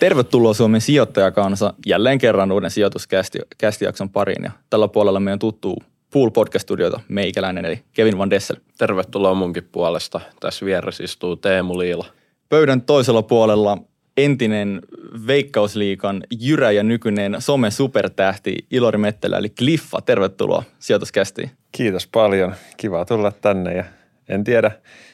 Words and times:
Tervetuloa 0.00 0.54
Suomen 0.54 0.80
sijoittajakansa 0.80 1.74
jälleen 1.86 2.18
kerran 2.18 2.52
uuden 2.52 2.70
sijoituskästijakson 2.70 4.10
pariin. 4.10 4.44
Ja 4.44 4.50
tällä 4.70 4.88
puolella 4.88 5.20
meidän 5.20 5.38
tuttuu 5.38 5.82
Pool 6.12 6.30
Podcast-studiota 6.30 7.00
meikäläinen 7.08 7.64
eli 7.64 7.82
Kevin 7.92 8.18
Van 8.18 8.30
Dessel. 8.30 8.56
Tervetuloa 8.78 9.34
munkin 9.34 9.68
puolesta. 9.72 10.20
Tässä 10.40 10.66
vieressä 10.66 11.04
istuu 11.04 11.36
Teemu 11.36 11.78
Liila. 11.78 12.06
Pöydän 12.48 12.82
toisella 12.82 13.22
puolella 13.22 13.78
entinen 14.16 14.80
Veikkausliikan 15.26 16.22
jyrä 16.40 16.70
ja 16.70 16.82
nykyinen 16.82 17.36
some 17.38 17.70
supertähti 17.70 18.56
Ilori 18.70 18.98
Mettelä 18.98 19.38
eli 19.38 19.50
Kliffa. 19.50 20.00
Tervetuloa 20.00 20.62
sijoituskästiin. 20.78 21.50
Kiitos 21.72 22.06
paljon. 22.06 22.54
Kiva 22.76 23.04
tulla 23.04 23.32
tänne 23.32 23.74
ja 23.74 23.84
en 24.28 24.44
tiedä, 24.44 24.70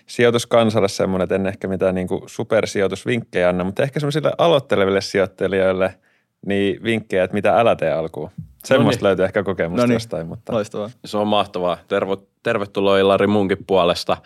sijoituskansalle 0.06 0.88
semmoinen, 0.88 1.24
että 1.24 1.34
en 1.34 1.46
ehkä 1.46 1.68
mitään 1.68 1.94
niin 1.94 2.08
supersijoitusvinkkejä 2.26 3.48
anna, 3.48 3.64
mutta 3.64 3.82
ehkä 3.82 4.00
semmoisille 4.00 4.32
aloitteleville 4.38 5.00
sijoittelijoille 5.00 5.94
niin 6.46 6.82
vinkkejä, 6.82 7.24
että 7.24 7.34
mitä 7.34 7.58
älä 7.58 7.76
tee 7.76 7.92
alkuun. 7.92 8.30
Semmoista 8.64 9.00
Noniin. 9.00 9.08
löytyy 9.08 9.24
ehkä 9.24 9.42
kokemusta 9.42 9.82
Noniin. 9.82 9.94
jostain. 9.94 10.26
Mutta... 10.26 10.52
Loistavaa. 10.52 10.90
Se 11.04 11.18
on 11.18 11.28
mahtavaa. 11.28 11.78
Tervo, 11.88 12.26
tervetuloa 12.42 12.98
Ilari 12.98 13.26
munkin 13.26 13.64
puolesta. 13.66 14.16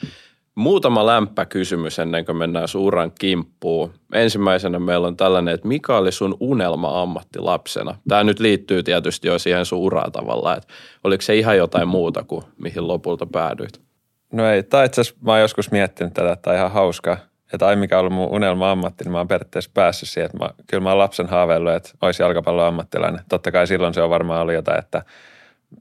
Muutama 0.54 1.06
lämpäkysymys 1.06 1.98
ennen 1.98 2.24
kuin 2.24 2.36
mennään 2.36 2.68
suuran 2.68 3.12
kimppuun. 3.20 3.92
Ensimmäisenä 4.14 4.78
meillä 4.78 5.06
on 5.06 5.16
tällainen, 5.16 5.54
että 5.54 5.68
mikä 5.68 5.96
oli 5.96 6.12
sun 6.12 6.36
unelma 6.40 7.02
ammatti 7.02 7.38
lapsena? 7.38 7.94
Tämä 8.08 8.24
nyt 8.24 8.40
liittyy 8.40 8.82
tietysti 8.82 9.28
jo 9.28 9.38
siihen 9.38 9.66
suuraan 9.66 10.12
tavallaan, 10.12 10.56
että 10.56 10.74
oliko 11.04 11.22
se 11.22 11.36
ihan 11.36 11.56
jotain 11.56 11.88
muuta 11.88 12.24
kuin 12.24 12.44
mihin 12.58 12.88
lopulta 12.88 13.26
päädyit? 13.26 13.87
No 14.32 14.50
ei, 14.50 14.62
tai 14.62 14.86
itse 14.86 15.00
asiassa 15.00 15.20
mä 15.24 15.32
oon 15.32 15.40
joskus 15.40 15.70
miettinyt 15.70 16.14
tätä, 16.14 16.32
että 16.32 16.54
ihan 16.54 16.72
hauskaa. 16.72 17.16
Että 17.52 17.66
ai 17.66 17.76
mikä 17.76 17.96
on 17.96 18.00
ollut 18.00 18.12
mun 18.12 18.28
unelma-ammatti, 18.28 19.04
niin 19.04 19.12
mä 19.12 19.18
oon 19.18 19.28
periaatteessa 19.28 19.70
päässyt 19.74 20.08
siihen, 20.08 20.26
että 20.26 20.38
mä, 20.38 20.50
kyllä 20.66 20.82
mä 20.82 20.88
oon 20.88 20.98
lapsen 20.98 21.26
haaveillut, 21.26 21.72
että 21.72 21.90
olisi 22.00 22.22
jalkapalloammattilainen. 22.22 23.20
Totta 23.28 23.52
kai 23.52 23.66
silloin 23.66 23.94
se 23.94 24.02
on 24.02 24.10
varmaan 24.10 24.42
ollut 24.42 24.54
jotain, 24.54 24.78
että 24.78 25.02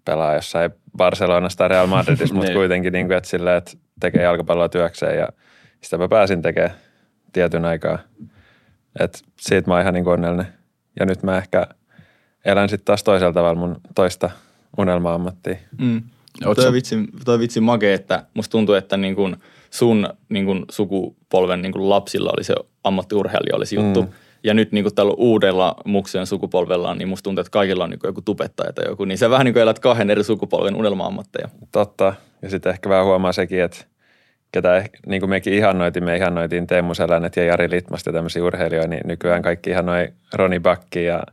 pelaa 0.06 0.34
jossain 0.34 0.72
Barcelonasta 0.98 1.58
tai 1.58 1.68
Real 1.68 1.88
Madridissa, 1.88 2.34
mutta 2.36 2.50
niin. 2.50 2.58
kuitenkin 2.58 2.94
niin 2.94 3.08
kuin, 3.08 3.18
että, 3.18 3.30
sillä, 3.30 3.56
että 3.58 3.72
tekee 4.00 4.24
jalkapalloa 4.24 4.70
työkseen 4.70 5.18
ja 5.18 5.28
sitä 5.82 5.98
mä 5.98 6.08
pääsin 6.08 6.42
tekemään 6.42 6.76
tietyn 7.34 7.66
aikaa. 7.66 8.00
Et 9.00 9.24
siitä 9.40 9.70
mä 9.70 9.74
oon 9.74 9.82
ihan 9.82 9.94
niin 9.94 10.08
onnellinen. 10.08 10.48
Ja 11.00 11.06
nyt 11.06 11.24
mä 11.24 11.38
ehkä 11.38 11.68
elän 12.46 12.70
sitten 12.70 12.86
taas 12.86 13.04
toisella 13.04 13.34
tavalla 13.34 13.60
mun 13.60 13.82
toista 13.96 14.30
unelma-ammattia. 14.78 15.58
Mm. 15.78 16.02
Toi, 16.42 16.74
vitsi, 16.74 16.96
toi 17.26 17.40
vitsi 17.40 17.62
make, 17.62 17.94
että 17.94 18.24
musta 18.34 18.52
tuntuu, 18.52 18.76
että 18.76 18.98
niin 18.98 19.16
kun 19.16 19.38
sun 19.70 20.10
niin 20.30 20.46
kun 20.46 20.66
sukupolven 20.72 21.62
niin 21.62 21.72
kun 21.72 21.90
lapsilla 21.90 22.32
oli 22.38 22.44
se 22.44 22.56
ammattiurheilija 22.84 23.56
olisi 23.56 23.76
juttu. 23.76 24.02
Mm. 24.02 24.08
Ja 24.44 24.54
nyt 24.54 24.72
niin 24.72 24.96
tällä 24.96 25.14
uudella 25.18 25.76
muksen 25.86 26.26
sukupolvella, 26.26 26.96
niin 26.96 27.08
musta 27.08 27.24
tuntuu, 27.24 27.42
että 27.42 27.52
kaikilla 27.52 27.84
on 27.84 27.90
niin 27.90 28.00
joku 28.04 28.22
tubettaja 28.22 28.74
tai 28.74 28.86
joku. 28.88 29.06
Niin 29.06 29.18
se 29.18 29.30
vähän 29.30 29.46
niin 29.46 29.54
kuin 29.54 29.64
elät 29.64 29.80
kahden 29.80 30.10
eri 30.10 30.24
sukupolven 30.24 30.76
unelma-ammatteja. 30.76 31.50
Totta. 31.72 32.14
Ja 32.42 32.50
sitten 32.50 32.70
ehkä 32.70 32.90
vähän 32.90 33.06
huomaa 33.06 33.32
sekin, 33.32 33.62
että 33.62 33.86
ketä 34.52 34.86
niin 35.06 35.22
kuin 35.22 35.30
mekin 35.30 35.54
ihannoitiin, 35.54 36.04
me 36.04 36.18
ihannoitiin 36.18 36.68
Teemu 36.68 36.94
Selänet 36.94 37.36
ja 37.36 37.44
Jari 37.44 37.70
Litmasta 37.70 38.12
tämmöisiä 38.12 38.44
urheilijoita, 38.44 38.90
niin 38.90 39.02
nykyään 39.06 39.42
kaikki 39.42 39.70
ihannoi 39.70 40.08
Roni 40.34 40.60
Bakki 40.60 41.04
ja 41.04 41.24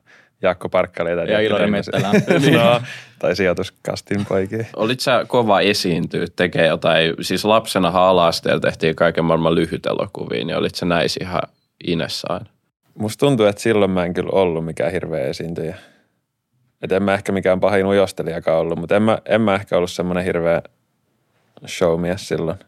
Jaakko 0.44 0.68
Parkkaleita. 0.68 1.22
Ja 1.22 1.40
Ilari 1.40 1.70
Mettälä. 1.70 2.10
no, 2.62 2.82
tai 3.18 3.36
sijoituskastin 3.36 4.26
poikia. 4.26 4.64
Olit 4.76 5.00
sä 5.00 5.24
kova 5.28 5.60
esiintyä, 5.60 6.26
tekee 6.36 6.66
jotain, 6.66 7.14
siis 7.20 7.44
lapsena 7.44 7.88
ala 7.88 8.30
tehtiin 8.62 8.96
kaiken 8.96 9.24
maailman 9.24 9.54
lyhytelokuvia, 9.54 10.44
niin 10.44 10.56
olit 10.56 10.74
sä 10.74 10.86
näissä 10.86 11.20
ihan 11.22 11.42
inessä 11.86 12.26
aina? 12.30 12.46
Musta 12.98 13.26
tuntuu, 13.26 13.46
että 13.46 13.62
silloin 13.62 13.90
mä 13.90 14.04
en 14.04 14.14
kyllä 14.14 14.30
ollut 14.32 14.64
mikään 14.64 14.92
hirveä 14.92 15.26
esiintyjä. 15.26 15.76
Että 16.82 16.96
en 16.96 17.02
mä 17.02 17.14
ehkä 17.14 17.32
mikään 17.32 17.60
pahin 17.60 17.86
ujostelijakaan 17.86 18.58
ollut, 18.58 18.78
mutta 18.78 18.96
en 18.96 19.02
mä, 19.02 19.18
en 19.24 19.40
mä 19.40 19.54
ehkä 19.54 19.76
ollut 19.76 19.90
semmoinen 19.90 20.24
hirveä 20.24 20.62
showmies 21.66 22.28
silloin. 22.28 22.58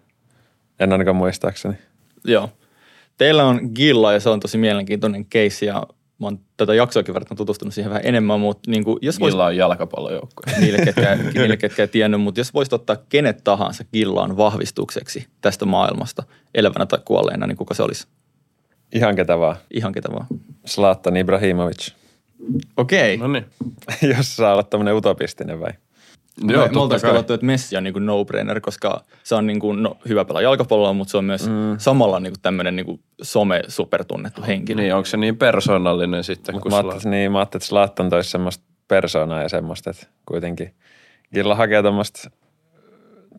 En 0.80 0.92
ainakaan 0.92 1.16
muistaakseni. 1.16 1.74
Joo. 2.24 2.50
Teillä 3.16 3.44
on 3.44 3.60
Gilla 3.74 4.12
ja 4.12 4.20
se 4.20 4.28
on 4.28 4.40
tosi 4.40 4.58
mielenkiintoinen 4.58 5.26
case 5.26 5.66
ja 5.66 5.86
mä 6.18 6.26
oon 6.26 6.40
tätä 6.56 6.74
jaksoakin 6.74 7.14
verran 7.14 7.36
tutustunut 7.36 7.74
siihen 7.74 7.90
vähän 7.90 8.06
enemmän, 8.06 8.40
mutta 8.40 8.70
niin 8.70 8.84
kuin, 8.84 8.98
jos 9.02 9.18
Gilla 9.18 9.46
on 9.46 9.56
jalkapallojoukko. 9.56 10.42
Niille, 10.60 10.78
ketkä, 10.84 11.18
niille, 11.34 11.56
ketkä 11.56 11.82
ei 11.82 11.88
tiennyt, 11.88 12.20
mutta 12.20 12.40
jos 12.40 12.54
voisit 12.54 12.72
ottaa 12.72 12.96
kenet 13.08 13.44
tahansa 13.44 13.84
Gillaan 13.92 14.36
vahvistukseksi 14.36 15.26
tästä 15.40 15.64
maailmasta, 15.64 16.22
elävänä 16.54 16.86
tai 16.86 16.98
kuolleena, 17.04 17.46
niin 17.46 17.56
kuka 17.56 17.74
se 17.74 17.82
olisi? 17.82 18.06
Ihan 18.92 19.16
ketä 19.16 19.38
vaan. 19.38 19.56
Ihan 19.70 19.92
ketä 19.92 20.08
vaan. 20.12 20.26
Zlatan 20.66 21.16
Ibrahimovic. 21.16 21.90
Okei. 22.76 23.14
Okay. 23.14 23.28
No 23.28 23.32
niin. 23.32 23.46
jos 24.16 24.36
saa 24.36 24.52
olla 24.52 24.62
tämmöinen 24.62 24.94
utopistinen 24.94 25.60
vai? 25.60 25.72
Joo, 26.40 26.68
me 26.68 26.80
oltaisiin 26.80 27.10
katsottu, 27.10 27.32
että 27.32 27.46
Messi 27.46 27.76
on 27.76 27.84
niin 27.84 27.92
kuin 27.92 28.06
no-brainer, 28.06 28.60
koska 28.60 29.04
se 29.22 29.34
on 29.34 29.46
niin 29.46 29.60
kuin, 29.60 29.82
no, 29.82 29.96
hyvä 30.08 30.24
pelaa 30.24 30.42
jalkapalloa, 30.42 30.92
mutta 30.92 31.10
se 31.10 31.16
on 31.16 31.24
myös 31.24 31.48
mm. 31.48 31.78
samalla 31.78 32.20
niin 32.20 32.32
kuin 32.32 32.42
tämmöinen 32.42 32.76
niin 32.76 32.86
kuin 32.86 33.00
some-supertunnettu 33.22 34.42
henkilö. 34.46 34.82
Niin, 34.82 34.94
onko 34.94 35.06
se 35.06 35.16
niin 35.16 35.36
persoonallinen 35.36 36.24
sitten? 36.24 36.54
Mut 36.54 36.64
mä, 36.68 36.76
ajattelin, 36.76 37.10
niin, 37.10 37.32
mä 37.32 37.38
ajattelin, 37.38 37.60
että 37.62 37.68
Zlatan 37.68 38.10
toisi 38.10 38.30
semmoista 38.30 38.64
persoonaa 38.88 39.42
ja 39.42 39.48
semmoista, 39.48 39.90
että 39.90 40.06
kuitenkin 40.26 40.74
Gilla 41.34 41.54
hakee 41.54 41.82
tuommoista 41.82 42.30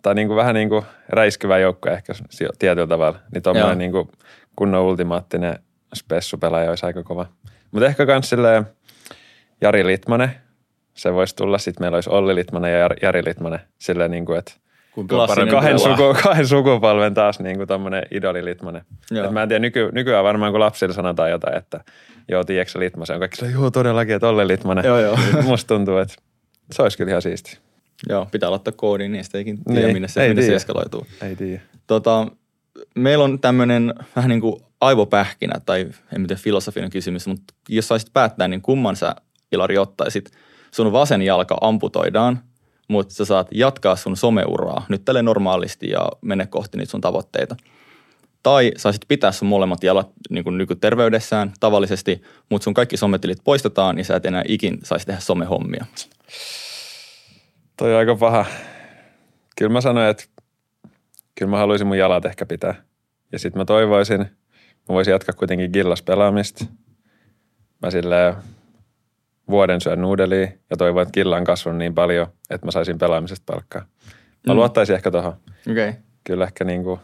tai 0.02 0.16
niin 0.16 0.28
kuin 0.28 0.38
vähän 0.38 0.56
niin 0.56 0.70
kuin 0.70 0.86
räiskyvä 1.10 1.58
joukko 1.58 1.90
ehkä 1.90 2.14
tietyllä 2.60 2.88
tavalla. 2.88 3.20
Niin 3.34 3.44
tuommoinen 3.44 3.78
niin 3.78 3.92
kuin 3.92 4.10
kunnon 4.56 4.84
ultimaattinen 4.84 5.60
spessupelaaja 5.96 6.70
olisi 6.70 6.86
aika 6.86 7.04
kova. 7.04 7.26
Mutta 7.72 7.86
ehkä 7.86 8.06
myös 8.06 8.32
Jari 9.62 9.88
Litmanen– 9.88 10.32
se 10.98 11.14
voisi 11.14 11.36
tulla. 11.36 11.58
Sitten 11.58 11.84
meillä 11.84 11.96
olisi 11.96 12.10
Olli 12.10 12.36
Litmanen 12.36 12.80
ja 12.80 12.90
Jari 13.02 13.26
Litmanen 13.26 13.60
silleen 13.80 14.12
niin 14.12 14.26
kuin, 14.26 14.40
että 14.40 14.54
kahden, 15.08 15.80
suku, 15.80 16.16
kahden 16.24 16.48
sukupolven 16.48 17.14
taas 17.14 17.40
niin 17.40 17.58
kuin 17.58 17.68
tommonen 17.68 18.04
idoli 18.12 18.46
Litmanen. 18.46 18.82
Et 19.26 19.32
mä 19.32 19.44
en 19.44 19.50
tiedä, 19.50 19.60
nyky, 19.60 19.90
nykyään 19.92 20.24
varmaan 20.24 20.52
kun 20.52 20.60
lapsille 20.60 20.94
sanotaan 20.94 21.32
jotain, 21.32 21.58
että 21.58 21.84
joo, 22.30 22.44
tiedätkö 22.44 22.80
Litmasen, 22.80 23.14
on 23.14 23.20
kaikki 23.20 23.46
joo 23.46 23.72
todellakin, 23.72 24.16
että 24.16 24.28
Olli 24.28 24.48
Litmanen. 24.48 24.86
Joo, 24.86 25.00
joo. 25.00 25.18
Musta 25.44 25.68
tuntuu, 25.68 25.98
että 25.98 26.16
se 26.72 26.82
olisi 26.82 26.98
kyllä 26.98 27.10
ihan 27.10 27.22
siisti. 27.22 27.58
Joo, 28.10 28.28
pitää 28.32 28.52
laittaa 28.52 28.74
koodiin, 28.78 29.12
niin 29.12 29.24
sitä 29.24 29.38
ei 29.38 29.44
tiedä, 29.44 29.60
niin, 29.70 29.94
minne 29.94 30.08
se, 30.08 30.24
ei 30.24 30.30
minne 30.30 30.42
se 30.42 30.56
eskaloituu. 30.56 31.08
Ei 31.22 31.36
tiedä. 31.36 31.62
Tota, 31.88 32.28
meillä 32.96 33.24
on 33.24 33.40
tämmöinen 33.40 33.94
vähän 34.16 34.30
niin 34.30 34.42
kuin 34.42 34.62
aivopähkinä, 34.82 35.54
tai 35.66 35.88
en 36.16 36.28
tiedä 36.28 36.42
filosofinen 36.42 36.90
kysymys, 36.90 37.28
mutta 37.28 37.54
jos 37.70 37.88
saisit 37.88 38.14
päättää, 38.14 38.48
niin 38.48 38.62
kumman 38.62 38.96
sä 38.96 39.16
Ilari 39.52 39.78
ottaisit– 39.78 40.32
sun 40.72 40.92
vasen 40.92 41.22
jalka 41.22 41.58
amputoidaan, 41.62 42.40
mutta 42.88 43.14
sä 43.14 43.26
saat 43.26 43.48
jatkaa 43.54 43.96
sun 43.96 44.18
someuraa 44.18 44.86
nyt 44.90 45.06
tälle 45.06 45.22
normaalisti 45.22 45.90
ja 45.90 46.10
mene 46.22 46.48
kohti 46.48 46.78
niitä 46.78 46.92
sun 46.92 47.02
tavoitteita. 47.02 47.56
Tai 48.44 48.72
saisit 48.78 49.02
pitää 49.08 49.32
sun 49.32 49.48
molemmat 49.48 49.84
jalat 49.84 50.10
niin 50.30 50.44
kuin 50.44 50.58
nykyterveydessään 50.58 51.54
tavallisesti, 51.60 52.22
mutta 52.50 52.64
sun 52.64 52.74
kaikki 52.74 52.98
sometilit 52.98 53.38
poistetaan, 53.44 53.96
niin 53.96 54.06
sä 54.06 54.16
et 54.16 54.26
enää 54.26 54.44
ikin 54.48 54.78
saisi 54.84 55.06
tehdä 55.06 55.20
somehommia. 55.20 55.86
Toi 57.78 57.94
on 57.94 58.00
aika 58.00 58.16
paha. 58.16 58.46
Kyllä 59.58 59.74
mä 59.74 59.82
sanoin, 59.82 60.10
että 60.10 60.24
kyllä 61.36 61.50
mä 61.50 61.58
haluaisin 61.58 61.88
mun 61.88 61.98
jalat 61.98 62.26
ehkä 62.26 62.46
pitää. 62.46 62.76
Ja 63.32 63.40
sitten 63.40 63.60
mä 63.60 63.66
toivoisin, 63.66 64.20
mä 64.20 64.88
voisin 64.90 65.12
jatkaa 65.12 65.36
kuitenkin 65.36 65.70
gillas 65.74 66.02
pelaamista. 66.02 66.66
Mä 67.82 67.92
silleen 67.92 68.36
vuoden 69.50 69.82
syön 69.82 70.02
nuudelia 70.02 70.48
ja 70.70 70.78
toivon, 70.78 71.02
että 71.02 71.12
killa 71.12 71.38
on 71.38 71.44
kasvanut 71.44 71.78
niin 71.78 71.96
paljon, 71.96 72.28
että 72.50 72.68
mä 72.68 72.72
saisin 72.72 72.98
pelaamisesta 72.98 73.54
palkkaa. 73.54 73.86
Mä 74.48 74.54
mm. 74.54 74.58
luottaisin 74.58 74.96
ehkä 74.96 75.12
tuohon. 75.12 75.34
Okay. 75.72 75.94
Kyllä 76.24 76.44
ehkä 76.44 76.64
niin 76.64 76.84
kuin, 76.84 77.00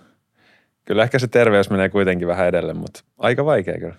kyllä 0.85 1.03
ehkä 1.03 1.19
se 1.19 1.27
terveys 1.27 1.69
menee 1.69 1.89
kuitenkin 1.89 2.27
vähän 2.27 2.47
edelle, 2.47 2.73
mutta 2.73 3.03
aika 3.17 3.45
vaikea 3.45 3.79
kyllä. 3.79 3.95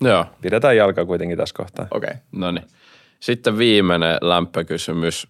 Joo. 0.00 0.26
Pidetään 0.40 0.76
jalkaa 0.76 1.06
kuitenkin 1.06 1.38
tässä 1.38 1.54
kohtaa. 1.56 1.86
Okei. 1.90 2.08
Okay. 2.08 2.20
No 2.32 2.50
niin. 2.50 2.66
Sitten 3.20 3.58
viimeinen 3.58 4.18
lämpökysymys. 4.20 5.28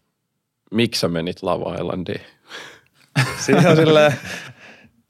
Miksi 0.71 1.01
sä 1.01 1.09
menit 1.09 1.43
Lava 1.43 1.75
Islandiin? 1.75 2.21
Siihen 3.45 3.71
on 3.71 3.77
silleen, 3.77 4.15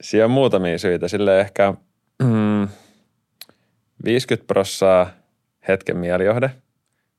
siihen 0.00 0.24
on 0.24 0.30
muutamia 0.30 0.78
syitä. 0.78 1.08
Sille 1.08 1.40
ehkä 1.40 1.74
mm, 2.22 2.68
50 4.04 4.46
prossaa 4.46 5.10
hetken 5.68 5.96
mielijohde– 5.96 6.50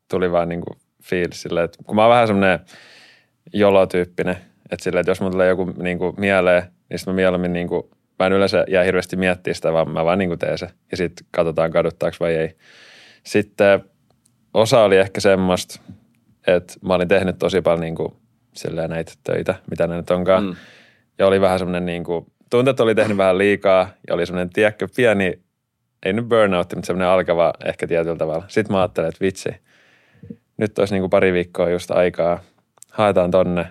tuli 0.10 0.32
vaan 0.32 0.50
niin 0.50 0.62
kuin 0.62 0.80
fiilis 1.04 1.42
silleen, 1.42 1.66
että 1.66 1.84
kun 1.84 1.96
mä 1.96 2.02
oon 2.02 2.12
vähän 2.12 2.28
semmoinen 2.28 2.60
jolotyyppinen, 3.54 4.38
että 4.72 4.84
silleen, 4.84 5.00
että 5.02 5.12
jos 5.12 5.22
mulla 5.22 5.32
tulee 5.32 5.48
joku 5.48 5.66
niin 5.66 6.00
kuin 6.00 6.16
mieleen, 6.18 6.64
niin 6.90 7.00
sitten 7.00 7.14
mä 7.14 7.16
mieluummin 7.16 7.54
niin 7.54 7.68
kuin, 7.68 7.84
mä 8.20 8.26
en 8.26 8.34
yleensä 8.34 8.66
jää 8.68 8.84
hirveästi 8.84 9.16
miettiä 9.16 9.54
sitä, 9.54 9.74
vaan 9.74 9.90
mä 9.90 10.06
vaan 10.06 10.20
niin 10.20 10.30
kuin 10.30 10.40
teen 10.40 10.58
se. 10.58 10.68
Ja 10.92 10.98
sitten 10.98 11.28
katsotaan 11.32 11.72
kaduttaako 11.72 12.18
vai 12.20 12.36
ei. 12.36 12.56
Sitten 13.24 13.84
osa 14.54 14.84
oli 14.84 14.98
ehkä 14.98 15.22
semmoista, 15.22 15.82
että 16.48 16.74
mä 16.82 16.94
olin 16.94 17.08
tehnyt 17.08 17.40
tosi 17.40 17.62
paljon 17.62 17.82
niin 17.82 17.96
kuin, 17.96 18.14
silleen 18.54 18.90
näitä 18.90 19.12
töitä, 19.24 19.56
mitä 19.70 19.88
ne 19.88 19.96
nyt 19.96 20.12
onkaan. 20.12 20.44
Mm. 20.44 20.56
Ja 21.20 21.28
oli 21.28 21.42
vähän 21.42 21.60
semmoinen 21.60 21.86
niin 21.86 22.04
kuin, 22.04 22.26
oli 22.80 22.96
tehnyt 22.96 23.18
vähän 23.18 23.38
liikaa 23.38 23.90
ja 24.08 24.16
oli 24.16 24.26
semmoinen, 24.26 24.50
tiedätkö, 24.50 24.88
pieni 24.96 25.40
ei 26.06 26.14
nyt 26.14 26.30
burnout, 26.30 26.76
mutta 26.76 26.88
semmoinen 26.88 27.08
alkava 27.08 27.54
ehkä 27.66 27.88
tietyllä 27.88 28.16
tavalla. 28.16 28.44
Sitten 28.48 28.74
mä 28.74 28.82
ajattelin, 28.82 29.10
että 29.10 29.22
vitsi, 29.22 29.50
nyt 30.58 30.80
olisi 30.80 30.94
niin 30.94 31.02
kuin 31.02 31.10
pari 31.10 31.34
viikkoa 31.34 31.70
just 31.70 31.92
aikaa, 31.92 32.40
haetaan 32.90 33.32
tonne, 33.32 33.68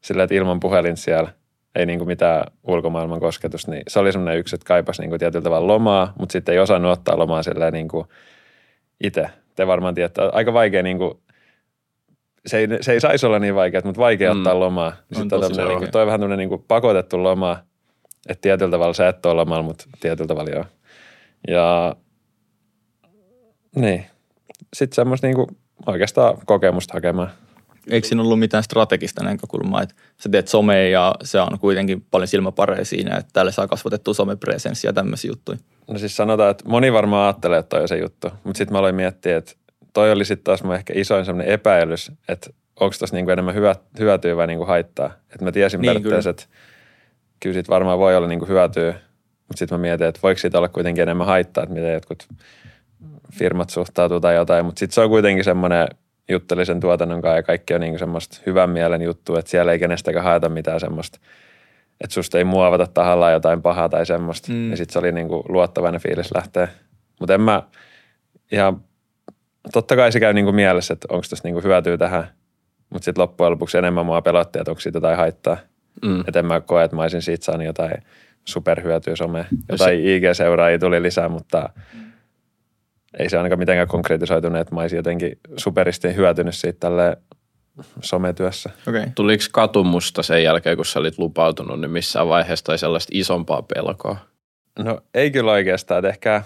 sillä 0.00 0.22
että 0.22 0.34
ilman 0.34 0.60
puhelin 0.60 0.96
siellä, 0.96 1.32
ei 1.74 1.86
niin 1.86 1.98
kuin 1.98 2.08
mitään 2.08 2.44
ulkomaailman 2.64 3.20
kosketus, 3.20 3.68
niin 3.68 3.82
se 3.88 3.98
oli 3.98 4.12
semmoinen 4.12 4.38
yksi, 4.38 4.56
että 4.56 4.66
kaipasi 4.66 5.02
niin 5.02 5.10
kuin 5.10 5.18
tietyllä 5.18 5.44
tavalla 5.44 5.66
lomaa, 5.66 6.12
mutta 6.18 6.32
sitten 6.32 6.52
ei 6.52 6.58
osannut 6.58 6.92
ottaa 6.92 7.18
lomaa 7.18 7.42
silleen 7.42 7.72
niin 7.72 7.88
kuin 7.88 8.06
itse. 9.04 9.26
Te 9.54 9.66
varmaan 9.66 9.94
tiedätte, 9.94 10.22
aika 10.32 10.52
vaikea 10.52 10.82
niin 10.82 10.98
kuin 10.98 11.18
se 12.46 12.58
ei, 12.58 12.68
se 12.80 12.92
ei 12.92 13.00
saisi 13.00 13.26
olla 13.26 13.38
niin 13.38 13.54
vaikea, 13.54 13.80
mutta 13.84 14.00
vaikea 14.00 14.34
mm. 14.34 14.40
ottaa 14.40 14.60
lomaa. 14.60 14.90
Niin 14.90 15.16
On 15.16 15.22
sitten 15.22 15.40
tosi 15.40 15.62
niin 15.62 15.78
kuin, 15.78 15.90
toi 15.90 16.02
on 16.02 16.06
vähän 16.06 16.20
tämmöinen 16.20 16.48
niin 16.48 16.64
pakotettu 16.68 17.22
loma, 17.22 17.58
että 18.28 18.42
tietyllä 18.42 18.70
tavalla 18.70 18.94
sä 18.94 19.08
et 19.08 19.26
ole 19.26 19.34
lomalla, 19.34 19.62
mutta 19.62 19.84
tietyllä 20.00 20.28
tavalla 20.28 20.50
joo. 20.50 20.64
Ja 21.48 21.96
niin, 23.76 24.06
sitten 24.76 24.94
semmoista 24.94 25.26
niin 25.26 25.36
kuin 25.36 25.46
oikeastaan 25.86 26.38
kokemusta 26.46 26.94
hakemaan. 26.94 27.30
Eikö 27.90 28.08
siinä 28.08 28.22
ollut 28.22 28.38
mitään 28.38 28.62
strategista 28.62 29.24
näkökulmaa, 29.24 29.82
että 29.82 29.94
sä 30.20 30.28
teet 30.28 30.48
somea 30.48 30.88
ja 30.88 31.14
se 31.22 31.40
on 31.40 31.58
kuitenkin 31.58 32.06
paljon 32.10 32.28
silmäpareja 32.28 32.84
siinä, 32.84 33.16
että 33.16 33.30
täällä 33.32 33.50
saa 33.50 33.68
kasvatettua 33.68 34.14
somepresenssiä 34.14 34.88
ja 34.88 34.92
tämmöisiä 34.92 35.30
juttuja. 35.30 35.58
No 35.90 35.98
siis 35.98 36.16
sanotaan, 36.16 36.50
että 36.50 36.68
moni 36.68 36.92
varmaan 36.92 37.26
ajattelee, 37.26 37.58
että 37.58 37.68
toi 37.68 37.82
on 37.82 37.88
se 37.88 37.98
juttu, 37.98 38.28
mutta 38.44 38.58
sitten 38.58 38.72
mä 38.72 38.78
aloin 38.78 38.94
miettiä, 38.94 39.36
että 39.36 39.52
toi 39.92 40.12
oli 40.12 40.24
sitten 40.24 40.44
taas 40.44 40.62
mun 40.62 40.74
ehkä 40.74 40.92
isoin 40.96 41.24
semmoinen 41.24 41.52
epäilys, 41.52 42.12
että 42.28 42.50
onko 42.80 42.94
tuossa 42.98 43.16
niinku 43.16 43.30
enemmän 43.30 43.54
hyvä, 43.54 43.76
hyötyä 43.98 44.36
vai 44.36 44.46
niinku 44.46 44.64
haittaa. 44.64 45.06
Että 45.06 45.44
mä 45.44 45.52
tiesin 45.52 45.80
Niin, 45.80 45.94
niin, 45.94 46.02
periaatteessa, 46.02 46.30
että 46.30 46.44
kyllä 47.40 47.54
siitä 47.54 47.68
varmaan 47.68 47.98
voi 47.98 48.16
olla 48.16 48.28
niinku 48.28 48.46
hyötyä, 48.46 48.92
mutta 49.48 49.58
sitten 49.58 49.78
mä 49.78 49.82
mietin, 49.82 50.06
että 50.06 50.20
voiko 50.22 50.38
siitä 50.38 50.58
olla 50.58 50.68
kuitenkin 50.68 51.02
enemmän 51.02 51.26
haittaa, 51.26 51.64
että 51.64 51.74
miten 51.74 51.92
jotkut 51.92 52.28
firmat 53.32 53.70
suhtautuu 53.70 54.20
tai 54.20 54.34
jotain, 54.34 54.64
mutta 54.64 54.78
sitten 54.78 54.94
se 54.94 55.00
on 55.00 55.08
kuitenkin 55.08 55.44
semmoinen 55.44 55.88
juttelisen 56.28 56.80
tuotannon 56.80 57.22
kanssa 57.22 57.36
ja 57.36 57.42
kaikki 57.42 57.74
on 57.74 57.80
niinku 57.80 57.98
semmoista 57.98 58.38
hyvän 58.46 58.70
mielen 58.70 59.02
juttu, 59.02 59.36
että 59.36 59.50
siellä 59.50 59.72
ei 59.72 59.78
kenestäkään 59.78 60.24
haeta 60.24 60.48
mitään 60.48 60.80
semmoista, 60.80 61.18
että 62.00 62.14
susta 62.14 62.38
ei 62.38 62.44
muovata 62.44 62.86
tahallaan 62.86 63.32
jotain 63.32 63.62
pahaa 63.62 63.88
tai 63.88 64.06
semmoista. 64.06 64.52
Mm. 64.52 64.58
Mm. 64.58 64.70
Ja 64.70 64.76
sitten 64.76 64.92
se 64.92 64.98
oli 64.98 65.12
niinku 65.12 65.44
luottavainen 65.48 66.00
fiilis 66.00 66.34
lähteä. 66.34 66.68
Mutta 67.20 67.34
en 67.34 67.40
mä 67.40 67.62
ihan, 68.52 68.80
totta 69.72 69.96
kai 69.96 70.12
se 70.12 70.20
käy 70.20 70.32
niinku 70.32 70.52
mielessä, 70.52 70.94
että 70.94 71.06
onko 71.10 71.26
tässä 71.30 71.48
niinku 71.48 71.62
hyötyä 71.62 71.98
tähän, 71.98 72.28
mutta 72.90 73.04
sitten 73.04 73.22
loppujen 73.22 73.50
lopuksi 73.50 73.78
enemmän 73.78 74.06
mua 74.06 74.22
pelotti, 74.22 74.58
että 74.58 74.70
onko 74.70 74.80
siitä 74.80 74.96
jotain 74.96 75.16
haittaa. 75.16 75.56
Mm. 76.02 76.20
Että 76.20 76.38
en 76.38 76.46
mä 76.46 76.60
koe, 76.60 76.84
että 76.84 76.96
mä 76.96 77.02
olisin 77.02 77.22
siitä 77.22 77.44
saanut 77.44 77.66
jotain 77.66 77.92
superhyötyä 78.44 79.16
somea. 79.16 79.44
Jotain 79.68 80.00
IG-seuraajia 80.00 80.78
tuli 80.78 81.02
lisää, 81.02 81.28
mutta 81.28 81.68
ei 83.18 83.30
se 83.30 83.36
ainakaan 83.36 83.58
mitenkään 83.58 83.88
konkretisoitunut, 83.88 84.60
että 84.60 84.74
mä 84.74 84.80
olisin 84.80 84.96
jotenkin 84.96 85.38
superisti 85.56 86.16
hyötynyt 86.16 86.54
siitä 86.54 86.80
tälle 86.80 87.16
sometyössä. 88.00 88.70
Okei. 88.88 89.00
Okay. 89.00 89.12
Tuliko 89.14 89.44
katumusta 89.52 90.22
sen 90.22 90.42
jälkeen, 90.42 90.76
kun 90.76 90.84
sä 90.84 90.98
olit 90.98 91.18
lupautunut, 91.18 91.80
niin 91.80 91.90
missään 91.90 92.28
vaiheessa 92.28 92.64
tai 92.64 92.78
sellaista 92.78 93.10
isompaa 93.14 93.62
pelkoa? 93.62 94.16
No 94.78 95.00
ei 95.14 95.30
kyllä 95.30 95.52
oikeastaan, 95.52 95.98
että 95.98 96.08
ehkä, 96.08 96.42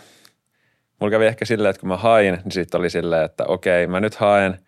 mulla 1.00 1.10
kävi 1.10 1.26
ehkä 1.26 1.44
silleen, 1.44 1.70
että 1.70 1.80
kun 1.80 1.88
mä 1.88 1.96
hain, 1.96 2.34
niin 2.34 2.52
sitten 2.52 2.78
oli 2.78 2.90
silleen, 2.90 3.24
että 3.24 3.44
okei, 3.44 3.86
mä 3.86 4.00
nyt 4.00 4.14
haen, 4.14 4.58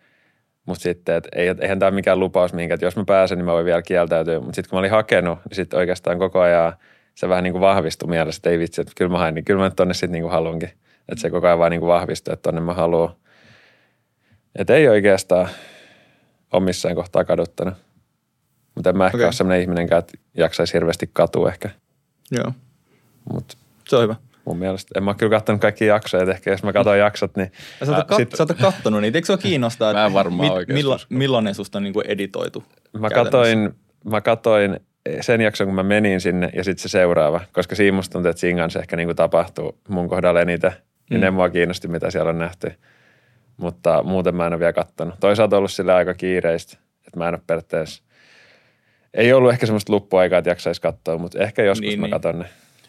mutta 0.65 0.83
sitten, 0.83 1.15
että 1.15 1.29
ei, 1.35 1.55
eihän 1.61 1.79
tämä 1.79 1.91
mikään 1.91 2.19
lupaus 2.19 2.53
minkä, 2.53 2.73
että 2.73 2.85
jos 2.85 2.95
mä 2.95 3.03
pääsen, 3.05 3.37
niin 3.37 3.45
mä 3.45 3.53
voin 3.53 3.65
vielä 3.65 3.81
kieltäytyä. 3.81 4.39
Mutta 4.39 4.55
sitten 4.55 4.69
kun 4.69 4.77
mä 4.77 4.79
olin 4.79 4.91
hakenut, 4.91 5.39
niin 5.49 5.55
sitten 5.55 5.79
oikeastaan 5.79 6.19
koko 6.19 6.39
ajan 6.39 6.73
se 7.15 7.29
vähän 7.29 7.43
niin 7.43 7.51
kuin 7.51 7.61
vahvistui 7.61 8.09
mielessä, 8.09 8.39
että 8.39 8.49
ei 8.49 8.59
vitsi, 8.59 8.81
että 8.81 8.93
kyllä 8.97 9.11
mä 9.11 9.17
hain, 9.17 9.35
niin 9.35 9.45
kyllä 9.45 9.59
mä 9.59 9.65
nyt 9.65 9.75
tonne 9.75 9.93
sitten 9.93 10.11
niin 10.11 10.23
kuin 10.23 10.31
haluankin. 10.31 10.69
Että 11.09 11.21
se 11.21 11.29
koko 11.29 11.47
ajan 11.47 11.59
vaan 11.59 11.71
niin 11.71 11.79
kuin 11.79 11.87
vahvistui, 11.87 12.33
että 12.33 12.43
tonne 12.43 12.61
mä 12.61 12.73
haluan. 12.73 13.15
Että 14.55 14.73
ei 14.75 14.87
oikeastaan 14.87 15.49
ole 16.53 16.63
missään 16.63 16.95
kohtaa 16.95 17.23
kaduttanut. 17.23 17.73
Mutta 18.75 18.89
en 18.89 18.97
mä 18.97 19.05
ehkä 19.05 19.17
okay. 19.17 19.25
ole 19.25 19.33
sellainen 19.33 19.61
ihminen, 19.61 19.83
että 19.83 20.17
jaksaisi 20.37 20.73
hirveästi 20.73 21.09
katua 21.13 21.49
ehkä. 21.49 21.69
Joo, 22.31 22.51
Mutta 23.33 23.57
se 23.87 23.95
on 23.95 24.03
hyvä. 24.03 24.15
mun 24.45 24.57
mielestä, 24.57 24.91
en 24.97 25.03
mä 25.03 25.09
ole 25.11 25.15
kyllä 25.17 25.29
katsonut 25.29 25.61
kaikkia 25.61 25.87
jaksoja, 25.87 26.23
että 26.23 26.33
ehkä 26.35 26.51
jos 26.51 26.63
mä 26.63 26.73
katson 26.73 26.99
jaksot, 26.99 27.35
niin 27.37 27.51
Ja 27.79 27.85
sä 27.85 27.95
oot, 27.97 28.11
kat- 28.11 28.15
sit- 28.15 28.35
sä 28.35 28.43
oot 28.43 28.57
kattonut 28.61 29.01
niitä, 29.01 29.17
eikö 29.17 29.25
sua 29.25 29.37
kiinnostaa, 29.37 29.93
Mä 29.93 30.05
en 30.05 30.13
varmaan 30.13 30.51
oikeesti 30.51 30.83
milla- 30.83 30.95
usko. 30.95 31.07
millainen 31.15 31.55
susta 31.55 31.77
on 31.79 31.83
niinku 31.83 32.01
editoitu? 32.01 32.63
mä 32.99 33.09
katoin, 33.09 33.69
mä 34.03 34.21
katoin 34.21 34.79
sen 35.21 35.41
jakson, 35.41 35.67
kun 35.67 35.75
mä 35.75 35.83
menin 35.83 36.21
sinne 36.21 36.49
ja 36.55 36.63
sitten 36.63 36.81
se 36.81 36.89
seuraava, 36.89 37.41
koska 37.53 37.75
siinä 37.75 37.95
musta 37.95 38.13
tuntuu, 38.13 38.29
että 38.29 38.39
siinä 38.39 38.61
kanssa 38.61 38.79
ehkä 38.79 38.95
niinku 38.95 39.13
tapahtuu 39.13 39.77
mun 39.89 40.09
kohdalla 40.09 40.41
eniten, 40.41 40.71
niin 41.13 41.21
Mm. 41.21 41.25
ne 41.25 41.31
mua 41.31 41.49
kiinnosti, 41.49 41.87
mitä 41.87 42.11
siellä 42.11 42.29
on 42.29 42.37
nähty. 42.39 42.71
Mutta 43.57 44.03
muuten 44.03 44.35
mä 44.35 44.47
en 44.47 44.53
ole 44.53 44.59
vielä 44.59 44.73
kattonut. 44.73 45.15
Toisaalta 45.19 45.57
ollut 45.57 45.71
sille 45.71 45.93
aika 45.93 46.13
kiireistä, 46.13 46.77
että 47.07 47.17
mä 47.19 47.27
en 47.27 47.33
ole 47.33 47.41
periaatteessa, 47.47 48.03
ei 49.13 49.33
ollut 49.33 49.51
ehkä 49.51 49.65
semmoista 49.65 49.93
luppuaikaa, 49.93 50.39
että 50.39 50.49
jaksaisi 50.49 50.81
katsoa, 50.81 51.17
mutta 51.17 51.39
ehkä 51.39 51.63
joskus 51.63 51.87
Niin, 51.87 51.99
mä 51.99 52.05
niin. 52.07 52.11
katon 52.11 52.39
ne. 52.39 52.45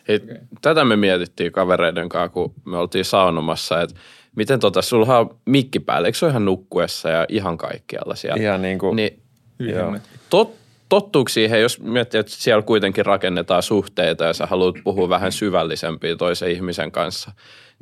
Hei, 0.09 0.17
okay. 0.25 0.37
Tätä 0.63 0.85
me 0.85 0.97
mietittiin 0.97 1.53
kavereiden 1.53 2.09
kanssa, 2.09 2.29
kun 2.29 2.55
me 2.65 2.77
oltiin 2.79 3.05
saunomassa, 3.05 3.81
että 3.83 3.97
miten 4.37 4.61
tota, 4.61 4.83
sulla 4.83 5.19
on 5.19 5.37
mikki 5.47 5.81
päällä, 5.81 6.09
eikö 6.09 6.19
se 6.19 6.25
ole 6.25 6.31
ihan 6.31 6.45
nukkuessa 6.45 7.09
ja 7.09 7.27
ihan 7.29 7.59
kaikkialla 7.59 8.15
siellä? 8.15 8.43
Ihan 8.43 8.63
niin 8.63 8.79
kuin, 8.79 8.97
Niin 8.97 9.21
Joo. 9.59 9.97
tot, 10.31 10.55
tottuuko 10.89 11.29
siihen, 11.29 11.63
jos 11.63 11.81
miettii, 11.81 12.21
että 12.21 12.33
siellä 12.35 12.63
kuitenkin 12.63 13.07
rakennetaan 13.07 13.63
suhteita 13.63 14.25
ja 14.25 14.33
sä 14.33 14.47
haluat 14.47 14.75
puhua 14.85 15.09
vähän 15.09 15.33
syvällisempiä 15.33 16.17
toisen 16.17 16.51
ihmisen 16.51 16.93
kanssa, 16.93 17.31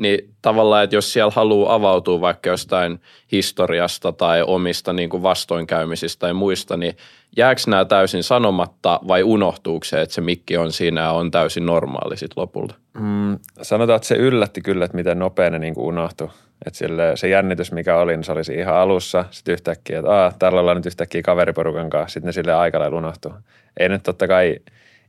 niin 0.03 0.35
tavallaan, 0.43 0.85
että 0.85 0.97
jos 0.97 1.13
siellä 1.13 1.33
haluaa 1.35 1.75
avautua 1.75 2.21
vaikka 2.21 2.51
jostain 2.51 3.01
historiasta 3.33 4.13
tai 4.13 4.43
omista 4.43 4.93
niin 4.93 5.09
kuin 5.09 5.23
vastoinkäymisistä 5.23 6.21
tai 6.21 6.33
muista, 6.33 6.77
niin 6.77 6.97
jääkö 7.37 7.61
nämä 7.67 7.85
täysin 7.85 8.23
sanomatta 8.23 9.01
vai 9.09 9.23
unohtuuko 9.23 9.85
se, 9.85 10.03
että 10.03 10.15
se 10.15 10.21
mikki 10.21 10.57
on 10.57 10.73
siinä 10.73 11.13
on 11.13 11.31
täysin 11.31 11.67
normaali 11.67 12.17
sitten 12.17 12.41
lopulta? 12.41 12.75
Mm, 13.01 13.39
sanotaan, 13.63 13.97
että 13.97 14.09
se 14.09 14.15
yllätti 14.15 14.61
kyllä, 14.61 14.85
että 14.85 14.97
miten 14.97 15.19
nopea 15.19 15.51
ne 15.51 15.59
niin 15.59 15.75
unohtui. 15.77 16.29
Että 16.67 16.79
sille, 16.79 17.13
se 17.15 17.29
jännitys, 17.29 17.73
mikä 17.73 17.97
oli, 17.97 18.17
niin 18.17 18.25
se 18.25 18.33
oli 18.33 18.45
siinä 18.45 18.63
ihan 18.63 18.77
alussa. 18.77 19.25
Sitten 19.31 19.53
yhtäkkiä, 19.53 19.99
että 19.99 20.11
Aa, 20.11 20.33
täällä 20.39 20.61
ollaan 20.61 20.77
nyt 20.77 20.87
yhtäkkiä 20.87 21.23
kaveriporukan 21.23 21.91
kanssa. 21.91 22.15
Sitten 22.15 22.27
ne 22.27 22.33
sille 22.33 22.55
aika 22.55 22.79
lailla 22.79 22.99
unohtui. 22.99 23.33
Ei 23.81 23.89
nyt 23.89 24.03
totta 24.03 24.29
kai 24.29 24.57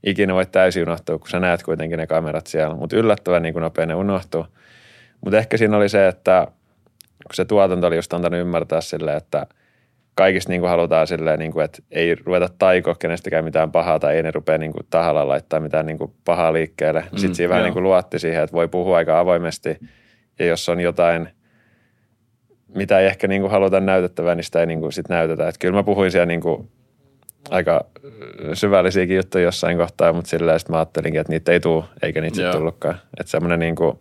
ikinä 0.03 0.33
voi 0.33 0.45
täysin 0.45 0.83
unohtua, 0.83 1.19
kun 1.19 1.29
sä 1.29 1.39
näet 1.39 1.63
kuitenkin 1.63 1.97
ne 1.97 2.07
kamerat 2.07 2.47
siellä. 2.47 2.75
Mutta 2.75 2.95
yllättävän 2.95 3.43
niin 3.43 3.55
nopea 3.55 3.85
ne 3.85 3.95
unohtuu. 3.95 4.45
Mutta 5.23 5.37
ehkä 5.37 5.57
siinä 5.57 5.77
oli 5.77 5.89
se, 5.89 6.07
että 6.07 6.47
kun 7.27 7.33
se 7.33 7.45
tuotanto 7.45 7.87
oli 7.87 7.95
just 7.95 8.13
antanut 8.13 8.39
ymmärtää 8.39 8.81
silleen, 8.81 9.17
että 9.17 9.45
kaikista 10.15 10.49
niin 10.51 10.61
kuin 10.61 10.69
halutaan 10.69 11.07
silleen, 11.07 11.39
niin 11.39 11.51
kuin, 11.51 11.65
että 11.65 11.83
ei 11.91 12.15
ruveta 12.15 12.49
taikoa 12.57 12.95
kenestäkään 12.95 13.43
mitään 13.43 13.71
pahaa 13.71 13.99
tai 13.99 14.15
ei 14.15 14.23
ne 14.23 14.31
rupea 14.31 14.57
niin 14.57 14.73
kuin 14.73 14.85
tahalla 14.89 15.27
laittaa 15.27 15.59
mitään 15.59 15.85
niin 15.85 15.97
kuin 15.97 16.13
pahaa 16.25 16.53
liikkeelle. 16.53 17.01
Mm, 17.01 17.17
Sitten 17.17 17.35
siinä 17.35 17.49
vähän 17.49 17.63
niin 17.63 17.73
kuin 17.73 17.83
luotti 17.83 18.19
siihen, 18.19 18.43
että 18.43 18.53
voi 18.53 18.67
puhua 18.67 18.97
aika 18.97 19.19
avoimesti 19.19 19.77
ja 20.39 20.45
jos 20.45 20.69
on 20.69 20.79
jotain, 20.79 21.29
mitä 22.75 22.99
ei 22.99 23.05
ehkä 23.05 23.27
niin 23.27 23.41
kuin 23.41 23.51
haluta 23.51 23.79
näytettävää, 23.79 24.35
niin 24.35 24.43
sitä 24.43 24.59
ei 24.59 24.65
niin 24.65 24.79
kuin 24.79 24.93
sit 24.93 25.09
näytetä. 25.09 25.47
Että 25.47 25.59
kyllä 25.59 25.75
mä 25.75 25.83
puhuin 25.83 26.11
siellä 26.11 26.25
niin 26.25 26.41
kuin 26.41 26.69
aika 27.49 27.85
syvällisiäkin 28.53 29.15
juttuja 29.15 29.43
jossain 29.43 29.77
kohtaa, 29.77 30.13
mutta 30.13 30.29
silleen 30.29 30.59
sitten 30.59 30.73
mä 30.73 30.77
ajattelinkin, 30.77 31.21
että 31.21 31.33
niitä 31.33 31.51
ei 31.51 31.59
tule, 31.59 31.83
eikä 32.01 32.21
niitä 32.21 32.35
sitten 32.35 32.51
tullutkaan. 32.51 32.95
Että 33.19 33.31
semmoinen 33.31 33.59
niin 33.59 33.75
kuin, 33.75 33.97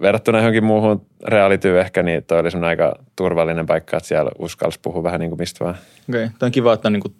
verrattuna 0.00 0.38
johonkin 0.38 0.64
muuhun 0.64 1.06
realityy 1.24 1.80
ehkä, 1.80 2.02
niin 2.02 2.24
toi 2.24 2.38
oli 2.38 2.50
semmoinen 2.50 2.68
aika 2.68 2.94
turvallinen 3.16 3.66
paikka, 3.66 3.96
että 3.96 4.08
siellä 4.08 4.30
uskalsi 4.38 4.80
puhua 4.82 5.02
vähän 5.02 5.20
niin 5.20 5.30
kuin 5.30 5.38
mistä 5.40 5.64
vaan. 5.64 5.76
Okei, 6.08 6.24
okay. 6.24 6.36
Tämä 6.38 6.48
on 6.48 6.52
kiva, 6.52 6.72
että 6.72 6.90
niinku 6.90 7.14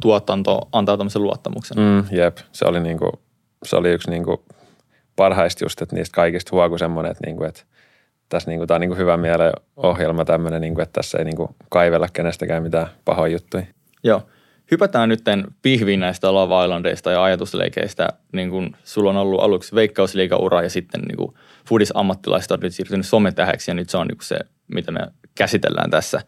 tuotanto 0.00 0.68
antaa 0.72 0.96
tämmöisen 0.96 1.22
luottamuksen. 1.22 1.78
Mm, 1.78 2.16
jep, 2.16 2.36
se 2.52 2.64
oli, 2.64 2.80
niin 2.80 2.98
kuin, 2.98 3.12
se 3.62 3.76
oli 3.76 3.90
yksi 3.90 4.10
niin 4.10 4.24
kuin 4.24 4.40
parhaista 5.16 5.64
just, 5.64 5.82
että 5.82 5.96
niistä 5.96 6.14
kaikista 6.14 6.50
huoku 6.52 6.78
semmoinen, 6.78 7.12
että, 7.12 7.26
niin 7.26 7.36
kuin, 7.36 7.48
että 7.48 7.62
tässä 8.28 8.50
niin 8.50 8.58
kuin, 8.58 8.68
tämä 8.68 8.76
on 8.76 8.80
niin 8.80 8.90
kuin 8.90 8.98
hyvä 8.98 9.16
mielen 9.16 9.52
ohjelma 9.76 10.24
tämmöinen, 10.24 10.60
niin 10.60 10.74
kuin, 10.74 10.82
että 10.82 10.92
tässä 10.92 11.18
ei 11.18 11.24
niin 11.24 11.36
kuin 11.36 11.48
kaivella 11.68 12.08
kenestäkään 12.12 12.62
mitään 12.62 12.86
pahoja 13.04 13.32
juttuja. 13.32 13.64
Joo. 14.04 14.22
Hypätään 14.72 15.08
nyt 15.08 15.20
pihviin 15.62 16.00
näistä 16.00 16.34
Love 16.34 16.64
Islandeista 16.64 17.10
ja 17.10 17.24
ajatusleikeistä. 17.24 18.08
Niin 18.32 18.50
kun 18.50 18.76
sulla 18.84 19.10
on 19.10 19.16
ollut 19.16 19.40
aluksi 19.40 19.74
veikkausliigaura 19.74 20.62
ja 20.62 20.70
sitten 20.70 21.00
niin 21.00 21.34
foodis-ammattilaista 21.68 22.54
on 22.54 22.60
nyt 22.60 22.74
siirtynyt 22.74 23.06
sometähäksi 23.06 23.70
ja 23.70 23.74
nyt 23.74 23.88
se 23.90 23.96
on 23.96 24.06
niin 24.06 24.18
se, 24.22 24.38
mitä 24.74 24.92
me 24.92 25.00
käsitellään 25.34 25.90
tässä. 25.90 26.20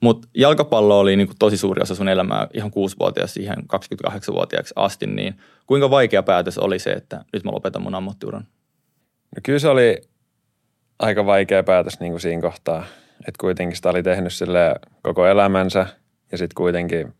Mutta 0.00 0.28
jalkapallo 0.34 0.98
oli 0.98 1.16
niin 1.16 1.28
tosi 1.38 1.56
suuri 1.56 1.82
osa 1.82 1.94
sun 1.94 2.08
elämää 2.08 2.46
ihan 2.54 2.70
6-vuotias 2.70 3.34
siihen 3.34 3.56
28-vuotiaaksi 3.58 4.74
asti, 4.76 5.06
niin 5.06 5.34
kuinka 5.66 5.90
vaikea 5.90 6.22
päätös 6.22 6.58
oli 6.58 6.78
se, 6.78 6.90
että 6.90 7.24
nyt 7.32 7.44
mä 7.44 7.50
lopetan 7.50 7.82
mun 7.82 7.94
ammattiuran? 7.94 8.46
No 9.36 9.40
kyllä 9.42 9.58
se 9.58 9.68
oli 9.68 9.96
aika 10.98 11.26
vaikea 11.26 11.62
päätös 11.62 12.00
niin 12.00 12.20
siinä 12.20 12.42
kohtaa, 12.42 12.84
että 13.18 13.38
kuitenkin 13.40 13.76
sitä 13.76 13.90
oli 13.90 14.02
tehnyt 14.02 14.32
sille 14.32 14.74
koko 15.02 15.26
elämänsä 15.26 15.86
ja 16.32 16.38
sitten 16.38 16.54
kuitenkin 16.54 17.14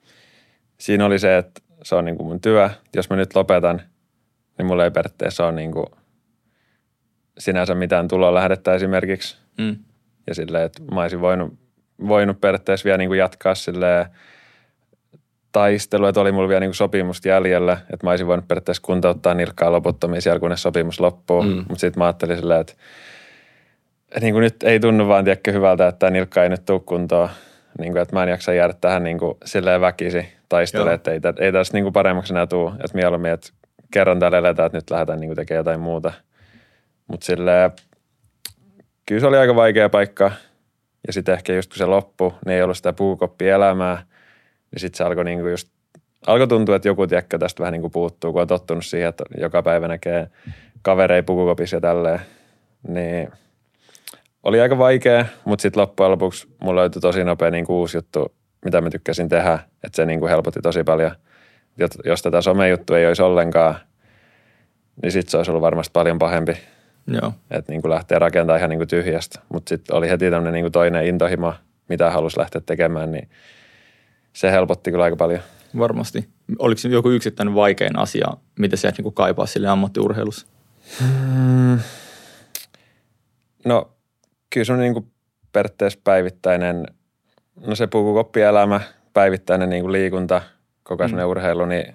siinä 0.83 1.07
oli 1.07 1.19
se, 1.19 1.37
että 1.37 1.61
se 1.83 1.95
on 1.95 2.05
niin 2.05 2.17
kuin 2.17 2.27
mun 2.27 2.41
työ. 2.41 2.71
Jos 2.97 3.11
mä 3.11 3.17
nyt 3.17 3.35
lopetan, 3.35 3.83
niin 4.59 4.67
mulla 4.67 4.85
ei 4.85 4.91
periaatteessa 4.91 5.47
ole 5.47 5.53
niin 5.53 5.73
kuin 5.73 5.87
sinänsä 7.39 7.75
mitään 7.75 8.09
tuloa 8.09 8.35
lähdettä 8.35 8.75
esimerkiksi. 8.75 9.37
Mm. 9.59 9.77
Ja 10.27 10.35
silleen, 10.35 10.65
että 10.65 10.83
mä 10.95 11.03
olisin 11.03 11.21
voinut, 11.21 11.55
voinut 12.09 12.41
periaatteessa 12.41 12.85
vielä 12.85 12.99
niin 12.99 13.09
kuin 13.09 13.19
jatkaa 13.19 13.55
silleen 13.55 14.07
taistelu, 15.53 16.07
että 16.07 16.21
oli 16.21 16.33
mulla 16.33 16.49
vielä 16.49 16.61
niin 16.61 16.75
sopimusta 16.75 17.29
jäljellä, 17.29 17.73
että 17.73 18.07
mä 18.07 18.11
olisin 18.11 18.27
voinut 18.27 18.49
periaatteessa 18.49 18.83
kuntouttaa 18.83 19.35
nilkkaa 19.35 19.73
loputtomiin 19.73 20.23
siellä, 20.23 20.41
kunnes 20.41 20.63
sopimus 20.63 21.01
loppuu. 21.01 21.43
Mm. 21.43 21.57
Mutta 21.57 21.79
sitten 21.79 22.01
mä 22.01 22.05
ajattelin 22.05 22.37
silleen, 22.37 22.61
että, 22.61 22.73
että 24.09 24.21
niin 24.21 24.35
kuin 24.35 24.43
nyt 24.43 24.63
ei 24.63 24.81
tunnu 24.81 25.09
vaan 25.09 25.25
tiedäkö 25.25 25.53
hyvältä, 25.53 25.89
että 25.89 25.99
tämä 25.99 26.11
nilkka 26.11 26.43
ei 26.43 26.49
nyt 26.49 26.65
tule 26.65 26.81
kuntoon. 26.81 27.29
Niin 27.79 27.93
kuin, 27.93 28.03
että 28.03 28.17
mä 28.17 28.23
en 28.23 28.29
jaksa 28.29 28.53
jäädä 28.53 28.75
tähän 28.81 29.05
niin 29.05 29.19
kuin 29.19 29.39
silleen 29.45 29.81
väkisi 29.81 30.42
taistelemaan, 30.53 30.95
että 30.95 31.11
ei, 31.11 31.21
ei 31.39 31.53
tässä 31.53 31.73
niin 31.73 31.85
kuin 31.85 31.93
paremmaksi 31.93 32.33
enää 32.33 32.47
tule. 32.47 32.71
Että 32.73 32.95
mieluummin, 32.95 33.31
että 33.31 33.49
kerran 33.93 34.19
täällä 34.19 34.39
eletään, 34.39 34.67
että 34.67 34.79
nyt 34.79 34.91
lähdetään 34.91 35.21
niin 35.21 35.29
kuin 35.29 35.37
tekemään 35.37 35.61
jotain 35.61 35.81
muuta. 35.81 36.13
Mutta 37.07 37.27
silleen, 37.27 37.71
kyllä 39.07 39.21
se 39.21 39.27
oli 39.27 39.37
aika 39.37 39.57
vaikea 39.57 39.89
paikka. 39.89 40.33
Ja 41.07 41.13
sitten 41.13 41.35
ehkä 41.35 41.53
just 41.53 41.71
kun 41.71 41.79
se 41.79 41.87
loppui, 41.87 42.33
niin 42.47 42.57
ei 42.57 42.63
ollut 42.63 42.77
sitä 42.77 42.93
puukoppielämää. 42.93 44.03
Niin 44.73 44.81
sitten 44.81 44.99
se 44.99 45.05
alkoi 45.05 45.25
niinku 45.25 45.49
just, 45.49 45.69
alkoi 46.27 46.49
tuntua, 46.49 46.77
että 46.77 46.89
joku 46.89 47.07
tiekkä 47.07 47.39
tästä 47.39 47.61
vähän 47.61 47.73
niinku 47.73 47.91
puuttuu, 47.91 48.33
kun 48.33 48.43
on 48.43 48.49
tottunut 48.49 48.85
siihen, 48.85 49.09
että 49.09 49.25
joka 49.39 49.63
päivä 49.63 49.89
näkee 49.89 50.29
kaverei 50.83 51.23
pukukopissa 51.23 51.77
ja 51.77 51.81
tälleen. 51.81 52.21
Niin 52.89 53.33
oli 54.43 54.61
aika 54.61 54.79
vaikea, 54.79 55.27
mutta 55.45 55.63
sitten 55.63 55.81
loppujen 55.81 56.11
lopuksi 56.11 56.49
mulla 56.61 56.81
löytyi 56.81 57.01
tosi 57.01 57.25
nopea 57.25 57.51
niinku 57.51 57.81
uusi 57.81 57.97
juttu, 57.97 58.35
mitä 58.65 58.81
mä 58.81 58.91
tykkäsin 58.91 59.29
tehdä. 59.29 59.59
Että 59.85 59.97
se 59.97 60.07
niinku 60.07 60.27
helpotti 60.27 60.61
tosi 60.63 60.85
paljon. 60.85 61.11
Jos 62.05 62.23
tätä 62.23 62.43
somejuttu 62.43 62.95
ei 62.95 63.07
olisi 63.07 63.23
ollenkaan, 63.23 63.75
niin 65.03 65.13
sitten 65.13 65.31
se 65.31 65.37
olisi 65.37 65.51
ollut 65.51 65.63
varmasti 65.63 65.91
paljon 65.93 66.19
pahempi. 66.19 66.59
Joo. 67.07 67.33
Että 67.51 67.73
niin 67.73 67.83
lähtee 67.85 68.19
rakentamaan 68.19 68.59
ihan 68.59 68.71
niin 68.71 68.89
tyhjästä. 68.89 69.41
Mutta 69.49 69.69
sitten 69.69 69.97
oli 69.97 70.09
heti 70.09 70.31
tämmöinen 70.31 70.63
niin 70.63 70.73
toinen 70.73 71.07
intohimo, 71.07 71.55
mitä 71.89 72.11
halusi 72.11 72.39
lähteä 72.39 72.61
tekemään, 72.67 73.13
niin 73.13 73.29
se 74.33 74.53
helpotti 74.53 74.91
kyllä 74.91 75.05
aika 75.05 75.17
paljon. 75.17 75.41
Varmasti. 75.79 76.29
Oliko 76.59 76.81
joku 76.89 77.11
yksittäinen 77.11 77.55
vaikein 77.55 77.99
asia, 77.99 78.27
mitä 78.59 78.77
sä 78.77 78.93
niin 78.99 79.15
kaipaa 79.15 79.47
sille 79.47 79.69
ammattiurheilussa? 79.69 80.47
Hmm. 81.01 81.79
No 83.65 83.91
kyllä 84.51 84.65
se 84.65 84.73
on 84.73 84.79
niin 84.79 85.13
periaatteessa 85.53 85.99
päivittäinen, 86.05 86.87
no 87.67 87.75
se 87.75 87.87
pukukoppielämä, 87.87 88.81
päivittäinen 89.13 89.71
niin 89.71 89.83
kuin 89.83 89.93
liikunta, 89.93 90.43
koko 90.83 91.09
mm. 91.09 91.29
urheilu, 91.29 91.67
niin 91.67 91.95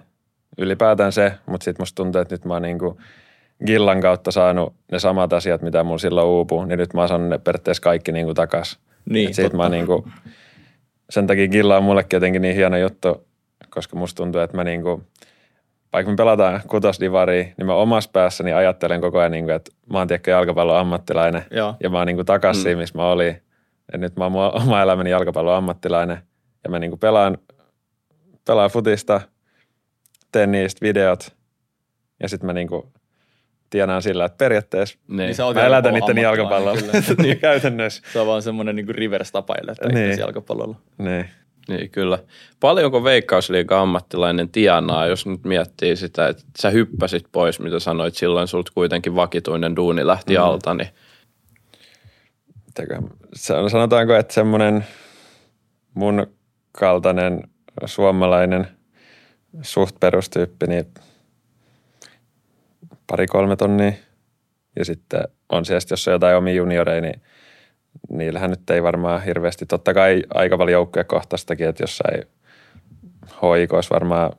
ylipäätään 0.58 1.12
se, 1.12 1.32
mutta 1.46 1.64
sitten 1.64 1.82
musta 1.82 1.96
tuntuu, 1.96 2.20
että 2.20 2.34
nyt 2.34 2.44
mä 2.44 2.54
oon 2.54 2.62
niin 2.62 2.78
kuin 2.78 2.98
Gillan 3.66 4.00
kautta 4.00 4.30
saanut 4.30 4.74
ne 4.92 4.98
samat 4.98 5.32
asiat, 5.32 5.62
mitä 5.62 5.84
mulla 5.84 5.98
silloin 5.98 6.26
uupuu, 6.26 6.64
niin 6.64 6.78
nyt 6.78 6.94
mä 6.94 7.00
oon 7.00 7.08
saanut 7.08 7.28
ne 7.28 7.38
periaatteessa 7.38 7.82
kaikki 7.82 8.12
niin 8.12 8.26
kuin 8.26 8.36
takas. 8.36 8.78
Niin, 9.10 9.34
siitä 9.34 9.56
mä 9.56 9.68
niin 9.68 9.86
kuin, 9.86 10.12
sen 11.10 11.26
takia 11.26 11.48
Gilla 11.48 11.76
on 11.76 11.82
mullekin 11.82 12.16
jotenkin 12.16 12.42
niin 12.42 12.56
hieno 12.56 12.76
juttu, 12.76 13.26
koska 13.70 13.96
musta 13.96 14.16
tuntuu, 14.16 14.40
että 14.40 14.56
mä 14.56 14.64
niin 14.64 14.82
kuin, 14.82 15.06
vaikka 15.92 16.10
me 16.10 16.16
pelataan 16.16 16.60
kutosdivaria, 16.66 17.44
niin 17.56 17.66
mä 17.66 17.74
omassa 17.74 18.10
päässäni 18.12 18.52
ajattelen 18.52 19.00
koko 19.00 19.18
ajan, 19.18 19.32
niin 19.32 19.44
kuin, 19.44 19.54
että 19.54 19.70
mä 19.92 19.98
oon 19.98 20.08
tiedäkö 20.08 20.30
jalkapallon 20.30 20.78
ammattilainen 20.78 21.42
Joo. 21.50 21.74
ja 21.80 21.90
mä 21.90 21.98
oon 21.98 22.06
niin 22.06 22.16
kuin 22.16 22.26
takas 22.26 22.64
mm. 22.64 22.78
missä 22.78 22.98
mä 22.98 23.10
olin. 23.10 23.42
Ja 23.92 23.98
nyt 23.98 24.16
mä 24.16 24.24
oon 24.24 24.62
oma 24.62 24.82
elämäni 24.82 25.10
jalkapallon 25.10 25.56
ammattilainen 25.56 26.18
ja 26.64 26.70
mä 26.70 26.78
niin 26.78 26.90
kuin 26.90 27.00
pelaan, 27.00 27.38
pelaan 28.46 28.70
futista, 28.70 29.20
teen 30.32 30.52
niistä 30.52 30.86
videot 30.86 31.36
ja 32.20 32.28
sitten 32.28 32.46
mä 32.46 32.52
niin 32.52 32.68
kuin 32.68 32.82
tienaan 33.70 34.02
sillä, 34.02 34.24
että 34.24 34.36
periaatteessa 34.36 34.98
niin. 35.08 35.16
niin 35.16 35.54
mä 35.54 35.66
elätän 35.66 35.94
niiden 35.94 36.18
jalkapallolla. 36.18 36.80
niin. 37.22 37.38
Käytännössä. 37.38 38.02
Se 38.12 38.20
on 38.20 38.26
vaan 38.26 38.42
semmoinen 38.42 38.76
niin 38.76 38.88
reverse-tapa 38.88 39.54
elättää 39.62 39.92
niin. 39.92 40.18
jalkapallolla. 40.18 40.76
Niin. 40.98 41.28
Niin, 41.68 41.90
kyllä. 41.90 42.18
Paljonko 42.60 43.04
Veikkausliiga 43.04 43.80
ammattilainen 43.80 44.48
tienaa, 44.48 45.06
jos 45.06 45.26
nyt 45.26 45.44
miettii 45.44 45.96
sitä, 45.96 46.28
että 46.28 46.42
sä 46.58 46.70
hyppäsit 46.70 47.24
pois, 47.32 47.60
mitä 47.60 47.78
sanoit, 47.78 48.14
silloin 48.14 48.48
sulta 48.48 48.72
kuitenkin 48.74 49.14
vakituinen 49.14 49.76
duuni 49.76 50.06
lähti 50.06 50.36
mm. 50.36 50.42
alta, 50.42 50.74
niin 50.74 50.88
sanotaanko, 53.68 54.14
että 54.14 54.34
semmoinen 54.34 54.86
mun 55.94 56.26
kaltainen 56.72 57.42
suomalainen 57.86 58.68
suht 59.62 59.96
perustyyppi, 60.00 60.66
niin 60.66 60.84
pari-kolme 63.06 63.56
tonnia. 63.56 63.92
Ja 64.76 64.84
sitten 64.84 65.20
on 65.48 65.64
siellä, 65.64 65.80
jos 65.90 66.08
on 66.08 66.12
jotain 66.12 66.36
omia 66.36 66.54
junioreja, 66.54 67.00
niin 67.00 67.22
niillähän 68.10 68.50
nyt 68.50 68.70
ei 68.70 68.82
varmaan 68.82 69.24
hirveästi, 69.24 69.66
totta 69.66 69.94
kai 69.94 70.22
aika 70.34 70.58
paljon 70.58 70.72
joukkoja 70.72 71.04
kohtastakin, 71.04 71.68
että 71.68 71.82
jossain 71.82 72.22
hoikoissa 73.42 73.94
varmaan 73.94 74.32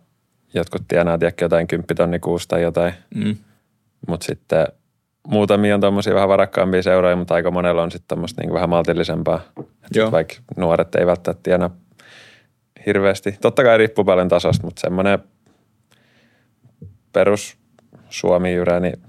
jotkut 0.53 0.81
tienaa 0.87 1.17
tiedäkö, 1.17 1.45
jotain 1.45 1.67
kymppitonni 1.67 2.19
kuusta 2.19 2.55
tai 2.55 2.61
jotain. 2.61 2.93
Mm. 3.15 3.35
Mutta 4.07 4.25
sitten 4.25 4.67
muutamia 5.27 5.75
on 5.75 5.81
tuommoisia 5.81 6.15
vähän 6.15 6.29
varakkaampia 6.29 6.83
seuroja, 6.83 7.15
mutta 7.15 7.33
aika 7.33 7.51
monella 7.51 7.83
on 7.83 7.91
sitten 7.91 8.07
tuommoista 8.07 8.41
niin 8.41 8.53
vähän 8.53 8.69
maltillisempaa. 8.69 9.41
Sit 9.91 10.11
vaikka 10.11 10.35
nuoret 10.57 10.95
ei 10.95 11.05
välttämättä 11.05 11.43
tienaa 11.43 11.69
hirveästi. 12.85 13.37
Totta 13.41 13.63
kai 13.63 13.77
riippuu 13.77 14.05
paljon 14.05 14.27
tasosta, 14.27 14.65
mutta 14.65 14.81
semmoinen 14.81 15.19
perus 17.13 17.57
Suomi-jyrä, 18.09 18.79
niin 18.79 19.01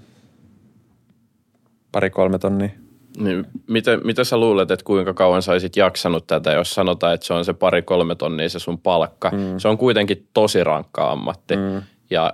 pari-kolme 1.91 2.39
tonnia. 2.39 2.69
Niin, 3.17 3.47
miten, 3.67 3.99
mitä 4.03 4.23
sä 4.23 4.37
luulet, 4.37 4.71
että 4.71 4.83
kuinka 4.83 5.13
kauan 5.13 5.41
saisit 5.41 5.75
jaksanut 5.75 6.27
tätä, 6.27 6.51
jos 6.51 6.73
sanotaan, 6.73 7.13
että 7.13 7.25
se 7.25 7.33
on 7.33 7.45
se 7.45 7.53
pari-kolme 7.53 8.15
tonnia 8.15 8.49
se 8.49 8.59
sun 8.59 8.79
palkka. 8.79 9.29
Mm. 9.29 9.57
Se 9.57 9.67
on 9.67 9.77
kuitenkin 9.77 10.27
tosi 10.33 10.63
rankka 10.63 11.11
ammatti 11.11 11.55
mm. 11.55 11.81
ja 12.09 12.33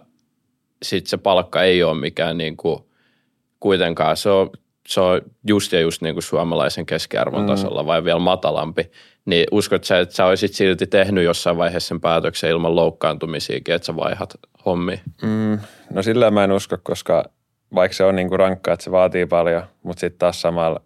sitten 0.83 1.09
se 1.09 1.17
palkka 1.17 1.63
ei 1.63 1.83
ole 1.83 1.99
mikään 1.99 2.37
niin 2.37 2.57
kuin, 2.57 2.79
kuitenkaan, 3.59 4.17
se 4.17 4.29
on, 4.29 4.49
se 4.87 5.01
on 5.01 5.21
just 5.47 5.71
ja 5.71 5.79
just 5.79 6.01
niin 6.01 6.15
kuin 6.15 6.23
suomalaisen 6.23 6.85
keskiarvon 6.85 7.41
mm. 7.41 7.47
tasolla 7.47 7.85
vai 7.85 8.03
vielä 8.03 8.19
matalampi. 8.19 8.91
Niin 9.25 9.45
uskot 9.51 9.83
sä, 9.83 9.99
että 9.99 10.15
sä 10.15 10.25
olisit 10.25 10.53
silti 10.53 10.87
tehnyt 10.87 11.23
jossain 11.23 11.57
vaiheessa 11.57 11.87
sen 11.87 12.01
päätöksen 12.01 12.49
ilman 12.49 12.75
loukkaantumisiakin, 12.75 13.75
että 13.75 13.85
sä 13.85 13.95
vaihat 13.95 14.35
hommi? 14.65 15.01
Mm, 15.21 15.59
no 15.93 16.03
sillä 16.03 16.31
mä 16.31 16.43
en 16.43 16.51
usko, 16.51 16.77
koska 16.83 17.25
vaikka 17.75 17.95
se 17.95 18.03
on 18.03 18.15
niinku 18.15 18.37
rankkaa, 18.37 18.73
että 18.73 18.83
se 18.83 18.91
vaatii 18.91 19.25
paljon, 19.25 19.63
mutta 19.83 19.99
sitten 19.99 20.19
taas 20.19 20.41
samalla 20.41 20.81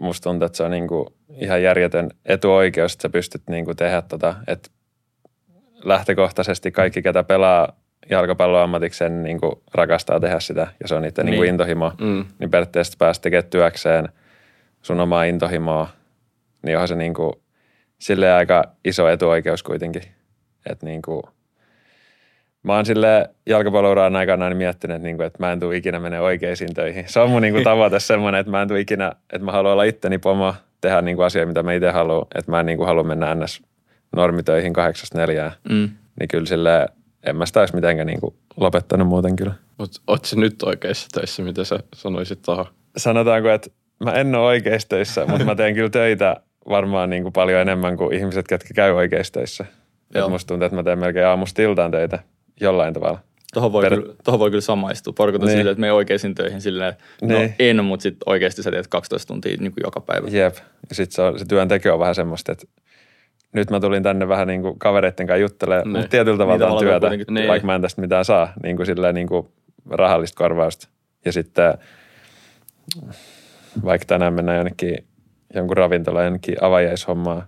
musta 0.00 0.30
tuntuu, 0.30 0.46
että 0.46 0.56
se 0.56 0.62
on 0.62 0.70
niinku 0.70 1.14
ihan 1.28 1.62
järjetön 1.62 2.10
etuoikeus, 2.24 2.92
että 2.92 3.02
sä 3.02 3.08
pystyt 3.08 3.42
niinku 3.50 3.74
tehdä 3.74 4.02
tota, 4.02 4.34
että 4.46 4.70
lähtökohtaisesti 5.84 6.70
kaikki, 6.70 7.02
ketä 7.02 7.24
pelaa 7.24 7.81
jalkapalloa 8.10 8.62
ammatikseen, 8.62 9.22
niin 9.22 9.40
kuin 9.40 9.52
rakastaa 9.74 10.20
tehdä 10.20 10.40
sitä 10.40 10.66
ja 10.80 10.88
se 10.88 10.94
on 10.94 11.02
niiden 11.02 11.26
niin. 11.26 11.40
Niin 11.40 11.48
intohimo, 11.48 11.92
mm. 12.00 12.24
niin 12.38 12.50
periaatteessa 12.50 12.96
päästä 12.98 13.22
tekemään 13.22 13.50
työkseen 13.50 14.08
sun 14.82 15.00
omaa 15.00 15.24
intohimoa, 15.24 15.88
niin 16.62 16.76
onhan 16.76 16.88
se 16.88 16.94
niin 16.94 17.14
kuin, 17.14 17.32
silleen 17.98 18.34
aika 18.34 18.64
iso 18.84 19.08
etuoikeus 19.08 19.62
kuitenkin. 19.62 20.02
Että 20.66 20.86
niin 20.86 21.02
kuin, 21.02 21.22
mä 22.62 22.74
oon 22.74 22.86
sille 22.86 23.30
jalkapallouraan 23.46 24.16
aikana 24.16 24.48
niin 24.48 24.56
miettinyt, 24.56 24.94
että, 24.94 25.06
niin 25.06 25.16
kuin, 25.16 25.26
että 25.26 25.38
mä 25.40 25.52
en 25.52 25.60
tule 25.60 25.76
ikinä 25.76 26.00
mene 26.00 26.20
oikeisiin 26.20 26.74
töihin. 26.74 27.04
Se 27.08 27.20
on 27.20 27.30
mun 27.30 27.42
niin 27.42 27.54
kuin 27.54 27.64
tavoite 27.64 28.00
semmoinen, 28.10 28.40
että 28.40 28.50
mä 28.50 28.62
en 28.62 28.68
tule 28.68 28.80
ikinä, 28.80 29.12
että 29.32 29.44
mä 29.44 29.52
haluan 29.52 29.72
olla 29.72 29.84
itteni 29.84 30.18
pomo, 30.18 30.54
tehdä 30.80 31.02
niin 31.02 31.16
kuin 31.16 31.26
asioita, 31.26 31.48
mitä 31.48 31.62
mä 31.62 31.72
itse 31.72 31.90
haluan. 31.90 32.26
Että 32.34 32.50
mä 32.50 32.60
en 32.60 32.66
niin 32.66 32.78
kuin 32.78 32.86
halua 32.86 33.02
mennä 33.02 33.34
ns. 33.34 33.62
normitöihin 34.16 34.72
kahdeksasta 34.72 35.18
neljään. 35.18 35.52
Mm. 35.70 35.90
Niin 36.20 36.28
kyllä 36.28 36.46
sille 36.46 36.88
en 37.22 37.36
mä 37.36 37.46
sitä 37.46 37.60
olisi 37.60 37.74
mitenkään 37.74 38.06
niin 38.06 38.20
kuin 38.20 38.34
lopettanut 38.56 39.08
muuten 39.08 39.36
kyllä. 39.36 39.54
Mutta 39.78 40.00
oot 40.06 40.24
se 40.24 40.36
nyt 40.36 40.62
oikeissa 40.62 41.08
töissä, 41.14 41.42
mitä 41.42 41.64
sä 41.64 41.78
sanoisit 41.94 42.42
tuohon? 42.42 42.66
Sanotaanko, 42.96 43.48
että 43.48 43.70
mä 44.04 44.12
en 44.12 44.34
ole 44.34 44.46
oikeissa 44.46 44.88
töissä, 44.88 45.26
mutta 45.26 45.44
mä 45.44 45.54
teen 45.54 45.74
kyllä 45.74 45.90
töitä 45.90 46.36
varmaan 46.68 47.10
niin 47.10 47.22
kuin 47.22 47.32
paljon 47.32 47.60
enemmän 47.60 47.96
kuin 47.96 48.14
ihmiset, 48.14 48.48
ketkä 48.48 48.74
käy 48.74 48.90
oikeissa 48.90 49.32
töissä. 49.32 49.64
Et 50.14 50.28
musta 50.28 50.48
tuntuu, 50.48 50.66
että 50.66 50.76
mä 50.76 50.82
teen 50.82 50.98
melkein 50.98 51.26
aamusta 51.26 51.62
iltaan 51.62 51.90
töitä 51.90 52.18
jollain 52.60 52.94
tavalla. 52.94 53.18
Tuohon 53.54 53.72
voi, 53.72 53.82
per... 53.82 53.94
kyllä, 53.94 54.14
tohon 54.24 54.40
voi 54.40 54.50
kyllä 54.50 54.60
samaistua. 54.60 55.12
Porkuta 55.12 55.46
niin. 55.46 55.56
silleen, 55.56 55.72
että 55.72 55.80
me 55.80 55.92
oikeisiin 55.92 56.34
töihin 56.34 56.60
silleen, 56.60 56.94
no 57.22 57.38
niin. 57.38 57.54
en, 57.58 57.84
mutta 57.84 58.02
sitten 58.02 58.22
oikeasti 58.26 58.62
sä 58.62 58.70
teet 58.70 58.86
12 58.86 59.28
tuntia 59.28 59.56
niin 59.60 59.72
kuin 59.72 59.82
joka 59.84 60.00
päivä. 60.00 60.28
Jep. 60.28 60.54
Ja 60.88 60.94
sitten 60.94 61.32
se, 61.32 61.38
se 61.38 61.44
työnteko 61.44 61.92
on 61.92 61.98
vähän 61.98 62.14
semmoista, 62.14 62.52
että 62.52 62.66
nyt 63.52 63.70
mä 63.70 63.80
tulin 63.80 64.02
tänne 64.02 64.28
vähän 64.28 64.48
niin 64.48 64.62
kuin 64.62 64.78
kavereiden 64.78 65.26
kanssa 65.26 65.40
juttelemaan, 65.40 65.84
niin. 65.84 65.92
mutta 65.92 66.08
tietyllä 66.08 66.38
tavalla 66.38 66.66
niin, 66.66 66.72
on 66.72 66.78
työtä, 66.78 67.10
niin. 67.30 67.48
vaikka 67.48 67.66
mä 67.66 67.74
en 67.74 67.82
tästä 67.82 68.00
mitään 68.00 68.24
saa, 68.24 68.52
niin 68.62 68.76
kuin 68.76 68.86
silleen 68.86 69.14
niin 69.14 69.26
kuin 69.28 69.48
rahallista 69.90 70.38
korvausta. 70.38 70.88
Ja 71.24 71.32
sitten 71.32 71.74
vaikka 73.84 74.06
tänään 74.06 74.34
mennään 74.34 74.56
jonnekin 74.56 75.06
jonkun 75.54 75.76
ravintola 75.76 76.22
jonnekin 76.22 76.56
avajaishommaa, 76.60 77.46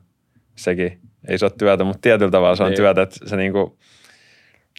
sekin 0.57 0.99
ei 1.29 1.39
se 1.39 1.45
ole 1.45 1.53
työtä, 1.59 1.85
mutta 1.85 2.01
tietyllä 2.03 2.31
tavalla 2.31 2.57
se 2.57 2.63
on 2.63 2.71
niin. 2.71 2.77
työtä, 2.77 3.03
että 3.03 3.17
se 3.29 3.37
niin 3.37 3.53
kuin, 3.53 3.73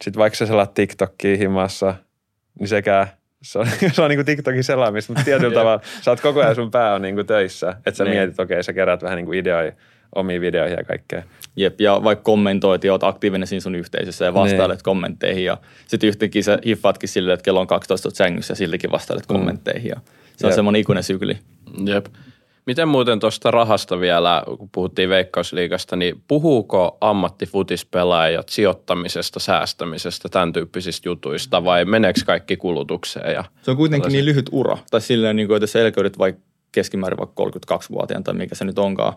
sit 0.03 0.17
vaikka 0.17 0.37
sä 0.37 0.45
selaat 0.45 0.73
TikTokia 0.73 1.37
himassa, 1.37 1.95
niin 2.59 2.67
sekä 2.67 3.07
se 3.41 3.59
on, 3.59 3.67
se 3.93 4.01
on 4.01 4.09
niin 4.09 4.17
kuin 4.17 4.25
TikTokin 4.25 4.63
selaamista, 4.63 5.13
mutta 5.13 5.25
tietyllä 5.25 5.55
tavalla 5.59 5.81
sä 6.01 6.11
oot 6.11 6.21
koko 6.21 6.39
ajan 6.41 6.55
sun 6.55 6.71
pää 6.71 6.93
on 6.93 7.01
niin 7.01 7.15
kuin 7.15 7.27
töissä. 7.27 7.69
Että 7.69 7.91
sä 7.91 8.03
Niin. 8.03 8.15
mietit, 8.15 8.39
okei, 8.39 8.55
okay, 8.55 8.63
sä 8.63 8.73
kerät 8.73 9.03
vähän 9.03 9.15
niin 9.15 9.25
kuin 9.25 9.39
ideoja, 9.39 9.71
omia 10.15 10.41
videoihin 10.41 10.77
ja 10.77 10.83
kaikkea. 10.83 11.23
Jep, 11.55 11.81
ja 11.81 12.03
vaikka 12.03 12.23
kommentoit 12.23 12.83
ja 12.83 12.91
oot 12.91 13.03
aktiivinen 13.03 13.47
siinä 13.47 13.61
sun 13.61 13.75
yhteisössä 13.75 14.25
ja 14.25 14.33
vastailet 14.33 14.77
Niin. 14.77 14.83
kommentteihin 14.83 15.45
ja 15.45 15.57
sitten 15.87 16.07
yhtäkkiä 16.07 16.41
sä 16.41 16.59
hiffaatkin 16.65 17.09
silleen, 17.09 17.33
että 17.33 17.43
kello 17.43 17.59
on 17.59 17.67
12 17.67 18.07
oot 18.07 18.15
sängyssä 18.15 18.51
ja 18.51 18.55
siltikin 18.55 18.91
vastailet 18.91 19.25
kommentteihin 19.25 19.89
ja 19.89 19.95
se 20.37 20.47
on 20.47 20.51
Jep. 20.51 20.55
semmoinen 20.55 20.79
ikuinen 20.81 21.03
sykli. 21.03 21.37
Jep. 21.85 22.05
Miten 22.65 22.87
muuten 22.87 23.19
tuosta 23.19 23.51
rahasta 23.51 23.99
vielä, 23.99 24.43
kun 24.57 24.69
puhuttiin 24.71 25.09
Veikkausliigasta, 25.09 25.95
niin 25.95 26.23
puhuuko 26.27 26.97
ammattifutispelaajat 27.01 28.49
sijoittamisesta, 28.49 29.39
säästämisestä, 29.39 30.29
tämän 30.29 30.53
tyyppisistä 30.53 31.09
jutuista 31.09 31.63
vai 31.63 31.85
meneekö 31.85 32.19
kaikki 32.25 32.57
kulutukseen? 32.57 33.33
Ja 33.33 33.43
Se 33.61 33.71
on 33.71 33.77
kuitenkin 33.77 34.11
niin 34.11 34.25
lyhyt 34.25 34.49
ura. 34.51 34.77
Tai 34.91 35.01
silleen, 35.01 35.35
niin 35.35 35.47
kuin, 35.47 35.63
että 35.63 35.79
jos 35.79 36.19
vaikka 36.19 36.41
keskimäärin 36.71 37.17
vaikka 37.17 37.43
32-vuotiaan 37.43 38.23
tai 38.23 38.33
mikä 38.33 38.55
se 38.55 38.65
nyt 38.65 38.79
onkaan, 38.79 39.13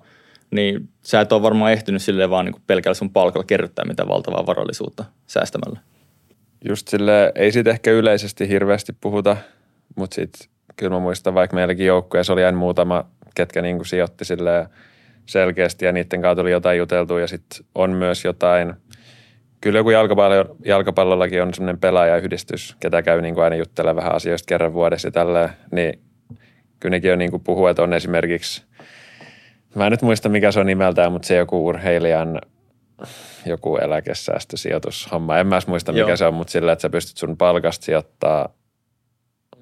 niin 0.50 0.88
sä 1.02 1.20
et 1.20 1.32
ole 1.32 1.42
varmaan 1.42 1.72
ehtinyt 1.72 2.02
silleen 2.02 2.30
vaan 2.30 2.44
niin 2.44 2.62
pelkällä 2.66 2.94
sun 2.94 3.12
palkalla 3.12 3.44
kerryttää 3.44 3.84
mitään 3.84 4.08
valtavaa 4.08 4.46
varallisuutta 4.46 5.04
säästämällä. 5.26 5.80
Just 6.68 6.88
sille 6.88 7.32
ei 7.34 7.52
siitä 7.52 7.70
ehkä 7.70 7.90
yleisesti 7.90 8.48
hirveästi 8.48 8.92
puhuta, 9.00 9.36
mutta 9.96 10.14
sitten 10.14 10.48
kyllä 10.76 10.90
mä 10.90 10.98
muistan, 10.98 11.34
vaikka 11.34 11.54
meilläkin 11.54 11.86
joukkueessa 11.86 12.32
oli 12.32 12.44
aina 12.44 12.58
muutama, 12.58 13.04
ketkä 13.34 13.62
niin 13.62 13.76
kuin 13.76 13.86
sijoitti 13.86 14.24
sille 14.24 14.68
selkeästi 15.26 15.84
ja 15.84 15.92
niiden 15.92 16.22
kautta 16.22 16.42
oli 16.42 16.50
jotain 16.50 16.78
juteltu 16.78 17.18
ja 17.18 17.26
sitten 17.26 17.66
on 17.74 17.90
myös 17.90 18.24
jotain, 18.24 18.74
kyllä 19.60 19.78
joku 19.78 19.90
jalkapallo, 19.90 20.56
jalkapallollakin 20.64 21.42
on 21.42 21.54
semmoinen 21.54 21.80
pelaajayhdistys, 21.80 22.76
ketä 22.80 23.02
käy 23.02 23.22
niin 23.22 23.34
kuin 23.34 23.44
aina 23.44 23.56
juttelemaan 23.56 23.96
vähän 23.96 24.14
asioista 24.14 24.46
kerran 24.46 24.72
vuodessa 24.72 25.08
ja 25.08 25.12
tälleen, 25.12 25.50
niin 25.72 26.00
kyllä 26.80 26.96
nekin 26.96 27.12
on 27.12 27.18
niin 27.18 27.30
kuin 27.30 27.42
puhuu, 27.42 27.66
että 27.66 27.82
on 27.82 27.94
esimerkiksi, 27.94 28.64
mä 29.74 29.86
en 29.86 29.90
nyt 29.90 30.02
muista 30.02 30.28
mikä 30.28 30.52
se 30.52 30.60
on 30.60 30.66
nimeltään, 30.66 31.12
mutta 31.12 31.28
se 31.28 31.36
joku 31.36 31.66
urheilijan 31.66 32.40
joku 33.46 33.76
eläkesäästösijoitushomma. 33.76 35.38
En 35.38 35.46
mä 35.46 35.54
edes 35.54 35.66
muista, 35.66 35.92
mikä 35.92 36.08
Joo. 36.08 36.16
se 36.16 36.26
on, 36.26 36.34
mutta 36.34 36.50
sillä, 36.50 36.72
että 36.72 36.82
sä 36.82 36.90
pystyt 36.90 37.16
sun 37.16 37.36
palkasta 37.36 37.84
sijoittaa 37.84 38.48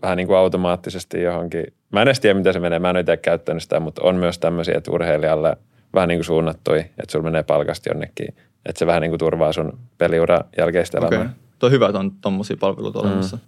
vähän 0.02 0.16
niin 0.16 0.26
kuin 0.26 0.36
automaattisesti 0.36 1.22
johonkin. 1.22 1.64
Mä 1.92 2.02
en 2.02 2.08
edes 2.08 2.20
tiedä, 2.20 2.34
miten 2.34 2.52
se 2.52 2.60
menee. 2.60 2.78
Mä 2.78 2.90
en 2.90 2.96
itse 2.96 3.16
käyttänyt 3.16 3.62
sitä, 3.62 3.80
mutta 3.80 4.02
on 4.02 4.16
myös 4.16 4.38
tämmöisiä, 4.38 4.74
että 4.78 4.90
urheilijalle 4.90 5.56
vähän 5.94 6.08
niin 6.08 6.18
kuin 6.18 6.24
suunnattui, 6.24 6.78
että 6.78 7.12
sulla 7.12 7.24
menee 7.24 7.42
palkasta 7.42 7.90
jonnekin. 7.90 8.28
Että 8.66 8.78
se 8.78 8.86
vähän 8.86 9.02
niin 9.02 9.10
kuin 9.10 9.18
turvaa 9.18 9.52
sun 9.52 9.78
peliura 9.98 10.40
jälkeistä 10.58 10.98
elämää. 10.98 11.34
Tuo 11.58 11.66
on 11.66 11.72
hyvä, 11.72 11.86
että 11.86 11.98
on 11.98 12.12
tommosia 12.20 12.56
palveluita 12.60 12.98
olemassa. 12.98 13.38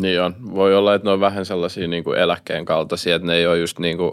Niin 0.00 0.22
on. 0.22 0.34
Voi 0.54 0.74
olla, 0.74 0.94
että 0.94 1.08
ne 1.08 1.12
on 1.12 1.20
vähän 1.20 1.44
sellaisia 1.44 1.88
niin 1.88 2.04
kuin 2.04 2.18
eläkkeen 2.18 2.64
kaltaisia, 2.64 3.16
että 3.16 3.26
ne 3.26 3.34
ei 3.34 3.46
ole 3.46 3.58
just 3.58 3.78
niin 3.78 3.96
kuin, 3.96 4.12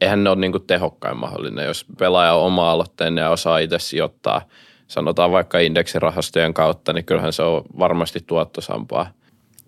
eihän 0.00 0.24
ne 0.24 0.30
ole 0.30 0.40
niin 0.40 0.52
kuin 0.52 0.66
tehokkain 0.66 1.16
mahdollinen. 1.16 1.66
Jos 1.66 1.86
pelaaja 1.98 2.34
on 2.34 2.46
oma-aloitteinen 2.46 3.22
ja 3.22 3.30
osaa 3.30 3.58
itse 3.58 3.78
sijoittaa, 3.78 4.42
sanotaan 4.88 5.32
vaikka 5.32 5.58
indeksirahastojen 5.58 6.54
kautta, 6.54 6.92
niin 6.92 7.04
kyllähän 7.04 7.32
se 7.32 7.42
on 7.42 7.62
varmasti 7.78 8.20
tuottosampaa. 8.26 9.10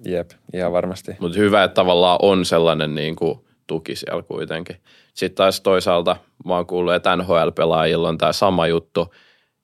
Jep, 0.05 0.31
ihan 0.55 0.73
varmasti. 0.73 1.17
Mutta 1.21 1.39
hyvä, 1.39 1.65
että 1.65 1.75
tavallaan 1.75 2.19
on 2.23 2.45
sellainen 2.45 2.95
niin 2.95 3.17
kuin 3.17 3.45
tuki 3.67 3.97
siellä 3.97 4.23
kuitenkin. 4.23 4.77
Sitten 5.15 5.37
taas 5.37 5.61
toisaalta 5.61 6.17
mä 6.45 6.55
oon 6.55 6.67
kuullut, 6.67 6.95
että 6.95 7.17
NHL-pelaajilla 7.17 8.09
on 8.09 8.19
tämä 8.19 8.33
sama 8.33 8.67
juttu 8.67 9.15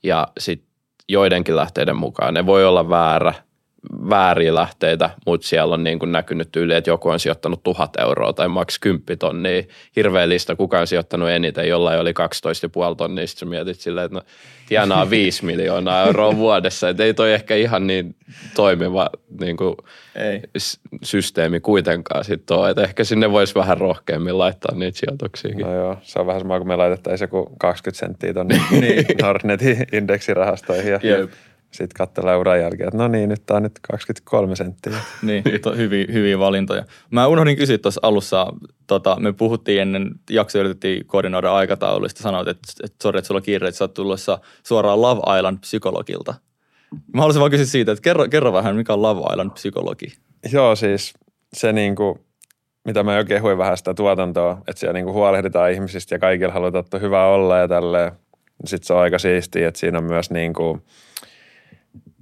ja 0.02 0.28
sitten 0.38 0.68
joidenkin 1.08 1.56
lähteiden 1.56 1.96
mukaan 1.96 2.34
ne 2.34 2.46
voi 2.46 2.64
olla 2.64 2.88
väärä, 2.88 3.34
vääriä 4.10 4.54
lähteitä, 4.54 5.10
mutta 5.26 5.46
siellä 5.46 5.74
on 5.74 5.84
niin 5.84 5.98
kuin 5.98 6.12
näkynyt 6.12 6.56
yli, 6.56 6.74
että 6.74 6.90
joku 6.90 7.08
on 7.08 7.20
sijoittanut 7.20 7.62
tuhat 7.62 7.90
euroa 8.00 8.32
tai 8.32 8.48
maks 8.48 8.78
10 8.78 9.18
tonnia. 9.18 9.62
Hirveä 9.96 10.28
lista, 10.28 10.56
kuka 10.56 10.80
on 10.80 10.86
sijoittanut 10.86 11.28
eniten, 11.28 11.68
jollain 11.68 12.00
oli 12.00 12.10
12,5 12.90 12.94
tonnia, 12.96 13.26
sitten 13.26 13.48
sä 13.48 13.50
mietit 13.50 13.80
silleen, 13.80 14.04
että 14.04 14.14
no, 14.14 14.22
tienaa 14.68 15.10
5 15.18 15.44
miljoonaa 15.44 16.06
euroa 16.06 16.36
vuodessa, 16.36 16.88
että 16.88 17.04
ei 17.04 17.14
toi 17.14 17.32
ehkä 17.32 17.54
ihan 17.54 17.86
niin 17.86 18.16
toimiva 18.54 19.10
niin 19.40 19.56
kuin 19.56 19.76
Ei. 20.14 20.42
systeemi 21.02 21.60
kuitenkaan 21.60 22.24
sitten 22.24 22.56
ole. 22.56 22.70
Että 22.70 22.82
ehkä 22.82 23.04
sinne 23.04 23.30
voisi 23.30 23.54
vähän 23.54 23.78
rohkeammin 23.78 24.38
laittaa 24.38 24.74
niitä 24.74 24.98
sijoituksiakin. 24.98 25.66
No 25.66 25.74
joo, 25.74 25.96
se 26.02 26.18
on 26.20 26.26
vähän 26.26 26.40
sama 26.40 26.58
kuin 26.58 26.68
me 26.68 26.76
laitettaisiin 26.76 27.26
joku 27.26 27.52
20 27.58 27.98
senttiä 28.06 28.34
tonne 28.34 28.60
Nordnetin 29.22 29.86
indeksirahastoihin 29.92 30.92
ja 30.92 31.00
Jep. 31.02 31.30
Sitten 31.70 31.96
katsellaan 31.96 32.38
uran 32.38 32.60
jälkeen, 32.60 32.88
että 32.88 32.98
no 32.98 33.08
niin, 33.08 33.28
nyt 33.28 33.42
tää 33.46 33.56
on 33.56 33.62
nyt 33.62 33.78
23 33.92 34.56
senttiä. 34.56 34.92
Niin, 35.22 35.44
to, 35.62 35.76
hyviä, 35.76 36.06
hyviä 36.12 36.38
valintoja. 36.38 36.84
Mä 37.10 37.26
unohdin 37.26 37.56
kysyä 37.56 37.78
tuossa 37.78 38.00
alussa, 38.02 38.46
tota, 38.86 39.16
me 39.20 39.32
puhuttiin 39.32 39.82
ennen 39.82 40.10
jaksoa, 40.30 40.60
yritettiin 40.60 41.06
koordinoida 41.06 41.54
aikatauluista, 41.54 42.22
sanoit, 42.22 42.48
että, 42.48 42.72
että 42.84 42.96
sori, 43.02 43.18
että 43.18 43.26
sulla 43.26 43.38
on 43.38 43.42
kiire, 43.42 43.68
että 43.68 43.78
sä 43.78 43.84
oot 43.84 43.94
tulossa 43.94 44.38
suoraan 44.62 45.02
Love 45.02 45.38
Island 45.38 45.58
psykologilta. 45.58 46.34
Mä 47.14 47.20
haluaisin 47.20 47.40
vaan 47.40 47.50
kysyä 47.50 47.66
siitä, 47.66 47.92
että 47.92 48.02
kerro, 48.02 48.28
kerro 48.28 48.52
vähän, 48.52 48.76
mikä 48.76 48.92
on 48.92 49.02
Love 49.02 49.20
Island 49.32 49.50
psykologi. 49.50 50.06
Joo, 50.52 50.76
siis 50.76 51.14
se 51.52 51.72
niinku, 51.72 52.18
mitä 52.84 53.02
mä 53.02 53.16
jo 53.16 53.24
kehuin 53.24 53.58
vähän 53.58 53.76
sitä 53.76 53.94
tuotantoa, 53.94 54.62
että 54.68 54.80
siellä 54.80 54.92
niinku 54.92 55.12
huolehditaan 55.12 55.72
ihmisistä 55.72 56.14
ja 56.14 56.18
kaikilla 56.18 56.52
halutaan, 56.52 56.84
että 56.84 56.98
hyvä 56.98 57.26
olla 57.26 57.58
ja 57.58 57.68
tälleen. 57.68 58.12
Sitten 58.64 58.86
se 58.86 58.92
on 58.92 59.00
aika 59.00 59.18
siistiä, 59.18 59.68
että 59.68 59.80
siinä 59.80 59.98
on 59.98 60.04
myös 60.04 60.30
niinku 60.30 60.80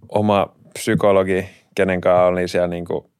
oma 0.08 0.54
psykologi, 0.72 1.48
kenen 1.74 2.00
kanssa 2.00 2.26
on 2.26 2.34
niin 2.34 2.48
siellä 2.48 2.68
niinku, 2.68 3.10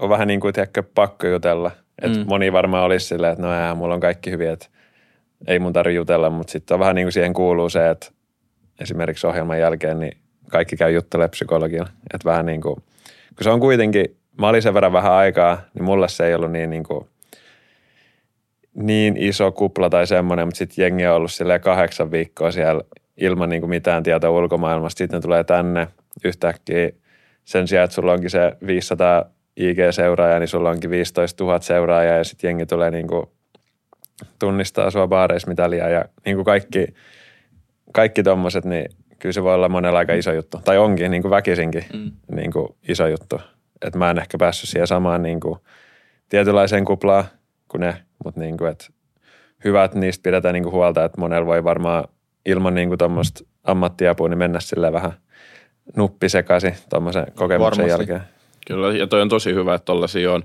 on 0.00 0.08
vähän 0.08 0.28
niin 0.28 0.40
kuin 0.40 0.54
tiedätkö, 0.54 0.82
pakko 0.94 1.26
jutella. 1.26 1.70
Et 2.02 2.16
Mm. 2.16 2.24
Moni 2.28 2.52
varmaan 2.52 2.84
olisi 2.84 3.06
silleen, 3.06 3.32
että 3.32 3.44
no 3.44 3.52
jää, 3.52 3.74
mulla 3.74 3.94
on 3.94 4.00
kaikki 4.00 4.30
hyviä, 4.30 4.52
että 4.52 4.66
ei 5.46 5.58
mun 5.58 5.72
tarvitse 5.72 5.96
jutella, 5.96 6.30
mutta 6.30 6.50
sitten 6.50 6.74
on 6.74 6.80
vähän 6.80 6.94
niin 6.94 7.04
kuin 7.04 7.12
siihen 7.12 7.32
kuuluu 7.32 7.68
se, 7.68 7.90
että 7.90 8.10
esimerkiksi 8.80 9.26
ohjelman 9.26 9.60
jälkeen 9.60 10.00
niin 10.00 10.16
kaikki 10.50 10.76
käy 10.76 10.92
juttelemaan 10.92 11.30
psykologilla. 11.30 11.88
Että 12.14 12.28
vähän 12.28 12.46
niin 12.46 12.60
kuin, 12.60 12.74
kun 13.36 13.44
se 13.44 13.50
on 13.50 13.60
kuitenkin, 13.60 14.16
mä 14.40 14.48
olin 14.48 14.62
sen 14.62 14.74
verran 14.74 14.92
vähän 14.92 15.12
aikaa, 15.12 15.58
niin 15.74 15.84
mulle 15.84 16.08
se 16.08 16.26
ei 16.26 16.34
ollut 16.34 16.52
niin, 16.52 16.70
niin, 16.70 16.84
kuin, 16.84 17.06
niin 18.74 19.16
iso 19.16 19.52
kupla 19.52 19.90
tai 19.90 20.06
semmoinen, 20.06 20.46
mutta 20.46 20.58
sitten 20.58 20.82
jengi 20.82 21.06
on 21.06 21.16
ollut 21.16 21.32
silleen 21.32 21.60
kahdeksan 21.60 22.10
viikkoa 22.10 22.50
siellä 22.50 22.82
ilman 23.16 23.48
niin 23.48 23.62
kuin 23.62 23.70
mitään 23.70 24.02
tietoa 24.02 24.30
ulkomaailmasta. 24.30 24.98
Sitten 24.98 25.18
ne 25.18 25.22
tulee 25.22 25.44
tänne 25.44 25.88
yhtäkkiä 26.24 26.90
sen 27.44 27.68
sijaan, 27.68 27.84
että 27.84 27.94
sulla 27.94 28.12
onkin 28.12 28.30
se 28.30 28.52
500 28.66 29.24
IG-seuraajaa, 29.56 30.38
niin 30.38 30.48
sulla 30.48 30.70
onkin 30.70 30.90
15 30.90 31.44
000 31.44 31.60
seuraajaa 31.60 32.16
ja 32.16 32.24
sitten 32.24 32.48
jengi 32.48 32.66
tulee 32.66 32.90
niin 32.90 33.06
kuin 33.08 33.26
tunnistaa 34.38 34.90
sua 34.90 35.08
baareissa 35.08 35.48
mitalia 35.48 35.88
ja 35.88 36.04
niin 36.24 36.36
kuin 36.36 36.44
kaikki, 36.44 36.86
kaikki 37.92 38.22
tommoset, 38.22 38.64
niin 38.64 38.86
kyllä 39.18 39.32
se 39.32 39.42
voi 39.42 39.54
olla 39.54 39.68
monella 39.68 39.98
aika 39.98 40.14
iso 40.14 40.32
juttu. 40.32 40.60
Tai 40.64 40.78
onkin 40.78 41.10
niin 41.10 41.22
kuin 41.22 41.30
väkisinkin 41.30 41.84
Mm. 41.92 42.10
niin 42.36 42.52
kuin 42.52 42.68
iso 42.88 43.06
juttu. 43.06 43.40
Että 43.86 43.98
mä 43.98 44.10
en 44.10 44.18
ehkä 44.18 44.38
päässyt 44.38 44.68
siihen 44.68 44.86
samaan 44.86 45.22
niin 45.22 45.40
kuin 45.40 45.58
tietynlaiseen 46.28 46.84
kuplaan 46.84 47.24
kuin 47.68 47.80
ne, 47.80 47.96
mutta 48.24 48.40
niin 48.40 48.56
kuin, 48.56 48.70
että 48.70 48.86
hyvä, 49.64 49.84
että 49.84 49.98
niistä 49.98 50.22
pidetään 50.22 50.52
niin 50.52 50.62
kuin 50.62 50.72
huolta, 50.72 51.04
että 51.04 51.20
monella 51.20 51.46
voi 51.46 51.64
varmaan 51.64 52.04
ilman 52.46 52.74
niin 52.74 52.88
kuin 52.88 52.98
tuommoista 52.98 53.44
ammattiapua 53.64 54.28
niin 54.28 54.38
mennä 54.38 54.60
sille 54.60 54.92
vähän 54.92 55.12
nuppi 55.96 56.28
sekaisin 56.28 56.76
tuommoisen 56.90 57.26
kokemuksen 57.34 57.84
Varmasti. 57.84 58.12
jälkeen. 58.12 58.38
Kyllä, 58.66 58.96
ja 58.96 59.06
toi 59.06 59.22
on 59.22 59.28
tosi 59.28 59.54
hyvä, 59.54 59.74
että 59.74 59.84
tollasia 59.84 60.32
on. 60.32 60.44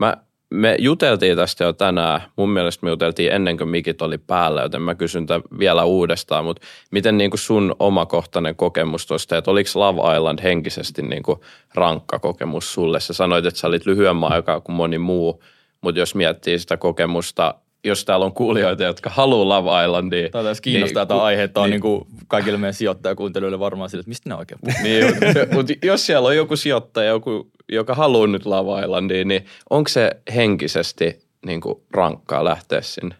Mä, 0.00 0.16
me 0.50 0.76
juteltiin 0.78 1.36
tästä 1.36 1.64
jo 1.64 1.72
tänään. 1.72 2.20
Mun 2.36 2.50
mielestä 2.50 2.86
me 2.86 2.90
juteltiin 2.90 3.32
ennen 3.32 3.58
kuin 3.58 3.68
mikit 3.68 4.02
oli 4.02 4.18
päällä, 4.18 4.62
joten 4.62 4.82
mä 4.82 4.94
kysyn 4.94 5.26
tämän 5.26 5.42
vielä 5.58 5.84
uudestaan. 5.84 6.44
Mutta 6.44 6.62
miten 6.90 7.18
niin 7.18 7.30
kuin 7.30 7.38
sun 7.38 7.76
omakohtainen 7.78 8.56
kokemus 8.56 9.06
tuosta, 9.06 9.36
että 9.36 9.50
oliko 9.50 9.70
Love 9.74 10.16
Island 10.16 10.42
henkisesti 10.42 11.02
niin 11.02 11.22
kuin 11.22 11.40
rankka 11.74 12.18
kokemus 12.18 12.74
sulle? 12.74 13.00
Sä 13.00 13.12
sanoit, 13.12 13.46
että 13.46 13.60
sä 13.60 13.66
olit 13.66 13.86
lyhyemmän 13.86 14.32
aikaa 14.32 14.60
kuin 14.60 14.76
moni 14.76 14.98
muu, 14.98 15.42
mutta 15.80 15.98
jos 15.98 16.14
miettii 16.14 16.58
sitä 16.58 16.76
kokemusta, 16.76 17.54
jos 17.84 18.04
täällä 18.04 18.26
on 18.26 18.32
kuulijoita, 18.32 18.82
jotka 18.82 19.10
haluaa 19.10 19.48
Love 19.48 19.84
Islandia. 19.84 20.28
Tämä 20.30 20.44
tässä 20.44 20.62
kiinnostaa 20.62 21.02
niin, 21.02 21.08
tämä 21.08 21.22
aihe, 21.22 21.42
että 21.42 21.60
on 21.60 21.64
niin. 21.64 21.70
niin 21.70 21.80
kuin 21.80 22.06
kaikille 22.28 22.58
meidän 22.58 22.74
sijoittajakuuntelijoille 22.74 23.58
varmaan 23.58 23.90
sille, 23.90 24.00
että 24.00 24.08
mistä 24.08 24.28
ne 24.28 24.34
oikein 24.34 24.60
puhuu. 24.60 24.82
Niin, 24.82 25.14
mutta 25.54 25.72
jos 25.82 26.06
siellä 26.06 26.28
on 26.28 26.36
joku 26.36 26.56
sijoittaja, 26.56 27.08
joku, 27.08 27.50
joka 27.68 27.94
haluaa 27.94 28.26
nyt 28.26 28.46
Lava 28.46 28.80
Islandiin, 28.80 29.28
niin 29.28 29.46
onko 29.70 29.88
se 29.88 30.10
henkisesti 30.34 31.20
niin 31.46 31.60
kuin 31.60 31.82
rankkaa 31.90 32.44
lähteä 32.44 32.80
sinne? 32.80 33.14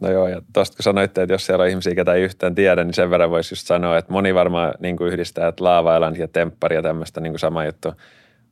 No 0.00 0.10
joo, 0.10 0.28
ja 0.28 0.42
tuosta 0.52 0.76
kun 0.76 0.82
sanoitte, 0.82 1.22
että 1.22 1.34
jos 1.34 1.46
siellä 1.46 1.62
on 1.62 1.68
ihmisiä, 1.68 1.94
ketä 1.94 2.14
ei 2.14 2.22
yhtään 2.22 2.54
tiedä, 2.54 2.84
niin 2.84 2.94
sen 2.94 3.10
verran 3.10 3.30
voisi 3.30 3.52
just 3.52 3.66
sanoa, 3.66 3.98
että 3.98 4.12
moni 4.12 4.34
varmaan 4.34 4.74
niin 4.80 4.96
kuin 4.96 5.12
yhdistää, 5.12 5.48
että 5.48 5.64
Lava 5.64 5.96
Island 5.96 6.16
ja 6.16 6.28
Temppari 6.28 6.76
ja 6.76 6.82
tämmöistä 6.82 7.20
niin 7.20 7.32
kuin 7.32 7.40
sama 7.40 7.64
juttu. 7.64 7.92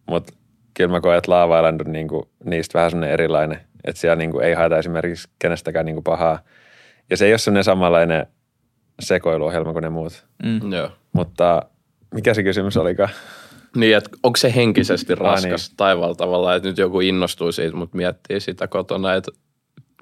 Mutta 0.07 0.33
kyllä 0.75 0.91
mä 0.91 1.01
koen, 1.01 1.19
että 1.19 1.33
Lava 1.33 1.59
Island 1.59 1.81
on 1.81 1.93
niin 1.93 2.09
kuin, 2.09 2.29
niistä 2.45 2.79
vähän 2.79 2.91
semmoinen 2.91 3.13
erilainen, 3.13 3.61
että 3.85 4.01
siellä 4.01 4.17
niin 4.17 4.31
kuin 4.31 4.45
ei 4.45 4.55
haeta 4.55 4.79
esimerkiksi 4.79 5.29
kenestäkään 5.39 5.87
niin 5.87 5.97
kuin 5.97 6.05
pahaa. 6.05 6.39
Ja 7.11 7.17
se 7.17 7.27
ei 7.27 7.33
ole 7.33 7.39
semmoinen 7.39 7.65
samanlainen 7.65 8.27
sekoiluohjelma 9.01 9.73
kuin 9.73 9.83
ne 9.83 9.91
muut. 9.91 10.27
Mm. 10.45 10.73
Joo. 10.73 10.91
Mutta 11.13 11.63
mikä 12.15 12.35
se 12.35 12.43
kysymys 12.43 12.77
olikaan? 12.77 13.11
Niin, 13.77 13.97
että 13.97 14.11
onko 14.23 14.37
se 14.37 14.55
henkisesti 14.55 15.15
raskas 15.15 15.45
niin. 15.45 15.51
niin. 15.51 15.77
taivaalla 15.77 16.15
tavalla, 16.15 16.55
että 16.55 16.69
nyt 16.69 16.79
joku 16.79 17.01
innostuu 17.01 17.53
siitä, 17.53 17.77
mutta 17.77 17.97
miettii 17.97 18.41
sitä 18.41 18.69
kotona, 18.69 19.15
että 19.15 19.33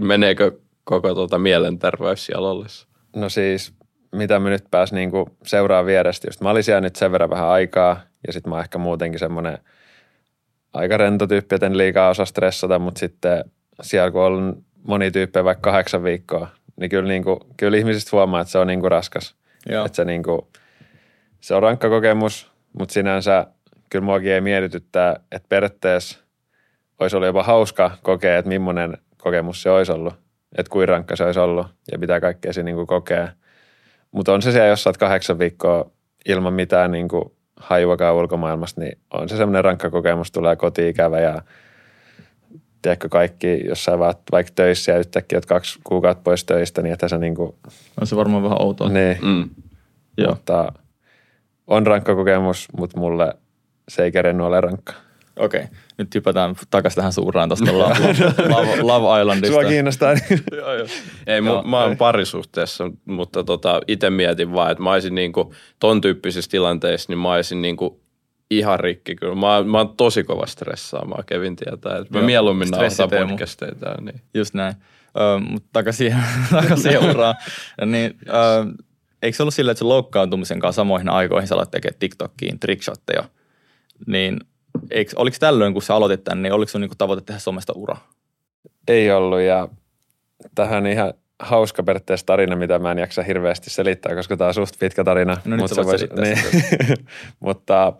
meneekö 0.00 0.52
koko 0.84 1.14
tuota 1.14 1.38
mielenterveys 1.38 2.26
siellä 2.26 2.50
ollessa. 2.50 2.88
No 3.16 3.28
siis, 3.28 3.74
mitä 4.12 4.38
mä 4.38 4.50
nyt 4.50 4.64
pääsin 4.70 4.96
niinku 4.96 5.28
seuraa 5.46 5.86
vierestä. 5.86 6.28
Just 6.28 6.40
mä 6.40 6.50
olin 6.50 6.64
siellä 6.64 6.80
nyt 6.80 6.96
sen 6.96 7.12
verran 7.12 7.30
vähän 7.30 7.48
aikaa 7.48 8.00
ja 8.26 8.32
sitten 8.32 8.50
mä 8.50 8.54
oon 8.54 8.64
ehkä 8.64 8.78
muutenkin 8.78 9.18
semmoinen 9.18 9.58
aika 10.72 10.96
rento 10.96 11.26
tyyppi, 11.26 11.54
että 11.54 11.66
en 11.66 11.78
liikaa 11.78 12.08
osaa 12.08 12.26
stressata, 12.26 12.78
mutta 12.78 12.98
sitten 12.98 13.44
siellä 13.80 14.10
kun 14.10 14.22
on 14.22 14.62
moni 14.82 15.10
tyyppejä 15.10 15.44
vaikka 15.44 15.70
kahdeksan 15.70 16.04
viikkoa, 16.04 16.48
niin 16.76 16.90
kyllä, 16.90 17.08
niinku, 17.08 17.40
kyllä 17.56 17.78
ihmisistä 17.78 18.08
huomaa, 18.12 18.40
että 18.40 18.50
se 18.50 18.58
on 18.58 18.66
niinku 18.66 18.88
raskas. 18.88 19.34
Joo. 19.66 19.86
Että 19.86 19.96
se, 19.96 20.04
niinku, 20.04 20.48
se 21.40 21.54
on 21.54 21.62
rankka 21.62 21.88
kokemus, 21.88 22.52
mutta 22.78 22.92
sinänsä 22.92 23.46
kyllä 23.90 24.04
muakin 24.04 24.32
ei 24.32 24.40
mietityttää, 24.40 25.16
että 25.32 25.48
periaatteessa 25.48 26.18
olisi 27.00 27.16
ollut 27.16 27.26
jopa 27.26 27.42
hauska 27.42 27.90
kokea, 28.02 28.38
että 28.38 28.48
millainen 28.48 28.98
kokemus 29.18 29.62
se 29.62 29.70
olisi 29.70 29.92
ollut. 29.92 30.14
Että 30.58 30.70
kuinka 30.70 30.92
rankka 30.92 31.16
se 31.16 31.24
olisi 31.24 31.40
ollut 31.40 31.66
ja 31.92 31.98
mitä 31.98 32.20
kaikkea 32.20 32.52
se 32.52 32.62
niinku 32.62 32.86
kokee. 32.86 33.28
Mutta 34.12 34.32
on 34.32 34.42
se 34.42 34.52
siellä, 34.52 34.68
jos 34.68 34.82
sä 34.82 34.90
oot 34.90 34.96
kahdeksan 34.96 35.38
viikkoa 35.38 35.90
ilman 36.26 36.52
mitään 36.52 36.90
niinku 36.90 37.36
hajuakaan 37.56 38.14
ulkomaailmasta, 38.14 38.80
niin 38.80 38.98
on 39.10 39.28
se 39.28 39.36
semmoinen 39.36 39.64
rankka 39.64 39.90
kokemus, 39.90 40.32
tulee 40.32 40.56
koti-ikävä 40.56 41.20
ja 41.20 41.42
tiedätkö 42.82 43.08
kaikki, 43.08 43.60
jos 43.68 43.84
sä 43.84 43.98
vaat 43.98 44.18
vaikka 44.32 44.52
töissä 44.54 44.92
ja 44.92 44.98
yhtäkkiä 44.98 45.36
oot 45.36 45.46
kaksi 45.46 45.78
kuukautta 45.84 46.22
pois 46.22 46.44
töistä, 46.44 46.82
niin 46.82 46.92
että 46.92 47.08
sä 47.08 47.18
niinku, 47.18 47.58
On 48.00 48.06
se 48.06 48.16
varmaan 48.16 48.42
vähän 48.42 48.62
outoa. 48.62 48.88
niin, 48.88 49.18
Mm. 49.22 49.50
Joo. 50.18 50.30
mutta 50.30 50.72
on 51.66 51.86
rankka 51.86 52.14
kokemus, 52.14 52.68
mutta 52.78 53.00
mulle 53.00 53.34
se 53.88 54.04
ei 54.04 54.12
kerennyt 54.12 54.46
ole 54.46 54.60
rankka. 54.60 54.92
Okei, 55.38 55.64
nyt 55.98 56.14
hypätään 56.14 56.54
takaisin 56.70 56.96
tähän 56.96 57.12
suuraan 57.12 57.48
tuosta 57.48 57.72
Love, 57.78 57.94
Love, 58.48 58.82
Love 58.82 59.20
Islandista. 59.20 59.52
Sua 59.60 59.64
kiinnostaa. 59.64 60.12
Joo, 60.56 60.74
joo. 60.74 60.86
Ei, 61.26 61.38
Joo, 61.38 61.54
joo, 61.54 61.62
mä 61.62 61.84
oon 61.84 61.96
parisuhteessa, 61.96 62.90
mutta 63.04 63.44
tota, 63.44 63.80
itse 63.88 64.10
mietin 64.10 64.52
vaan, 64.52 64.70
että 64.72 64.82
mä 64.84 64.92
olisin 64.92 65.14
niinku, 65.14 65.54
ton 65.78 66.00
tyyppisissä 66.00 66.50
tilanteissa, 66.50 67.12
niin 67.12 67.18
mä 67.18 67.32
olisin 67.32 67.62
niinku 67.62 68.01
ihan 68.58 68.80
rikki 68.80 69.14
kyllä. 69.14 69.34
Mä, 69.34 69.62
mä 69.62 69.78
oon 69.78 69.96
tosi 69.96 70.24
kova 70.24 70.46
stressaamaan, 70.46 71.24
Kevin 71.26 71.56
tietää. 71.56 71.98
Että 71.98 72.14
mä 72.14 72.18
Joo, 72.18 72.26
mieluummin 72.26 72.68
nauhoitan 72.68 73.28
podcasteita. 73.28 73.94
Niin. 74.00 74.20
Just 74.34 74.54
näin. 74.54 74.74
Ö, 75.16 75.40
mutta 75.50 75.68
takaisin, 75.72 76.16
takaisin 76.50 77.10
uraan. 77.10 77.34
niin, 77.86 78.18
ö, 78.28 78.32
eikö 79.22 79.36
se 79.36 79.42
ollut 79.42 79.54
silleen, 79.54 79.72
että 79.72 79.78
se 79.78 79.84
loukkaantumisen 79.84 80.60
kanssa 80.60 80.80
samoihin 80.80 81.08
aikoihin 81.08 81.48
sä 81.48 81.54
aloit 81.54 81.70
tekemään 81.70 81.98
TikTokiin 81.98 82.60
trickshotteja? 82.60 83.24
Niin 84.06 84.40
eikö, 84.90 85.12
oliko 85.16 85.36
tällöin, 85.40 85.72
kun 85.72 85.82
sä 85.82 85.94
aloitit 85.94 86.24
tämän, 86.24 86.42
niin 86.42 86.52
oliko 86.52 86.70
sun 86.70 86.80
niinku 86.80 86.96
tavoite 86.98 87.22
tehdä 87.24 87.40
somesta 87.40 87.72
ura? 87.76 87.96
ei 88.88 89.10
ollut 89.10 89.40
ja 89.40 89.68
tähän 90.54 90.78
on 90.78 90.86
ihan 90.86 91.14
hauska 91.38 91.82
periaatteessa 91.82 92.26
tarina, 92.26 92.56
mitä 92.56 92.78
mä 92.78 92.92
en 92.92 92.98
jaksa 92.98 93.22
hirveästi 93.22 93.70
selittää, 93.70 94.14
koska 94.14 94.36
tämä 94.36 94.48
on 94.48 94.54
suht 94.54 94.78
pitkä 94.78 95.04
tarina. 95.04 95.36
No 95.44 95.56
nyt 95.56 95.68
sä 95.68 95.74
se 95.74 95.84
voit 95.84 96.00
selittää 96.00 96.96
Mutta 97.40 97.92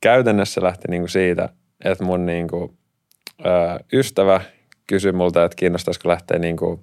käytännössä 0.00 0.62
lähti 0.62 0.88
niinku 0.88 1.08
siitä, 1.08 1.48
että 1.84 2.04
mun 2.04 2.26
niinku, 2.26 2.74
ö, 3.40 3.84
ystävä 3.92 4.40
kysyi 4.86 5.12
multa, 5.12 5.44
että 5.44 5.56
kiinnostaisiko 5.56 6.08
lähteä 6.08 6.38
niinku 6.38 6.82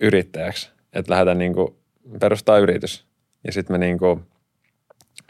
yrittäjäksi. 0.00 0.70
Että 0.92 1.12
lähdetään 1.12 1.38
niinku 1.38 1.76
perustaa 2.20 2.58
yritys. 2.58 3.06
Ja 3.44 3.52
sitten 3.52 3.74
me 3.74 3.78
niinku, 3.78 4.20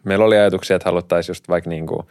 meillä 0.05 0.25
oli 0.25 0.37
ajatuksia, 0.37 0.77
että 0.77 0.89
haluttaisiin 0.89 1.31
just 1.31 1.49
vaikka 1.49 1.71
niinku, 1.71 2.07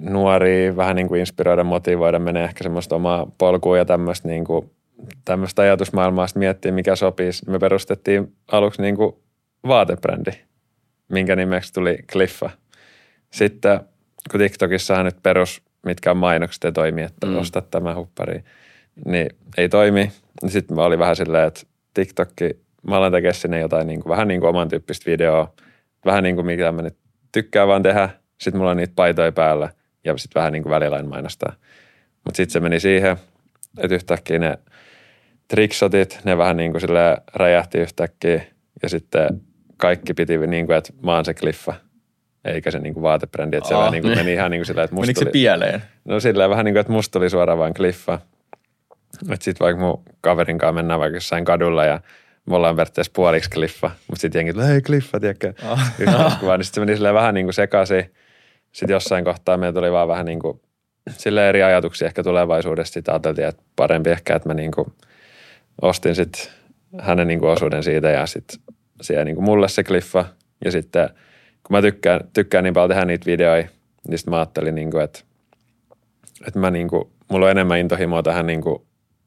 nuoria 0.00 0.76
vähän 0.76 0.96
niin 0.96 1.08
kuin 1.08 1.20
inspiroida, 1.20 1.64
motivoida, 1.64 2.18
menee 2.18 2.44
ehkä 2.44 2.62
semmoista 2.62 2.96
omaa 2.96 3.26
polkua 3.38 3.78
ja 3.78 3.84
tämmöistä 3.84 4.28
niin 4.28 4.44
kuin, 4.44 4.70
tämmöistä 5.24 5.62
ajatusmaailmaa 5.62 6.26
sitten 6.26 6.40
miettiä, 6.40 6.72
mikä 6.72 6.96
sopisi. 6.96 7.50
Me 7.50 7.58
perustettiin 7.58 8.36
aluksi 8.52 8.82
niin 8.82 8.96
kuin 8.96 9.16
vaatebrändi, 9.66 10.30
minkä 11.08 11.36
nimeksi 11.36 11.72
tuli 11.72 11.98
Cliffa. 12.12 12.50
Sitten 13.32 13.80
kun 14.30 14.40
TikTokissahan 14.40 15.04
nyt 15.04 15.22
perus, 15.22 15.62
mitkä 15.86 16.10
on 16.10 16.16
mainokset 16.16 16.64
ja 16.64 16.72
toimii, 16.72 17.04
että 17.04 17.26
Mm. 17.26 17.32
mm. 17.32 17.38
osta 17.38 17.60
tämä 17.60 17.94
huppari, 17.94 18.44
niin 19.04 19.30
ei 19.56 19.68
toimi. 19.68 20.12
Sitten 20.46 20.76
mä 20.76 20.84
olin 20.84 20.98
vähän 20.98 21.16
silleen, 21.16 21.48
että 21.48 21.60
TikTokki, 21.94 22.50
mä 22.88 22.96
alan 22.96 23.12
tekemään 23.12 23.34
sinne 23.34 23.60
jotain 23.60 23.86
niin 23.86 24.02
kuin, 24.02 24.10
vähän 24.10 24.28
niin 24.28 24.40
kuin 24.40 24.48
oman 24.48 24.68
tyyppistä 24.68 25.10
videoa, 25.10 25.52
vähän 26.04 26.22
niin 26.22 26.34
kuin 26.34 26.46
mikä 26.46 26.72
mä 26.72 26.82
nyt 26.82 26.96
tykkään 27.32 27.68
vaan 27.68 27.82
tehdä. 27.82 28.08
Sitten 28.40 28.58
mulla 28.58 28.70
on 28.70 28.76
niitä 28.76 28.92
paitoja 28.96 29.32
päällä 29.32 29.68
ja 30.04 30.16
sitten 30.16 30.40
vähän 30.40 30.52
niin 30.52 30.62
kuin 30.62 30.70
välilain 30.70 31.08
mainostaa. 31.08 31.52
Mutta 32.24 32.36
sitten 32.36 32.52
se 32.52 32.60
meni 32.60 32.80
siihen, 32.80 33.16
että 33.78 33.94
yhtäkkiä 33.94 34.38
ne 34.38 34.58
tricksotit, 35.48 36.20
ne 36.24 36.38
vähän 36.38 36.56
niin 36.56 36.72
kuin 36.72 36.82
räjähti 37.34 37.78
yhtäkkiä 37.78 38.42
ja 38.82 38.88
sitten 38.88 39.40
kaikki 39.76 40.14
piti 40.14 40.38
niin 40.38 40.66
kuin, 40.66 40.76
että 40.78 40.92
mä 41.02 41.14
oon 41.14 41.24
se 41.24 41.34
kliffa, 41.34 41.74
eikä 42.44 42.70
se 42.70 42.78
niin 42.78 42.94
kuin 42.94 43.02
vaatebrändi. 43.02 43.56
Että 43.56 43.68
se 43.68 43.74
Aa. 43.74 43.80
vähän 43.80 43.92
niin 43.92 44.02
kuin 44.02 44.18
meni 44.18 44.32
ihan 44.32 44.50
niin 44.50 44.58
kuin 44.60 44.66
silleen, 44.66 44.84
että 44.84 44.94
musta 44.94 45.06
Menikö 45.06 45.18
se 45.18 45.24
tuli, 45.24 45.32
pieleen? 45.32 45.82
No 46.04 46.20
silleen 46.20 46.50
vähän 46.50 46.64
niin 46.64 46.74
kuin, 46.74 46.80
että 46.80 46.92
musta 46.92 47.18
tuli 47.18 47.30
suoraan 47.30 47.58
vain 47.58 47.74
kliffa. 47.74 48.18
Että 49.32 49.44
sit 49.44 49.60
vaikka 49.60 49.82
mun 49.82 50.02
kaverin 50.20 50.58
kanssa 50.58 50.72
mennään 50.72 51.00
vaikka 51.00 51.16
jossain 51.16 51.44
kadulla 51.44 51.84
ja 51.84 52.00
me 52.46 52.56
ollaan 52.56 52.76
periaatteessa 52.76 53.12
puoliksi 53.14 53.50
kliffa, 53.50 53.90
mutta 54.08 54.20
sitten 54.20 54.38
jengi 54.38 54.52
tulee, 54.52 54.68
hei 54.68 54.82
kliffa, 54.82 55.20
tiedätkö, 55.20 55.52
Ah. 55.62 55.92
yhteiskuvaa. 55.98 56.56
Niin 56.56 56.64
sitten 56.64 56.82
se 56.82 56.86
meni 56.86 56.96
silleen 56.96 57.14
vähän 57.14 57.34
niin 57.34 57.46
kuin 57.46 57.54
sekaisin. 57.54 58.14
Sitten 58.72 58.94
jossain 58.94 59.24
kohtaa 59.24 59.56
meillä 59.56 59.72
tuli 59.80 59.92
vaan 59.92 60.08
vähän 60.08 60.26
niin 60.26 60.38
kuin 60.40 60.60
sille 61.10 61.48
eri 61.48 61.62
ajatuksia 61.62 62.06
ehkä 62.06 62.22
tulevaisuudesta. 62.22 62.94
Sitten 62.94 63.14
ajateltiin, 63.14 63.48
että 63.48 63.62
parempi 63.76 64.10
ehkä, 64.10 64.36
että 64.36 64.48
mä 64.48 64.54
niin 64.54 64.70
kuin 64.72 64.92
ostin 65.82 66.14
sitten 66.14 66.42
hänen 66.98 67.28
niin 67.28 67.40
kuin 67.40 67.50
osuuden 67.50 67.82
siitä 67.82 68.10
ja 68.10 68.26
sitten 68.26 68.58
siellä 69.00 69.24
niin 69.24 69.34
kuin 69.34 69.44
mulle 69.44 69.68
se 69.68 69.84
kliffa. 69.84 70.24
Ja 70.64 70.70
sitten 70.72 71.08
kun 71.70 71.76
mä 71.76 71.82
tykkään, 71.82 72.20
tykkään 72.32 72.64
niin 72.64 72.74
paljon 72.74 72.90
tehdä 72.90 73.04
niitä 73.04 73.26
videoita, 73.26 73.70
niin 74.08 74.18
sitten 74.18 74.32
mä 74.32 74.38
ajattelin, 74.38 74.74
niin 74.74 74.90
kuin, 74.90 75.04
että, 75.04 75.20
että 76.46 76.58
mä 76.58 76.70
niin 76.70 76.88
kuin, 76.88 77.04
mulla 77.28 77.46
on 77.46 77.50
enemmän 77.50 77.78
intohimoa 77.78 78.22
tähän 78.22 78.46
niin 78.46 78.60
kuin 78.60 78.82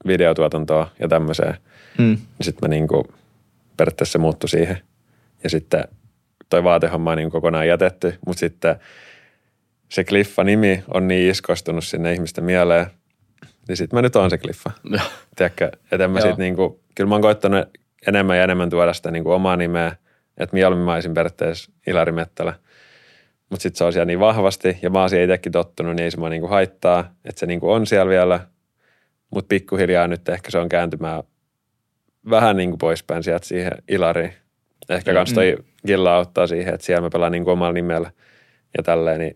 videotuotantoon 0.07 0.87
ja 0.99 1.07
tämmöiseen. 1.07 1.53
Mm. 1.97 2.05
Niin 2.05 2.19
sitten 2.41 2.69
mä 2.69 2.75
niin 2.75 2.87
kuin, 2.87 3.03
periaatteessa 3.77 4.11
se 4.11 4.17
muuttui 4.17 4.49
siihen. 4.49 4.77
Ja 5.43 5.49
sitten 5.49 5.83
toi 6.49 6.63
vaatehomma 6.63 7.11
on 7.11 7.17
niin 7.17 7.31
kokonaan 7.31 7.67
jätetty, 7.67 8.13
mutta 8.25 8.39
sitten 8.39 8.75
se 9.89 10.03
Kliffa-nimi 10.03 10.83
on 10.93 11.07
niin 11.07 11.31
iskostunut 11.31 11.83
sinne 11.83 12.13
ihmisten 12.13 12.43
mieleen, 12.43 12.85
niin 13.67 13.77
sitten 13.77 13.97
mä 13.97 14.01
nyt 14.01 14.15
oon 14.15 14.29
se 14.29 14.37
Kliffa. 14.37 14.71
Tiedätkö, 15.35 15.71
että 15.91 16.07
mä 16.07 16.21
sit 16.21 16.37
niinku, 16.37 16.79
kyllä 16.95 17.07
mä 17.07 17.15
oon 17.15 17.21
koittanut 17.21 17.65
enemmän 18.07 18.37
ja 18.37 18.43
enemmän 18.43 18.69
tuoda 18.69 18.93
sitä 18.93 19.11
niinku 19.11 19.31
omaa 19.31 19.55
nimeä, 19.55 19.95
että 20.37 20.53
mieluummin 20.53 20.85
mä 20.85 20.93
olisin 20.93 21.13
periaatteessa 21.13 21.71
Ilari 21.87 22.11
Mettälä. 22.11 22.53
Mutta 23.49 23.63
sitten 23.63 23.77
se 23.77 23.83
on 23.83 23.93
siellä 23.93 24.05
niin 24.05 24.19
vahvasti 24.19 24.77
ja 24.81 24.89
mä 24.89 24.99
oon 24.99 25.09
siihen 25.09 25.23
itsekin 25.23 25.51
tottunut, 25.51 25.95
niin 25.95 26.03
ei 26.03 26.11
se 26.11 26.17
mua 26.17 26.29
niinku 26.29 26.47
haittaa, 26.47 27.13
että 27.25 27.39
se 27.39 27.45
niinku 27.45 27.71
on 27.71 27.87
siellä 27.87 28.09
vielä. 28.09 28.39
Mutta 29.29 29.47
pikkuhiljaa 29.47 30.07
nyt 30.07 30.29
ehkä 30.29 30.51
se 30.51 30.57
on 30.57 30.69
kääntymään 30.69 31.23
vähän 32.29 32.57
niinku 32.57 32.77
poispäin 32.77 33.23
sieltä 33.23 33.47
siihen 33.47 33.71
Ilariin. 33.87 34.33
Ehkä 34.89 35.11
Mm. 35.11 35.15
kans 35.15 35.33
toi 35.33 35.57
Gilla 35.87 36.15
auttaa 36.15 36.47
siihen, 36.47 36.73
että 36.73 36.85
siellä 36.85 37.01
mä 37.01 37.09
pelaan 37.09 37.31
niinku 37.31 37.49
omalla 37.49 37.73
nimellä 37.73 38.11
ja 38.77 38.83
tälleen, 38.83 39.19
niin 39.19 39.35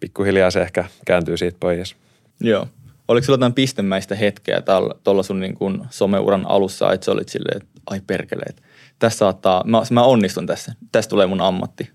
pikkuhiljaa 0.00 0.50
se 0.50 0.62
ehkä 0.62 0.84
kääntyy 1.06 1.36
siitä 1.36 1.56
pois. 1.60 1.96
Joo. 2.40 2.68
Oliko 3.08 3.24
sulla 3.24 3.34
jotain 3.34 3.54
pistemäistä 3.54 4.14
hetkeä 4.14 4.62
tuolla 5.04 5.22
sun 5.22 5.40
niin 5.40 5.54
kuin 5.54 5.80
someuran 5.90 6.46
alussa, 6.46 6.92
että 6.92 7.04
sä 7.04 7.12
olit 7.12 7.28
silleen, 7.28 7.56
että 7.56 7.68
ai 7.86 8.00
perkele, 8.06 8.42
että 8.48 8.62
tässä 8.98 9.18
saattaa, 9.18 9.64
mä, 9.66 9.82
mä 9.90 10.02
onnistun 10.02 10.46
tässä, 10.46 10.72
tästä 10.92 11.10
tulee 11.10 11.26
mun 11.26 11.40
ammatti. 11.40 11.90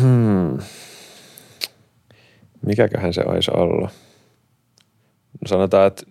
Hmm. 0.00 0.58
Mikäköhän 2.66 3.12
se 3.12 3.22
olisi 3.26 3.50
ollut? 3.54 3.90
No 5.40 5.48
sanotaan, 5.48 5.86
että 5.86 6.02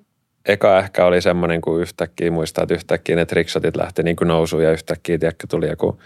eka 0.45 0.79
ehkä 0.79 1.05
oli 1.05 1.21
semmoinen, 1.21 1.61
kun 1.61 1.81
yhtäkkiä 1.81 2.31
muistaa, 2.31 2.63
että 2.63 2.73
yhtäkkiä 2.73 3.15
ne 3.15 3.25
triksotit 3.25 3.75
lähti 3.75 4.03
niin 4.03 4.15
kuin 4.15 4.27
nousuun 4.27 4.63
ja 4.63 4.71
yhtäkkiä 4.71 5.17
tiedätkö, 5.17 5.47
tuli 5.47 5.69
joku 5.69 5.99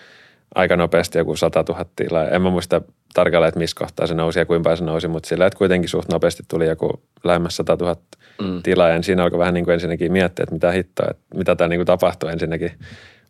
aika 0.55 0.75
nopeasti 0.75 1.17
joku 1.17 1.36
100 1.36 1.65
000 1.69 1.86
tilaa. 1.95 2.29
En 2.29 2.41
mä 2.41 2.49
muista 2.49 2.82
tarkalleen, 3.13 3.47
että 3.47 3.60
missä 3.60 3.75
kohtaa 3.79 4.08
se 4.08 4.13
nousi 4.13 4.39
ja 4.39 4.45
kuinka 4.45 4.75
se 4.75 4.84
nousi, 4.84 5.08
mutta 5.08 5.29
sillä, 5.29 5.45
että 5.45 5.58
kuitenkin 5.58 5.89
suht 5.89 6.10
nopeasti 6.12 6.43
tuli 6.47 6.67
joku 6.67 7.03
lähemmäs 7.23 7.55
100 7.55 7.77
000 7.82 7.95
Mm. 8.41 8.63
tilaa. 8.63 8.89
Ja 8.89 9.03
siinä 9.03 9.23
alkoi 9.23 9.39
vähän 9.39 9.53
niin 9.53 9.65
kuin 9.65 9.73
ensinnäkin 9.73 10.12
miettiä, 10.12 10.43
että 10.43 10.55
mitä 10.55 10.71
hittoa, 10.71 11.08
että 11.10 11.23
mitä 11.36 11.55
täällä 11.55 11.69
niin 11.69 11.79
kuin 11.79 11.86
tapahtui 11.86 12.32
ensinnäkin. 12.32 12.71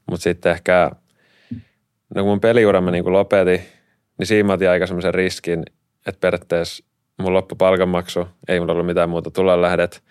Mutta 0.09 0.23
sitten 0.23 0.51
ehkä, 0.51 0.91
no 2.15 2.21
kun 2.23 2.25
mun 2.25 2.41
peliura 2.41 2.81
mä 2.81 2.91
niin 2.91 3.03
kuin 3.03 3.13
lopetin, 3.13 3.61
niin 4.17 4.27
siinä 4.27 4.47
mä 4.47 4.53
otin 4.53 4.69
aika 4.69 4.87
semmoisen 4.87 5.13
riskin, 5.13 5.63
että 6.05 6.19
periaatteessa 6.19 6.83
mun 7.19 7.33
loppu 7.33 7.55
palkanmaksu, 7.55 8.27
ei 8.47 8.59
mulla 8.59 8.73
ollut 8.73 8.85
mitään 8.85 9.09
muuta 9.09 9.31
tulla 9.31 9.61
lähdet, 9.61 10.03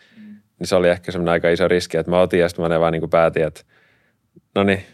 niin 0.59 0.67
se 0.67 0.75
oli 0.75 0.89
ehkä 0.89 1.13
semmoinen 1.13 1.33
aika 1.33 1.51
iso 1.51 1.69
riski, 1.69 1.97
että 1.97 2.11
mä 2.11 2.21
otin 2.21 2.41
ja 2.41 2.49
sitten 2.49 2.69
mä 2.69 2.81
vaan 2.81 2.93
niin 2.93 3.01
kuin 3.01 3.11
päätin, 3.11 3.45
että 3.45 3.61
no 4.55 4.65
niin, 4.65 4.85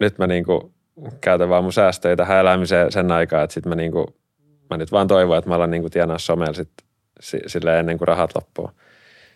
nyt 0.00 0.18
mä 0.18 0.26
niin 0.26 0.44
kuin 0.44 0.74
käytän 1.20 1.48
vaan 1.48 1.64
mun 1.64 1.72
säästöjä 1.72 2.16
tähän 2.16 2.38
elämiseen 2.38 2.92
sen 2.92 3.12
aikaa, 3.12 3.42
että 3.42 3.54
sitten 3.54 3.70
mä 3.70 3.76
niin 3.76 3.92
kuin 3.92 4.06
mä 4.70 4.76
nyt 4.76 4.92
vaan 4.92 5.08
toivon, 5.08 5.38
että 5.38 5.50
mä 5.50 5.56
alan 5.56 5.70
niin 5.70 5.82
kuin 5.82 5.92
tienaa 5.92 6.18
somella 6.18 6.52
sit, 6.52 6.70
silleen 7.46 7.78
ennen 7.78 7.98
kuin 7.98 8.08
rahat 8.08 8.34
loppuu. 8.34 8.70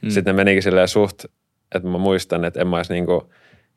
Mm. 0.03 0.11
Sitten 0.11 0.37
ne 0.37 0.45
menikin 0.45 0.63
silleen 0.63 0.89
suht, 0.89 1.25
että 1.75 1.89
mä 1.89 1.99
muistan, 1.99 2.45
että 2.45 2.61
en 2.61 2.67
mä 2.67 2.77
olisi 2.77 2.93
niin 2.93 3.07
kuin 3.07 3.21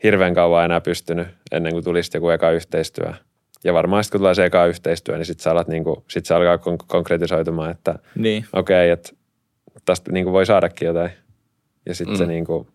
hirveän 0.04 0.34
kauan 0.34 0.66
enää 0.66 0.82
pystynyt 0.82 1.28
ennen 1.52 1.74
kuin 1.74 1.84
tulisi 1.84 2.12
joku 2.14 2.30
eka 2.30 2.52
yhteistyö. 2.52 3.14
Ja 3.64 3.74
varmaan 3.74 4.04
sitten 4.04 4.18
kun 4.18 4.22
tulee 4.22 4.36
se 4.36 4.46
eka 4.46 4.66
yhteistyö, 4.66 5.18
niin 5.18 5.26
sitten 5.26 5.44
sä, 5.44 5.52
alat, 5.52 5.68
niin 5.68 5.84
kuin, 5.84 6.04
sit 6.08 6.26
se 6.26 6.34
alkaa 6.34 6.56
kon- 6.56 6.86
konkretisoitumaan, 6.88 7.72
että 7.72 7.96
Niin. 8.16 8.46
okei, 8.54 8.86
okay, 8.86 8.90
että 8.90 9.10
tästä 9.86 10.12
niin 10.12 10.26
kuin 10.26 10.34
voi 10.34 10.46
saadakin 10.46 10.86
jotain. 10.86 11.12
Ja 11.86 11.96
sitten 11.96 12.16
mm. 12.16 12.18
se 12.18 12.26
niin 12.26 12.46
kuin, 12.46 12.68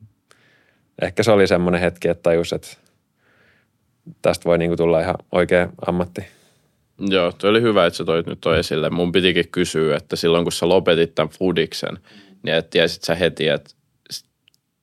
ehkä 1.03 1.23
se 1.23 1.31
oli 1.31 1.47
semmoinen 1.47 1.81
hetki, 1.81 2.09
että 2.09 2.23
tajus, 2.23 2.53
että 2.53 2.69
tästä 4.23 4.45
voi 4.45 4.59
niin 4.59 4.71
kuin 4.71 4.79
tulla 4.79 5.01
ihan 5.01 5.15
oikea 5.33 5.69
ammatti. 5.87 6.25
Joo, 6.99 7.33
tuo 7.33 7.51
oli 7.51 7.63
hyvä, 7.63 7.87
että 7.87 7.97
sä 7.97 8.05
toit 8.05 8.27
nyt 8.27 8.41
toi 8.41 8.59
esille. 8.59 8.91
Mun 8.91 9.13
pitikin 9.13 9.49
kysyä, 9.49 9.97
että 9.97 10.17
silloin 10.17 10.45
kun 10.45 10.53
sä 10.53 10.69
lopetit 10.69 11.15
tämän 11.15 11.29
foodiksen, 11.29 11.99
niin 12.43 12.55
et 12.55 12.71
tiesit 12.71 13.03
sä 13.03 13.15
heti, 13.15 13.49
että 13.49 13.71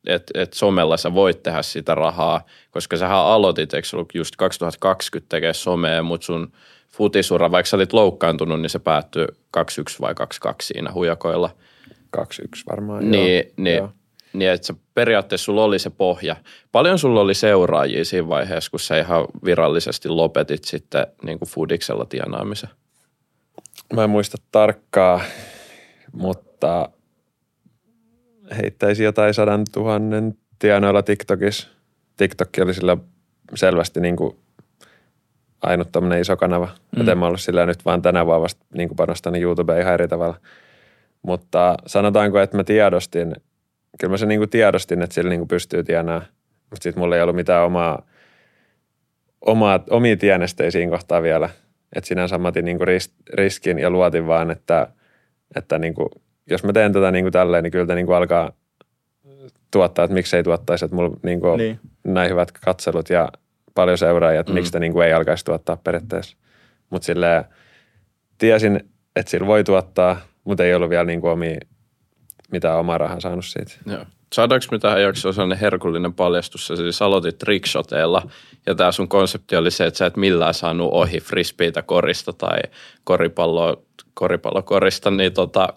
et, 0.08 0.32
et 0.34 0.54
somella 0.54 0.98
sä 0.98 1.14
voit 1.14 1.44
tehdä 1.44 1.62
sitä 1.62 1.96
rahaa, 1.96 2.42
koska 2.72 2.98
sähän 2.98 3.18
aloitit, 3.18 3.74
eikö 3.74 3.88
ollut 3.94 4.16
just 4.16 4.36
2020 4.36 5.30
tekee 5.30 5.54
somea, 5.54 6.04
mutta 6.04 6.26
sun 6.26 6.52
futisura, 6.90 7.52
vaikka 7.52 7.70
sä 7.70 7.78
olit 7.78 7.94
loukkaantunut, 7.94 8.62
niin 8.62 8.70
se 8.70 8.80
päättyi 8.80 9.28
2-1 9.58 9.62
vai 10.02 10.14
2-2 10.14 10.16
siinä 10.62 10.92
hujakoilla. 10.94 11.50
2-1 12.18 12.22
varmaan. 12.70 13.12
Niin, 13.12 13.44
joo. 13.46 13.54
niin, 13.58 13.78
Joo. 13.78 13.92
niin 14.34 14.52
että 14.52 14.74
periaatteessa 14.94 15.46
sulla 15.46 15.64
oli 15.64 15.80
se 15.80 15.90
pohja. 15.90 16.36
Paljon 16.72 17.00
sulla 17.00 17.22
oli 17.22 17.34
seuraajia 17.34 18.06
siinä 18.06 18.28
vaiheessa, 18.28 18.72
kun 18.72 18.80
sä 18.80 18.98
ihan 18.98 19.26
virallisesti 19.46 20.10
lopetit 20.10 20.64
sitten 20.64 21.08
niin 21.24 21.40
kuin 21.40 21.50
foodiksella 21.50 22.06
tienaamisen? 22.06 22.70
Mä 23.94 24.04
en 24.04 24.10
muista 24.10 24.38
tarkkaa, 24.52 25.22
mutta 26.12 26.90
heittäisi 28.58 29.04
jotain 29.04 29.34
sadan 29.34 29.66
tuhannen 29.72 30.38
tienoilla 30.60 31.04
TikTokissa. 31.04 31.68
TikTok 32.18 32.50
oli 32.62 32.74
sillä 32.74 32.98
selvästi 33.56 34.00
niin 34.00 34.16
kuin 34.16 34.38
ainut 35.62 35.92
tämmöinen 35.92 36.22
iso 36.22 36.38
kanava. 36.38 36.66
Mm. 36.66 37.00
Joten 37.00 37.18
mä 37.18 37.28
ollut 37.28 37.42
sillä 37.42 37.66
nyt 37.66 37.86
vaan 37.86 38.02
tänä 38.02 38.26
vuonna 38.26 38.42
vasta 38.42 38.66
niin 38.74 38.90
panostanut 38.96 39.42
YouTubeen 39.42 39.82
ihan 39.82 39.94
eri 39.94 40.08
tavalla. 40.08 40.36
Mutta 41.22 41.78
sanotaanko, 41.86 42.40
että 42.40 42.58
mä 42.58 42.64
tiedostin, 42.64 43.36
kyllä 44.00 44.12
mä 44.12 44.18
sen 44.18 44.28
niin 44.28 44.40
kuin 44.40 44.50
tiedostin, 44.50 45.02
että 45.02 45.14
sillä 45.14 45.30
niin 45.30 45.40
kuin 45.40 45.48
pystyy 45.48 45.84
tienaamaan. 45.84 46.28
Mutta 46.70 46.84
sitten 46.84 47.02
mulla 47.04 47.16
ei 47.16 47.22
ollut 47.22 47.36
mitään 47.36 47.66
omaa, 47.66 48.06
omaa 49.42 49.84
omia 49.90 50.18
tienestejä 50.18 50.72
siinä 50.72 50.92
kohtaa 50.92 51.22
vielä. 51.24 51.50
Että 51.96 52.08
sinänsä 52.08 52.38
mä 52.38 52.48
otin 52.48 52.66
niin 52.66 52.78
kuin 52.78 52.88
ris, 52.88 53.14
riskin 53.34 53.80
ja 53.80 53.90
luotin 53.90 54.28
vaan, 54.28 54.52
että, 54.52 54.88
että 55.56 55.80
niin 55.80 55.94
kuin, 55.94 56.10
jos 56.50 56.64
mä 56.64 56.74
teen 56.74 56.94
tätä 56.94 57.12
niin 57.12 57.26
kuin 57.26 57.34
tälleen, 57.34 57.64
niin 57.64 57.72
kyllä 57.72 57.86
tämä 57.86 57.96
niin 57.96 58.06
kuin 58.06 58.16
alkaa 58.16 58.52
tuottaa, 59.72 60.06
että 60.06 60.14
miksei 60.14 60.44
tuottaisi, 60.44 60.86
että 60.86 60.96
mulla 60.96 61.18
niin 61.24 61.40
kuin 61.40 61.58
Niin. 61.58 61.80
näin 62.04 62.32
hyvät 62.32 62.52
katselut 62.52 63.10
ja 63.10 63.30
paljon 63.76 63.98
seuraajia, 63.98 64.40
että 64.40 64.52
Mm. 64.52 64.56
miksi 64.56 64.68
sitä 64.68 64.80
niin 64.80 64.94
kuin 64.94 65.08
ei 65.08 65.14
alkaisi 65.14 65.46
tuottaa 65.46 65.78
periaatteessa. 65.78 66.38
Mutta 66.90 67.06
silleen 67.06 67.44
tiesin, 68.38 68.90
että 69.16 69.30
sillä 69.30 69.48
voi 69.48 69.64
tuottaa, 69.64 70.22
mutta 70.44 70.64
ei 70.64 70.74
ollut 70.76 70.90
vielä 70.90 71.04
niin 71.06 71.22
kuin 71.22 71.32
omia, 71.32 71.60
mitään 72.52 72.78
omaa 72.80 72.98
rahaa 72.98 73.20
saanut 73.20 73.46
siitä. 73.46 73.72
Joo. 73.86 74.06
Saadaanko 74.34 74.66
me 74.72 74.80
tähän 74.80 75.02
jaksoon 75.02 75.34
sellainen 75.34 75.58
herkullinen 75.58 76.14
paljastus? 76.14 76.68
Sä 76.68 76.76
siis 76.76 77.02
aloitit 77.02 77.38
trickshoteilla 77.38 78.30
ja 78.66 78.76
tämä 78.76 78.92
sun 78.92 79.08
konsepti 79.08 79.56
oli 79.56 79.72
se, 79.72 79.86
että 79.86 79.98
sä 79.98 80.06
et 80.06 80.18
millään 80.18 80.54
saanut 80.54 80.90
ohi 80.92 81.20
frisbeitä 81.20 81.82
korista 81.82 82.34
tai 82.34 82.60
koripalloa, 83.04 83.78
koripallokorista, 84.14 85.12
niin 85.12 85.34
tota, 85.34 85.74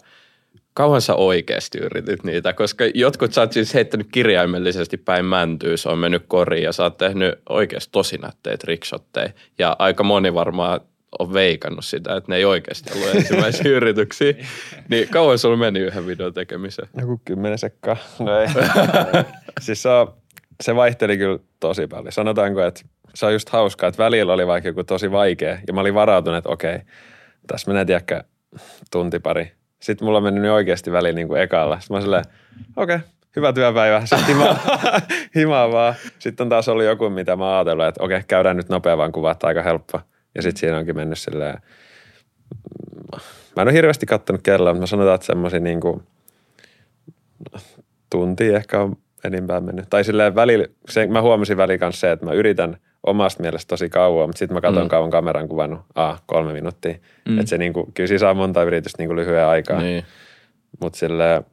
kauan 0.73 1.01
sä 1.01 1.15
oikeasti 1.15 1.77
yritit 1.77 2.23
niitä? 2.23 2.53
Koska 2.53 2.83
jotkut 2.93 3.33
sä 3.33 3.41
oot 3.41 3.51
siis 3.51 3.73
heittänyt 3.73 4.07
kirjaimellisesti 4.11 4.97
päin 4.97 5.25
mäntyä, 5.25 5.77
se 5.77 5.89
on 5.89 5.97
mennyt 5.97 6.23
koriin 6.27 6.63
ja 6.63 6.71
sä 6.71 6.83
oot 6.83 6.97
tehnyt 6.97 7.35
oikeasti 7.49 7.91
tosi 7.91 8.17
nättejä 8.17 8.57
trickshotteja. 8.57 9.29
Ja 9.59 9.75
aika 9.79 10.03
moni 10.03 10.33
varmaan 10.33 10.81
on 11.19 11.33
veikannut 11.33 11.85
sitä, 11.85 12.15
että 12.15 12.31
ne 12.31 12.35
ei 12.35 12.45
oikeasti 12.45 12.93
ollut 12.93 13.15
ensimmäisiä 13.15 13.71
yrityksiä. 13.77 14.33
Niin 14.89 15.09
kauan 15.09 15.39
sulla 15.39 15.57
meni 15.57 15.79
yhden 15.79 16.07
videon 16.07 16.33
tekemiseen? 16.33 16.89
Joku 16.99 17.21
kymmenen 17.25 17.57
sekkaa. 17.57 17.97
No 18.19 18.39
ei. 18.39 18.47
siis 19.61 19.81
se, 19.81 19.89
on, 19.89 20.13
se 20.63 20.75
vaihteli 20.75 21.17
kyllä 21.17 21.39
tosi 21.59 21.87
paljon. 21.87 22.11
Sanotaanko, 22.11 22.63
että 22.63 22.81
se 23.15 23.25
on 23.25 23.33
just 23.33 23.49
hauskaa, 23.49 23.89
että 23.89 24.03
välillä 24.03 24.33
oli 24.33 24.47
vaikka 24.47 24.69
joku 24.69 24.83
tosi 24.83 25.11
vaikea. 25.11 25.57
Ja 25.67 25.73
mä 25.73 25.81
olin 25.81 25.93
varautunut, 25.93 26.37
että 26.37 26.49
okei, 26.49 26.79
tässä 27.47 27.71
menee 27.71 27.85
tiedäkö 27.85 28.23
tunti 28.91 29.19
pari. 29.19 29.51
Sitten 29.83 30.05
mulla 30.05 30.17
on 30.17 30.23
mennyt 30.23 30.41
niin 30.41 30.51
oikeasti 30.51 30.91
väliin 30.91 31.15
niin 31.15 31.27
kuin 31.27 31.41
ekalla. 31.41 31.79
Sitten 31.79 32.09
mä 32.09 32.21
okei, 32.75 32.99
hyvä 33.35 33.53
työpäivä. 33.53 34.05
Sitten 34.05 34.27
himaa, 34.27 34.57
himaa 35.35 35.71
vaan. 35.71 35.95
Sitten 36.19 36.45
on 36.45 36.49
taas 36.49 36.69
ollut 36.69 36.85
joku, 36.85 37.09
mitä 37.09 37.35
mä 37.35 37.55
ajatellut, 37.55 37.85
että 37.85 38.03
okei, 38.03 38.21
käydään 38.27 38.57
nyt 38.57 38.69
nopea 38.69 38.97
vaan 38.97 39.11
kuvaa, 39.11 39.35
aika 39.43 39.61
helppo. 39.61 39.99
Ja 40.35 40.41
sitten 40.41 40.59
siinä 40.59 40.77
onkin 40.77 40.95
mennyt 40.95 41.17
silleen, 41.17 41.57
mä 43.55 43.61
en 43.61 43.67
ole 43.67 43.73
hirveästi 43.73 44.05
kattonut 44.05 44.41
kelloa, 44.41 44.73
mutta 44.73 44.81
mä 44.81 44.87
sanotaan, 44.87 45.15
että 45.15 45.27
semmoisia 45.27 45.59
niin 45.59 45.79
kuin 45.79 46.03
tunti 48.09 48.53
ehkä 48.53 48.79
on 48.79 48.95
enimpään 49.23 49.63
mennyt. 49.63 49.85
Tai 49.89 50.03
silleen 50.03 50.35
välillä, 50.35 50.67
se, 50.89 51.07
mä 51.07 51.21
huomasin 51.21 51.57
väliin 51.57 51.79
kanssa 51.79 51.99
se, 51.99 52.11
että 52.11 52.25
mä 52.25 52.33
yritän 52.33 52.77
omasta 53.03 53.41
mielestä 53.43 53.67
tosi 53.69 53.89
kauan, 53.89 54.29
mutta 54.29 54.39
sitten 54.39 54.55
mä 54.57 54.61
katson 54.61 54.83
Mm. 54.83 54.89
kauan 54.89 55.09
kameran 55.09 55.47
kuvannut, 55.47 55.81
a 55.95 56.17
kolme 56.25 56.53
minuuttia. 56.53 56.95
Mm. 57.29 57.39
Että 57.39 57.49
se 57.49 57.57
niinku, 57.57 57.91
kyllä 57.93 58.07
siinä 58.07 58.19
saa 58.19 58.33
monta 58.33 58.63
yritystä 58.63 59.01
niinku 59.01 59.15
lyhyen 59.15 59.45
aikaa. 59.45 59.81
Niin. 59.81 60.03
Mutta 60.81 60.99
silleen, 60.99 61.43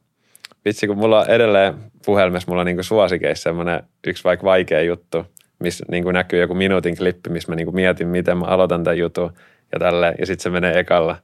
vitsi 0.65 0.87
kun 0.87 0.97
mulla 0.97 1.19
on 1.19 1.29
edelleen 1.29 1.73
puhelimessa, 2.05 2.51
mulla 2.51 2.61
on 2.61 2.65
niinku 2.65 2.83
suosikeissa 2.83 3.43
semmoinen 3.43 3.83
yksi 4.07 4.23
vaikka 4.23 4.45
vaikea 4.45 4.81
juttu, 4.81 5.25
missä 5.59 5.85
niinku 5.91 6.11
näkyy 6.11 6.39
joku 6.41 6.53
minuutin 6.53 6.97
klippi, 6.97 7.29
missä 7.29 7.51
mä 7.51 7.55
niinku 7.55 7.71
mietin, 7.71 8.07
miten 8.07 8.37
mä 8.37 8.45
aloitan 8.45 8.83
tämän 8.83 8.97
jutun 8.97 9.31
ja 9.73 9.79
tälleen, 9.79 10.15
ja 10.19 10.25
sitten 10.25 10.43
se 10.43 10.49
menee 10.49 10.79
ekalla. 10.79 11.15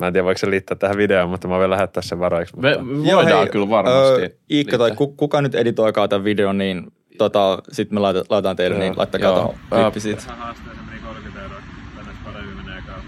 Mä 0.00 0.06
en 0.06 0.12
tiedä, 0.12 0.24
voiko 0.24 0.38
se 0.38 0.50
liittää 0.50 0.76
tähän 0.76 0.96
videoon, 0.96 1.30
mutta 1.30 1.48
mä 1.48 1.58
voin 1.58 1.70
lähettää 1.70 2.02
sen 2.02 2.18
varoiksi. 2.18 2.56
Me 2.60 2.76
Mutta... 2.78 3.14
voidaan 3.16 3.48
kyllä 3.48 3.68
varmasti. 3.68 4.22
Ö, 4.22 4.30
Iikka 4.50 4.78
tai 4.78 4.90
kuka 5.16 5.42
nyt 5.42 5.54
editoikaa 5.54 6.08
tämän 6.08 6.24
videon, 6.24 6.58
niin 6.58 6.92
tota, 7.24 7.62
sitten 7.72 7.96
me 7.96 8.00
laitetaan, 8.00 8.26
laitetaan 8.30 8.56
teille, 8.56 8.76
Joo. 8.76 8.84
niin 8.84 8.98
laittakaa 8.98 9.32
tuohon 9.32 9.58
klippi 9.68 10.00
siitä. 10.00 10.32
haasteeseen 10.32 10.86
meni 10.86 11.00
30 11.00 11.42
euroa, 11.42 11.60
tänne 11.96 12.12
paremmin 12.24 12.56
menee 12.56 12.78
ekalla. 12.78 13.04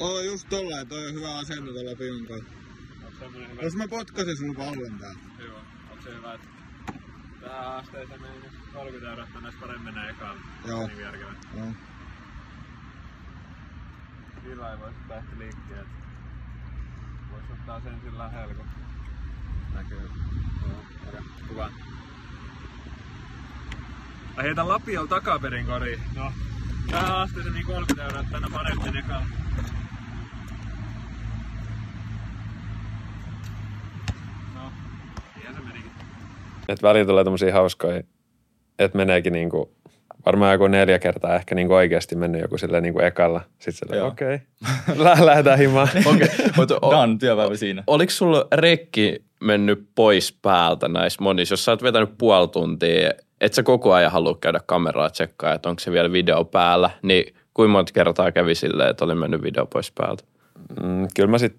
Oo 0.00 0.20
just 0.20 0.48
tollain, 0.48 0.88
toi 0.88 1.06
on 1.08 1.14
hyvä 1.14 1.38
asento 1.38 1.72
tuolla 1.72 1.96
piunkaan. 1.98 2.40
Jos 3.62 3.74
mä 3.76 3.88
potkasin 3.88 4.36
sun 4.36 4.56
pallon 4.56 4.98
täällä. 5.00 5.18
Joo, 5.38 5.58
onko 5.90 6.02
se 6.04 6.14
hyvä, 6.14 6.34
että 6.34 6.46
tähän 7.40 7.64
haasteeseen 7.64 8.22
meni 8.22 8.34
30 8.74 9.10
euroa, 9.10 9.26
tänne 9.34 9.52
paremmin 9.60 9.94
menee 9.94 10.10
ekalla. 10.10 10.40
Joo. 10.66 10.86
Niin 10.86 11.00
järkevää. 11.00 11.34
Joo. 11.56 11.66
Sillä 14.44 14.72
ei 14.72 14.78
voisi 14.78 14.96
lähteä 15.08 15.38
liikkeelle. 15.38 15.88
Voisi 17.32 17.52
ottaa 17.52 17.80
sen 17.80 18.00
sillä 18.04 18.18
lähellä, 18.18 18.54
kun 18.54 18.66
näkyy. 19.74 20.00
Joo, 20.62 21.22
kuva. 21.48 21.70
Mä 24.36 24.42
heitän 24.42 24.68
lapiolla 24.68 25.08
takaperin 25.08 25.66
koriin. 25.66 26.00
No, 26.16 26.32
tähän 26.90 27.06
haasteeseen 27.08 27.54
niin 27.54 27.66
30 27.66 28.04
euroa, 28.04 28.20
että 28.20 28.32
tänne 28.32 28.48
paremmin 28.52 28.96
ekalla. 28.96 29.26
No, 34.54 34.60
se 35.54 35.60
menikin. 35.66 35.90
Et 36.68 36.82
välillä 36.82 37.06
tulee 37.06 37.24
tommosia 37.24 37.52
hauskoja, 37.52 38.02
että 38.78 38.96
meneekin 38.98 39.32
niinku, 39.32 39.72
varmaan 40.26 40.52
joku 40.52 40.66
neljä 40.66 40.98
kertaa 40.98 41.36
ehkä 41.36 41.54
niinku 41.54 41.74
oikeasti 41.74 42.16
mennyt 42.16 42.40
joku 42.42 42.58
silleen 42.58 42.82
niinku 42.82 43.00
ekalla. 43.00 43.40
Sitten 43.58 43.72
silleen, 43.72 44.04
okei, 44.04 44.34
okay. 44.92 45.04
lähdetään 45.24 45.58
himaan. 45.58 45.88
Okei, 46.06 46.28
mutta 46.56 46.78
o- 46.82 46.90
Done, 46.92 47.16
työpäivä 47.20 47.56
siinä. 47.56 47.82
oliko 47.86 48.10
sulla 48.10 48.46
rekki 48.52 49.24
mennyt 49.40 49.88
pois 49.94 50.38
päältä 50.42 50.88
näissä 50.88 51.22
monissa? 51.22 51.52
Jos 51.52 51.64
sä 51.64 51.72
oot 51.72 51.82
vetänyt 51.82 52.18
puoli 52.18 52.48
tuntia, 52.48 53.10
et 53.40 53.52
sä 53.52 53.62
koko 53.62 53.92
ajan 53.92 54.12
halua 54.12 54.38
käydä 54.40 54.60
kameraa 54.66 55.10
tsekkaa, 55.10 55.54
että 55.54 55.68
onko 55.68 55.80
se 55.80 55.92
vielä 55.92 56.12
video 56.12 56.44
päällä, 56.44 56.90
niin 57.02 57.34
kuinka 57.54 57.72
monta 57.72 57.92
kertaa 57.92 58.32
kävi 58.32 58.54
silleen, 58.54 58.90
että 58.90 59.04
oli 59.04 59.14
mennyt 59.14 59.42
video 59.42 59.66
pois 59.66 59.92
päältä? 59.92 60.24
Mm, 60.82 61.08
kyllä 61.16 61.30
mä 61.30 61.38
sit, 61.38 61.56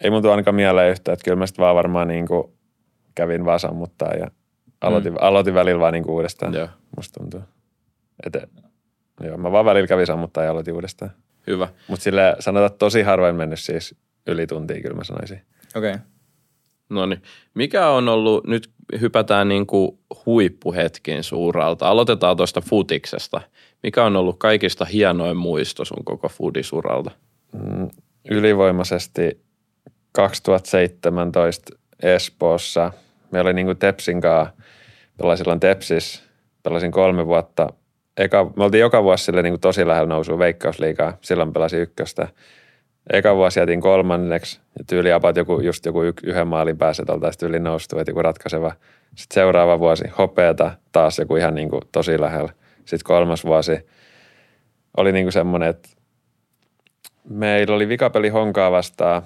ei 0.00 0.10
mun 0.10 0.22
tuu 0.22 0.30
ainakaan 0.30 0.54
mieleen 0.54 0.90
yhtään, 0.90 1.12
että 1.12 1.24
kyllä 1.24 1.36
mä 1.36 1.46
sit 1.46 1.58
vaan 1.58 1.76
varmaan 1.76 2.08
niinku 2.08 2.56
kävin 3.14 3.44
vaan 3.44 3.60
sammuttaa 3.60 4.12
ja 4.14 4.30
aloitin, 4.80 5.12
mm. 5.12 5.18
aloitin 5.20 5.54
välillä 5.54 5.80
vaan 5.80 5.92
niinku 5.92 6.14
uudestaan. 6.14 6.54
Joo. 6.54 6.68
Musta 6.96 7.20
tuntuu. 7.20 7.40
Et, 8.26 8.50
joo, 9.20 9.36
mä 9.36 9.52
vaan 9.52 9.64
välillä 9.64 9.86
kävin 9.86 10.06
sammuttaa 10.06 10.44
ja 10.44 10.50
aloitin 10.50 10.74
uudestaan. 10.74 11.10
Hyvä. 11.46 11.68
Mutta 11.88 12.02
sille 12.02 12.36
sanotaan, 12.40 12.66
että 12.66 12.78
tosi 12.78 13.02
harvoin 13.02 13.36
mennyt 13.36 13.60
siis 13.60 13.96
yli 14.26 14.46
tuntia, 14.46 14.82
kyllä 14.82 14.96
mä 14.96 15.04
sanoisin. 15.04 15.42
Okei. 15.76 15.90
Okay. 15.90 16.13
No 16.90 17.06
niin. 17.06 17.22
Mikä 17.54 17.88
on 17.88 18.08
ollut, 18.08 18.46
nyt 18.46 18.70
hypätään 19.00 19.48
niin 19.48 19.66
kuin 19.66 19.98
huippuhetkin 20.26 21.22
suuralta. 21.22 21.88
Aloitetaan 21.88 22.36
tuosta 22.36 22.60
futiksesta. 22.60 23.40
Mikä 23.82 24.04
on 24.04 24.16
ollut 24.16 24.38
kaikista 24.38 24.84
hienoin 24.84 25.36
muisto 25.36 25.84
sun 25.84 26.04
koko 26.04 26.28
fudisuralta? 26.28 27.10
mm, 27.54 27.88
ylivoimaisesti 28.30 29.40
2017 30.12 31.78
Espoossa. 32.02 32.92
Meillä 33.30 33.48
oli 33.48 33.54
niin 33.54 33.66
kuin 33.66 33.78
Tepsin 33.78 34.20
kanssa, 34.20 34.54
pelasin 35.16 35.60
Tepsis, 35.60 36.22
pelasin 36.62 36.90
kolme 36.90 37.26
vuotta. 37.26 37.68
Eka, 38.16 38.52
me 38.56 38.64
oltiin 38.64 38.80
joka 38.80 39.02
vuosi 39.02 39.24
sille 39.24 39.42
niin 39.42 39.52
kuin 39.52 39.60
tosi 39.60 39.86
lähellä 39.86 40.08
nousua 40.08 40.38
veikkausliikaa, 40.38 41.18
silloin 41.20 41.52
pelasin 41.52 41.80
ykköstä. 41.80 42.28
Eka 43.12 43.36
vuosi 43.36 43.60
jätin 43.60 43.80
kolmanneksi 43.80 44.60
ja 44.78 44.84
tyyli 44.84 45.12
about 45.12 45.36
joku, 45.36 45.60
just 45.60 45.86
joku 45.86 46.00
yhden 46.24 46.48
maalin 46.48 46.78
päässä, 46.78 47.02
että 47.02 47.12
oltaisiin 47.12 47.40
tyyli 47.40 47.60
noustu, 47.60 47.98
että 47.98 48.10
joku 48.10 48.22
ratkaiseva. 48.22 48.72
Sitten 49.14 49.34
seuraava 49.34 49.78
vuosi 49.78 50.04
hopeata, 50.18 50.70
taas 50.92 51.18
joku 51.18 51.36
ihan 51.36 51.54
niin 51.54 51.68
kuin 51.70 51.82
tosi 51.92 52.20
lähellä. 52.20 52.52
Sitten 52.78 52.98
kolmas 53.04 53.44
vuosi 53.44 53.86
oli 54.96 55.12
niin 55.12 55.24
kuin 55.24 55.32
semmoinen, 55.32 55.68
että 55.68 55.88
meillä 57.28 57.76
oli 57.76 57.88
vikapeli 57.88 58.28
Honkaa 58.28 58.70
vastaan, 58.70 59.22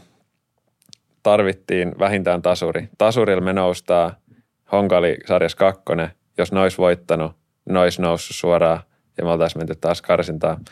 tarvittiin 1.23 1.95
vähintään 1.99 2.43
tasuri. 2.43 2.89
Tasurilla 2.99 3.45
me 3.45 3.53
noustaa, 3.53 4.15
Honka 4.73 4.99
oli 4.99 5.17
sarjas 5.27 5.55
kakkonen, 5.55 6.11
jos 6.39 6.53
ne 6.53 6.61
olisi 6.61 6.79
voittanut, 6.79 7.33
ne 7.65 7.79
olisi 7.79 8.03
noussut 8.03 8.37
suoraan 8.37 8.81
ja 9.19 9.25
me 9.25 9.31
oltaisiin 9.31 9.61
menty 9.61 9.75
taas 9.81 10.03
karsintaan. 10.03 10.65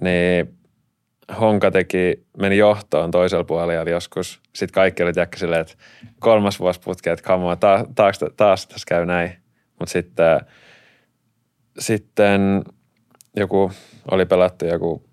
Niin 0.00 0.61
Honka 1.40 1.70
teki, 1.70 2.26
meni 2.38 2.58
johtoon 2.58 3.10
toisella 3.10 3.44
puolella 3.44 3.90
joskus. 3.90 4.40
Sitten 4.52 4.74
kaikki 4.74 5.02
oli 5.02 5.12
tiedäkö 5.12 5.38
silleen, 5.38 5.60
että 5.60 5.74
kolmas 6.18 6.60
vuosi 6.60 6.80
putki, 6.80 7.10
että 7.10 7.34
on, 7.34 7.58
taas, 7.58 7.86
taas, 7.94 8.18
taas 8.36 8.66
tässä 8.66 8.84
käy 8.88 9.06
näin. 9.06 9.36
Mutta 9.78 9.92
sitten, 9.92 10.40
sitten 11.78 12.62
joku, 13.36 13.72
oli 14.10 14.26
pelattu 14.26 14.66
joku 14.66 15.04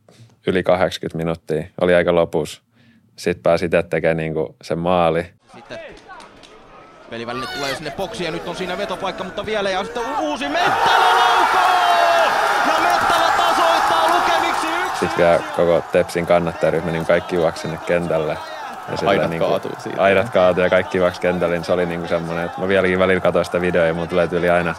yli 0.48 0.64
80 0.64 1.18
minuuttia, 1.18 1.64
oli 1.82 1.96
aika 1.96 2.16
lopussa. 2.16 2.62
Sitten 3.16 3.44
pääsi 3.44 3.66
itse 3.66 3.84
tekemään 3.84 4.18
niinku 4.18 4.56
sen 4.62 4.80
maali. 4.80 5.26
Sitten 5.56 5.80
peliväline 7.10 7.48
tulee 7.56 7.76
sinne 7.76 7.92
boksiin 7.92 8.26
ja 8.26 8.32
nyt 8.32 8.48
on 8.48 8.56
siinä 8.56 8.78
vetopaikka, 8.78 9.24
mutta 9.24 9.46
vielä 9.46 9.70
ja 9.70 9.84
sitten 9.84 10.04
uusi 10.20 10.50
Mettälä 10.50 11.10
laukoo! 11.20 11.79
Sitten 15.00 15.18
vielä 15.18 15.40
koko 15.56 15.84
Tepsin 15.92 16.26
kannattajaryhmä, 16.26 16.92
niin 16.92 17.06
kaikki 17.06 17.36
juoksi 17.36 17.62
sinne 17.62 17.80
kentälle. 17.86 18.38
Ja 19.02 19.10
aidat 19.10 19.30
niin 19.30 19.40
kuin, 19.40 19.50
kaatuu 19.50 19.72
siitä. 19.80 20.02
Aidat 20.02 20.30
kaatuu 20.30 20.64
ja 20.64 20.70
kaikki 20.70 20.98
juoksi 20.98 21.22
kentälle, 21.22 21.56
niin 21.56 21.66
se 21.66 21.72
oli 21.72 21.86
niin 21.86 22.00
kuin 22.00 22.10
semmoinen, 22.10 22.46
että 22.46 22.62
mä 22.62 22.68
vieläkin 22.68 23.00
välillä 23.00 23.22
katsoin 23.22 23.46
sitä 23.46 23.62
videoa 23.62 23.86
ja 23.86 23.94
mulla 23.94 24.08
tulee 24.08 24.28
tyyli 24.28 24.50
aina 24.50 24.76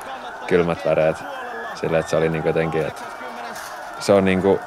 kylmät 0.46 0.84
väreet. 0.84 1.16
Sille, 1.74 1.98
että 1.98 2.10
se 2.10 2.16
oli 2.16 2.28
niin 2.28 2.42
kuin 2.42 2.50
jotenkin, 2.50 2.86
että 2.86 3.02
se 4.00 4.12
on 4.12 4.24
niin 4.24 4.42
kuin 4.42 4.60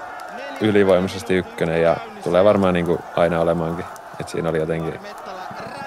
ylivoimaisesti 0.62 1.36
ykkönen 1.36 1.82
ja 1.82 1.98
tulee 2.24 2.44
varmaan 2.44 2.74
niin 2.74 2.86
kuin 2.86 3.00
aina 3.16 3.40
olemaankin. 3.40 3.86
Et 4.20 4.30
siinä 4.30 4.50
oli 4.50 4.58
jotenkin 4.58 5.00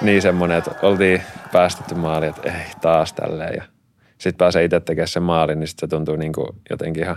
niin 0.01 0.23
semmoinen, 0.23 0.59
että 0.59 0.71
oltiin 0.83 1.23
päästetty 1.53 1.95
maali, 1.95 2.27
että 2.27 2.53
ei 2.53 2.67
taas 2.81 3.13
tälleen. 3.13 3.55
Ja 3.57 3.63
sitten 4.19 4.39
pääsee 4.39 4.65
itse 4.65 4.81
tekemään 4.81 5.09
sen 5.09 5.23
maalin, 5.23 5.59
niin 5.61 5.69
sitten 5.69 5.89
se 5.89 5.91
tuntuu 5.91 6.17
niin 6.17 6.33
kuin 6.33 6.49
jotenkin 6.71 7.03
ihan 7.03 7.17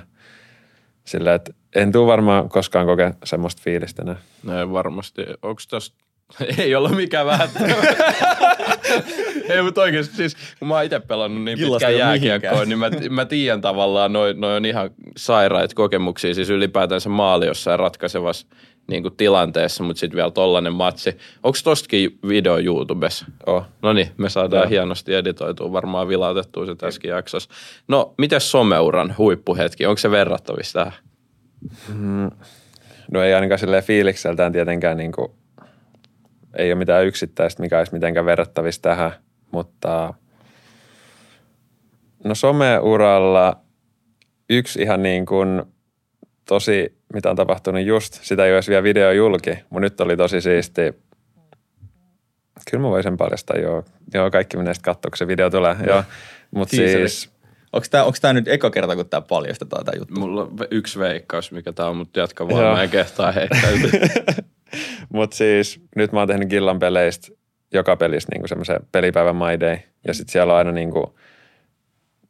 silleen, 1.03 1.35
että 1.35 1.51
en 1.75 1.91
tule 1.91 2.07
varmaan 2.07 2.49
koskaan 2.49 2.85
kokea 2.85 3.13
semmoista 3.23 3.61
fiilistä 3.65 4.01
enää. 4.01 4.15
No 4.43 4.73
varmasti. 4.73 5.21
Onko 5.41 5.61
tässä 5.69 5.93
ei 6.57 6.75
ollut 6.75 6.95
mikään 6.95 7.25
vähän. 7.25 7.49
ei, 9.49 9.61
mutta 9.61 9.81
oikeasti 9.81 10.15
siis, 10.15 10.37
kun 10.59 10.67
mä 10.67 10.75
oon 10.75 10.83
itse 10.83 10.99
pelannut 10.99 11.43
niin 11.43 11.59
pitkään 11.59 11.97
jääkiekkoa, 11.97 12.65
niin 12.65 12.79
mä, 12.79 12.89
mä 13.09 13.25
tiedän 13.25 13.61
tavallaan, 13.61 14.13
noin 14.13 14.41
noi 14.41 14.55
on 14.55 14.65
ihan 14.65 14.89
sairaita 15.17 15.75
kokemuksia, 15.75 16.33
siis 16.33 16.49
ylipäätään 16.49 17.01
se 17.01 17.09
maali 17.09 17.45
jossain 17.45 17.79
ratkaisevassa 17.79 18.47
niin 18.87 19.03
kuin 19.03 19.15
tilanteessa, 19.17 19.83
mutta 19.83 19.99
sitten 19.99 20.17
vielä 20.17 20.31
tollanen 20.31 20.73
matsi. 20.73 21.17
Onko 21.43 21.57
tostakin 21.63 22.19
video 22.27 22.57
YouTubessa? 22.57 23.25
Oh. 23.45 23.63
No 23.81 23.93
niin, 23.93 24.07
me 24.17 24.29
saadaan 24.29 24.63
ja. 24.63 24.69
hienosti 24.69 25.13
editoitua, 25.13 25.71
varmaan 25.71 26.07
vilautettua 26.07 26.65
se 26.65 26.75
tässäkin 26.75 27.11
jaksossa. 27.11 27.49
No, 27.87 28.13
miten 28.17 28.41
someuran 28.41 29.15
huippuhetki, 29.17 29.85
onko 29.85 29.97
se 29.97 30.11
verrattavissa 30.11 30.79
tähän? 30.79 31.08
Mm. 31.93 32.29
No 33.11 33.23
ei 33.23 33.33
ainakaan 33.33 33.59
silleen 33.59 33.83
fiilikseltään 33.83 34.51
tietenkään 34.51 34.97
niin 34.97 35.11
kuin 35.11 35.31
ei 36.57 36.71
ole 36.71 36.79
mitään 36.79 37.05
yksittäistä, 37.05 37.61
mikä 37.61 37.77
olisi 37.77 37.93
mitenkään 37.93 38.25
verrattavissa 38.25 38.81
tähän, 38.81 39.11
mutta 39.51 40.13
no 42.23 42.35
someuralla 42.35 43.59
yksi 44.49 44.81
ihan 44.81 45.03
niin 45.03 45.25
kuin 45.25 45.63
tosi, 46.45 46.97
mitä 47.13 47.29
on 47.29 47.35
tapahtunut 47.35 47.85
just, 47.85 48.13
sitä 48.13 48.45
ei 48.45 48.55
olisi 48.55 48.71
vielä 48.71 48.83
video 48.83 49.11
julki, 49.11 49.51
mutta 49.69 49.79
nyt 49.79 50.01
oli 50.01 50.17
tosi 50.17 50.41
siisti. 50.41 50.81
Kyllä 52.71 52.81
mä 52.81 52.89
voisin 52.89 53.17
paljastaa, 53.17 53.57
joo. 53.57 53.83
Joo, 54.13 54.31
kaikki 54.31 54.57
menee 54.57 54.73
sitten 54.73 54.93
katsoa, 54.93 55.09
kun 55.09 55.17
se 55.17 55.27
video 55.27 55.49
tulee. 55.49 55.75
Joo. 55.87 56.03
Mutta 56.51 56.75
siis... 56.75 57.38
Onko 57.73 57.87
tämä, 57.91 58.03
onko 58.03 58.17
tämä 58.21 58.33
nyt 58.33 58.47
eka 58.47 58.69
kerta, 58.69 58.95
kun 58.95 59.09
tämä 59.09 59.21
paljastetaan 59.21 59.85
tämä 59.85 59.95
juttu? 59.99 60.19
Mulla 60.19 60.41
on 60.41 60.57
yksi 60.71 60.99
veikkaus, 60.99 61.51
mikä 61.51 61.73
tämä 61.73 61.89
on, 61.89 61.97
mutta 61.97 62.19
jatka 62.19 62.47
vaan, 62.47 62.77
mä 62.77 62.83
en 62.83 62.89
kehtaa 62.89 63.31
heittää. 63.31 63.71
Mutta 65.13 65.35
siis 65.35 65.81
nyt 65.95 66.11
mä 66.11 66.19
oon 66.19 66.27
tehnyt 66.27 66.49
Gillan 66.49 66.79
peleistä 66.79 67.27
joka 67.73 67.95
pelissä 67.95 68.29
niinku 68.31 68.47
semmoisen 68.47 68.79
pelipäivän 68.91 69.35
My 69.35 69.59
Day. 69.59 69.77
Ja 70.07 70.13
sitten 70.13 70.31
siellä 70.31 70.53
on 70.53 70.57
aina 70.57 70.71
niinku 70.71 71.19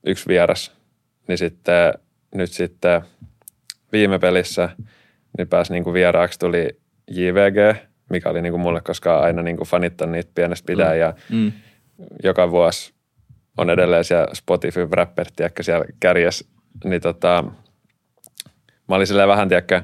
yksi 0.05 0.27
vieras. 0.27 0.71
Niin 1.27 1.37
sitten 1.37 1.93
nyt 2.35 2.51
sitten 2.51 3.01
viime 3.91 4.19
pelissä 4.19 4.69
niin 5.37 5.47
pääsi 5.47 5.73
niinku 5.73 5.93
vieraaksi 5.93 6.39
tuli 6.39 6.69
JVG, 7.11 7.77
mikä 8.09 8.29
oli 8.29 8.41
niinku 8.41 8.57
mulle 8.57 8.81
koskaan 8.81 9.23
aina 9.23 9.41
niinku 9.41 9.65
fanittanut 9.65 10.11
niitä 10.11 10.31
pienestä 10.35 10.65
pitää. 10.65 10.93
Mm. 10.93 10.99
Ja 10.99 11.13
mm. 11.29 11.51
joka 12.23 12.51
vuosi 12.51 12.93
on 13.57 13.69
edelleen 13.69 14.03
siellä 14.03 14.27
Spotify 14.33 14.87
rapper, 14.91 15.27
tiedätkö, 15.35 15.63
siellä 15.63 15.85
kärjessä. 15.99 16.45
Niin 16.83 17.01
tota, 17.01 17.43
mä 18.87 18.95
olin 18.95 19.07
silleen 19.07 19.29
vähän, 19.29 19.49
tiedäkö, 19.49 19.83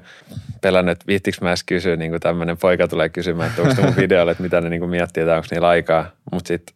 pelannut, 0.62 0.92
että 0.92 1.08
viittikö 1.08 1.38
mä 1.42 1.50
edes 1.50 1.64
kysyä, 1.64 1.96
niin 1.96 2.12
kuin 2.12 2.22
tämmöinen 2.22 2.58
poika 2.58 2.88
tulee 2.88 3.10
kysymään, 3.10 3.50
että 3.50 3.62
onko 3.62 3.82
mun 3.82 3.96
videolle, 4.04 4.32
että 4.32 4.44
mitä 4.44 4.62
ne 4.62 4.70
niin 4.70 4.80
kuin 4.80 4.90
miettii, 4.90 5.24
että 5.24 5.36
onko 5.36 5.48
niillä 5.52 5.68
aikaa. 5.68 6.12
Mutta 6.32 6.48
sitten 6.48 6.76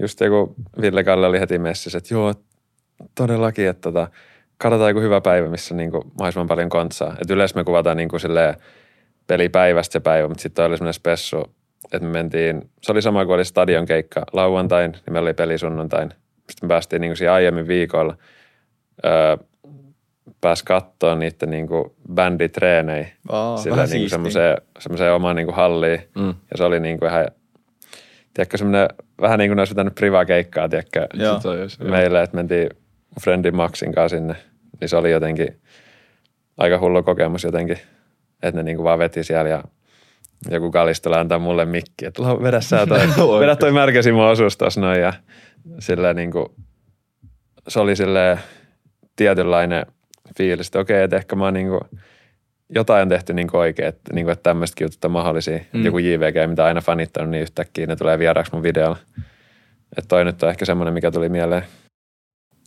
just 0.00 0.20
joku 0.20 0.54
Ville 0.80 1.04
Kalle 1.04 1.26
oli 1.26 1.40
heti 1.40 1.58
messissä, 1.58 1.98
että 1.98 2.14
joo, 2.14 2.34
todellakin, 3.14 3.68
että 3.68 3.80
tota, 3.80 4.08
katsotaan 4.58 4.90
joku 4.90 5.00
hyvä 5.00 5.20
päivä, 5.20 5.48
missä 5.48 5.74
niin 5.74 5.90
kuin 5.90 6.04
mahdollisimman 6.06 6.48
paljon 6.48 6.68
kontsaa. 6.68 7.16
Että 7.20 7.34
yleensä 7.34 7.56
me 7.56 7.64
kuvataan 7.64 7.96
niin 7.96 8.08
kuin 8.08 8.20
silleen 8.20 8.54
pelipäivästä 9.26 9.92
se 9.92 10.00
päivä, 10.00 10.28
mutta 10.28 10.42
sitten 10.42 10.64
oli 10.64 10.76
semmoinen 10.76 10.94
spessu, 10.94 11.54
että 11.92 12.08
me 12.08 12.12
mentiin, 12.12 12.70
se 12.82 12.92
oli 12.92 13.02
sama 13.02 13.24
kuin 13.24 13.34
oli 13.34 13.44
stadion 13.44 13.86
keikka 13.86 14.24
lauantain, 14.32 14.92
niin 14.92 15.12
meillä 15.12 15.26
oli 15.26 15.34
peli 15.34 15.58
sunnuntain. 15.58 16.10
Sitten 16.50 16.66
me 16.66 16.68
päästiin 16.68 17.00
niin 17.00 17.14
kuin 17.18 17.30
aiemmin 17.30 17.68
viikolla 17.68 18.16
öö, 19.04 19.36
pääsi 20.40 20.64
katsoa 20.64 21.14
niiden 21.14 21.50
niin 21.50 21.68
kuin 21.68 21.84
bänditreenejä 22.14 23.06
oh, 23.28 23.58
sillä 23.58 23.86
niin 23.86 24.10
semmoiseen, 24.10 24.56
semmoiseen 24.78 25.14
omaan 25.14 25.36
niin 25.36 25.46
kuin 25.46 25.56
halliin. 25.56 26.00
Mm. 26.18 26.28
Ja 26.28 26.56
se 26.56 26.64
oli 26.64 26.80
niin 26.80 26.98
kuin 26.98 27.08
ihan, 27.08 27.28
tiedätkö, 28.34 28.56
semmoinen, 28.56 28.88
vähän 29.20 29.38
niin 29.38 29.50
kuin 29.50 29.58
olisi 29.58 29.74
vetänyt 29.74 29.94
privakeikkaa, 29.94 30.68
tiedätkö, 30.68 31.06
Joo. 31.14 31.40
meille, 31.90 32.22
että 32.22 32.36
mentiin 32.36 32.70
Friendin 33.20 33.56
Maxin 33.56 33.94
kanssa 33.94 34.16
sinne. 34.16 34.34
Niin 34.80 34.88
se 34.88 34.96
oli 34.96 35.10
jotenkin 35.10 35.60
aika 36.58 36.78
hullu 36.78 37.02
kokemus 37.02 37.44
jotenkin, 37.44 37.78
että 38.42 38.56
ne 38.58 38.62
niin 38.62 38.76
kuin 38.76 38.84
vaan 38.84 38.98
veti 38.98 39.24
siellä 39.24 39.50
ja 39.50 39.64
joku 40.50 40.70
kalistola 40.70 41.20
antaa 41.20 41.38
mulle 41.38 41.64
mikki, 41.64 42.06
että 42.06 42.22
vedä 42.22 42.60
sä 42.60 42.86
toi, 42.86 43.40
vedä 43.40 43.56
toi 43.56 43.72
märkäsi 43.72 44.12
osuus 44.12 44.56
tossa 44.56 44.80
noin 44.80 45.00
ja 45.00 45.12
silleen 45.78 46.16
niin 46.16 46.30
kuin, 46.30 46.46
se 47.68 47.80
oli 47.80 47.96
silleen 47.96 48.38
tietynlainen– 49.16 49.86
fiilis, 50.36 50.66
että 50.66 50.78
okei, 50.78 51.02
että 51.02 51.16
ehkä 51.16 51.36
mä 51.36 51.44
oon 51.44 51.54
niinku, 51.54 51.80
jotain 52.68 53.02
on 53.02 53.08
tehty 53.08 53.34
niin 53.34 53.56
oikein, 53.56 53.88
että, 53.88 54.14
niin 54.14 54.24
kuin, 54.24 54.32
että 54.32 54.42
tämmöistäkin 54.42 54.84
jutut 54.84 55.04
on 55.04 55.10
mahdollisia. 55.10 55.60
Mm. 55.72 55.84
Joku 55.84 55.98
JVG, 55.98 56.50
mitä 56.50 56.64
aina 56.64 56.80
fanittanut, 56.80 57.30
niin 57.30 57.42
yhtäkkiä 57.42 57.86
ne 57.86 57.96
tulee 57.96 58.18
vieraaksi 58.18 58.52
mun 58.52 58.62
videolla. 58.62 58.96
Että 59.98 60.08
toi 60.08 60.24
nyt 60.24 60.42
on 60.42 60.50
ehkä 60.50 60.64
semmoinen, 60.64 60.94
mikä 60.94 61.10
tuli 61.10 61.28
mieleen. 61.28 61.62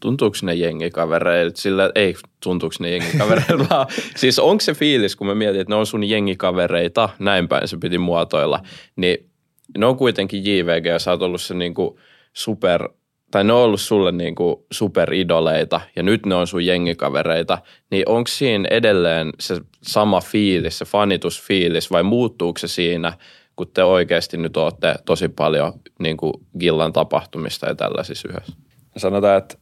Tuntuuko 0.01 0.37
ne 0.41 0.53
jengikavereilta 0.53 1.61
sillä, 1.61 1.91
ei 1.95 2.15
tuntuuko 2.43 2.75
ne 2.79 2.89
jengikavereilta, 2.89 3.87
siis 4.17 4.39
onko 4.39 4.61
se 4.61 4.73
fiilis, 4.73 5.15
kun 5.15 5.27
mä 5.27 5.35
mietin, 5.35 5.61
että 5.61 5.71
ne 5.71 5.75
on 5.75 5.85
sun 5.85 6.03
jengikavereita, 6.03 7.09
näin 7.19 7.47
päin 7.47 7.67
se 7.67 7.77
piti 7.77 7.97
muotoilla, 7.97 8.59
niin 8.95 9.29
ne 9.77 9.85
on 9.85 9.97
kuitenkin 9.97 10.45
JVG 10.45 10.85
ja 10.85 10.99
sä 10.99 11.11
oot 11.11 11.21
ollut 11.21 11.41
se 11.41 11.53
niinku 11.53 11.99
super 12.33 12.89
tai 13.31 13.43
ne 13.43 13.53
on 13.53 13.59
ollut 13.59 13.81
sulle 13.81 14.11
niin 14.11 14.35
kuin 14.35 14.55
superidoleita 14.71 15.81
ja 15.95 16.03
nyt 16.03 16.25
ne 16.25 16.35
on 16.35 16.47
sun 16.47 16.65
jengikavereita, 16.65 17.57
niin 17.91 18.09
onko 18.09 18.27
siinä 18.27 18.67
edelleen 18.71 19.33
se 19.39 19.61
sama 19.81 20.21
fiilis, 20.21 20.77
se 20.77 20.85
fanitusfiilis 20.85 21.91
vai 21.91 22.03
muuttuuko 22.03 22.59
se 22.59 22.67
siinä, 22.67 23.13
kun 23.55 23.67
te 23.73 23.83
oikeasti 23.83 24.37
nyt 24.37 24.57
olette 24.57 24.95
tosi 25.05 25.29
paljon 25.29 25.73
niin 25.99 26.17
kuin 26.17 26.33
Gillan 26.59 26.93
tapahtumista 26.93 27.67
ja 27.67 27.75
tällaisissa 27.75 28.29
yhdessä? 28.29 28.53
Sanotaan, 28.97 29.37
että 29.37 29.57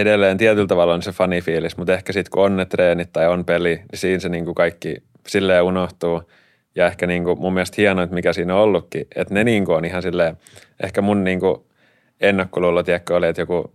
edelleen 0.00 0.38
tietyllä 0.38 0.66
tavalla 0.66 0.94
on 0.94 1.02
se 1.02 1.12
fanifiilis, 1.12 1.76
mutta 1.76 1.94
ehkä 1.94 2.12
sitten 2.12 2.30
kun 2.30 2.44
on 2.44 2.56
ne 2.56 2.64
treenit 2.64 3.12
tai 3.12 3.28
on 3.28 3.44
peli, 3.44 3.74
niin 3.74 3.86
siinä 3.94 4.20
se 4.20 4.28
niin 4.28 4.44
kuin 4.44 4.54
kaikki 4.54 4.96
silleen 5.26 5.62
unohtuu. 5.62 6.22
Ja 6.74 6.86
ehkä 6.86 7.06
niin 7.06 7.24
kuin 7.24 7.40
mun 7.40 7.54
mielestä 7.54 7.74
hienoa, 7.78 8.06
mikä 8.06 8.32
siinä 8.32 8.54
on 8.54 8.60
ollutkin, 8.60 9.06
että 9.16 9.34
ne 9.34 9.44
niin 9.44 9.64
kuin 9.64 9.76
on 9.76 9.84
ihan 9.84 10.02
silleen, 10.02 10.36
ehkä 10.82 11.02
mun 11.02 11.24
niin 11.24 11.40
kuin 11.40 11.56
ennakkoluulo, 12.20 12.82
tiedätkö, 12.82 13.16
oli, 13.16 13.26
että 13.26 13.42
joku 13.42 13.72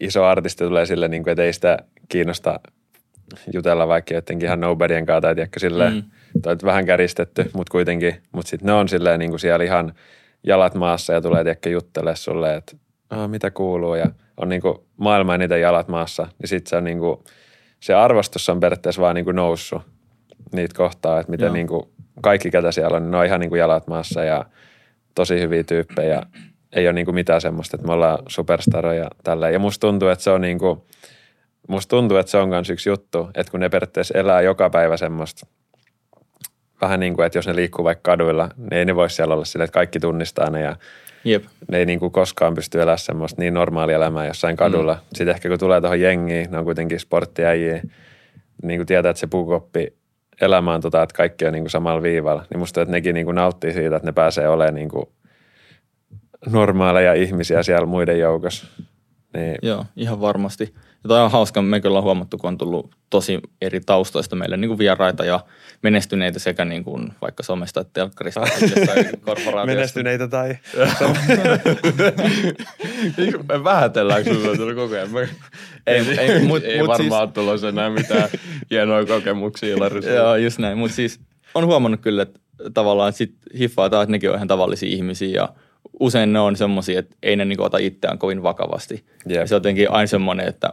iso 0.00 0.24
artisti 0.24 0.64
tulee 0.64 0.86
silleen, 0.86 1.10
niin 1.10 1.22
kuin, 1.22 1.32
että 1.32 1.42
ei 1.42 1.52
sitä 1.52 1.78
kiinnosta 2.08 2.60
jutella 3.52 3.88
vaikka 3.88 4.14
jotenkin 4.14 4.46
ihan 4.46 4.60
nobodyen 4.60 5.06
kanssa 5.06 5.20
tai 5.20 5.34
tiedätkö 5.34 5.60
silleen, 5.60 5.92
mm. 5.92 6.02
tai 6.42 6.56
vähän 6.64 6.86
käristetty, 6.86 7.50
mutta 7.54 7.70
kuitenkin, 7.70 8.14
mutta 8.32 8.50
sitten 8.50 8.66
ne 8.66 8.72
on 8.72 8.88
silleen 8.88 9.18
niin 9.18 9.30
kuin 9.30 9.40
siellä 9.40 9.64
ihan 9.64 9.94
jalat 10.44 10.74
maassa 10.74 11.12
ja 11.12 11.20
tulee 11.20 11.44
tiedätkö 11.44 11.70
juttelee 11.70 12.16
sulle, 12.16 12.56
että 12.56 12.76
mitä 13.28 13.50
kuuluu 13.50 13.94
ja 13.94 14.06
on 14.36 14.48
niin 14.48 14.62
kuin 14.62 14.78
maailman 14.96 15.34
eniten 15.34 15.60
jalat 15.60 15.88
maassa, 15.88 16.26
niin 16.38 16.48
sitten 16.48 16.70
se 16.70 16.76
on 16.76 16.84
niin 16.84 16.98
kuin, 16.98 17.24
se 17.80 17.94
arvostus 17.94 18.48
on 18.48 18.60
periaatteessa 18.60 19.02
vaan 19.02 19.14
niin 19.14 19.24
kuin 19.24 19.36
noussut 19.36 19.82
niitä 20.52 20.74
kohtaa, 20.76 21.20
että 21.20 21.30
miten 21.30 21.52
niin 21.52 21.66
kuin 21.66 21.82
kaikki 22.22 22.50
ketä 22.50 22.72
siellä 22.72 22.96
on, 22.96 23.02
niin 23.02 23.10
ne 23.10 23.16
on 23.16 23.26
ihan 23.26 23.40
niin 23.40 23.50
kuin 23.50 23.58
jalat 23.58 23.86
maassa 23.86 24.24
ja 24.24 24.44
tosi 25.14 25.40
hyviä 25.40 25.64
tyyppejä. 25.64 26.22
Ei 26.72 26.86
ole 26.86 26.92
niin 26.92 27.04
kuin 27.04 27.14
mitään 27.14 27.40
semmoista, 27.40 27.76
että 27.76 27.86
me 27.86 27.92
ollaan 27.92 28.18
superstaroja 28.28 29.10
tällä. 29.24 29.50
Ja 29.50 29.58
musta 29.58 29.86
tuntuu, 29.86 30.08
että 30.08 30.24
se 30.24 30.30
on 30.30 30.40
niin 30.40 30.58
kuin, 30.58 30.82
musta 31.68 31.90
tuntuu, 31.90 32.16
että 32.16 32.30
se 32.30 32.38
on 32.38 32.48
myös 32.48 32.70
yksi 32.70 32.88
juttu, 32.88 33.30
että 33.34 33.50
kun 33.50 33.60
ne 33.60 33.68
periaatteessa 33.68 34.18
elää 34.18 34.40
joka 34.40 34.70
päivä 34.70 34.96
semmoista, 34.96 35.46
vähän 36.80 37.00
niin 37.00 37.14
kuin, 37.14 37.26
että 37.26 37.38
jos 37.38 37.46
ne 37.46 37.56
liikkuu 37.56 37.84
vaikka 37.84 38.10
kaduilla, 38.12 38.48
niin 38.56 38.72
ei 38.72 38.84
ne 38.84 38.96
voi 38.96 39.10
siellä 39.10 39.34
olla 39.34 39.44
silleen, 39.44 39.64
että 39.64 39.74
kaikki 39.74 40.00
tunnistaa 40.00 40.50
ne 40.50 40.60
ja 40.60 40.76
Jep. 41.24 41.44
ne 41.70 41.78
ei 41.78 41.86
niin 41.86 42.00
kuin 42.00 42.12
koskaan 42.12 42.54
pysty 42.54 42.80
elämään 42.80 42.98
semmoista 42.98 43.42
niin 43.42 43.54
normaalia 43.54 43.96
elämää 43.96 44.26
jossain 44.26 44.56
kadulla. 44.56 44.94
Mm. 44.94 45.00
Sitten 45.14 45.34
ehkä 45.34 45.48
kun 45.48 45.58
tulee 45.58 45.80
tuohon 45.80 46.00
jengiin, 46.00 46.50
ne 46.50 46.58
on 46.58 46.64
kuitenkin 46.64 47.00
sporttiäjiä, 47.00 47.82
niin 48.62 48.78
kuin 48.78 48.86
tietää, 48.86 49.10
että 49.10 49.20
se 49.20 49.26
puukoppi 49.26 49.94
elämä 50.40 50.74
on 50.74 50.80
tota, 50.80 51.02
että 51.02 51.16
kaikki 51.16 51.46
on 51.46 51.52
niin 51.52 51.64
kuin 51.64 51.70
samalla 51.70 52.02
viivalla. 52.02 52.44
Niin 52.50 52.58
musta 52.58 52.82
että 52.82 52.92
nekin 52.92 53.14
niin 53.14 53.26
kuin 53.26 53.34
nauttii 53.34 53.72
siitä, 53.72 53.96
että 53.96 54.08
ne 54.08 54.12
pääsee 54.12 54.48
olemaan 54.48 54.74
niin 54.74 54.88
kuin 54.88 55.06
normaaleja 56.46 57.14
ihmisiä 57.14 57.62
siellä 57.62 57.86
muiden 57.86 58.18
joukossa. 58.18 58.66
Niin. 59.34 59.56
Joo, 59.62 59.84
ihan 59.96 60.20
varmasti. 60.20 60.74
Ja 61.04 61.08
toi 61.08 61.20
on 61.20 61.30
hauska, 61.30 61.62
me 61.62 61.80
kyllä 61.80 61.98
on 61.98 62.04
huomattu, 62.04 62.38
kun 62.38 62.48
on 62.48 62.58
tullut 62.58 62.94
tosi 63.10 63.40
eri 63.60 63.80
taustoista 63.80 64.36
meille 64.36 64.56
niin 64.56 64.68
kuin 64.68 64.78
vieraita 64.78 65.24
ja 65.24 65.40
menestyneitä 65.82 66.38
sekä 66.38 66.64
niin 66.64 66.84
kuin 66.84 67.12
vaikka 67.20 67.42
somesta 67.42 67.80
että 67.80 67.90
telkkarista 67.92 68.40
tai 68.86 69.04
korporaatiosta. 69.20 69.66
Menestyneitä 69.66 70.28
tai... 70.28 70.58
Vähätelläänkö 73.64 74.34
sulla 74.34 74.74
koko 74.74 74.94
ajan? 74.94 75.08
Ei, 75.86 76.00
ei, 76.00 76.18
ei, 76.18 76.44
mut, 76.44 76.64
ei 76.64 76.78
mut 76.78 76.88
varmaan 76.88 77.26
siis... 77.26 77.34
tulossa 77.34 77.68
enää 77.68 77.90
mitään 77.90 78.28
hienoja 78.70 79.06
kokemuksia 79.06 79.80
Larissa. 79.80 80.10
Joo, 80.10 80.36
just 80.36 80.58
näin. 80.58 80.78
Mutta 80.78 80.96
siis 80.96 81.20
on 81.54 81.66
huomannut 81.66 82.00
kyllä, 82.00 82.22
että 82.22 82.40
tavallaan 82.74 83.12
sit 83.12 83.34
hiffaa 83.58 83.86
että 83.86 84.06
nekin 84.08 84.30
on 84.30 84.36
ihan 84.36 84.48
tavallisia 84.48 84.88
ihmisiä 84.88 85.34
ja 85.34 85.48
usein 86.00 86.32
ne 86.32 86.40
on 86.40 86.56
semmoisia, 86.56 86.98
että 86.98 87.16
ei 87.22 87.36
ne 87.36 87.44
niinku 87.44 87.62
ota 87.62 87.78
itseään 87.78 88.18
kovin 88.18 88.42
vakavasti. 88.42 89.04
Yep. 89.30 89.46
Se 89.46 89.54
on 89.54 89.56
jotenkin 89.56 89.90
aina 89.90 90.06
semmoinen, 90.06 90.48
että 90.48 90.72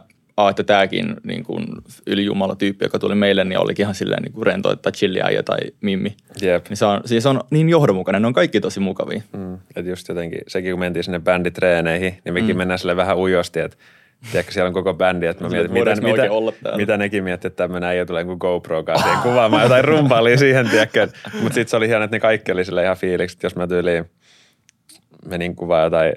että 0.50 0.64
tämäkin 0.64 1.16
niin 1.24 1.44
kuin 1.44 1.66
ylijumala 2.06 2.56
tyyppi, 2.56 2.84
joka 2.84 2.98
tuli 2.98 3.14
meille, 3.14 3.44
niin 3.44 3.58
olikin 3.58 3.84
ihan 3.84 3.94
silleen 3.94 4.22
niin 4.22 4.32
kuin 4.32 4.46
rento, 4.46 4.72
että 4.72 4.92
chilliäijä 4.92 5.42
tai 5.42 5.58
mimmi. 5.80 6.16
Jep. 6.42 6.68
Niin 6.68 6.76
se 6.76 6.86
on, 6.86 7.00
siis 7.04 7.26
on 7.26 7.40
niin 7.50 7.68
johdonmukainen, 7.68 8.22
ne 8.22 8.26
on 8.26 8.34
kaikki 8.34 8.60
tosi 8.60 8.80
mukavia. 8.80 9.22
Mm. 9.32 9.54
Että 9.54 9.90
just 9.90 10.08
jotenkin, 10.08 10.40
sekin 10.48 10.72
kun 10.72 10.80
mentiin 10.80 11.04
sinne 11.04 11.20
bänditreeneihin, 11.20 12.18
niin 12.24 12.32
mekin 12.32 12.56
mm. 12.56 12.58
mennään 12.58 12.78
sille 12.78 12.96
vähän 12.96 13.18
ujosti, 13.18 13.60
että 13.60 13.76
Tiedätkö, 14.30 14.52
siellä 14.52 14.68
on 14.68 14.74
koko 14.74 14.94
bändi, 14.94 15.26
että 15.26 15.44
mä 15.44 15.50
mietin, 15.50 15.72
mitä, 15.72 15.94
mitä, 16.00 16.76
mitä 16.76 16.96
nekin 16.96 17.24
miettii, 17.24 17.48
että 17.48 17.56
tämmöinen 17.56 17.88
äijä 17.88 18.06
tulee 18.06 18.24
kuin 18.24 18.38
GoPro 18.38 18.84
siihen 19.02 19.18
kuvaamaan 19.18 19.62
jotain 19.62 19.84
rumpaalia 19.84 20.38
siihen, 20.38 20.68
tiedätkö. 20.70 21.08
Mutta 21.40 21.54
sitten 21.54 21.68
se 21.68 21.76
oli 21.76 21.88
hieno, 21.88 22.04
että 22.04 22.16
ne 22.16 22.20
kaikki 22.20 22.52
oli 22.52 22.64
sille 22.64 22.82
ihan 22.82 22.96
fiiliksi, 22.96 23.36
että 23.36 23.46
jos 23.46 23.56
mä 23.56 23.66
tyyliin 23.66 24.04
menin 25.28 25.56
kuvaa 25.56 25.84
jotain 25.84 26.12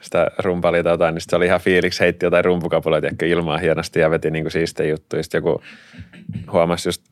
sitä 0.00 0.30
rumpalia 0.38 0.82
tai 0.82 0.92
jotain, 0.92 1.14
niin 1.14 1.22
se 1.28 1.36
oli 1.36 1.46
ihan 1.46 1.60
fiiliksi, 1.60 2.00
heitti 2.00 2.26
jotain 2.26 2.44
rumpukapuloita 2.44 3.06
ehkä 3.06 3.26
ilmaa 3.26 3.58
hienosti 3.58 4.00
ja 4.00 4.10
veti 4.10 4.30
niinku 4.30 4.50
siistejä 4.50 4.90
juttuja. 4.90 5.22
Sitten 5.22 5.38
joku 5.38 5.62
huomasi 6.52 6.88
just 6.88 7.02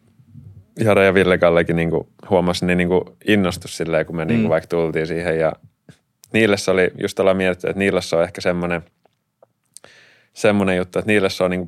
Jara 0.80 1.04
ja 1.04 1.14
Ville 1.14 1.38
Kallekin 1.38 1.76
niinku 1.76 2.08
huomasi, 2.30 2.66
niin 2.66 2.78
niinku 2.78 3.16
innostus 3.26 3.76
silleen, 3.76 4.06
kun 4.06 4.16
me 4.16 4.24
niinku 4.24 4.32
mm. 4.32 4.36
niinku 4.36 4.50
vaikka 4.50 4.68
tultiin 4.68 5.06
siihen 5.06 5.38
ja 5.38 5.52
niille 6.32 6.56
se 6.56 6.70
oli, 6.70 6.90
just 6.98 7.20
ollaan 7.20 7.36
mietitty, 7.36 7.68
että 7.68 7.78
niillä 7.78 8.00
se 8.00 8.16
on 8.16 8.22
ehkä 8.22 8.40
semmoinen, 8.40 8.82
semmoinen 10.32 10.76
juttu, 10.76 10.98
että 10.98 11.10
niille 11.10 11.30
se 11.30 11.44
on 11.44 11.50
niinku 11.50 11.66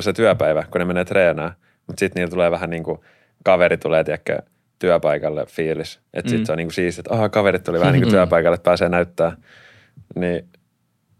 se 0.00 0.12
työpäivä, 0.12 0.64
kun 0.70 0.78
ne 0.78 0.84
menee 0.84 1.04
treenaamaan, 1.04 1.56
mutta 1.86 2.00
sitten 2.00 2.20
niillä 2.20 2.30
tulee 2.30 2.50
vähän 2.50 2.70
niin 2.70 2.84
kuin 2.84 3.00
kaveri 3.44 3.76
tulee, 3.76 4.04
tiedätkö, 4.04 4.38
työpaikalle 4.78 5.46
fiilis. 5.46 6.00
Että 6.14 6.28
mm. 6.28 6.30
sitten 6.30 6.46
se 6.46 6.52
on 6.52 6.58
niinku 6.58 6.72
siistiä, 6.72 7.00
että 7.00 7.14
aha, 7.14 7.28
kaverit 7.28 7.64
tuli 7.64 7.80
vähän 7.80 7.92
niinku 7.92 8.10
työpaikalle, 8.10 8.54
että 8.54 8.64
pääsee 8.64 8.88
näyttää. 8.88 9.36
Niin 10.14 10.48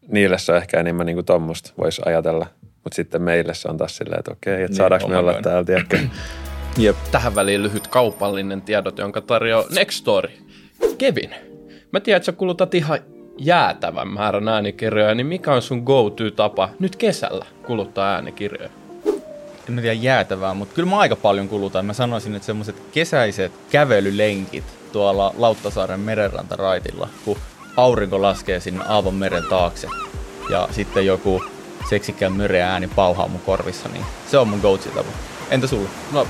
niille 0.08 0.38
se 0.38 0.52
on 0.52 0.58
ehkä 0.58 0.80
enemmän 0.80 1.06
niinku 1.06 1.22
tuommoista, 1.22 1.72
voisi 1.78 2.02
ajatella. 2.04 2.46
Mutta 2.62 2.96
sitten 2.96 3.22
meille 3.22 3.54
se 3.54 3.68
on 3.68 3.76
taas 3.76 3.96
silleen, 3.96 4.18
että 4.18 4.32
okei, 4.32 4.54
että 4.54 4.66
niin, 4.66 4.76
saadaanko 4.76 5.08
me 5.08 5.16
olla 5.16 5.34
täällä, 5.42 5.64
tiedätkö? 5.64 5.98
Jep. 6.78 6.96
Tähän 7.10 7.34
väliin 7.34 7.62
lyhyt 7.62 7.86
kaupallinen 7.86 8.62
tiedot, 8.62 8.98
jonka 8.98 9.20
tarjoaa 9.20 9.64
Nextory. 9.74 10.30
Kevin, 10.98 11.34
mä 11.92 12.00
tiedän, 12.00 12.16
että 12.16 12.26
sä 12.26 12.32
kulutat 12.32 12.74
ihan 12.74 12.98
jäätävän 13.38 14.08
määrän 14.08 14.48
äänikirjoja, 14.48 15.14
niin 15.14 15.26
mikä 15.26 15.52
on 15.52 15.62
sun 15.62 15.82
go-to-tapa 15.82 16.68
nyt 16.78 16.96
kesällä 16.96 17.46
kuluttaa 17.66 18.14
äänikirjoja? 18.14 18.70
En 19.68 19.74
mä 19.74 19.80
tiedä 19.80 19.94
jäätävää, 19.94 20.54
mutta 20.54 20.74
kyllä 20.74 20.90
mä 20.90 20.98
aika 20.98 21.16
paljon 21.16 21.48
kulutan. 21.48 21.86
Mä 21.86 21.92
sanoisin, 21.92 22.34
että 22.34 22.46
semmoiset 22.46 22.82
kesäiset 22.92 23.52
kävelylenkit 23.70 24.64
tuolla 24.92 25.34
Lauttasaaren 25.36 26.00
merenrantaraitilla, 26.00 27.08
kun 27.24 27.38
aurinko 27.76 28.22
laskee 28.22 28.60
sinne 28.60 28.84
Aavon 28.88 29.14
meren 29.14 29.44
taakse 29.50 29.88
ja 30.50 30.68
sitten 30.70 31.06
joku 31.06 31.42
seksikään 31.90 32.32
möreä 32.32 32.70
ääni 32.72 32.88
pauhaa 32.96 33.28
mun 33.28 33.40
korvissa, 33.40 33.88
niin 33.88 34.04
se 34.30 34.38
on 34.38 34.48
mun 34.48 34.60
go 34.60 34.78
tapa. 34.78 35.10
Entä 35.50 35.66
sulla? 35.66 35.88
No, 36.12 36.26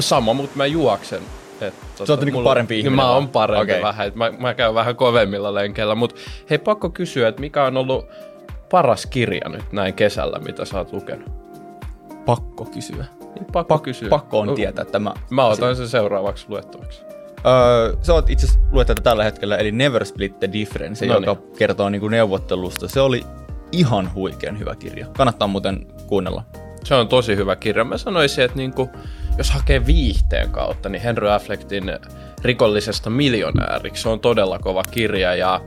sama, 0.00 0.34
mutta 0.34 0.56
mä 0.56 0.66
juoksen. 0.66 1.22
Et, 1.60 1.74
tota, 1.80 2.06
Sä 2.06 2.12
oot 2.12 2.20
niinku 2.20 2.42
parempi 2.42 2.78
ihminen? 2.78 2.96
Mä 2.96 3.10
oon 3.10 3.28
parempi 3.28 3.72
okay. 3.72 3.82
vähän, 3.82 4.12
mä, 4.14 4.32
mä 4.38 4.54
käyn 4.54 4.74
vähän 4.74 4.96
kovemmilla 4.96 5.54
lenkeillä, 5.54 5.94
mutta 5.94 6.20
hei 6.50 6.58
pakko 6.58 6.90
kysyä, 6.90 7.28
että 7.28 7.40
mikä 7.40 7.64
on 7.64 7.76
ollut 7.76 8.06
paras 8.70 9.06
kirja 9.06 9.48
nyt 9.48 9.72
näin 9.72 9.94
kesällä, 9.94 10.38
mitä 10.38 10.64
sä 10.64 10.78
oot 10.78 10.92
lukenut? 10.92 11.41
Pakko 12.26 12.64
kysyä. 12.64 13.04
Niin, 13.34 13.44
pakko 13.52 13.76
pa- 13.76 13.80
kysyä. 13.80 14.08
Pakko 14.08 14.38
on 14.38 14.54
tietää 14.54 14.84
tämä. 14.84 15.14
Mä 15.30 15.46
otan 15.46 15.76
sen 15.76 15.88
seuraavaksi 15.88 16.46
luettavaksi. 16.48 17.02
Öö, 17.46 17.96
sä 18.02 18.14
oot 18.14 18.30
itse 18.30 18.46
asiassa 18.46 18.68
luet 18.72 18.86
tätä 18.86 19.00
tällä 19.00 19.24
hetkellä, 19.24 19.56
eli 19.56 19.72
Never 19.72 20.04
Split 20.04 20.40
the 20.40 20.48
Difference, 20.52 21.06
no 21.06 21.14
joka 21.14 21.34
niin. 21.34 21.56
kertoo 21.58 21.88
niin 21.88 22.00
kuin 22.00 22.10
neuvottelusta. 22.10 22.88
Se 22.88 23.00
oli 23.00 23.24
ihan 23.72 24.14
huikean 24.14 24.58
hyvä 24.58 24.74
kirja. 24.74 25.06
Kannattaa 25.16 25.48
muuten 25.48 25.86
kuunnella. 26.06 26.42
Se 26.84 26.94
on 26.94 27.08
tosi 27.08 27.36
hyvä 27.36 27.56
kirja. 27.56 27.84
Mä 27.84 27.98
sanoisin, 27.98 28.44
että 28.44 28.56
niin 28.56 28.72
kuin, 28.72 28.90
jos 29.38 29.50
hakee 29.50 29.86
viihteen 29.86 30.50
kautta, 30.50 30.88
niin 30.88 31.02
Henry 31.02 31.30
Afflectin 31.30 31.92
rikollisesta 32.42 33.10
miljonääriksi. 33.10 34.02
Se 34.02 34.08
on 34.08 34.20
todella 34.20 34.58
kova 34.58 34.82
kirja 34.90 35.34
ja 35.34 35.60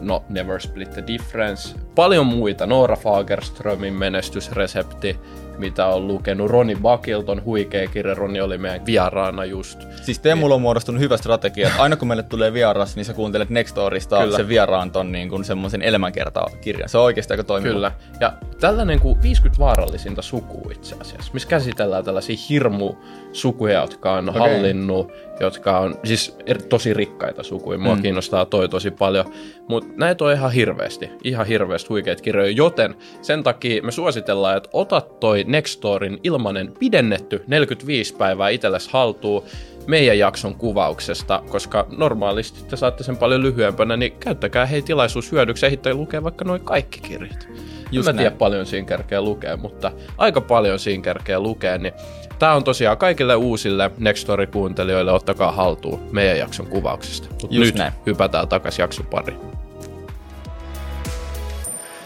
no 0.00 0.24
Never 0.28 0.60
Split 0.60 0.90
the 0.90 1.04
Difference. 1.06 1.78
Paljon 1.94 2.26
muita. 2.26 2.66
Noora 2.66 2.96
Fagerströmin 2.96 3.94
menestysresepti 3.94 5.18
mitä 5.58 5.86
on 5.86 6.08
lukenut. 6.08 6.50
Roni 6.50 6.76
Bakilton 6.76 7.44
huikea 7.44 7.88
kirja. 7.88 8.14
Roni 8.14 8.40
oli 8.40 8.58
meidän 8.58 8.86
vieraana 8.86 9.44
just. 9.44 9.82
Siis 10.02 10.18
Teemulla 10.18 10.54
on 10.54 10.60
muodostunut 10.60 11.00
hyvä 11.00 11.16
strategia, 11.16 11.68
että 11.68 11.82
aina 11.82 11.96
kun 11.96 12.08
meille 12.08 12.22
tulee 12.22 12.52
vieras, 12.52 12.96
niin 12.96 13.04
sä 13.04 13.12
kuuntelet 13.12 13.50
Nextorista 13.50 14.18
Kyllä. 14.18 14.36
sen 14.36 14.48
vieraan 14.48 14.90
ton 14.90 15.12
niin 15.12 15.28
kuin 15.28 15.44
semmoisen 15.44 15.82
elämänkertakirjan. 15.82 16.88
Se 16.88 16.98
on 16.98 17.04
oikeasti 17.04 17.32
aika 17.32 17.44
toimiva. 17.44 17.74
Kyllä. 17.74 17.92
Ja 18.20 18.32
tällainen 18.60 19.00
kuin 19.00 19.22
50 19.22 19.58
vaarallisinta 19.58 20.22
sukua 20.22 20.72
itse 20.72 20.96
asiassa, 21.00 21.30
missä 21.32 21.48
käsitellään 21.48 22.04
tällaisia 22.04 22.36
hirmu 22.48 22.94
sukuja, 23.32 23.80
jotka 23.80 24.12
on 24.12 24.28
okay. 24.28 24.40
hallinnut, 24.40 25.12
jotka 25.40 25.78
on 25.78 25.94
siis 26.04 26.36
tosi 26.68 26.94
rikkaita 26.94 27.42
sukuja. 27.42 27.78
Mua 27.78 27.94
mm. 27.94 28.02
kiinnostaa 28.02 28.44
toi 28.44 28.68
tosi 28.68 28.90
paljon. 28.90 29.24
Mutta 29.68 29.90
näitä 29.96 30.24
on 30.24 30.32
ihan 30.32 30.52
hirveästi, 30.52 31.10
ihan 31.24 31.46
hirveästi 31.46 31.88
huikeita 31.88 32.22
kirjoja, 32.22 32.50
joten 32.50 32.94
sen 33.22 33.42
takia 33.42 33.82
me 33.82 33.92
suositellaan, 33.92 34.56
että 34.56 34.70
otat 34.72 35.20
toi 35.20 35.44
Nextorin 35.46 36.20
ilmanen 36.22 36.72
pidennetty 36.78 37.44
45 37.46 38.14
päivää 38.14 38.48
itsellesi 38.48 38.90
haltuun 38.92 39.42
meidän 39.86 40.18
jakson 40.18 40.54
kuvauksesta, 40.54 41.42
koska 41.50 41.86
normaalisti 41.96 42.64
te 42.64 42.76
saatte 42.76 43.04
sen 43.04 43.16
paljon 43.16 43.42
lyhyempänä, 43.42 43.96
niin 43.96 44.12
käyttäkää 44.12 44.66
hei 44.66 44.82
tilaisuus 44.82 45.32
hyödyksi 45.32 45.66
ehittää 45.66 45.94
lukea 45.94 46.24
vaikka 46.24 46.44
noin 46.44 46.60
kaikki 46.60 47.00
kirjat. 47.00 47.48
Just 47.96 48.08
en 48.08 48.14
mä 48.14 48.20
tiedä 48.20 48.36
paljon 48.36 48.66
siinä 48.66 48.86
kerkeä 48.86 49.22
lukea, 49.22 49.56
mutta 49.56 49.92
aika 50.18 50.40
paljon 50.40 50.78
siinä 50.78 51.02
kerkeä 51.02 51.40
lukea, 51.40 51.78
niin 51.78 51.92
Tämä 52.38 52.54
on 52.54 52.64
tosiaan 52.64 52.98
kaikille 52.98 53.34
uusille 53.34 53.90
Nextory-kuuntelijoille, 53.98 55.12
ottakaa 55.12 55.52
haltuun 55.52 56.08
meidän 56.12 56.38
jakson 56.38 56.66
kuvauksesta. 56.66 57.28
Mut 57.42 57.50
nyt 57.50 57.74
näin. 57.74 57.92
hypätään 58.06 58.48
takaisin 58.48 58.82
jakson 58.82 59.06
pariin. 59.06 59.40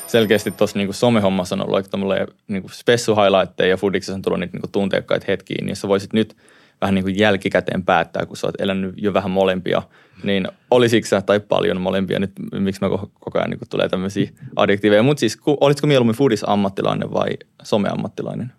selkeästi 0.07 0.51
tuossa 0.51 0.79
niinku 0.79 0.93
somehommassa 0.93 1.55
on 1.55 1.63
ollut 1.63 1.77
aika 1.77 2.33
niinku 2.49 2.69
spessu 2.69 3.17
highlightteja 3.17 3.71
ja 3.71 3.77
Fudiksessa 3.77 4.15
on 4.15 4.23
tullut 4.23 4.41
niitä 4.41 4.53
niinku 4.53 4.69
tunteikkaita 4.73 5.25
hetkiä, 5.29 5.59
niin 5.63 5.77
sä 5.77 5.89
voisit 5.89 6.13
nyt 6.13 6.37
vähän 6.81 6.95
niin 6.95 7.05
kuin 7.05 7.19
jälkikäteen 7.19 7.85
päättää, 7.85 8.27
kun 8.27 8.37
sä 8.37 8.47
oot 8.47 8.61
elänyt 8.61 8.95
jo 8.97 9.15
vähän 9.15 9.31
molempia, 9.31 9.83
niin 10.23 10.49
olisiko 10.71 11.07
sä 11.07 11.23
tai 11.23 11.41
paljon 11.41 11.81
molempia 11.81 12.19
nyt, 12.19 12.33
miksi 12.53 12.81
mä 12.81 12.89
koko 12.89 13.39
ajan 13.39 13.51
niin 13.51 13.61
tulee 13.71 13.89
tämmöisiä 13.89 14.31
addiktiiveja, 14.57 15.03
mutta 15.03 15.21
siis 15.21 15.39
olisiko 15.47 15.87
mieluummin 15.87 16.17
foodis-ammattilainen 16.17 17.13
vai 17.13 17.31
someammattilainen? 17.63 18.53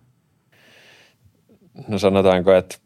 No 1.88 1.98
sanotaanko, 1.98 2.52
että 2.52 2.76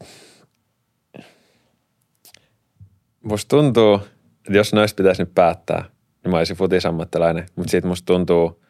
musta 3.23 3.57
tuntuu, 3.57 3.95
että 4.37 4.57
jos 4.57 4.73
noista 4.73 4.97
pitäisi 4.97 5.21
nyt 5.21 5.33
päättää, 5.35 5.85
niin 6.23 6.31
mä 6.31 6.37
olisin 6.37 6.57
futisammattilainen, 6.57 7.45
mutta 7.55 7.71
siitä 7.71 7.87
musta 7.87 8.05
tuntuu, 8.05 8.63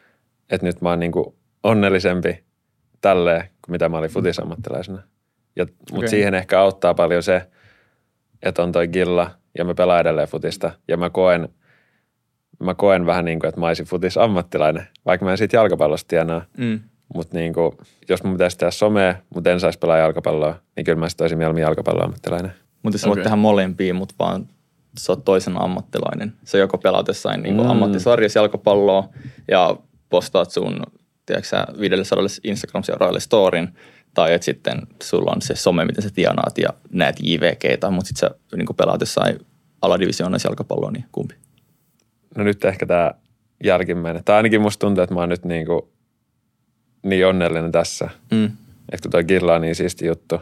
että 0.50 0.66
nyt 0.66 0.80
mä 0.80 0.88
oon 0.88 1.00
niinku 1.00 1.36
onnellisempi 1.62 2.44
tälleen 3.00 3.40
kuin 3.42 3.72
mitä 3.72 3.88
mä 3.88 3.98
olin 3.98 4.10
futisammattilaisena. 4.10 5.02
Ja, 5.56 5.64
mutta 5.64 5.96
okay. 5.96 6.08
siihen 6.08 6.34
ehkä 6.34 6.60
auttaa 6.60 6.94
paljon 6.94 7.22
se, 7.22 7.42
että 8.42 8.62
on 8.62 8.72
toi 8.72 8.88
gilla 8.88 9.30
ja 9.58 9.64
mä 9.64 9.74
pelaan 9.74 10.00
edelleen 10.00 10.28
futista. 10.28 10.72
Ja 10.88 10.96
mä 10.96 11.10
koen, 11.10 11.48
mä 12.60 12.74
koen 12.74 13.06
vähän 13.06 13.24
niin 13.24 13.40
kuin, 13.40 13.48
että 13.48 13.60
mä 13.60 13.66
olisin 13.66 13.86
futis 13.86 14.16
ammattilainen, 14.16 14.86
vaikka 15.06 15.24
mä 15.24 15.30
en 15.30 15.38
siitä 15.38 15.56
jalkapallosta 15.56 16.08
tienaa. 16.08 16.44
Mm. 16.58 16.80
Mutta 17.14 17.38
niin 17.38 17.54
kuin, 17.54 17.72
jos 18.08 18.22
mun 18.22 18.32
pitäisi 18.32 18.58
tehdä 18.58 18.70
somea, 18.70 19.14
mutta 19.34 19.50
en 19.50 19.60
saisi 19.60 19.78
pelaa 19.78 19.98
jalkapalloa, 19.98 20.54
niin 20.76 20.84
kyllä 20.84 20.98
mä 20.98 21.06
olisin 21.20 21.38
mieluummin 21.38 21.62
jalkapalloammattilainen. 21.62 22.52
Mutta 22.82 22.94
jos 22.94 23.04
okay. 23.04 23.10
voit 23.10 23.22
tehdä 23.22 23.36
molempia, 23.36 23.94
mutta 23.94 24.14
vaan 24.18 24.46
sä 24.98 25.12
oot 25.12 25.24
toisen 25.24 25.62
ammattilainen. 25.62 26.32
Sä 26.44 26.58
joko 26.58 26.78
pelaat 26.78 27.08
jossain 27.08 27.42
niin 27.42 27.54
mm. 27.54 27.70
ammattisarjassa 27.70 28.38
jalkapalloa 28.38 29.08
ja 29.48 29.76
postaat 30.08 30.50
sun 30.50 30.82
tiedätkö, 31.26 31.56
500 31.80 32.24
Instagram-seuraajille 32.44 33.20
storin, 33.20 33.68
tai 34.16 34.34
että 34.34 34.44
sitten 34.44 34.82
sulla 35.02 35.32
on 35.34 35.42
se 35.42 35.54
some, 35.54 35.84
miten 35.84 36.02
sä 36.02 36.10
tienaat 36.14 36.58
ja 36.58 36.68
näet 36.90 37.16
JVGtä, 37.22 37.90
mutta 37.90 38.08
sitten 38.08 38.30
sä 38.30 38.56
niin 38.56 38.76
pelaat 38.76 39.00
jossain 39.00 39.46
aladivisioonassa 39.82 40.48
jalkapalloa, 40.48 40.90
niin 40.90 41.04
kumpi? 41.12 41.34
No 42.36 42.44
nyt 42.44 42.64
ehkä 42.64 42.86
tämä 42.86 43.12
jälkimmäinen. 43.64 44.24
Tai 44.24 44.36
ainakin 44.36 44.60
musta 44.60 44.80
tuntuu, 44.80 45.04
että 45.04 45.14
mä 45.14 45.20
oon 45.20 45.28
nyt 45.28 45.44
niin, 45.44 45.66
kuin, 45.66 45.82
niin 47.02 47.26
onnellinen 47.26 47.72
tässä. 47.72 48.10
Mm. 48.30 48.44
Että 48.92 49.02
kun 49.02 49.10
toi 49.10 49.24
Gilla 49.24 49.54
on 49.54 49.60
niin 49.60 49.74
siisti 49.74 50.06
juttu. 50.06 50.40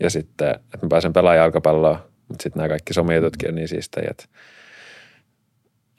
Ja 0.00 0.10
sitten, 0.10 0.50
että 0.50 0.78
mä 0.82 0.88
pääsen 0.88 1.12
pelaamaan 1.12 1.38
jalkapalloa, 1.38 2.06
mutta 2.28 2.42
sitten 2.42 2.60
nämä 2.60 2.68
kaikki 2.68 2.94
somijututkin 2.94 3.48
on 3.48 3.54
niin 3.54 3.68
siistejä, 3.68 4.08
että 4.10 4.24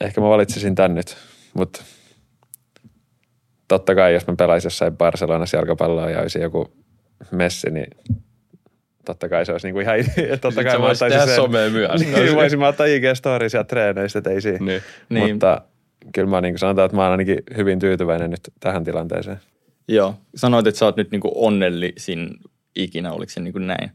ehkä 0.02 0.22
mä 0.22 0.30
valitsisin 0.30 0.76
tän 0.76 0.96
nyt. 0.96 1.18
Mutta 1.54 1.84
totta 3.68 3.96
kai, 3.96 4.14
jos 4.14 4.28
mä 4.28 4.36
pelaisin 4.36 4.68
jossain 4.68 4.98
Barcelonassa 4.98 5.58
jalkapalloa 5.58 6.10
ja 6.10 6.22
olisi 6.22 6.40
joku 6.40 6.72
messi, 7.32 7.70
niin 7.70 7.88
totta 9.06 9.30
kai 9.30 9.46
se 9.46 9.52
olisi 9.52 9.68
niinku 9.68 9.80
ihan, 9.80 9.96
totta 10.42 10.64
kai 10.64 10.80
mä 10.80 10.86
ottaisin 10.86 11.20
sen. 11.26 11.36
somea 11.36 11.70
myös. 11.70 12.02
niin, 12.02 12.36
voisin 12.36 12.60
mä 12.60 12.68
ottaa 12.68 12.86
IG-stories 12.86 13.58
ja 13.58 13.64
treeneistä, 13.64 14.22
ei 14.30 14.42
siinä. 14.42 14.66
Niin. 14.66 14.82
niin. 15.10 15.32
Mutta 15.32 15.62
kyllä 16.14 16.30
mä 16.30 16.42
niin 16.42 16.58
sanotaan, 16.58 16.86
että 16.86 16.96
mä 16.96 17.04
oon 17.04 17.12
ainakin 17.12 17.38
hyvin 17.58 17.80
tyytyväinen 17.80 18.30
nyt 18.30 18.42
tähän 18.60 18.84
tilanteeseen. 18.84 19.40
Joo, 19.88 20.16
sanoit, 20.36 20.68
että 20.68 20.80
sä 20.80 20.86
oot 20.86 20.98
nyt 20.98 21.12
niinku 21.12 21.32
onnellisin 21.36 22.30
ikinä, 22.76 23.12
oliko 23.12 23.30
se 23.30 23.40
niinku 23.40 23.60
näin. 23.60 23.92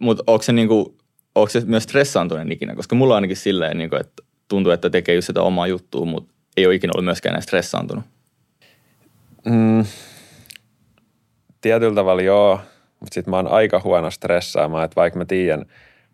Mutta 0.00 0.24
onko 0.26 0.42
se, 0.42 0.52
niinku, 0.52 0.96
onko 1.34 1.48
se 1.48 1.62
myös 1.66 1.82
stressaantuneen 1.82 2.52
ikinä? 2.52 2.74
Koska 2.74 2.96
mulla 2.96 3.14
on 3.14 3.16
ainakin 3.16 3.36
silleen, 3.36 3.78
niinku, 3.78 3.96
että 3.96 4.22
tuntuu, 4.48 4.72
että 4.72 4.90
tekee 4.90 5.14
just 5.14 5.26
sitä 5.26 5.42
omaa 5.42 5.66
juttua, 5.66 6.04
mutta 6.04 6.34
ei 6.56 6.66
ole 6.66 6.74
ikinä 6.74 6.92
ollut 6.94 7.04
myöskään 7.04 7.32
näin 7.32 7.42
stressaantunut. 7.42 8.04
Mm, 9.46 9.84
tietyllä 11.60 11.94
tavalla 11.94 12.22
joo, 12.22 12.60
mutta 13.00 13.14
sitten 13.14 13.30
mä 13.30 13.36
oon 13.36 13.48
aika 13.48 13.80
huono 13.84 14.10
stressaamaan, 14.10 14.84
että 14.84 14.96
vaikka 14.96 15.18
mä 15.18 15.24
tiedän, 15.24 15.66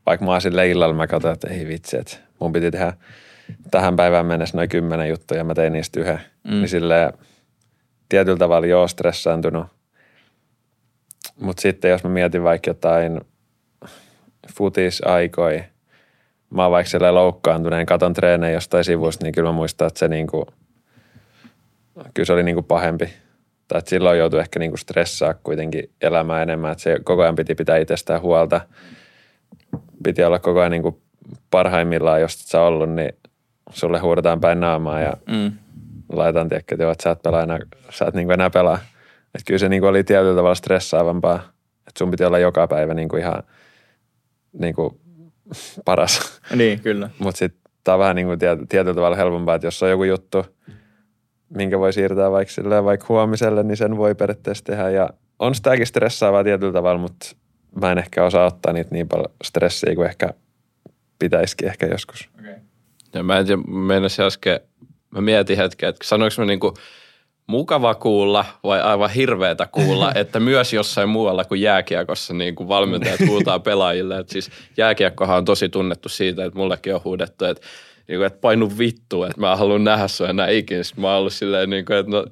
vaikka 0.06 0.24
mä 0.24 0.32
oon 0.32 0.40
sille 0.40 0.68
illalla, 0.68 0.94
mä 0.94 1.06
katson, 1.06 1.32
että 1.32 1.48
ei 1.50 1.66
vitsi, 1.66 1.96
että 1.96 2.16
mun 2.38 2.52
piti 2.52 2.70
tehdä 2.70 2.92
tähän 3.70 3.96
päivään 3.96 4.26
mennessä 4.26 4.56
noin 4.56 4.68
kymmenen 4.68 5.08
juttuja 5.08 5.40
ja 5.40 5.44
mä 5.44 5.54
tein 5.54 5.72
niistä 5.72 6.00
yhden. 6.00 6.20
Mm. 6.44 6.50
Niin 6.50 6.68
silleen 6.68 7.12
tietyllä 8.08 8.38
tavalla 8.38 8.66
joo 8.66 8.88
stressaantunut. 8.88 9.66
Mutta 11.40 11.60
sitten 11.60 11.90
jos 11.90 12.04
mä 12.04 12.10
mietin 12.10 12.42
vaikka 12.42 12.70
jotain 12.70 13.20
futisaikoja, 14.56 15.64
mä 16.50 16.62
oon 16.62 16.72
vaikka 16.72 16.90
silleen 16.90 17.14
loukkaantuneen, 17.14 17.86
katon 17.86 18.12
treenejä 18.12 18.52
jostain 18.52 18.84
sivusta, 18.84 19.24
niin 19.24 19.34
kyllä 19.34 19.48
mä 19.48 19.52
muistan, 19.52 19.86
että 19.86 19.98
se 19.98 20.08
niinku, 20.08 20.46
kyllä 22.14 22.26
se 22.26 22.32
oli 22.32 22.42
niinku 22.42 22.62
pahempi 22.62 23.12
tai 23.68 23.78
että 23.78 23.88
silloin 23.88 24.18
joutui 24.18 24.40
ehkä 24.40 24.58
niinku 24.58 24.76
stressaa 24.76 25.34
kuitenkin 25.34 25.90
elämään 26.00 26.42
enemmän, 26.42 26.72
että 26.72 26.82
se 26.82 26.98
koko 27.04 27.22
ajan 27.22 27.36
piti 27.36 27.54
pitää 27.54 27.76
itsestään 27.76 28.22
huolta. 28.22 28.60
Piti 30.04 30.24
olla 30.24 30.38
koko 30.38 30.60
ajan 30.60 30.70
niinku 30.70 31.02
parhaimmillaan, 31.50 32.20
jos 32.20 32.34
et 32.34 32.46
sä 32.46 32.62
ollut, 32.62 32.90
niin 32.90 33.12
sulle 33.70 33.98
huudetaan 33.98 34.40
päin 34.40 34.60
naamaa 34.60 35.00
ja 35.00 35.12
mm. 35.30 35.52
laitan 36.12 36.48
tiedäkö, 36.48 36.90
että 36.92 37.02
sä 37.02 37.10
et 37.10 37.22
pelaa 37.22 37.42
enää, 37.42 37.58
sä 37.90 38.04
et 38.04 38.14
niinku 38.14 38.32
enää 38.32 38.50
pelaa. 38.50 38.78
Että 39.34 39.44
kyllä 39.46 39.58
se 39.58 39.68
niinku 39.68 39.86
oli 39.86 40.04
tietyllä 40.04 40.34
tavalla 40.36 40.54
stressaavampaa, 40.54 41.36
että 41.78 41.98
sun 41.98 42.10
piti 42.10 42.24
olla 42.24 42.38
joka 42.38 42.68
päivä 42.68 42.94
niinku 42.94 43.16
ihan 43.16 43.42
niinku 44.52 45.00
paras. 45.84 46.40
Niin, 46.54 46.80
kyllä. 46.80 47.10
Mutta 47.18 47.38
sitten 47.38 47.62
tämä 47.84 47.94
on 47.94 47.98
vähän 47.98 48.16
niinku 48.16 48.32
tietyllä 48.68 48.94
tavalla 48.94 49.16
helpompaa, 49.16 49.54
että 49.54 49.66
jos 49.66 49.82
on 49.82 49.90
joku 49.90 50.04
juttu, 50.04 50.46
minkä 51.56 51.78
voi 51.78 51.92
siirtää 51.92 52.30
vaikka, 52.30 52.54
silleen, 52.54 52.84
vaikka 52.84 53.06
huomiselle, 53.08 53.62
niin 53.62 53.76
sen 53.76 53.96
voi 53.96 54.14
periaatteessa 54.14 54.64
tehdä. 54.64 54.90
Ja 54.90 55.10
on 55.38 55.54
sitäkin 55.54 55.86
stressaavaa 55.86 56.44
tietyllä 56.44 56.72
tavalla, 56.72 57.00
mutta 57.00 57.36
mä 57.80 57.92
en 57.92 57.98
ehkä 57.98 58.24
osaa 58.24 58.46
ottaa 58.46 58.72
niitä 58.72 58.90
niin 58.92 59.08
paljon 59.08 59.32
stressiä 59.44 59.94
kuin 59.94 60.08
ehkä 60.08 60.28
pitäisikin 61.18 61.68
ehkä 61.68 61.86
joskus. 61.86 62.28
Okay. 62.40 62.54
Ja 63.14 63.22
mä 63.22 63.38
en 63.38 63.46
tiedä, 63.46 63.62
mennessä 63.66 64.26
äsken, 64.26 64.60
mä 65.10 65.20
mietin 65.20 65.56
hetken, 65.56 65.88
että 65.88 66.08
sanoinko 66.08 66.34
mä 66.38 66.44
niinku 66.44 66.74
mukava 67.46 67.94
kuulla 67.94 68.44
vai 68.64 68.80
aivan 68.80 69.10
hirveätä 69.10 69.68
kuulla, 69.72 70.12
että 70.20 70.40
myös 70.40 70.72
jossain 70.72 71.08
muualla 71.08 71.44
kuin 71.44 71.60
jääkiekossa 71.60 72.34
niin 72.34 72.54
kuin 72.54 72.68
valmentajat 72.68 73.20
huutaa 73.28 73.58
pelaajille. 73.58 74.18
Että 74.18 74.32
siis 74.32 74.50
jääkiekkohan 74.76 75.36
on 75.36 75.44
tosi 75.44 75.68
tunnettu 75.68 76.08
siitä, 76.08 76.44
että 76.44 76.58
mullekin 76.58 76.94
on 76.94 77.04
huudettu, 77.04 77.44
että 77.44 77.66
niin 78.08 78.18
kuin, 78.18 78.26
että 78.26 78.40
painu 78.40 78.72
vittu, 78.78 79.24
että 79.24 79.40
mä 79.40 79.56
haluan 79.56 79.84
nähdä 79.84 80.08
sua 80.08 80.28
enää 80.28 80.48
ikinä. 80.48 80.82
Sitten 80.82 81.02
mä 81.02 81.08
oon 81.08 81.18
ollut 81.18 81.32
silleen, 81.32 81.70
niin 81.70 81.84
kuin, 81.84 81.98
että 81.98 82.12
no, 82.12 82.26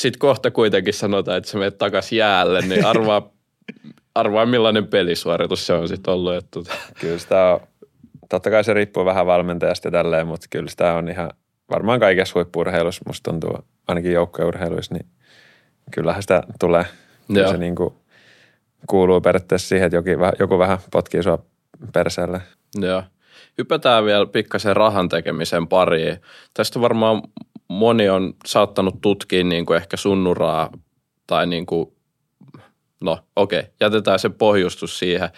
sit 0.00 0.16
kohta 0.16 0.50
kuitenkin 0.50 0.94
sanotaan, 0.94 1.38
että 1.38 1.50
sä 1.50 1.58
menet 1.58 1.78
takas 1.78 2.12
jäälle, 2.12 2.60
niin 2.60 2.86
arvaa, 2.86 3.30
arvaa 4.14 4.46
millainen 4.46 4.86
pelisuoritus 4.86 5.66
se 5.66 5.72
on 5.72 5.88
sitten 5.88 6.14
ollut. 6.14 6.34
Että... 6.34 6.48
Tota. 6.50 6.72
Kyllä 7.00 7.18
sitä 7.18 7.44
on, 7.44 7.60
totta 8.28 8.50
kai 8.50 8.64
se 8.64 8.74
riippuu 8.74 9.04
vähän 9.04 9.26
valmentajasta 9.26 9.88
ja 9.88 9.92
tälleen, 9.92 10.26
mutta 10.26 10.46
kyllä 10.50 10.70
sitä 10.70 10.94
on 10.94 11.08
ihan, 11.08 11.30
varmaan 11.70 12.00
kaikessa 12.00 12.34
huippurheilussa 12.34 13.02
musta 13.06 13.30
tuntuu, 13.30 13.58
ainakin 13.88 14.12
joukkourheiluissa, 14.12 14.94
niin 14.94 15.06
kyllähän 15.90 16.22
sitä 16.22 16.42
tulee. 16.60 16.84
Joo. 17.28 17.50
Se 17.50 17.56
niin 17.56 17.74
kuin 17.74 17.94
kuuluu 18.86 19.20
periaatteessa 19.20 19.68
siihen, 19.68 19.86
että 19.86 19.96
joku, 19.96 20.36
joku 20.38 20.58
vähän 20.58 20.78
potkii 20.92 21.22
sua 21.22 21.38
perseelle. 21.92 22.40
Joo 22.80 23.02
hypätään 23.58 24.04
vielä 24.04 24.26
pikkasen 24.26 24.76
rahan 24.76 25.08
tekemisen 25.08 25.68
pariin. 25.68 26.16
Tästä 26.54 26.80
varmaan 26.80 27.22
moni 27.68 28.08
on 28.08 28.34
saattanut 28.46 29.00
tutkia 29.00 29.44
niin 29.44 29.66
kuin 29.66 29.76
ehkä 29.76 29.96
sunnuraa 29.96 30.70
tai 31.26 31.46
niin 31.46 31.66
kuin, 31.66 31.92
no 33.00 33.18
okei, 33.36 33.60
okay, 33.60 33.70
jätetään 33.80 34.18
se 34.18 34.28
pohjustus 34.28 34.98
siihen. 34.98 35.28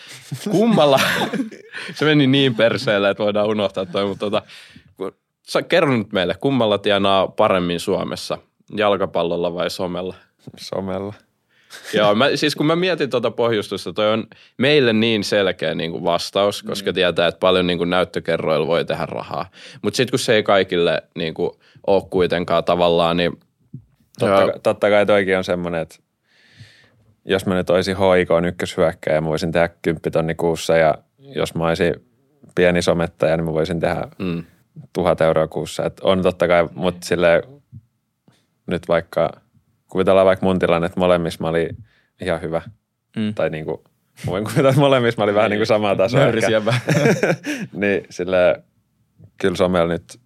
Kummalla, 0.51 1.01
se 1.95 2.05
meni 2.05 2.27
niin 2.27 2.55
perseelle, 2.55 3.11
että 3.11 3.23
voidaan 3.23 3.49
unohtaa 3.49 3.87
toi, 3.87 4.07
mutta 4.07 4.31
tota, 4.31 4.43
sä 5.49 5.63
kerro 5.63 5.97
nyt 5.97 6.13
meille, 6.13 6.35
kummalla 6.41 6.79
tienaa 6.79 7.29
paremmin 7.29 7.81
Suomessa, 7.81 8.39
jalkapallolla 8.77 9.55
vai 9.55 9.71
somella? 9.71 10.15
Somella. 10.57 11.15
Joo, 11.95 12.15
mä, 12.15 12.29
siis 12.35 12.57
kun 12.57 12.67
mä 12.67 12.77
mietin 12.77 13.11
tuota 13.11 13.31
pohjustusta, 13.31 13.93
toi 13.93 14.13
on 14.13 14.27
meille 14.59 14.93
niin 14.93 15.25
selkeä 15.25 15.75
niin 15.75 15.91
kuin 15.91 16.05
vastaus, 16.05 16.63
koska 16.63 16.91
mm. 16.91 16.95
tietää, 16.95 17.27
että 17.27 17.39
paljon 17.39 17.67
niin 17.67 17.79
kuin 17.79 17.91
näyttökerroilla 17.91 18.67
voi 18.67 18.85
tehdä 18.85 19.07
rahaa. 19.07 19.51
Mutta 19.83 19.97
sitten 19.97 20.11
kun 20.11 20.19
se 20.19 20.35
ei 20.35 20.43
kaikille 20.43 21.03
niin 21.15 21.35
kuin, 21.35 21.51
ole 21.87 22.03
kuitenkaan 22.11 22.65
tavallaan, 22.65 23.17
niin... 23.17 23.41
Totta, 24.19 24.43
ja, 24.43 24.53
totta 24.63 24.91
kai 24.91 25.07
toikin 25.07 25.39
on 25.39 25.45
semmoinen, 25.45 25.81
että 25.81 25.97
jos 27.25 27.47
mä 27.47 27.55
nyt 27.55 27.71
olisin 27.71 27.97
HIK 27.97 28.29
ykköshyökkäjä, 28.47 29.21
mä 29.21 29.29
voisin 29.29 29.53
tehdä 29.53 29.69
10 29.83 30.13
tonni 30.13 30.35
kuussa 30.35 30.77
ja 30.77 30.95
jos 31.19 31.55
mä 31.55 31.69
olisin 31.69 31.95
pieni 32.55 32.83
somettaja, 32.83 33.37
niin 33.37 33.45
mä 33.45 33.53
voisin 33.53 33.81
tehdä 33.81 34.09
mm. 34.19 34.45
tuhat 34.93 35.21
euroa 35.21 35.49
kuussa. 35.49 35.85
Et 35.85 36.01
on 36.01 36.23
totta 36.23 36.49
kai, 36.49 36.69
mutta 36.75 37.07
sille 37.07 37.43
nyt 38.67 38.89
vaikka– 38.89 39.31
kuvitellaan 39.91 40.27
vaikka 40.27 40.47
mun 40.47 40.59
tilanne, 40.59 40.87
että 40.87 41.01
molemmissa 41.01 41.39
mä 41.45 41.49
olin 41.49 41.77
ihan 42.21 42.41
hyvä. 42.43 42.63
Mm. 43.17 43.35
Tai 43.35 43.51
niin 43.51 43.65
kuin, 43.65 43.79
mä 44.27 44.31
voin 44.31 44.45
kuvitella, 44.45 44.69
että 44.69 44.81
molemmissa 44.81 45.21
mä 45.21 45.25
olin 45.25 45.35
vähän 45.35 45.51
niin 45.51 45.59
kuin 45.59 45.67
samaa 45.67 45.97
tasoa. 45.97 46.21
niin 47.73 48.07
sille 48.11 48.63
kyllä 49.41 49.57
somella 49.57 49.89
nyt 49.93 50.21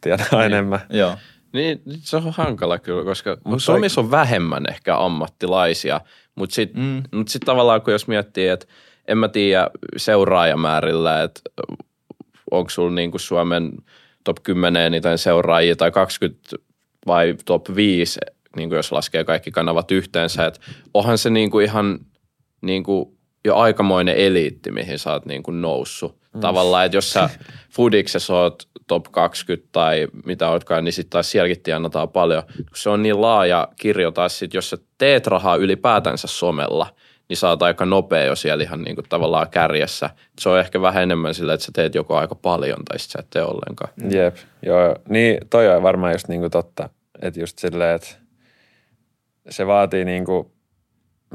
tienaa 0.00 0.44
enemmän. 0.44 0.80
Joo. 0.90 1.16
Niin, 1.52 1.82
se 1.98 2.16
on 2.16 2.32
hankala 2.36 2.78
kyllä, 2.78 3.04
koska 3.04 3.36
Mut 3.44 3.62
Suomessa 3.62 4.00
on 4.00 4.10
vähemmän 4.10 4.64
ehkä 4.70 4.98
ammattilaisia, 4.98 6.00
mutta 6.34 6.54
sitten 6.54 6.82
Mm. 6.82 7.02
mut 7.18 7.28
sit 7.28 7.42
tavallaan 7.44 7.82
kun 7.82 7.92
jos 7.92 8.08
miettii, 8.08 8.48
että 8.48 8.66
en 9.08 9.18
mä 9.18 9.28
tiedä 9.28 9.70
seuraajamäärillä, 9.96 11.22
että 11.22 11.40
onko 12.50 12.70
sulla 12.70 12.94
niinku 12.94 13.18
Suomen 13.18 13.72
top 14.24 14.36
10 14.42 14.82
eniten 14.82 15.18
seuraajia 15.18 15.76
tai 15.76 15.90
20 15.90 16.40
vai 17.06 17.34
top 17.44 17.66
5, 17.74 18.20
niinku 18.56 18.74
jos 18.74 18.92
laskee 18.92 19.24
kaikki 19.24 19.50
kanavat 19.50 19.90
yhteensä, 19.90 20.46
että 20.46 20.60
onhan 20.94 21.18
se 21.18 21.30
niinku 21.30 21.60
ihan 21.60 21.98
niinku 22.60 23.16
jo 23.44 23.56
aikamoinen 23.56 24.16
eliitti, 24.16 24.70
mihin 24.70 24.98
sä 24.98 25.12
oot 25.12 25.26
niinku 25.26 25.50
noussut. 25.50 26.18
Mm. 26.34 26.40
Tavallaan, 26.40 26.86
että 26.86 26.96
jos 26.96 27.12
sä 27.12 27.30
Fudiksessa 27.70 28.34
oot 28.34 28.68
top 28.86 29.04
20 29.10 29.68
tai 29.72 30.08
mitä 30.24 30.48
ootkaan, 30.48 30.84
niin 30.84 30.92
sitten 30.92 31.10
taas 31.10 31.30
sielläkin 31.30 31.62
tienataan 31.62 32.08
paljon. 32.08 32.42
Kun 32.56 32.66
se 32.74 32.90
on 32.90 33.02
niin 33.02 33.20
laaja 33.20 33.68
kirjo 33.76 34.10
taas 34.10 34.38
sit, 34.38 34.54
jos 34.54 34.70
sä 34.70 34.78
teet 34.98 35.26
rahaa 35.26 35.56
ylipäätänsä 35.56 36.26
somella, 36.28 36.86
niin 37.28 37.36
sä 37.36 37.48
oot 37.48 37.62
aika 37.62 37.86
nopea 37.86 38.24
jo 38.24 38.36
siellä 38.36 38.64
ihan 38.64 38.82
niinku 38.82 39.02
tavallaan 39.08 39.50
kärjessä. 39.50 40.10
Se 40.40 40.48
on 40.48 40.60
ehkä 40.60 40.80
vähän 40.82 41.02
enemmän 41.02 41.34
sillä, 41.34 41.54
että 41.54 41.66
sä 41.66 41.72
teet 41.74 41.94
joko 41.94 42.16
aika 42.16 42.34
paljon 42.34 42.78
tai 42.88 42.98
sit 42.98 43.10
sä 43.10 43.18
et 43.18 43.30
tee 43.30 43.42
ollenkaan. 43.42 43.92
Jep, 44.10 44.36
joo. 44.62 44.96
Niin 45.08 45.38
toi 45.50 45.68
on 45.68 45.82
varmaan 45.82 46.12
just 46.12 46.28
niinku 46.28 46.50
totta. 46.50 46.88
Että 47.22 47.40
just 47.40 47.58
silleen, 47.58 47.96
että 47.96 48.08
se 49.50 49.66
vaatii 49.66 50.04
niinku, 50.04 50.52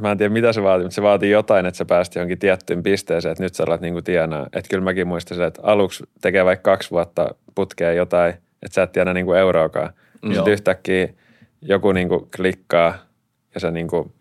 mä 0.01 0.11
en 0.11 0.17
tiedä 0.17 0.33
mitä 0.33 0.53
se 0.53 0.63
vaatii, 0.63 0.83
mutta 0.83 0.95
se 0.95 1.01
vaatii 1.01 1.31
jotain, 1.31 1.65
että 1.65 1.77
sä 1.77 1.85
pääst 1.85 2.15
johonkin 2.15 2.39
tiettyyn 2.39 2.83
pisteeseen, 2.83 3.31
että 3.31 3.43
nyt 3.43 3.55
sä 3.55 3.63
alat 3.67 3.81
niinku 3.81 4.01
tienaa. 4.01 4.45
Että 4.45 4.69
kyllä 4.69 4.83
mäkin 4.83 5.07
muistan 5.07 5.37
sen, 5.37 5.47
että 5.47 5.61
aluksi 5.63 6.03
tekee 6.21 6.45
vaikka 6.45 6.71
kaksi 6.71 6.91
vuotta 6.91 7.35
putkea 7.55 7.93
jotain, 7.93 8.29
että 8.33 8.73
sä 8.75 8.83
et 8.83 8.91
tiedä 8.91 9.13
niinku 9.13 9.33
euroakaan. 9.33 9.93
Niin 10.21 10.33
sitten 10.33 10.53
yhtäkkiä 10.53 11.09
joku 11.61 11.91
niinku 11.91 12.29
klikkaa 12.35 12.97
ja 13.53 13.59
sä 13.59 13.71
niinku, 13.71 14.11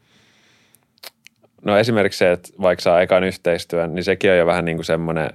no 1.64 1.78
esimerkiksi 1.78 2.18
se, 2.18 2.32
että 2.32 2.48
vaikka 2.60 2.82
saa 2.82 3.02
ekan 3.02 3.24
yhteistyön, 3.24 3.94
niin 3.94 4.04
sekin 4.04 4.30
on 4.30 4.38
jo 4.38 4.46
vähän 4.46 4.64
niinku 4.64 4.82
semmoinen, 4.82 5.30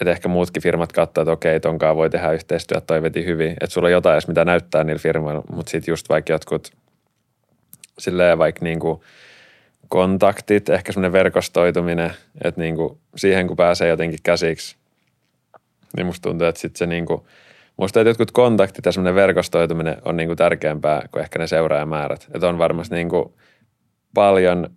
että 0.00 0.10
ehkä 0.10 0.28
muutkin 0.28 0.62
firmat 0.62 0.92
katsoo, 0.92 1.22
että 1.22 1.32
okei, 1.32 1.60
tonkaan 1.60 1.96
voi 1.96 2.10
tehdä 2.10 2.32
yhteistyötä, 2.32 2.86
toi 2.86 3.02
veti 3.02 3.24
hyvin. 3.24 3.50
Että 3.50 3.66
sulla 3.66 3.88
on 3.88 3.92
jotain 3.92 4.14
edes 4.14 4.28
mitä 4.28 4.44
näyttää 4.44 4.84
niillä 4.84 5.00
firmoilla, 5.00 5.42
mutta 5.52 5.70
sitten 5.70 5.92
just 5.92 6.08
vaikka 6.08 6.32
jotkut 6.32 6.72
silleen 7.98 8.38
vaikka 8.38 8.64
niinku 8.64 9.04
kontaktit, 9.88 10.68
ehkä 10.68 10.92
semmoinen 10.92 11.12
verkostoituminen, 11.12 12.10
että 12.44 12.60
niinku 12.60 12.98
siihen 13.16 13.46
kun 13.46 13.56
pääsee 13.56 13.88
jotenkin 13.88 14.18
käsiksi, 14.22 14.76
niin 15.96 16.06
musta 16.06 16.28
tuntuu, 16.28 16.46
että 16.46 16.60
sitten 16.60 16.78
se 16.78 16.86
niinku, 16.86 17.26
musta 17.76 18.00
että 18.00 18.10
jotkut 18.10 18.30
kontaktit 18.30 18.86
ja 18.86 18.92
semmoinen 18.92 19.14
verkostoituminen 19.14 19.96
on 20.04 20.16
niinku 20.16 20.36
tärkeämpää 20.36 21.08
kuin 21.10 21.22
ehkä 21.22 21.38
ne 21.38 21.46
seuraajamäärät. 21.46 22.28
Että 22.34 22.48
on 22.48 22.58
varmasti 22.58 22.94
niinku 22.94 23.34
paljon 24.14 24.70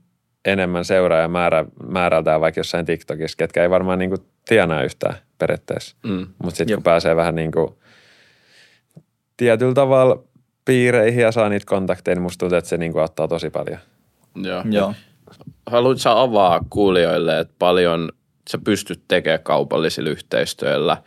enemmän 0.48 0.86
seuraajamäärä 0.86 1.66
määrältään 1.88 2.42
vaikka 2.42 2.60
jossain 2.60 2.86
TikTokissa, 2.86 3.38
ketkä 3.38 3.64
ei 3.64 3.70
varmaan 3.70 4.00
niinku 4.00 4.18
tienaa 4.48 4.84
yhtään 4.84 5.16
periaatteessa. 5.38 5.96
Mm. 6.04 6.28
Mutta 6.44 6.58
sitten 6.58 6.78
kun 6.78 6.84
pääsee 6.84 7.16
vähän 7.16 7.36
niin 7.36 7.52
kuin 7.52 7.74
tietyllä 9.38 9.74
tavalla 9.74 10.24
piireihin 10.66 11.22
ja 11.22 11.32
saa 11.32 11.50
niitä 11.50 11.66
kontakteja, 11.66 12.16
niin 12.16 12.22
musta 12.22 12.40
tuntuu, 12.40 12.58
että 12.58 12.70
se 12.70 12.78
niin 12.78 12.92
kuin 12.92 13.02
auttaa 13.02 13.28
tosi 13.28 13.50
paljon. 13.50 13.80
Joo. 14.36 14.64
Joo. 14.70 14.94
Haluatko 15.66 16.00
sä 16.00 16.22
avaa 16.22 16.62
kuulijoille, 16.70 17.40
että 17.40 17.54
paljon 17.60 18.12
sä 18.50 18.58
pystyt 18.58 19.02
tekemään 19.08 19.44
kaupallisilla 19.44 20.10
yhteistyöllä, 20.10 20.98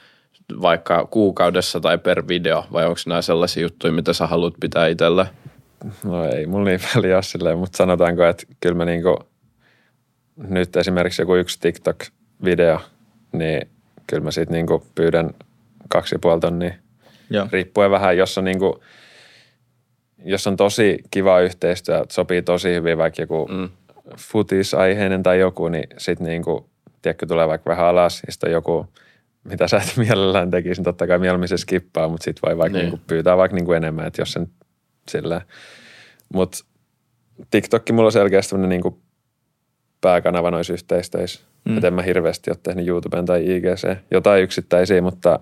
vaikka 0.61 1.07
kuukaudessa 1.07 1.81
tai 1.81 1.99
per 1.99 2.29
video, 2.29 2.65
vai 2.73 2.87
onko 2.87 3.01
nämä 3.07 3.23
sellaisia 3.23 3.63
juttuja, 3.63 3.93
mitä 3.93 4.13
sä 4.13 4.27
haluat 4.27 4.55
pitää 4.61 4.87
itsellä? 4.87 5.27
No 6.05 6.25
ei 6.25 6.47
mulla 6.47 6.65
niin 6.65 6.81
väliä 6.97 7.17
ole 7.17 7.23
silleen, 7.23 7.59
mutta 7.59 7.77
sanotaanko, 7.77 8.25
että 8.25 8.47
kyllä 8.61 8.75
mä 8.77 8.85
niin 8.85 9.03
kuin, 9.03 9.17
nyt 10.37 10.77
esimerkiksi 10.77 11.23
joku 11.23 11.35
yksi 11.35 11.59
TikTok-video, 11.61 12.81
niin 13.33 13.69
kyllä 14.07 14.23
mä 14.25 14.31
siitä 14.31 14.53
niin 14.53 14.67
kuin 14.67 14.83
pyydän 14.95 15.31
kaksi 15.89 16.15
ja 16.15 16.19
puoli 16.19 16.41
tonnia 16.41 16.75
Joo. 17.31 17.49
riippuen 17.53 17.91
vähän, 17.91 18.17
jos 18.17 18.39
on 18.39 18.45
niinku, 18.45 18.83
jos 20.25 20.47
on 20.47 20.57
tosi 20.57 20.99
kiva 21.11 21.41
yhteistyö, 21.41 22.05
sopii 22.09 22.43
tosi 22.43 22.75
hyvin 22.75 22.99
vaikka 22.99 23.23
joku 23.23 23.49
Mm. 23.53 23.69
futisaiheinen 24.19 25.23
tai 25.23 25.41
joku, 25.41 25.69
niin 25.69 25.85
sitten 25.99 26.27
niinku, 26.27 26.69
tiedätkö, 27.03 27.27
tulee 27.27 27.49
vaikka 27.49 27.71
vähän 27.71 27.87
alas 27.87 28.23
ja 28.27 28.33
sitten 28.33 28.53
joku, 28.53 28.87
mitä 29.45 29.69
sä 29.69 29.77
et 29.77 29.97
mielellään 30.07 30.51
tekisi, 30.51 30.81
niin 30.81 30.85
totta 30.85 31.07
kai 31.07 31.19
mieluummin 31.19 31.49
se 31.49 31.57
skippaa, 31.57 32.09
mutta 32.09 32.25
sitten 32.25 32.49
voi 32.49 32.59
vaikka 32.59 32.79
Niin. 32.79 32.85
niinku 32.91 33.05
pyytää 33.07 33.37
vaikka 33.37 33.55
niinku 33.55 33.73
enemmän, 33.73 34.07
että 34.07 34.23
jos 34.23 34.33
sen 34.33 34.49
sillä. 35.09 35.41
Mutta 36.35 36.59
TikTokki 37.51 37.93
mulla 37.93 38.07
on 38.07 38.13
selkeästi 38.13 38.51
tämmöinen 38.51 38.69
niinku 38.69 39.01
pääkanava 40.01 40.51
noissa 40.51 40.73
yhteistöissä. 40.73 41.41
Mm. 41.65 41.75
Että 41.75 41.87
en 41.87 41.95
mä 41.95 42.03
hirveästi 42.03 42.51
ole 42.51 42.59
tehnyt 42.63 42.89
YouTuben 42.89 43.27
tai 43.27 43.57
IGC. 43.57 43.97
Jotain 44.11 44.43
yksittäisiä, 44.43 45.03
mutta 45.03 45.41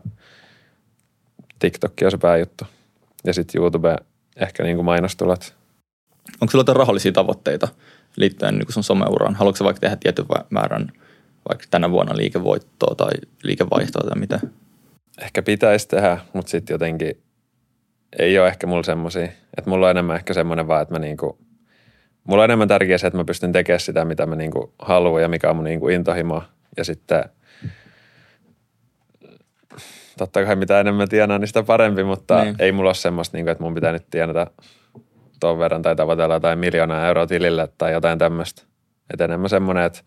TikTokki 1.58 2.04
on 2.04 2.10
se 2.10 2.18
pääjuttu. 2.18 2.64
Ja 3.24 3.34
sitten 3.34 3.60
YouTube 3.60 3.96
ehkä 4.36 4.62
niinku 4.62 4.82
mainostulot. 4.82 5.54
Onko 6.40 6.50
sulla 6.50 6.60
jotain 6.60 6.76
rahallisia 6.76 7.12
tavoitteita 7.12 7.68
liittyen 8.16 8.58
niin 8.58 8.72
sun 8.72 8.84
someuraan? 8.84 9.34
Haluatko 9.34 9.64
vaikka 9.64 9.80
tehdä 9.80 9.96
tietyn 9.96 10.26
määrän 10.50 10.92
vaikka 11.48 11.64
tänä 11.70 11.90
vuonna 11.90 12.16
liikevoittoa 12.16 12.94
tai 12.94 13.12
liikevaihtoa 13.42 14.08
tai 14.08 14.18
mitä? 14.18 14.40
Ehkä 15.20 15.42
pitäisi 15.42 15.88
tehdä, 15.88 16.18
mutta 16.32 16.50
sitten 16.50 16.74
jotenkin 16.74 17.22
ei 18.18 18.38
ole 18.38 18.48
ehkä 18.48 18.66
mulla 18.66 18.82
semmosia. 18.82 19.24
Että 19.58 19.70
mulla 19.70 19.86
on 19.86 19.90
enemmän 19.90 20.16
ehkä 20.16 20.34
semmoinen 20.34 20.68
vaan, 20.68 20.82
että 20.82 20.94
mä 20.94 20.98
niinku, 20.98 21.38
mulla 22.24 22.42
on 22.42 22.44
enemmän 22.44 22.68
tärkeää 22.68 22.98
se, 22.98 23.06
että 23.06 23.16
mä 23.16 23.24
pystyn 23.24 23.52
tekemään 23.52 23.80
sitä, 23.80 24.04
mitä 24.04 24.26
mä 24.26 24.36
niinku 24.36 24.74
haluan 24.78 25.22
ja 25.22 25.28
mikä 25.28 25.50
on 25.50 25.56
mun 25.56 25.64
niinku 25.64 25.88
intohimo. 25.88 26.42
Ja 26.76 26.84
sitten 26.84 27.24
totta 30.18 30.44
kai 30.44 30.56
mitä 30.56 30.80
enemmän 30.80 31.08
tienaa, 31.08 31.38
niin 31.38 31.48
sitä 31.48 31.62
parempi, 31.62 32.04
mutta 32.04 32.34
Niin. 32.34 32.44
niin. 32.44 32.56
ei 32.58 32.72
mulla 32.72 32.88
ole 32.88 32.94
semmoista, 32.94 33.36
niinku, 33.36 33.50
että 33.50 33.64
mun 33.64 33.74
pitää 33.74 33.92
nyt 33.92 34.06
tienata 34.10 34.46
ton 35.40 35.58
verran 35.58 35.82
tai 35.82 35.96
tavoitella 35.96 36.34
jotain 36.34 36.58
miljoonaa 36.58 37.06
euroa 37.06 37.26
tilille 37.26 37.68
tai 37.78 37.92
jotain 37.92 38.18
tämmöistä. 38.18 38.62
Että 39.12 39.24
enemmän 39.24 39.50
semmoinen, 39.50 39.84
että 39.84 40.00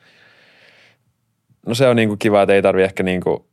no 1.67 1.73
se 1.73 1.87
on 1.87 1.95
niinku 1.95 2.17
kiva, 2.17 2.41
että 2.41 2.53
ei 2.53 2.61
tarvi 2.61 2.83
ehkä 2.83 3.03
niinku 3.03 3.50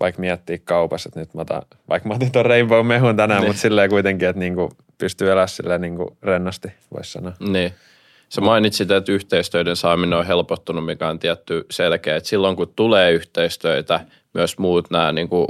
vaikka 0.00 0.20
miettiä 0.20 0.58
kaupassa, 0.64 1.08
että 1.08 1.20
nyt 1.20 1.34
mä 1.34 1.40
otan, 1.42 1.62
vaikka 1.88 2.08
mä 2.08 2.14
otin 2.14 2.32
ton 2.32 2.46
Rainbow 2.46 2.86
mehun 2.86 3.16
tänään, 3.16 3.40
Niin. 3.40 3.48
mutta 3.50 3.62
silleen 3.62 3.90
kuitenkin, 3.90 4.28
että 4.28 4.40
niinku 4.40 4.72
pystyy 4.98 5.30
elämään 5.30 5.48
silleen 5.48 5.80
niinku 5.80 6.16
rennosti, 6.22 6.68
voisi 6.94 7.12
sanoa. 7.12 7.32
Niin. 7.40 7.72
Sä 8.28 8.40
mainitsit, 8.40 8.90
että 8.90 9.12
yhteistyöiden 9.12 9.76
saaminen 9.76 10.18
on 10.18 10.26
helpottunut, 10.26 10.84
mikä 10.86 11.08
on 11.08 11.18
tietty 11.18 11.66
selkeä. 11.70 12.16
Että 12.16 12.28
silloin 12.28 12.56
kun 12.56 12.72
tulee 12.76 13.12
yhteistyötä, 13.12 14.00
myös 14.34 14.58
muut 14.58 14.90
nämä 14.90 15.12
niin 15.12 15.28
kuin 15.28 15.46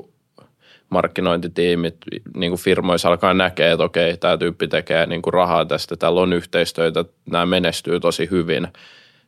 markkinointitiimit 0.91 1.97
niin 2.37 2.51
kuin 2.51 2.61
firmoissa 2.61 3.09
alkaa 3.09 3.35
näkeä, 3.35 3.73
että 3.73 3.85
okei, 3.85 4.17
tämä 4.17 4.37
tyyppi 4.37 4.69
tekee 4.69 5.07
niin 5.07 5.23
kuin 5.23 5.35
rahaa 5.35 5.65
tästä, 5.65 5.97
täällä 5.97 6.21
on 6.21 6.33
yhteistyötä, 6.33 7.05
nämä 7.31 7.47
menestyy 7.47 8.01
tosi 8.01 8.29
hyvin, 8.31 8.69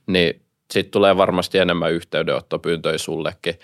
niin 0.06 0.40
sitten 0.70 0.90
tulee 0.90 1.16
varmasti 1.16 1.58
enemmän 1.58 1.92
yhteydenottopyyntöjä 1.92 2.98
sullekin. 2.98 3.54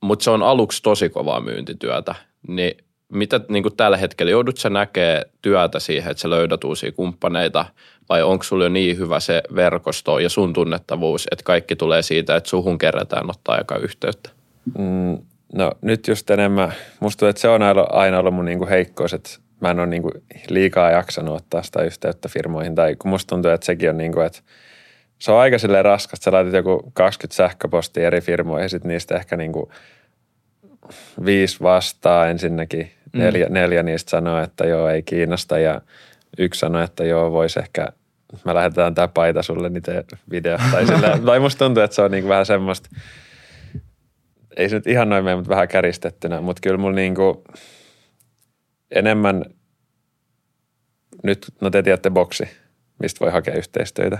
Mutta 0.00 0.22
se 0.22 0.30
on 0.30 0.42
aluksi 0.42 0.82
tosi 0.82 1.08
kovaa 1.08 1.40
myyntityötä, 1.40 2.14
niin 2.48 2.76
mitä 3.12 3.40
niin 3.48 3.62
kuin 3.62 3.76
tällä 3.76 3.96
hetkellä, 3.96 4.30
joudut 4.30 4.56
sä 4.56 4.70
näkee 4.70 5.22
työtä 5.42 5.80
siihen, 5.80 6.10
että 6.10 6.20
sä 6.20 6.30
löydät 6.30 6.64
uusia 6.64 6.92
kumppaneita 6.92 7.64
vai 8.08 8.22
onko 8.22 8.44
sulla 8.44 8.64
jo 8.64 8.68
niin 8.68 8.98
hyvä 8.98 9.20
se 9.20 9.42
verkosto 9.54 10.18
ja 10.18 10.28
sun 10.28 10.52
tunnettavuus, 10.52 11.28
että 11.30 11.42
kaikki 11.42 11.76
tulee 11.76 12.02
siitä, 12.02 12.36
että 12.36 12.50
suhun 12.50 12.78
kerätään 12.78 13.30
ottaa 13.30 13.54
aika 13.54 13.76
yhteyttä? 13.76 14.30
Mm, 14.78 15.18
no 15.52 15.72
nyt 15.80 16.08
just 16.08 16.30
enemmän, 16.30 16.72
musta 17.00 17.18
tuntuu, 17.18 17.28
että 17.30 17.42
se 17.42 17.48
on 17.48 17.62
aina, 17.90 18.18
ollut 18.18 18.34
mun 18.34 18.44
niinku 18.44 18.66
heikkous, 18.66 19.14
että 19.14 19.30
mä 19.60 19.70
en 19.70 19.78
ole 19.78 19.86
niinku 19.86 20.10
liikaa 20.48 20.90
jaksanut 20.90 21.36
ottaa 21.36 21.62
sitä 21.62 21.82
yhteyttä 21.82 22.28
firmoihin. 22.28 22.74
Tai 22.74 22.96
kun 22.96 23.10
musta 23.10 23.28
tuntuu, 23.28 23.50
että 23.50 23.66
sekin 23.66 23.90
on 23.90 23.96
niinku, 23.96 24.20
että 24.20 24.40
se 25.18 25.32
on 25.32 25.38
aika 25.38 25.58
silleen 25.58 25.84
raskasta. 25.84 26.24
Sä 26.24 26.32
laitat 26.32 26.54
joku 26.54 26.90
20 26.94 27.36
sähköpostia 27.36 28.06
eri 28.06 28.20
firmoihin 28.20 28.64
ja 28.64 28.68
sit 28.68 28.84
niistä 28.84 29.16
ehkä 29.16 29.36
niinku 29.36 29.72
viisi 31.24 31.60
vastaa 31.62 32.28
ensinnäkin. 32.28 32.90
Mm. 33.12 33.20
Neljä, 33.20 33.46
neljä 33.48 33.82
niistä 33.82 34.10
sanoo, 34.10 34.42
että 34.42 34.66
joo, 34.66 34.88
ei 34.88 35.02
kiinnosta 35.02 35.58
ja 35.58 35.80
yksi 36.38 36.58
sanoo, 36.58 36.82
että 36.82 37.04
joo, 37.04 37.32
voisi 37.32 37.60
ehkä, 37.60 37.88
mä 38.44 38.54
lähetetään 38.54 38.94
tämä 38.94 39.08
paita 39.08 39.42
sulle, 39.42 39.68
niin 39.68 39.82
tee 39.82 40.04
video. 40.30 40.58
Tai, 40.72 40.86
silleen, 40.94 41.22
tai 41.22 41.40
musta 41.40 41.64
tuntuu, 41.64 41.82
että 41.82 41.94
se 41.94 42.02
on 42.02 42.10
niinku 42.10 42.28
vähän 42.28 42.46
semmoista, 42.46 42.88
ei 44.56 44.68
se 44.68 44.76
nyt 44.76 44.86
ihan 44.86 45.08
noin 45.08 45.24
mene, 45.24 45.36
mutta 45.36 45.50
vähän 45.50 45.68
käristettynä, 45.68 46.40
mutta 46.40 46.60
kyllä 46.60 46.76
mulla 46.76 46.94
niinku 46.94 47.44
enemmän, 48.90 49.44
nyt, 51.22 51.46
no 51.60 51.70
te 51.70 51.82
tiedätte 51.82 52.10
boksi, 52.10 52.48
mistä 52.98 53.20
voi 53.20 53.32
hakea 53.32 53.54
yhteistyötä, 53.54 54.18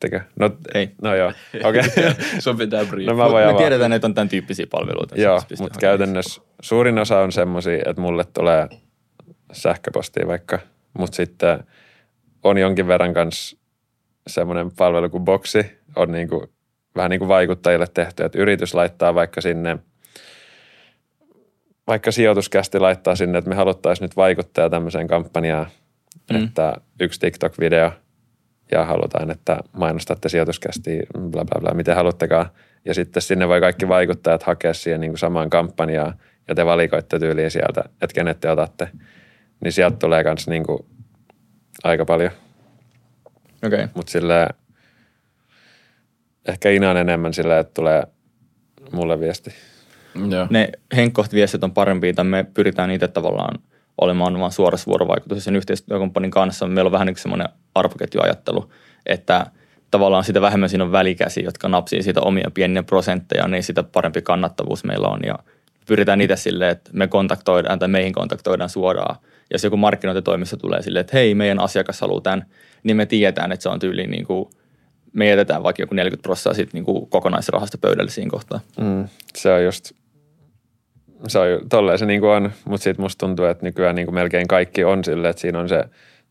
tiedättekö? 0.00 0.20
No, 0.40 0.50
Ei. 0.74 0.90
No 1.02 1.14
joo, 1.14 1.32
okei. 1.64 1.82
Okay. 1.94 2.14
Sun 2.38 2.56
pitää 2.56 2.84
briefaa. 2.84 3.14
no 3.14 3.18
mä 3.18 3.30
voin 3.30 3.44
me 3.44 3.50
avaa. 3.50 3.60
tiedetään, 3.60 3.92
että 3.92 4.06
on 4.06 4.14
tämän 4.14 4.28
tyyppisiä 4.28 4.66
palveluita. 4.70 5.20
Joo, 5.20 5.40
Siis 5.48 5.60
mutta 5.60 5.78
käytännössä 5.78 6.42
suurin 6.62 6.98
osa 6.98 7.18
on 7.18 7.32
semmoisia, 7.32 7.82
että 7.86 8.02
mulle 8.02 8.24
tulee 8.34 8.68
sähköpostia 9.52 10.26
vaikka, 10.26 10.58
mutta 10.98 11.16
sitten 11.16 11.64
on 12.44 12.58
jonkin 12.58 12.88
verran 12.88 13.14
kanssa 13.14 13.56
semmoinen 14.26 14.70
palvelu 14.70 15.10
kuin 15.10 15.24
Boxi, 15.24 15.78
on 15.96 16.12
niin 16.12 16.28
kuin, 16.28 16.46
vähän 16.96 17.10
niin 17.10 17.18
kuin 17.18 17.28
vaikuttajille 17.28 17.86
tehty, 17.94 18.24
että 18.24 18.38
yritys 18.38 18.74
laittaa 18.74 19.14
vaikka 19.14 19.40
sinne, 19.40 19.78
vaikka 21.86 22.10
sijoituskästi 22.10 22.78
laittaa 22.78 23.16
sinne, 23.16 23.38
että 23.38 23.48
me 23.48 23.54
haluttaisiin 23.54 24.04
nyt 24.04 24.16
vaikuttaa 24.16 24.70
tämmöiseen 24.70 25.08
kampanjaan, 25.08 25.66
mm. 26.30 26.44
että 26.44 26.74
yksi 27.00 27.20
TikTok-video 27.20 28.05
ja 28.72 28.84
halutaan, 28.84 29.30
että 29.30 29.58
mainostatte 29.72 30.28
sijoituskästi, 30.28 31.02
bla 31.18 31.44
bla 31.44 31.60
bla, 31.60 31.74
miten 31.74 31.96
haluttekaan. 31.96 32.46
Ja 32.84 32.94
sitten 32.94 33.22
sinne 33.22 33.48
voi 33.48 33.60
kaikki 33.60 33.88
vaikuttajat 33.88 34.42
hakea 34.42 34.74
siihen 34.74 35.00
niin 35.00 35.10
kuin 35.10 35.18
samaan 35.18 35.50
kampanjaan 35.50 36.14
ja 36.48 36.54
te 36.54 36.66
valikoitte 36.66 37.18
tyyliin 37.18 37.50
sieltä, 37.50 37.84
että 37.86 38.14
kenet 38.14 38.40
te 38.40 38.50
otatte. 38.50 38.88
Niin 39.60 39.72
sieltä 39.72 39.96
tulee 39.96 40.24
myös 40.24 40.48
niin 40.48 40.66
kuin 40.66 40.86
aika 41.84 42.04
paljon. 42.04 42.30
Okei. 43.66 43.78
Okay. 43.78 43.88
Mutta 43.94 44.12
sille 44.12 44.48
ehkä 46.48 46.70
inaan 46.70 46.96
enemmän 46.96 47.34
sillä, 47.34 47.58
että 47.58 47.74
tulee 47.74 48.02
mulle 48.92 49.20
viesti. 49.20 49.50
Joo. 50.30 50.46
Ne 50.50 50.72
henkkoht-viestit 50.96 51.64
on 51.64 51.72
parempia, 51.72 52.14
tai 52.14 52.24
me 52.24 52.46
pyritään 52.54 52.90
itse 52.90 53.08
tavallaan 53.08 53.58
olemaan 54.00 54.40
vaan 54.40 54.52
suorassa 54.52 54.86
vuorovaikutuksessa 54.86 55.44
sen 55.44 55.56
yhteistyökumppanin 55.56 56.30
kanssa. 56.30 56.66
Meillä 56.66 56.88
on 56.88 56.92
vähän 56.92 57.06
niin 57.06 57.16
semmoinen 57.16 57.48
arvoketjuajattelu, 57.74 58.72
että 59.06 59.46
tavallaan 59.90 60.24
sitä 60.24 60.40
vähemmän 60.40 60.68
siinä 60.68 60.84
on 60.84 60.92
välikäsi, 60.92 61.44
jotka 61.44 61.68
napsii 61.68 62.02
siitä 62.02 62.20
omia 62.20 62.50
pieniä 62.54 62.82
prosentteja, 62.82 63.48
niin 63.48 63.62
sitä 63.62 63.82
parempi 63.82 64.22
kannattavuus 64.22 64.84
meillä 64.84 65.08
on. 65.08 65.20
Ja 65.26 65.38
pyritään 65.86 66.20
itse 66.20 66.36
silleen, 66.36 66.70
että 66.70 66.90
me 66.92 67.08
kontaktoidaan 67.08 67.78
tai 67.78 67.88
meihin 67.88 68.12
kontaktoidaan 68.12 68.70
suoraan. 68.70 69.16
Jos 69.52 69.64
joku 69.64 69.76
markkinointitoimissa 69.76 70.56
tulee 70.56 70.82
silleen, 70.82 71.00
että 71.00 71.16
hei, 71.16 71.34
meidän 71.34 71.60
asiakas 71.60 72.00
haluaa 72.00 72.20
tämän, 72.20 72.46
niin 72.82 72.96
me 72.96 73.06
tiedetään, 73.06 73.52
että 73.52 73.62
se 73.62 73.68
on 73.68 73.78
tyyli 73.78 74.06
niin 74.06 74.26
kuin, 74.26 74.48
me 75.12 75.28
jätetään 75.28 75.62
vaikka 75.62 75.82
joku 75.82 75.94
40 75.94 76.22
prosenttia 76.22 76.66
niin 76.72 76.84
kokonaisrahasta 77.08 77.78
pöydälle 77.78 78.10
siinä 78.10 78.30
kohtaa. 78.30 78.60
Mm, 78.80 79.08
se 79.36 79.52
on 79.52 79.64
just, 79.64 79.92
se 81.28 81.38
on, 81.38 81.46
tolleen 81.68 81.98
se 81.98 82.06
niin 82.06 82.20
kuin 82.20 82.30
on, 82.30 82.50
mutta 82.64 82.84
sitten 82.84 83.02
musta 83.02 83.26
tuntuu, 83.26 83.44
että 83.44 83.66
nykyään 83.66 83.94
niin 83.94 84.06
kuin 84.06 84.14
melkein 84.14 84.48
kaikki 84.48 84.84
on 84.84 85.04
silleen, 85.04 85.30
että 85.30 85.40
siinä 85.40 85.58
on 85.58 85.68
se 85.68 85.84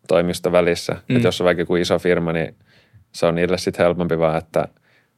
toimisto 0.07 0.51
välissä. 0.51 0.93
Mm. 0.93 1.15
Että 1.15 1.27
jos 1.27 1.41
on 1.41 1.45
vaikka 1.45 1.61
joku 1.61 1.75
iso 1.75 1.99
firma, 1.99 2.33
niin 2.33 2.55
se 3.11 3.25
on 3.25 3.35
niille 3.35 3.57
sitten 3.57 3.85
helpompi 3.85 4.19
vaan, 4.19 4.37
että 4.37 4.67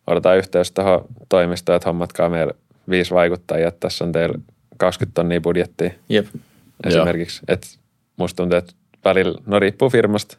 otetaan 0.07 0.37
yhteys 0.37 0.71
tuohon 0.71 1.05
toimistoon, 1.29 1.75
että 1.75 1.89
hommatkaa 1.89 2.29
meille 2.29 2.53
viisi 2.89 3.13
vaikuttajia, 3.13 3.67
että 3.67 3.79
tässä 3.79 4.05
on 4.05 4.11
teillä 4.11 4.39
20 4.77 5.15
tonnia 5.15 5.41
budjettia 5.41 5.91
Jep. 6.09 6.25
esimerkiksi. 6.87 7.41
Että 7.47 7.67
musta 8.17 8.37
tuntuu, 8.37 8.57
että 8.57 8.73
välillä, 9.05 9.41
no 9.45 9.59
riippuu 9.59 9.89
firmasta, 9.89 10.37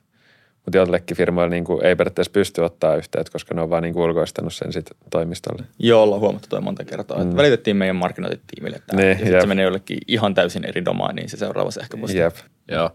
mutta 0.69 0.79
joillekin 0.79 1.17
firmoille 1.17 1.51
niin 1.51 1.65
kuin 1.65 1.85
ei 1.85 1.97
periaatteessa 1.97 2.31
pysty 2.31 2.61
ottaa 2.61 2.97
yhteyttä, 2.97 3.33
koska 3.33 3.55
ne 3.55 3.61
on 3.61 3.71
vaan 3.71 3.83
niin 3.83 3.95
kuin 3.95 4.05
ulkoistanut 4.05 4.55
sen 4.55 4.73
sitten 4.73 4.97
toimistolle. 5.11 5.65
Joo, 5.79 6.03
ollaan 6.03 6.21
huomattu 6.21 6.49
toi 6.49 6.61
monta 6.61 6.85
kertaa. 6.85 7.25
Mm. 7.25 7.37
Välitettiin 7.37 7.77
meidän 7.77 7.97
markkinointitiimille 7.97 8.77
että 8.77 8.97
Niin, 8.97 9.09
ja 9.09 9.17
sitten 9.19 9.41
se 9.41 9.47
menee 9.47 9.65
jollekin 9.65 9.99
ihan 10.09 10.35
täysin 10.35 10.65
eri 10.65 10.85
domainiin 10.85 11.29
se 11.29 11.37
seuraava 11.37 11.71
sähköposti. 11.71 12.19
Jep. 12.19 12.37
Joo. 12.71 12.91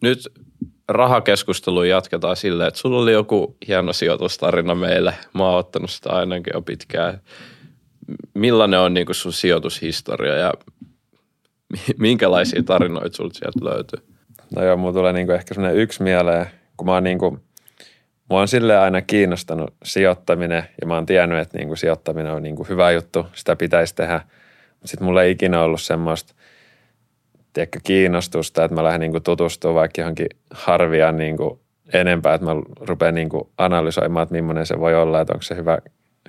Nyt 0.00 0.18
rahakeskustelu 0.88 1.82
jatketaan 1.82 2.36
silleen, 2.36 2.68
että 2.68 2.80
sulla 2.80 3.02
oli 3.02 3.12
joku 3.12 3.56
hieno 3.68 3.92
sijoitustarina 3.92 4.74
meille. 4.74 5.14
Mä 5.34 5.48
oon 5.48 5.58
ottanut 5.58 5.90
sitä 5.90 6.10
ainakin 6.10 6.52
jo 6.54 6.62
pitkään. 6.62 7.20
Millainen 8.34 8.80
on 8.80 8.94
niin 8.94 9.06
sun 9.12 9.32
sijoitushistoria 9.32 10.34
ja 10.34 10.52
mi- 11.72 11.94
minkälaisia 11.98 12.62
tarinoita 12.62 13.16
sulta 13.16 13.38
sieltä 13.38 13.64
löytyy? 13.64 14.00
No 14.56 14.64
joo, 14.64 14.76
mulla 14.76 14.92
tulee 14.92 15.12
niinku 15.12 15.32
ehkä 15.32 15.54
semmoinen 15.54 15.80
yksi 15.80 16.02
mieleen, 16.02 16.46
kun 16.78 16.86
mä 16.86 16.94
oon 16.94 17.04
niinku, 17.04 17.38
mua 18.30 18.40
on 18.40 18.48
silleen 18.48 18.80
aina 18.80 19.02
kiinnostanut 19.02 19.74
sijoittaminen 19.84 20.64
ja 20.80 20.86
mä 20.86 20.94
oon 20.94 21.06
tiennyt, 21.06 21.38
että 21.38 21.58
niinku 21.58 21.76
sijoittaminen 21.76 22.32
on 22.32 22.42
niinku 22.42 22.64
hyvä 22.64 22.90
juttu, 22.90 23.26
sitä 23.34 23.56
pitäisi 23.56 23.94
tehdä. 23.94 24.20
Sitten 24.84 25.06
mulla 25.06 25.22
ei 25.22 25.30
ikinä 25.30 25.62
ollut 25.62 25.80
semmoista, 25.80 26.34
tiedätkö, 27.52 27.78
kiinnostusta, 27.84 28.64
että 28.64 28.74
mä 28.74 28.84
lähden 28.84 29.00
niinku 29.00 29.20
tutustumaan 29.20 29.74
vaikka 29.74 30.00
johonkin 30.00 30.26
harviaan 30.50 31.16
niinku 31.16 31.60
enempää, 31.92 32.34
että 32.34 32.46
mä 32.46 32.52
rupean 32.80 33.14
niinku 33.14 33.52
analysoimaan, 33.58 34.22
että 34.22 34.34
millainen 34.34 34.66
se 34.66 34.80
voi 34.80 34.94
olla, 34.94 35.20
että 35.20 35.32
onko 35.32 35.42
se 35.42 35.56
hyvä, 35.56 35.78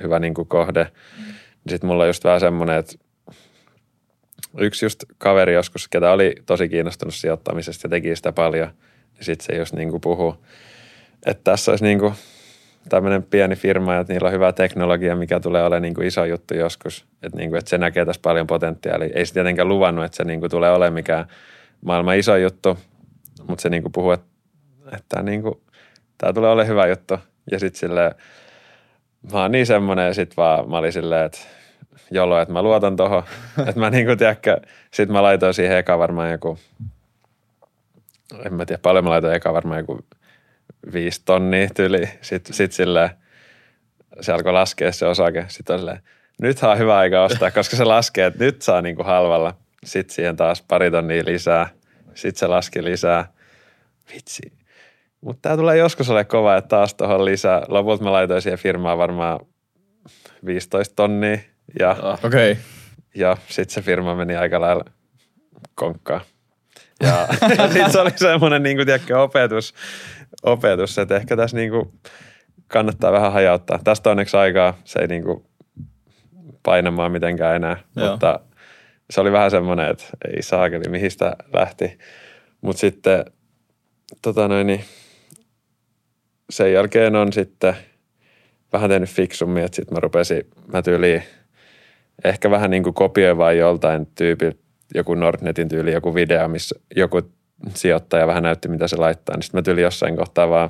hyvä 0.03 0.19
niinku 0.19 0.45
kohde. 0.45 0.87
Sitten 1.69 1.87
mulla 1.87 2.03
on 2.03 2.09
just 2.09 2.23
vähän 2.23 2.39
semmoinen, 2.39 2.77
että 2.77 2.95
yksi 4.57 4.85
just 4.85 5.03
kaveri 5.17 5.53
joskus, 5.53 5.87
ketä 5.87 6.11
oli 6.11 6.35
tosi 6.45 6.69
kiinnostunut 6.69 7.15
sijoittamisesta 7.15 7.85
ja 7.85 7.89
teki 7.89 8.15
sitä 8.15 8.31
paljon, 8.31 8.69
ja 9.19 9.25
sitten 9.25 9.45
se 9.45 9.59
just 9.59 9.73
niinku 9.73 9.99
puhuu, 9.99 10.35
että 11.25 11.43
tässä 11.43 11.71
olisi 11.71 11.83
niinku 11.83 12.13
tämmöinen 12.89 13.23
pieni 13.23 13.55
firma, 13.55 13.97
että 13.97 14.13
niillä 14.13 14.27
on 14.27 14.33
hyvä 14.33 14.53
teknologia, 14.53 15.15
mikä 15.15 15.39
tulee 15.39 15.63
olemaan 15.63 15.81
niinku 15.81 16.01
iso 16.01 16.25
juttu 16.25 16.53
joskus, 16.55 17.05
että 17.23 17.37
niinku, 17.37 17.55
että 17.55 17.69
se 17.69 17.77
näkee 17.77 18.05
tässä 18.05 18.21
paljon 18.21 18.47
potentiaalia. 18.47 19.09
Ei 19.13 19.25
se 19.25 19.33
tietenkään 19.33 19.67
luvannut, 19.67 20.05
että 20.05 20.17
se 20.17 20.23
niinku 20.23 20.49
tulee 20.49 20.71
olemaan 20.71 20.93
mikään 20.93 21.25
maailman 21.85 22.17
iso 22.17 22.37
juttu, 22.37 22.77
mutta 23.47 23.61
se 23.61 23.69
niinku 23.69 23.89
puhuu, 23.89 24.11
että, 24.11 24.27
että 24.85 25.05
tämä 25.09 25.23
niinku, 25.23 25.63
tää 26.17 26.33
tulee 26.33 26.49
olemaan 26.49 26.67
hyvä 26.67 26.87
juttu. 26.87 27.15
Ja 27.51 27.59
sitten 27.59 27.79
silleen, 27.79 28.15
mä 29.33 29.41
oon 29.41 29.51
niin 29.51 29.65
semmoinen 29.65 30.05
ja 30.05 30.13
sit 30.13 30.37
vaan 30.37 30.69
mä 30.69 30.77
olin 30.77 30.93
silleen, 30.93 31.25
että 31.25 31.39
jolo, 32.11 32.39
että 32.39 32.53
mä 32.53 32.61
luotan 32.61 32.95
tohon. 32.95 33.23
että 33.67 33.79
mä 33.79 33.89
niinku 33.89 34.15
tiedäkö, 34.15 34.61
sit 34.93 35.09
mä 35.09 35.23
laitoin 35.23 35.53
siihen 35.53 35.77
eka 35.77 35.99
varmaan 35.99 36.31
joku, 36.31 36.59
en 38.45 38.53
mä 38.53 38.65
tiedä 38.65 38.79
paljon 38.81 39.03
mä 39.03 39.09
laitoin 39.09 39.35
eka 39.35 39.53
varmaan 39.53 39.79
joku 39.79 39.99
viisi 40.93 41.21
tonnia 41.25 41.69
tyyli. 41.75 42.09
Sitten 42.21 42.53
sit 42.53 42.71
silleen, 42.71 43.09
se 44.21 44.33
alkoi 44.33 44.53
laskea 44.53 44.91
se 44.91 45.05
osake. 45.05 45.45
Sitten 45.47 45.73
on 45.73 45.79
silleen, 45.79 45.99
nythän 46.41 46.71
on 46.71 46.77
hyvä 46.77 46.97
aika 46.97 47.23
ostaa, 47.23 47.51
koska 47.51 47.75
se 47.75 47.83
laskee, 47.83 48.25
että 48.25 48.43
nyt 48.43 48.61
saa 48.61 48.81
niinku 48.81 49.03
halvalla. 49.03 49.53
Sitten 49.85 50.15
siihen 50.15 50.35
taas 50.35 50.61
pari 50.61 50.91
tonnia 50.91 51.23
lisää. 51.25 51.69
Sitten 52.13 52.39
se 52.39 52.47
laski 52.47 52.83
lisää. 52.83 53.33
Vitsi. 54.13 54.53
Mutta 55.21 55.41
tämä 55.41 55.57
tulee 55.57 55.77
joskus 55.77 56.09
ole 56.09 56.25
kova, 56.25 56.55
että 56.55 56.67
taas 56.67 56.93
tuohon 56.93 57.25
lisää. 57.25 57.61
Lopulta 57.67 58.03
mä 58.03 58.11
laitoin 58.11 58.41
siihen 58.41 58.59
firmaan 58.59 58.97
varmaan 58.97 59.39
15 60.45 60.95
tonnia. 60.95 61.37
Ja. 61.79 61.95
Okay. 62.23 62.55
ja 63.15 63.37
sitten 63.47 63.73
se 63.73 63.81
firma 63.81 64.15
meni 64.15 64.35
aika 64.35 64.61
lailla 64.61 64.85
konkkaan. 65.75 66.21
Ja, 67.03 67.27
ja 67.57 67.67
sitten 67.67 67.91
se 67.91 67.99
oli 67.99 68.11
semmoinen 68.15 68.63
niin 68.63 68.77
kuin, 68.77 68.85
tiedätkö, 68.85 69.21
opetus, 69.21 69.73
opetus, 70.43 70.97
että 70.97 71.15
ehkä 71.15 71.35
tässä 71.37 71.57
niin 71.57 71.69
kuin, 71.71 71.93
kannattaa 72.67 73.11
vähän 73.11 73.33
hajauttaa. 73.33 73.79
Tästä 73.83 74.09
on 74.09 74.11
onneksi 74.11 74.37
aikaa, 74.37 74.77
se 74.83 74.99
ei 74.99 75.07
niin 75.07 75.23
kuin, 75.23 75.45
painamaan 76.63 77.11
mitenkään 77.11 77.55
enää, 77.55 77.77
Joo. 77.95 78.11
mutta 78.11 78.39
se 79.09 79.21
oli 79.21 79.31
vähän 79.31 79.51
semmoinen, 79.51 79.89
että 79.89 80.05
ei 80.35 80.41
saakeli, 80.41 80.89
mihin 80.89 81.11
sitä 81.11 81.35
lähti. 81.53 81.97
Mutta 82.61 82.79
sitten 82.79 83.25
tota 84.21 84.47
noin, 84.47 84.67
niin 84.67 84.81
sen 86.49 86.73
jälkeen 86.73 87.15
on 87.15 87.33
sitten 87.33 87.75
vähän 88.73 88.89
tehnyt 88.89 89.09
fiksummin, 89.09 89.63
että 89.63 89.75
sitten 89.75 89.95
mä 89.95 89.99
rupesin, 89.99 90.43
mä 90.73 90.81
tyyliin 90.81 91.23
ehkä 92.23 92.51
vähän 92.51 92.71
niin 92.71 92.83
kuin 92.83 92.93
kopioimaan 92.93 93.57
joltain 93.57 94.07
tyypiltä 94.15 94.68
joku 94.95 95.15
Nordnetin 95.15 95.69
tyyli, 95.69 95.93
joku 95.93 96.15
video, 96.15 96.47
missä 96.47 96.75
joku 96.95 97.21
sijoittaja 97.73 98.27
vähän 98.27 98.43
näytti, 98.43 98.67
mitä 98.67 98.87
se 98.87 98.97
laittaa. 98.97 99.35
Niin 99.35 99.43
sitten 99.43 99.57
mä 99.57 99.61
tyyli 99.61 99.81
jossain 99.81 100.15
kohtaa 100.15 100.49
vaan 100.49 100.69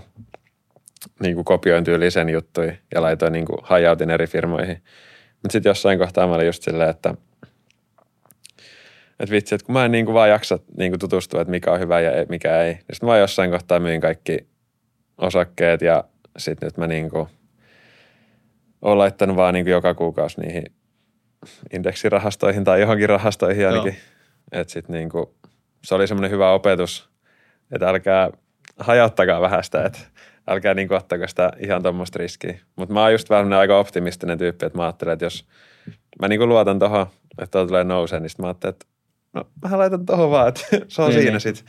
niin 1.24 1.36
kuin 1.36 1.46
kopioin 1.46 1.84
tyyli 1.84 2.12
sen 2.12 2.30
juttuja 2.30 2.74
ja 2.96 3.02
laitoin 3.02 3.34
niin 3.34 3.46
kuin 3.46 3.58
hajautin 3.64 4.10
eri 4.10 4.28
firmoihin. 4.28 4.82
Mutta 5.32 5.52
sitten 5.52 5.70
jossain 5.70 6.00
kohtaa 6.00 6.28
mä 6.28 6.36
olin 6.36 6.46
just 6.46 6.64
silleen, 6.64 6.90
että 6.90 7.14
että 9.20 9.36
vitsi, 9.36 9.56
että 9.56 9.66
kun 9.66 9.74
mä 9.74 9.86
en 9.86 9.92
niin 9.92 10.06
kuin 10.06 10.14
vaan 10.14 10.30
jaksa 10.30 10.60
niin 10.78 10.92
kuin 10.92 11.00
tutustua, 11.00 11.42
että 11.42 11.52
mikä 11.52 11.72
on 11.72 11.80
hyvä 11.80 12.02
ja 12.02 12.26
mikä 12.30 12.62
ei. 12.62 12.74
Niin 12.74 12.84
sitten 12.94 13.10
mä 13.10 13.18
jossain 13.18 13.52
kohtaa 13.52 13.80
myin 13.80 14.02
kaikki 14.02 14.48
osakkeet 15.18 15.82
ja 15.82 16.04
sitten 16.38 16.68
nyt 16.68 16.78
mä 16.78 16.88
niin 16.88 17.10
kuin 17.10 17.28
oon 18.82 18.98
laittanut 18.98 19.38
vaan 19.38 19.54
niin 19.54 19.68
joka 19.68 19.94
kuukausi 19.94 20.42
niihin 20.42 20.64
indeksirahastoihin 21.74 22.64
tai 22.64 22.82
johonkin 22.82 23.10
rahastoihin 23.10 23.68
ainakin. 23.68 23.96
Että 24.52 24.74
sitten 24.74 24.94
niin 24.94 25.10
kuin, 25.10 25.26
se 25.84 25.96
oli 25.96 26.08
semmoinen 26.08 26.32
hyvä 26.32 26.52
opetus, 26.52 27.10
että 27.72 27.90
älkää 27.90 28.30
hajauttakaa 28.80 29.42
vähän 29.42 29.64
sitä, 29.64 29.86
että 29.86 30.00
älkää 30.48 30.74
niin 30.74 30.88
kuin 30.88 30.98
ottako 30.98 31.28
sitä 31.28 31.52
ihan 31.58 31.84
tuommoista 31.84 32.20
riskiä. 32.20 32.60
Mutta 32.76 32.94
mä 32.94 33.02
oon 33.02 33.12
just 33.12 33.30
vähän 33.30 33.54
aika 33.54 33.80
optimistinen 33.80 34.38
tyyppi, 34.38 34.66
että 34.66 34.78
mä 34.78 34.84
ajattelen, 34.84 35.14
että 35.14 35.26
jos 35.26 35.46
mä 36.22 36.28
niin 36.28 36.40
kuin 36.40 36.50
luotan 36.50 36.80
tuohon, 36.80 37.08
että 37.42 37.52
tuo 37.52 37.68
tulee 37.68 37.84
nousee, 37.84 38.20
niin 38.20 38.30
sitten 38.30 38.44
mä 38.44 38.48
ajattelen, 38.48 38.74
että 38.74 38.86
no 39.34 39.44
mä 39.70 39.78
laitan 39.78 40.06
tohon 40.06 40.32
vaan, 40.32 40.48
että 40.48 40.62
se 40.88 41.02
on 41.02 41.10
Niin, 41.10 41.20
siinä 41.20 41.32
niin. 41.32 41.42
sitten. 41.42 41.66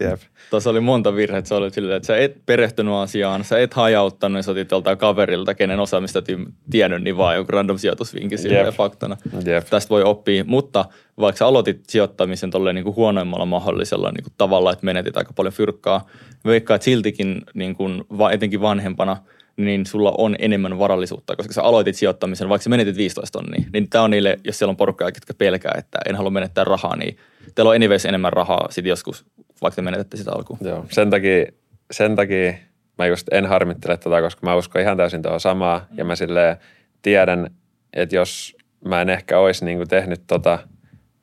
Jep. 0.00 0.20
Tuossa 0.50 0.70
oli 0.70 0.80
monta 0.80 1.14
virhettä. 1.16 1.48
Se 1.48 1.54
oli 1.54 1.70
silleen, 1.70 1.96
että 1.96 2.06
sä 2.06 2.16
et 2.16 2.46
perehtynyt 2.46 2.94
asiaan, 2.94 3.44
sä 3.44 3.58
et 3.58 3.74
hajauttanut 3.74 4.36
ja 4.36 4.42
sä 4.42 4.50
otit 4.50 4.70
joltain 4.70 4.98
kaverilta, 4.98 5.54
kenen 5.54 5.80
osaamista 5.80 6.18
et 6.18 6.26
tiennyt, 6.70 7.02
niin 7.02 7.16
vaan 7.16 7.36
joku 7.36 7.52
random 7.52 7.78
sijoitusvinkki 7.78 8.38
silleen 8.38 8.66
Jep. 8.66 8.74
faktana. 8.74 9.16
Jep. 9.44 9.66
Tästä 9.70 9.90
voi 9.90 10.02
oppia, 10.02 10.44
mutta 10.46 10.84
vaikka 11.20 11.38
sä 11.38 11.46
aloitit 11.46 11.82
sijoittamisen 11.88 12.50
tolleen 12.50 12.74
niin 12.74 12.84
kuin 12.84 12.96
huonoimmalla 12.96 13.46
mahdollisella 13.46 14.10
niin 14.10 14.24
kuin 14.24 14.34
tavalla, 14.38 14.72
että 14.72 14.84
menetit 14.86 15.16
aika 15.16 15.32
paljon 15.32 15.54
fyrkkaa, 15.54 16.06
veikkaa, 16.44 16.74
että 16.74 16.84
siltikin 16.84 17.42
niin 17.54 17.74
kuin, 17.74 18.04
etenkin 18.32 18.60
vanhempana, 18.60 19.16
niin 19.56 19.86
sulla 19.86 20.14
on 20.18 20.36
enemmän 20.38 20.78
varallisuutta, 20.78 21.36
koska 21.36 21.52
sä 21.52 21.62
aloitit 21.62 21.96
sijoittamisen, 21.96 22.48
vaikka 22.48 22.62
sä 22.62 22.70
menetit 22.70 22.96
15 22.96 23.38
tonnia, 23.38 23.64
niin 23.72 23.90
tämä 23.90 24.04
on 24.04 24.10
niille, 24.10 24.38
jos 24.44 24.58
siellä 24.58 24.70
on 24.70 24.76
porukkaa, 24.76 25.08
jotka 25.08 25.34
pelkää, 25.38 25.74
että 25.78 25.98
en 26.08 26.16
halua 26.16 26.30
menettää 26.30 26.64
rahaa, 26.64 26.96
niin 26.96 27.16
teillä 27.54 27.68
on 27.68 27.76
anyways 27.76 28.04
enemmän 28.04 28.32
rahaa 28.32 28.66
sitten 28.70 28.90
joskus, 28.90 29.24
vaikka 29.62 29.76
te 29.76 29.82
menetätte 29.82 30.16
sitä 30.16 30.32
alkuun. 30.32 30.58
Joo, 30.62 30.84
sen 30.90 31.10
takia, 31.10 31.46
sen 31.90 32.16
takia 32.16 32.54
mä 32.98 33.06
just 33.06 33.28
en 33.32 33.46
harmittele 33.46 33.96
tätä, 33.96 34.20
koska 34.20 34.46
mä 34.46 34.56
uskon 34.56 34.82
ihan 34.82 34.96
täysin 34.96 35.22
tuohon 35.22 35.40
samaa. 35.40 35.86
Ja 35.94 36.04
mä 36.04 36.16
silleen 36.16 36.56
tiedän, 37.02 37.50
että 37.92 38.16
jos 38.16 38.56
mä 38.84 39.02
en 39.02 39.10
ehkä 39.10 39.38
olisi 39.38 39.64
niinku 39.64 39.86
tehnyt 39.86 40.22
tota, 40.26 40.58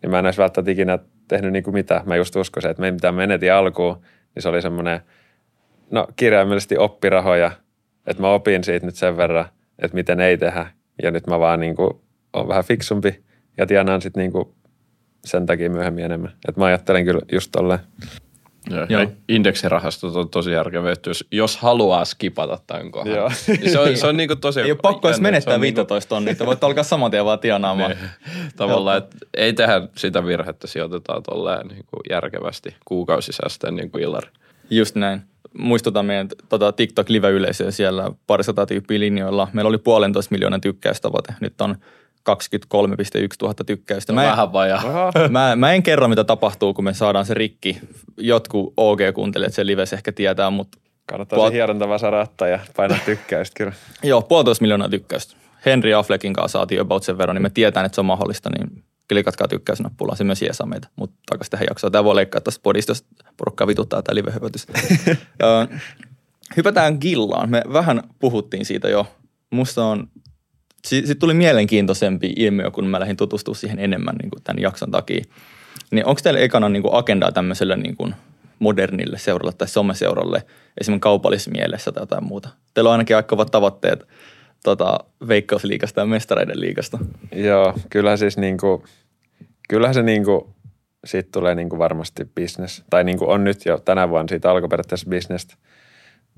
niin 0.02 0.12
mä 0.12 0.20
en 0.20 0.26
olisi 0.26 0.42
välttämättä 0.42 0.72
ikinä 0.72 1.00
tehnyt 1.28 1.52
niinku 1.52 1.72
mitään. 1.72 2.02
Mä 2.06 2.16
just 2.16 2.36
uskoisin, 2.36 2.72
että 2.72 2.82
me 2.82 2.92
mitä 2.92 3.12
menetin 3.12 3.54
alkuun, 3.54 4.02
niin 4.36 4.44
se 4.44 4.50
oli 4.50 4.62
semmoinen, 4.62 5.00
no 5.92 6.08
kirjaimellisesti 6.16 6.78
oppirahoja, 6.78 7.52
että 8.10 8.22
mä 8.24 8.34
opin 8.34 8.64
siitä 8.64 8.86
nyt 8.86 8.96
sen 8.96 9.18
verran, 9.18 9.46
että 9.80 9.96
miten 9.96 10.20
ei 10.20 10.38
tehdä. 10.38 10.68
Ja 11.04 11.12
nyt 11.12 11.28
mä 11.28 11.40
vaan 11.40 11.60
niinku 11.60 12.02
on 12.34 12.48
vähän 12.48 12.64
fiksumpi 12.64 13.24
ja 13.58 13.66
tienaan 13.66 14.02
sitten 14.02 14.22
niinku 14.22 14.56
sen 15.26 15.46
takia 15.46 15.70
myöhemmin 15.70 16.06
enemmän. 16.06 16.32
Että 16.48 16.62
mä 16.62 16.66
ajattelen 16.66 17.06
kyllä 17.06 17.22
just 17.32 17.52
tolleen. 17.52 17.80
Joo. 18.70 18.86
Joo. 18.90 19.02
Ja 19.02 19.08
Indeksirahastot 19.30 20.16
on 20.16 20.30
tosi 20.30 20.52
järkevä, 20.52 20.92
että 20.92 21.10
jos, 21.10 21.28
jos 21.32 21.58
haluaa 21.58 22.06
skipata 22.06 22.60
tämän 22.68 22.92
kohdan. 22.92 23.16
Joo. 23.16 23.32
Niin 23.48 23.72
se 23.72 23.80
on, 23.80 23.98
se 23.98 24.08
on 24.08 24.18
niinku 24.18 24.36
tosi 24.36 24.62
Ei 24.62 24.72
ole 24.72 24.80
pakko 24.82 25.08
edes 25.08 25.18
jännä, 25.18 25.28
menettää 25.28 25.52
se 25.52 25.56
on 25.56 25.62
15 25.62 26.10
tonnia, 26.10 26.32
että 26.32 26.46
voit 26.46 26.64
alkaa 26.64 26.84
saman 26.84 27.12
tien 27.12 27.26
vaan 27.26 27.40
tienaamaan. 27.40 27.92
Niin. 27.92 28.10
Tavallaan, 28.58 28.98
että 28.98 29.18
ei 29.38 29.54
tehdä 29.54 29.82
sitä 29.98 30.26
virhettä, 30.26 30.68
sijoitetaan 30.68 31.24
tolleen 31.24 31.68
niin 31.68 31.86
kuin 31.86 32.02
järkevästi 32.10 32.76
kuukausisäästöön 32.86 33.76
niin 33.76 33.92
kuin 33.92 34.04
Ilari. 34.04 34.30
Just 34.70 34.96
näin. 34.96 35.22
Muistutan 35.58 36.06
meidän 36.06 36.28
tota 36.50 36.72
TikTok-live-yleisöä 36.72 37.72
siellä 37.72 38.12
parisataa 38.28 38.66
tyyppiä 38.66 39.00
linjoilla. 39.00 39.48
Meillä 39.54 39.70
oli 39.70 39.78
puolentoista 39.78 40.32
miljoonan 40.32 40.62
tykkäystavoite. 40.62 41.34
Nyt 41.40 41.62
on 41.62 41.76
23,1 42.30 42.36
tuhatta 43.40 43.64
tykkäystä. 43.64 44.14
Mä 44.14 44.24
en, 44.24 44.32
Vähän 44.32 44.54
vajaa. 44.54 45.12
mä, 45.30 45.56
mä 45.56 45.74
en 45.74 45.84
kerro, 45.84 46.08
mitä 46.08 46.24
tapahtuu, 46.24 46.74
kun 46.74 46.84
me 46.84 46.94
saadaan 46.94 47.26
se 47.26 47.34
rikki. 47.34 47.80
Jotkut 48.18 48.74
OG-kuuntelijat 48.78 49.54
sen 49.54 49.68
livessä 49.68 49.96
ehkä 49.96 50.12
tietää, 50.12 50.50
mutta 50.50 50.78
Kannattaa 51.06 51.40
Puol- 51.40 51.48
se 51.48 51.54
hierontava 51.54 51.98
sarattaa 51.98 52.48
ja 52.48 52.60
painaa 52.76 52.98
tykkäystä 53.06 53.58
kyllä. 53.58 53.72
joo, 54.04 54.22
puolitoista 54.22 54.62
miljoonaa 54.62 54.90
tykkäystä. 54.90 55.36
Henry 55.66 55.94
Affleckin 55.94 56.34
kanssa 56.34 56.60
saatiin 56.60 56.82
about 56.82 57.04
sen 57.04 57.18
verran, 57.18 57.36
niin 57.36 57.44
me 57.44 57.50
tietään, 57.50 57.86
että 57.86 57.96
se 57.96 58.02
on 58.02 58.06
mahdollista, 58.06 58.50
niin 58.50 58.84
klikatkaa 59.10 59.48
tykkäysnappulaa, 59.48 60.16
se 60.16 60.24
myös 60.24 60.42
jeesaa 60.42 60.68
meitä. 60.68 60.88
Mutta 60.96 61.16
takaisin 61.30 61.52
tähän 61.52 61.68
jaksoon. 61.70 61.92
Tämä 61.92 62.04
voi 62.04 62.16
leikkaa 62.16 62.42
tästä 62.42 62.60
podista, 62.64 62.92
jos 62.92 63.06
porukkaa 63.38 63.68
vituttaa 63.68 64.02
tämä 64.02 64.16
live-höpötys. 64.16 64.68
Ö, 65.44 65.78
Hypätään 66.58 66.98
Gillaan. 67.02 67.50
Me 67.50 67.62
vähän 67.74 68.02
puhuttiin 68.20 68.66
siitä 68.66 68.90
jo. 68.90 69.08
Musta 69.50 69.86
on, 69.86 70.08
siitä 70.86 71.16
tuli 71.16 71.34
mielenkiintoisempi 71.34 72.34
ilmiö, 72.36 72.72
kun 72.72 72.88
mä 72.88 73.00
lähdin 73.00 73.18
tutustumaan 73.18 73.60
siihen 73.60 73.80
enemmän 73.80 74.16
niin 74.16 74.30
kuin 74.30 74.44
tämän 74.44 74.62
jakson 74.62 74.92
takia. 74.92 75.24
Niin 75.92 76.06
onko 76.06 76.22
teillä 76.24 76.40
ekana 76.40 76.70
niin 76.70 76.84
kuin 76.84 76.94
agendaa 76.94 77.32
tämmöiselle 77.32 77.76
niin 77.76 77.96
kuin 77.96 78.16
modernille 78.60 79.18
seuralle 79.18 79.54
tai 79.54 79.68
someseuralle, 79.68 80.44
esimerkiksi 80.82 81.02
kaupallisessa 81.02 81.52
mielessä 81.52 81.92
tai 81.92 82.04
jotain 82.04 82.24
muuta? 82.24 82.50
Teillä 82.74 82.90
on 82.90 82.92
ainakin 82.92 83.16
aika 83.16 83.28
kovat 83.28 83.52
tavoitteet 83.52 84.08
tota, 84.64 85.00
veikkausliikasta 85.28 86.02
ja 86.02 86.06
mestareiden 86.06 86.60
liikasta. 86.60 87.00
Joo, 87.36 87.74
kyllähän 87.90 88.18
siis 88.18 88.38
niinku, 88.38 88.84
kyllähän 89.70 89.94
se 89.94 90.04
niinku, 90.04 90.56
siitä 91.06 91.30
tulee 91.32 91.56
niinku 91.56 91.78
varmasti 91.78 92.26
business. 92.42 92.84
Tai 92.90 93.04
niinku 93.04 93.30
on 93.30 93.44
nyt 93.44 93.66
jo 93.66 93.78
tänä 93.78 94.10
vuonna 94.10 94.28
siitä 94.30 94.50
periaatteessa 94.70 95.10
bisnestä. 95.10 95.56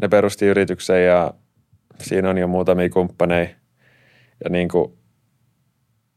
Ne 0.02 0.08
perusti 0.08 0.46
yrityksen 0.46 1.06
ja 1.06 1.34
siinä 2.00 2.30
on 2.30 2.38
jo 2.38 2.48
muutamia 2.48 2.90
kumppaneja. 2.90 3.50
Ja 4.44 4.50
niinku, 4.50 4.98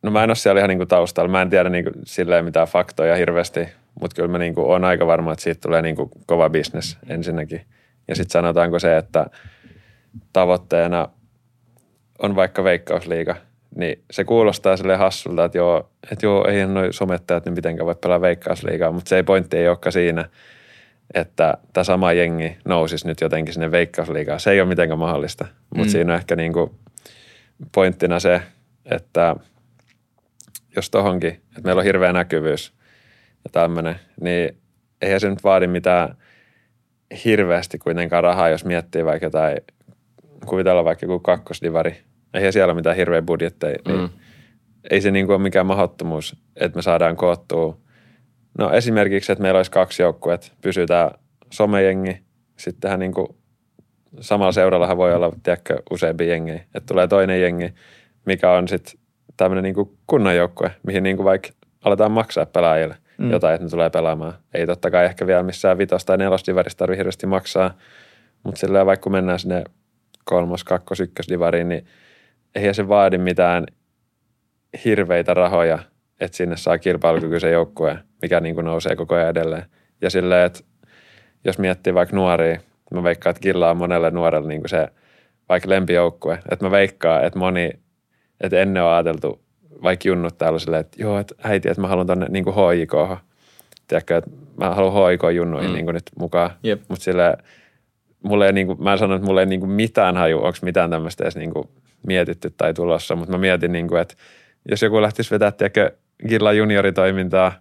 no 0.03 0.11
mä 0.11 0.25
en 0.25 0.31
ole 0.31 0.37
siellä 0.37 0.59
ihan 0.59 0.69
niinku 0.69 0.87
taustalla. 0.87 1.31
Mä 1.31 1.43
en 1.43 1.51
tiedä 1.51 1.69
niinku 1.69 1.91
silleen 2.05 2.45
mitään 2.45 2.69
faktoja 2.69 3.17
hirveästi, 3.17 3.69
mutta 4.01 4.17
kyllä 4.17 4.29
mä 4.29 4.39
niinku 4.39 4.71
on 4.73 4.85
aika 4.85 5.07
varma, 5.07 5.33
että 5.33 5.43
siitä 5.43 5.61
tulee 5.61 5.83
niinku 5.83 6.11
kova 6.27 6.51
business 6.51 6.99
ensinnäkin. 7.09 7.61
Ja 8.09 8.15
sitten 8.15 8.33
sanotaanko 8.33 8.79
se, 8.79 8.97
että 8.97 9.27
tavoitteena 10.33 11.09
on 12.19 12.37
vaikka 12.37 12.65
veikkausliiga, 12.65 13.37
niin 13.77 14.03
se 14.11 14.25
kuulostaa 14.25 14.77
sille 14.77 14.97
hassulta, 14.97 15.45
että 15.45 15.59
joo, 15.59 15.91
että 16.13 16.27
joo, 16.27 16.49
eihän 16.49 16.75
noi 16.75 16.93
somettajat 16.93 17.45
nyt 17.47 17.55
mitenkään 17.55 17.87
voi 17.87 17.95
pelaa 17.95 18.21
veikkausliigaa, 18.21 18.93
mutta 18.93 19.09
se 19.09 19.17
ei 19.17 19.23
pointti 19.23 19.57
ei 19.57 19.69
olekaan 19.69 19.93
siinä, 19.93 20.29
että 21.15 21.55
tämä 21.73 21.85
sama 21.85 22.13
jengi 22.13 22.57
nousisi 22.65 23.07
nyt 23.07 23.21
jotenkin 23.21 23.55
sinne 23.55 23.71
veikkausliigaan. 23.71 24.41
Se 24.41 24.51
ei 24.51 24.61
ole 24.61 24.69
mitenkään 24.69 24.99
mahdollista, 24.99 25.45
mutta 25.71 25.85
Mm. 25.85 25.91
siinä 25.91 26.13
on 26.13 26.19
ehkä 26.19 26.37
niinku 26.37 26.75
pointtina 27.75 28.21
se, 28.21 28.41
että 28.85 29.37
jos 30.77 30.91
tohonkin, 30.91 31.31
että 31.31 31.61
meillä 31.65 31.81
on 31.81 31.85
hirveä 31.85 32.13
näkyvyys 32.13 32.73
ja 33.45 33.51
tämmöinen, 33.53 33.97
niin 34.21 34.57
eihän 35.03 35.21
se 35.21 35.31
nyt 35.31 35.45
vaadi 35.45 35.67
mitään 35.67 36.17
hirveästi 37.25 37.79
kuitenkaan 37.79 38.23
rahaa, 38.23 38.49
jos 38.49 38.65
miettii 38.65 39.05
vaikka 39.05 39.27
jotain, 39.27 39.57
kuvitella 40.47 40.85
vaikka 40.85 41.07
joku 41.07 41.19
kakkosdivari. 41.21 41.97
Eihän 42.35 42.53
siellä 42.53 42.71
ole 42.73 42.75
mitään 42.79 42.97
hirveä 42.97 43.23
budjetteja, 43.23 43.77
niin 43.89 44.01
Mm. 44.01 44.09
ei 44.91 45.01
se 45.01 45.11
niin 45.11 45.27
kuin 45.27 45.35
ole 45.35 45.43
mikään 45.43 45.67
mahdottomuus, 45.67 46.37
että 46.57 46.77
me 46.77 46.83
saadaan 46.83 47.17
koottua. 47.17 47.79
No 48.59 48.71
esimerkiksi, 48.73 49.33
että 49.33 49.43
meillä 49.43 49.59
olisi 49.59 49.71
kaksi 49.71 50.03
joukkuetta, 50.03 50.53
pysytään 50.63 51.11
somejengi, 51.51 52.23
sittenhän 52.57 53.01
niin 53.01 53.13
kuin 53.13 53.29
samalla 54.21 54.53
seurallahan 54.53 54.97
voi 54.97 55.15
olla, 55.15 55.33
tiedätkö, 55.43 55.83
useampi 55.91 56.29
jengi, 56.29 56.53
että 56.53 56.83
tulee 56.87 57.09
toinen 57.09 57.41
jengi, 57.43 57.75
mikä 58.27 58.51
on 58.53 58.69
sitten 58.69 58.99
tämmöinen 59.37 59.63
niin 59.63 59.75
kuin 59.75 59.99
kunnan 60.07 60.37
joukkue, 60.37 60.71
mihin 60.87 61.03
niin 61.03 61.17
kuin 61.17 61.25
vaikka 61.25 61.49
aletaan 61.85 62.13
maksaa 62.13 62.47
pelaajille 62.47 62.97
Mm. 63.19 63.31
jotain, 63.31 63.55
että 63.55 63.65
ne 63.65 63.71
tulee 63.71 63.91
pelaamaan. 63.91 64.35
Ei 64.55 64.67
totta 64.67 64.91
kai 64.91 65.05
ehkä 65.05 65.27
vielä 65.27 65.43
missään 65.43 65.79
vitos- 65.79 66.05
tai 66.05 66.17
nelosdivarissa 66.19 66.79
tarvitse 66.79 66.99
hirveästi 66.99 67.27
maksaa, 67.27 67.75
mutta 68.43 68.59
silleen 68.61 68.87
vaikka 68.87 69.03
kun 69.03 69.13
mennään 69.13 69.39
sinne 69.39 69.65
kolmos, 70.25 70.65
kakkos, 70.65 71.01
ykkösdivariin, 71.01 71.69
niin 71.69 71.87
eihän 72.55 72.75
se 72.75 72.89
vaadi 72.89 73.19
mitään 73.19 73.67
hirveitä 74.85 75.35
rahoja, 75.35 75.79
että 76.21 76.37
sinne 76.37 76.57
saa 76.57 76.79
kilpailukykyisen 76.79 77.53
joukkueen, 77.53 77.99
mikä 78.23 78.41
niin 78.41 78.55
kuin 78.55 78.65
nousee 78.65 78.97
koko 78.97 79.15
ajan 79.15 79.29
edelleen. 79.29 79.65
Ja 80.01 80.11
silleen, 80.11 80.47
että 80.47 80.61
jos 81.45 81.59
miettii 81.59 81.95
vaikka 81.95 82.17
nuoria, 82.17 82.61
mä 82.95 83.03
veikkaan, 83.03 83.31
että 83.31 83.41
Killa 83.41 83.71
on 83.71 83.77
monelle 83.77 84.11
nuorelle 84.11 84.49
niin 84.49 84.61
kuin 84.61 84.69
se 84.69 84.89
vaikka 85.49 85.69
lempijoukkue. 85.69 86.39
Että 86.51 86.65
mä 86.65 86.71
veikkaan, 86.71 87.25
että 87.25 87.39
moni, 87.39 87.71
että 88.41 88.59
ennen 88.59 88.83
on 88.83 88.93
ajateltu, 88.93 89.45
vaikka 89.83 90.09
junnut 90.09 90.39
täällä 90.39 90.59
silleen, 90.59 90.81
että 90.81 91.03
joo, 91.03 91.19
että 91.19 91.35
äiti, 91.43 91.69
että 91.69 91.81
mä 91.81 91.89
haluan 91.89 92.07
tonne 92.07 92.27
niin 92.29 92.45
kuin 92.45 92.57
HJK. 92.57 93.19
Tiedätkö, 93.89 94.17
että 94.17 94.31
mä 94.57 94.75
haluan 94.75 94.93
HJK-junnuihin 94.93 95.67
Mm. 95.67 95.71
mm. 95.71 95.75
niin 95.75 95.85
kuin 95.87 95.95
nyt 95.95 96.11
mukaan. 96.19 96.51
Jep. 96.63 96.81
Mutta 96.89 97.05
silleen, 97.05 97.37
mulle 98.23 98.47
ei 98.47 98.53
niin 98.53 98.67
kuin, 98.67 98.83
mä 98.83 98.93
en 98.93 98.99
sano, 98.99 99.15
että 99.15 99.27
mulle 99.27 99.41
ei 99.41 99.47
niin 99.47 99.61
kuin 99.61 99.71
mitään 99.71 100.17
haju, 100.17 100.37
onko 100.37 100.59
mitään 100.63 100.91
tämmöistä 100.91 101.25
edes 101.25 101.37
niin 101.37 101.53
kuin 101.53 101.69
mietitty 102.07 102.51
tai 102.57 102.75
tulossa, 102.75 103.17
mutta 103.17 103.33
mä 103.33 103.39
mietin, 103.39 103.73
niin 103.73 103.89
kuin, 103.89 104.01
että 104.01 104.15
jos 104.71 104.83
joku 104.83 105.03
lähtisi 105.03 105.31
vetää, 105.31 105.53
tiedätkö, 105.53 105.91
Gilla 106.29 106.53
junioritoimintaa, 106.53 107.53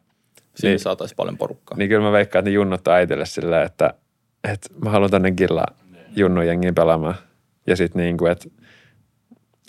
Siinä 0.56 0.72
Niin. 0.72 0.80
saataisiin 0.80 1.16
paljon 1.16 1.38
porukkaa. 1.38 1.78
niin 1.78 1.89
kyllä 1.89 2.02
mä 2.04 2.12
veikkaan, 2.12 2.39
että 2.39 2.50
ne 2.50 2.54
junnut 2.54 2.88
äitille 2.88 3.26
silleen, 3.26 3.66
että, 3.66 3.94
että 4.54 4.70
mä 4.84 4.89
haluan 4.89 5.12
tänne 5.12 5.32
Gilla 5.32 5.64
junnujengiin 6.16 6.76
pelaamaan. 6.76 7.16
Ja 7.68 7.76
sitten 7.76 8.04
niin 8.04 8.18
kuin, 8.18 8.32
että 8.32 8.50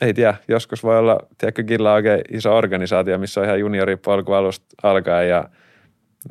ei 0.00 0.14
tiedä, 0.14 0.34
joskus 0.48 0.82
voi 0.82 0.98
olla, 0.98 1.20
tiedätkö, 1.38 1.62
Gilla 1.62 1.90
on 1.90 1.94
oikein 1.94 2.20
iso 2.30 2.56
organisaatio, 2.56 3.18
missä 3.18 3.40
on 3.40 3.46
ihan 3.46 3.60
junioripolku 3.60 4.32
alusta 4.32 4.66
alkaen 4.82 5.28
ja 5.28 5.48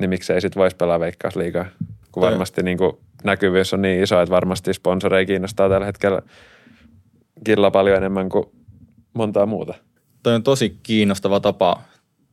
niin 0.00 0.10
miksei 0.10 0.40
sitten 0.40 0.60
voisi 0.60 0.76
pelaa 0.76 1.00
veikkausliigaa. 1.00 1.66
Kun 2.12 2.20
varmasti 2.20 2.62
niin 2.62 2.78
kuin 2.78 2.92
näkyvyys 3.24 3.74
on 3.74 3.82
niin 3.82 4.02
iso, 4.02 4.20
että 4.20 4.34
varmasti 4.34 4.72
sponsoreja 4.74 5.26
kiinnostaa 5.26 5.68
tällä 5.68 5.86
hetkellä 5.86 6.22
Gilla 7.44 7.70
paljon 7.70 7.96
enemmän 7.96 8.28
kuin 8.28 8.44
montaa 9.14 9.46
muuta. 9.46 9.74
toi 10.22 10.34
on 10.34 10.42
tosi 10.42 10.78
kiinnostava 10.82 11.40
tapa 11.40 11.82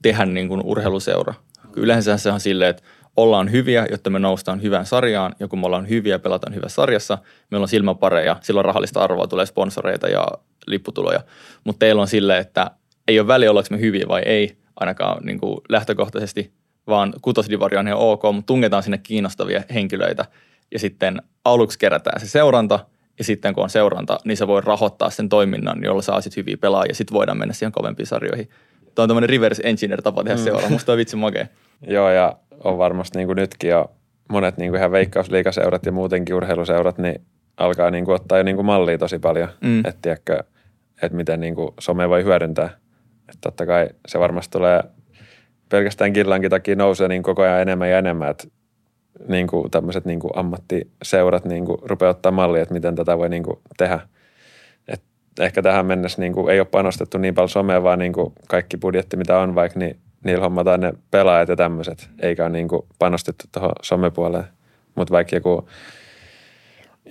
tehdä 0.01 0.25
niin 0.25 0.47
kuin 0.47 0.61
urheiluseura. 0.63 1.33
Yleensä 1.75 2.17
se 2.17 2.31
on 2.31 2.39
silleen, 2.39 2.69
että 2.69 2.83
ollaan 3.17 3.51
hyviä, 3.51 3.87
jotta 3.91 4.09
me 4.09 4.19
noustaan 4.19 4.61
hyvään 4.61 4.85
sarjaan, 4.85 5.35
ja 5.39 5.47
kun 5.47 5.59
me 5.59 5.65
ollaan 5.65 5.89
hyviä 5.89 6.19
pelataan 6.19 6.55
hyvässä 6.55 6.75
sarjassa, 6.75 7.17
meillä 7.51 7.63
on 7.63 7.67
silmäpareja, 7.67 8.37
silloin 8.41 8.65
rahallista 8.65 9.03
arvoa, 9.03 9.27
tulee 9.27 9.45
sponsoreita 9.45 10.07
ja 10.07 10.27
lipputuloja. 10.67 11.19
Mutta 11.63 11.79
teillä 11.79 12.01
on 12.01 12.07
silleen, 12.07 12.41
että 12.41 12.71
ei 13.07 13.19
ole 13.19 13.27
väliä, 13.27 13.49
ollaanko 13.49 13.67
me 13.71 13.79
hyviä 13.79 14.05
vai 14.07 14.21
ei, 14.25 14.57
ainakaan 14.79 15.25
niin 15.25 15.39
kuin 15.39 15.57
lähtökohtaisesti, 15.69 16.51
vaan 16.87 17.13
kutosdivari 17.21 17.77
on 17.77 17.87
ihan 17.87 17.99
ok, 17.99 18.23
mutta 18.33 18.47
tungetaan 18.47 18.83
sinne 18.83 18.97
kiinnostavia 18.97 19.63
henkilöitä 19.73 20.25
ja 20.71 20.79
sitten 20.79 21.21
aluksi 21.45 21.79
kerätään 21.79 22.19
se 22.19 22.27
seuranta 22.27 22.79
ja 23.21 23.25
sitten 23.25 23.53
kun 23.53 23.63
on 23.63 23.69
seuranta, 23.69 24.19
niin 24.25 24.37
se 24.37 24.47
voi 24.47 24.61
rahoittaa 24.61 25.09
sen 25.09 25.29
toiminnan, 25.29 25.83
jolla 25.83 26.01
saa 26.01 26.21
sitten 26.21 26.41
hyviä 26.41 26.57
pelaajia 26.57 26.89
ja 26.89 26.95
sitten 26.95 27.13
voidaan 27.13 27.37
mennä 27.37 27.53
siihen 27.53 27.71
kovempiin 27.71 28.07
sarjoihin. 28.07 28.49
Tämä 28.95 29.03
on 29.03 29.09
tämmöinen 29.09 29.29
reverse 29.29 29.63
engineer-tapa 29.65 30.23
tehdä 30.23 30.37
mm. 30.37 30.43
seuraa. 30.43 30.69
Musta 30.69 30.91
on 30.91 30.97
vitsi 30.97 31.15
makea. 31.15 31.47
Joo, 31.87 32.09
ja 32.09 32.35
on 32.63 32.77
varmasti 32.77 33.17
niin 33.17 33.27
kuin 33.27 33.35
nytkin 33.35 33.69
jo 33.69 33.91
monet 34.29 34.57
niin 34.57 34.71
kuin 34.71 34.79
ihan 34.79 34.91
veikkausliikaseurat 34.91 35.85
ja 35.85 35.91
muutenkin 35.91 36.35
urheiluseurat, 36.35 36.97
niin 36.97 37.21
alkaa 37.57 37.91
niin 37.91 38.05
kuin 38.05 38.15
ottaa 38.15 38.37
jo 38.37 38.43
niin 38.43 38.55
kuin 38.55 38.65
mallia 38.65 38.97
tosi 38.97 39.19
paljon. 39.19 39.49
Mm. 39.61 39.79
Että 39.79 39.99
tiedätkö, 40.01 40.43
että 41.01 41.17
miten 41.17 41.39
niin 41.39 41.55
kuin 41.55 41.69
some 41.79 42.09
voi 42.09 42.23
hyödyntää. 42.23 42.69
Että 43.19 43.41
totta 43.41 43.65
kai 43.65 43.89
se 44.07 44.19
varmasti 44.19 44.51
tulee 44.51 44.83
pelkästään 45.69 46.13
killankin 46.13 46.49
takia 46.49 46.75
nousee 46.75 47.07
niin 47.07 47.23
koko 47.23 47.41
ajan 47.41 47.61
enemmän 47.61 47.89
ja 47.89 47.97
enemmän, 47.97 48.29
että 48.29 48.47
niin 49.27 49.47
kuin 49.47 49.71
tämmöiset 49.71 50.05
niin 50.05 50.19
kuin 50.19 50.31
ammattiseurat 50.35 51.45
niin 51.45 51.65
kuin 51.65 51.77
rupeaa 51.81 52.11
ottaa 52.11 52.31
mallia, 52.31 52.61
että 52.61 52.73
miten 52.73 52.95
tätä 52.95 53.17
voi 53.17 53.29
niin 53.29 53.43
kuin 53.43 53.59
tehdä. 53.77 53.99
Et 54.87 55.01
ehkä 55.39 55.61
tähän 55.61 55.85
mennessä 55.85 56.21
niin 56.21 56.33
kuin 56.33 56.53
ei 56.53 56.59
ole 56.59 56.67
panostettu 56.71 57.17
niin 57.17 57.35
paljon 57.35 57.49
somea, 57.49 57.83
vaan 57.83 57.99
niin 57.99 58.13
kuin 58.13 58.33
kaikki 58.47 58.77
budjetti, 58.77 59.17
mitä 59.17 59.39
on 59.39 59.55
vaikka, 59.55 59.79
niin 59.79 59.99
niillä 60.23 60.43
hommataan 60.43 60.79
ne 60.79 60.93
pelaajat 61.11 61.49
ja 61.49 61.55
tämmöiset, 61.55 62.09
eikä 62.19 62.43
ole 62.43 62.51
niin 62.51 62.67
kuin 62.67 62.81
panostettu 62.99 63.45
tuohon 63.51 63.71
somepuoleen. 63.81 64.45
Mutta 64.95 65.11
vaikka 65.11 65.35
joku 65.35 65.69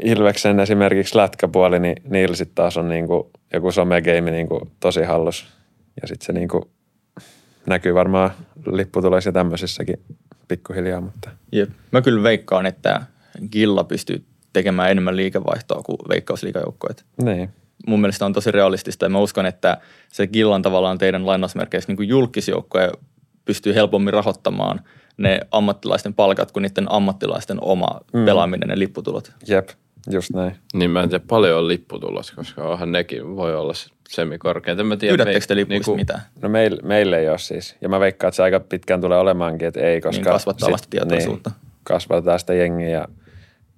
Ilveksen 0.04 0.60
esimerkiksi 0.60 1.16
lätkäpuoli, 1.16 1.80
niin 1.80 1.96
niillä 2.04 2.36
sitten 2.36 2.54
taas 2.54 2.76
on 2.76 2.88
niin 2.88 3.06
kuin 3.06 3.22
joku 3.52 3.72
somegeimi 3.72 4.30
niin 4.30 4.48
kuin 4.48 4.70
tosi 4.80 5.02
hallus. 5.02 5.46
Ja 6.02 6.08
sitten 6.08 6.26
se 6.26 6.32
niin 6.32 6.48
kuin 6.48 6.62
näkyy 7.66 7.94
varmaan 7.94 8.30
lipputuloissa 8.66 9.28
ja 9.28 9.32
tämmöisissäkin 9.32 10.00
pikkuhiljaa. 10.50 11.00
Mutta. 11.00 11.30
Jep. 11.52 11.70
Mä 11.90 12.02
kyllä 12.02 12.22
veikkaan, 12.22 12.66
että 12.66 13.02
Gilla 13.52 13.84
pystyy 13.84 14.24
tekemään 14.52 14.90
enemmän 14.90 15.16
liikevaihtoa 15.16 15.82
kuin 15.82 15.98
veikkausliikajoukkoet. 16.08 17.04
Niin. 17.22 17.50
Mun 17.86 18.00
mielestä 18.00 18.26
on 18.26 18.32
tosi 18.32 18.50
realistista 18.50 19.04
ja 19.04 19.08
mä 19.08 19.18
uskon, 19.18 19.46
että 19.46 19.78
se 20.08 20.26
Gillan 20.26 20.62
tavallaan 20.62 20.98
teidän 20.98 21.26
lainausmerkeissä 21.26 21.92
niin 21.92 22.08
julkisjoukkoja 22.08 22.92
pystyy 23.44 23.74
helpommin 23.74 24.12
rahoittamaan 24.12 24.80
ne 25.16 25.40
ammattilaisten 25.50 26.14
palkat 26.14 26.52
kuin 26.52 26.62
niiden 26.62 26.92
ammattilaisten 26.92 27.58
oma 27.64 28.00
mm. 28.12 28.24
pelaaminen 28.24 28.70
ja 28.70 28.78
lipputulot. 28.78 29.32
Jep, 29.48 29.68
just 30.10 30.30
näin. 30.30 30.56
Niin 30.74 30.90
mä 30.90 31.02
en 31.02 31.08
tiedä 31.08 31.24
paljon 31.28 31.58
on 31.58 31.68
lipputulos, 31.68 32.30
koska 32.30 32.68
onhan 32.68 32.92
nekin 32.92 33.36
voi 33.36 33.56
olla 33.56 33.72
semikorkeita. 34.10 34.84
Mä 34.84 34.96
tiedän, 34.96 35.16
Pyydättekö 35.16 35.46
te 35.46 35.56
lippuista 35.56 35.90
niin 35.90 36.00
mitään? 36.00 36.20
No 36.42 36.48
meille, 36.48 36.80
meille 36.82 37.18
ei 37.18 37.28
ole 37.28 37.38
siis. 37.38 37.76
Ja 37.80 37.88
mä 37.88 38.00
veikkaan, 38.00 38.28
että 38.28 38.36
se 38.36 38.42
aika 38.42 38.60
pitkään 38.60 39.00
tulee 39.00 39.18
olemaankin, 39.18 39.68
että 39.68 39.80
ei, 39.80 40.00
koska... 40.00 40.22
Niin 40.22 40.32
kasvattaa 40.32 40.70
vasta 40.70 40.88
tietoisuutta. 40.90 41.50
Niin, 41.50 41.70
kasvatetaan 41.84 42.40
sitä 42.40 42.54
jengiä 42.54 42.88
ja 42.88 43.08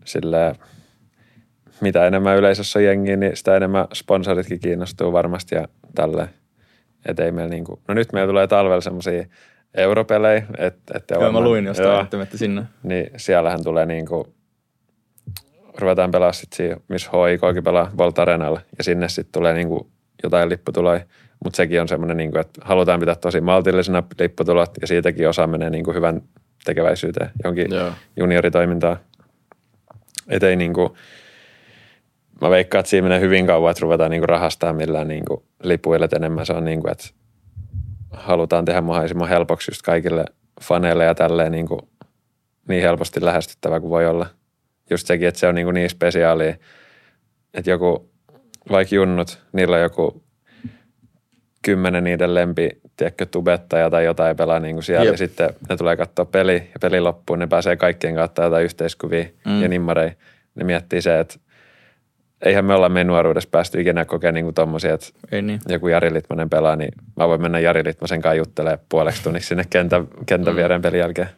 sillä 0.05 0.55
mitä 1.81 2.07
enemmän 2.07 2.37
yleisössä 2.37 2.79
on 2.79 2.85
jengiä, 2.85 3.17
niin 3.17 3.37
sitä 3.37 3.57
enemmän 3.57 3.87
sponsoritkin 3.95 4.61
kiinnostuu 4.61 5.13
varmasti 5.13 5.55
ja 5.55 5.69
tälleen. 5.95 6.29
Että 7.07 7.25
ei 7.25 7.33
meillä 7.33 7.51
niinku, 7.51 7.83
no 7.89 7.95
nyt 7.95 8.13
meillä 8.13 8.31
tulee 8.31 8.47
talvella 8.47 8.81
semmoisia 8.81 9.25
europelejä. 9.75 10.47
Et, 10.59 10.77
et 10.95 11.05
joo, 11.11 11.33
mä 11.33 11.41
luin 11.41 11.65
jostain 11.65 12.23
että 12.23 12.39
sinne. 12.39 12.63
Niin 12.83 13.11
siellähän 13.17 13.65
tulee 13.65 13.87
niinku, 13.87 14.35
ruvetaan 15.79 16.11
pelaa 16.11 16.33
sitten 16.33 16.81
missä 16.89 17.11
HIKkin 17.31 17.65
pelaa 17.65 17.91
Volt 17.99 18.19
Arenalla 18.19 18.61
ja 18.79 18.85
sinne 18.85 19.09
sitten 19.09 19.33
tulee 19.33 19.55
niinku 19.55 19.92
jotain 20.23 20.49
lipputuloja, 20.49 21.01
mutta 21.45 21.57
sekin 21.57 21.81
on 21.81 21.89
semmoinen, 21.89 22.17
niin 22.17 22.39
että 22.39 22.61
halutaan 22.65 23.01
pitää 23.01 23.15
tosi 23.15 23.41
maltillisena 23.41 24.03
lipputulot 24.19 24.71
ja 24.81 24.87
siitäkin 24.87 25.29
osa 25.29 25.47
menee 25.47 25.71
niin 25.71 25.85
kuin 25.85 25.95
hyvän 25.95 26.23
tekeväisyyteen, 26.65 27.31
jonkin 27.45 27.67
Joo. 27.71 27.93
junioritoimintaan. 28.17 28.97
Et 30.29 30.43
ei 30.43 30.57
niin 30.57 30.75
kuin, 30.75 30.93
mä 32.41 32.51
veikkaan, 32.51 32.81
että 32.81 32.91
siinä 32.91 33.09
menee 33.09 33.21
hyvin 33.21 33.47
kauan, 33.47 33.71
että 33.71 33.83
ruvetaan 33.83 34.11
niin 34.11 34.21
kuin 34.21 34.29
rahastaa 34.29 34.73
millään 34.73 35.09
niin 35.09 35.25
kuin 35.25 35.43
lipuille 35.63 36.09
enemmän. 36.17 36.47
Se 36.47 36.53
on 36.53 36.65
niin 36.65 36.81
kuin, 36.81 36.93
että 36.93 37.09
halutaan 38.11 38.65
tehdä 38.65 38.81
mahdollisimman 38.81 39.29
helpoksi 39.29 39.71
just 39.71 39.83
kaikille 39.83 40.25
faneille 40.61 41.05
ja 41.05 41.15
tälleen 41.15 41.53
niin, 41.53 41.69
kuin, 41.69 41.81
niin 42.69 42.83
helposti 42.83 43.25
lähestyttävä 43.25 43.81
kuin 43.81 43.91
voi 43.91 44.07
olla. 44.07 44.27
Just 44.91 45.07
sekin, 45.07 45.29
että 45.29 45.41
se 45.41 45.49
on 45.49 45.55
niin, 45.55 45.67
kuin 45.67 45.75
niin 45.75 45.91
spesiaalia, 45.91 46.55
että 47.55 47.71
joku 47.71 48.12
vaikka 48.71 48.95
junnut, 48.95 49.43
niillä 49.53 49.77
on 49.77 49.83
joku 49.83 50.23
kymmenen 51.63 52.05
niiden 52.05 52.35
lempi, 52.35 52.71
tiedätkö, 52.97 53.27
tubettaja 53.27 53.91
tai 53.91 54.05
jotain 54.05 54.37
pelaa 54.37 54.61
niin 54.61 54.77
kuin 54.77 54.85
siellä. 54.85 55.05
Jep. 55.05 55.13
Ja 55.13 55.19
sitten 55.19 55.51
ne 55.69 55.77
tulee 55.77 55.97
katsoa 55.97 56.25
peli 56.25 56.55
ja 56.55 56.81
peli 56.81 57.01
loppuun, 57.01 57.39
ne 57.39 57.47
pääsee 57.47 57.77
kaikkien 57.77 58.15
kautta 58.15 58.43
jotain 58.43 58.65
yhteiskuvia 58.65 59.25
mm. 59.47 59.63
ja 59.63 59.69
nimmarei. 59.69 60.11
Ne 60.55 60.65
miettii 60.65 61.03
se, 61.03 61.21
että 61.21 61.35
eihän 62.43 62.65
me 62.65 62.75
olla 62.75 62.89
meidän 62.89 63.07
nuoruudessa 63.07 63.49
päästy 63.53 63.81
ikinä 63.81 64.05
kokemaan 64.05 64.35
niin 64.35 64.55
tommosia, 64.55 64.95
että 64.95 65.07
Ei 65.33 65.43
niin. 65.43 65.61
joku 65.69 65.89
Jari 65.89 66.15
Litmanen 66.15 66.51
pelaa, 66.51 66.77
niin 66.77 66.93
mä 67.17 67.29
voin 67.29 67.43
mennä 67.43 67.61
Jari 67.61 67.85
Litmasen 67.85 68.23
kanssa 68.23 68.35
juttelemaan 68.35 68.79
puoleksi 68.89 69.23
tunniksi 69.23 69.49
sinne 69.49 69.65
kentän, 69.71 70.09
kentän 70.27 70.55
mm. 70.55 70.57
viereen 70.57 70.83
pelin 70.83 71.01
jälkeen. 71.01 71.29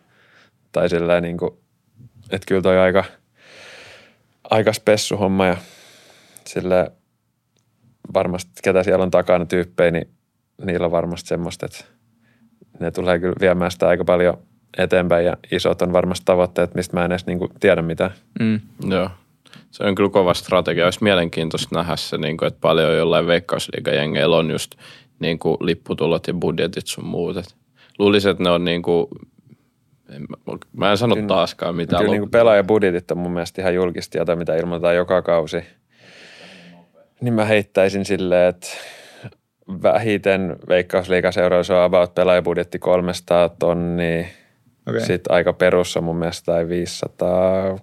Tai 0.72 0.88
silleen 0.88 1.22
niin 1.22 1.36
kuin, 1.36 1.50
että 2.30 2.46
kyllä 2.48 2.62
toi 2.62 2.78
aika, 2.78 3.04
aika 4.50 4.72
spessu 4.72 5.16
homma 5.16 5.46
ja 5.46 5.56
silleen 6.46 6.90
varmasti, 8.14 8.52
ketä 8.62 8.82
siellä 8.82 9.02
on 9.02 9.10
takana 9.10 9.46
tyyppejä, 9.46 9.90
niin 9.90 10.08
niillä 10.64 10.86
on 10.86 10.92
varmasti 10.92 11.28
semmoista, 11.28 11.66
että 11.66 11.84
ne 12.80 12.90
tulee 12.90 13.18
kyllä 13.18 13.34
viemään 13.40 13.70
sitä 13.70 13.88
aika 13.88 14.04
paljon 14.04 14.38
eteenpäin 14.78 15.26
ja 15.26 15.36
isot 15.52 15.82
on 15.82 15.92
varmasti 15.92 16.24
tavoitteet, 16.24 16.74
mistä 16.74 16.96
mä 16.96 17.04
en 17.04 17.12
edes 17.12 17.26
niin 17.26 17.38
kuin 17.38 17.50
tiedä 17.60 17.82
mitään. 17.82 18.10
Mm. 18.40 18.60
Joo. 18.88 19.10
Se 19.70 19.84
on 19.84 19.94
kyllä 19.94 20.10
kova 20.10 20.34
strategia. 20.34 20.84
Olisi 20.84 21.02
mielenkiintoista 21.02 21.76
nähdä 21.76 21.96
se, 21.96 22.18
niin 22.18 22.36
kuin, 22.36 22.46
että 22.46 22.60
paljon 22.60 22.96
jollain 22.96 23.26
veikkausliigajengeillä 23.26 24.36
on 24.36 24.50
just 24.50 24.74
niin 25.18 25.38
kuin 25.38 25.56
lipputulot 25.60 26.26
ja 26.26 26.34
budjetit 26.34 26.86
sun 26.86 27.06
muut. 27.06 27.36
luulisin, 27.98 28.30
että 28.30 28.42
ne 28.44 28.50
on 28.50 28.64
niin 28.64 28.82
kuin, 28.82 29.06
en, 30.08 30.26
mä 30.76 30.90
en 30.90 30.98
sano 30.98 31.14
kyllä, 31.14 31.28
taaskaan 31.28 31.76
mitään. 31.76 32.00
Kyllä 32.00 32.12
niin 32.12 32.22
kuin 32.22 32.30
pelaajabudjetit 32.30 33.10
on 33.10 33.18
mun 33.18 33.32
mielestä 33.32 33.62
ihan 33.62 33.74
julkista 33.74 34.18
jotain, 34.18 34.38
mitä 34.38 34.56
ilmoitetaan 34.56 34.96
joka 34.96 35.22
kausi– 35.22 35.64
niin 37.20 37.34
mä 37.34 37.44
heittäisin 37.44 38.04
silleen, 38.04 38.48
että 38.48 38.68
vähiten 39.82 40.56
veikkausliikaseuroissa 40.68 41.78
on 41.78 41.84
about 41.84 42.14
pelaajabudjetti 42.14 42.78
300 42.78 43.48
tonnia. 43.48 44.24
Okay. 44.88 45.00
Sitten 45.00 45.34
aika 45.34 45.52
perussa 45.52 46.00
mun 46.00 46.16
mielestä 46.16 46.52
tai 46.52 46.68
500 46.68 47.78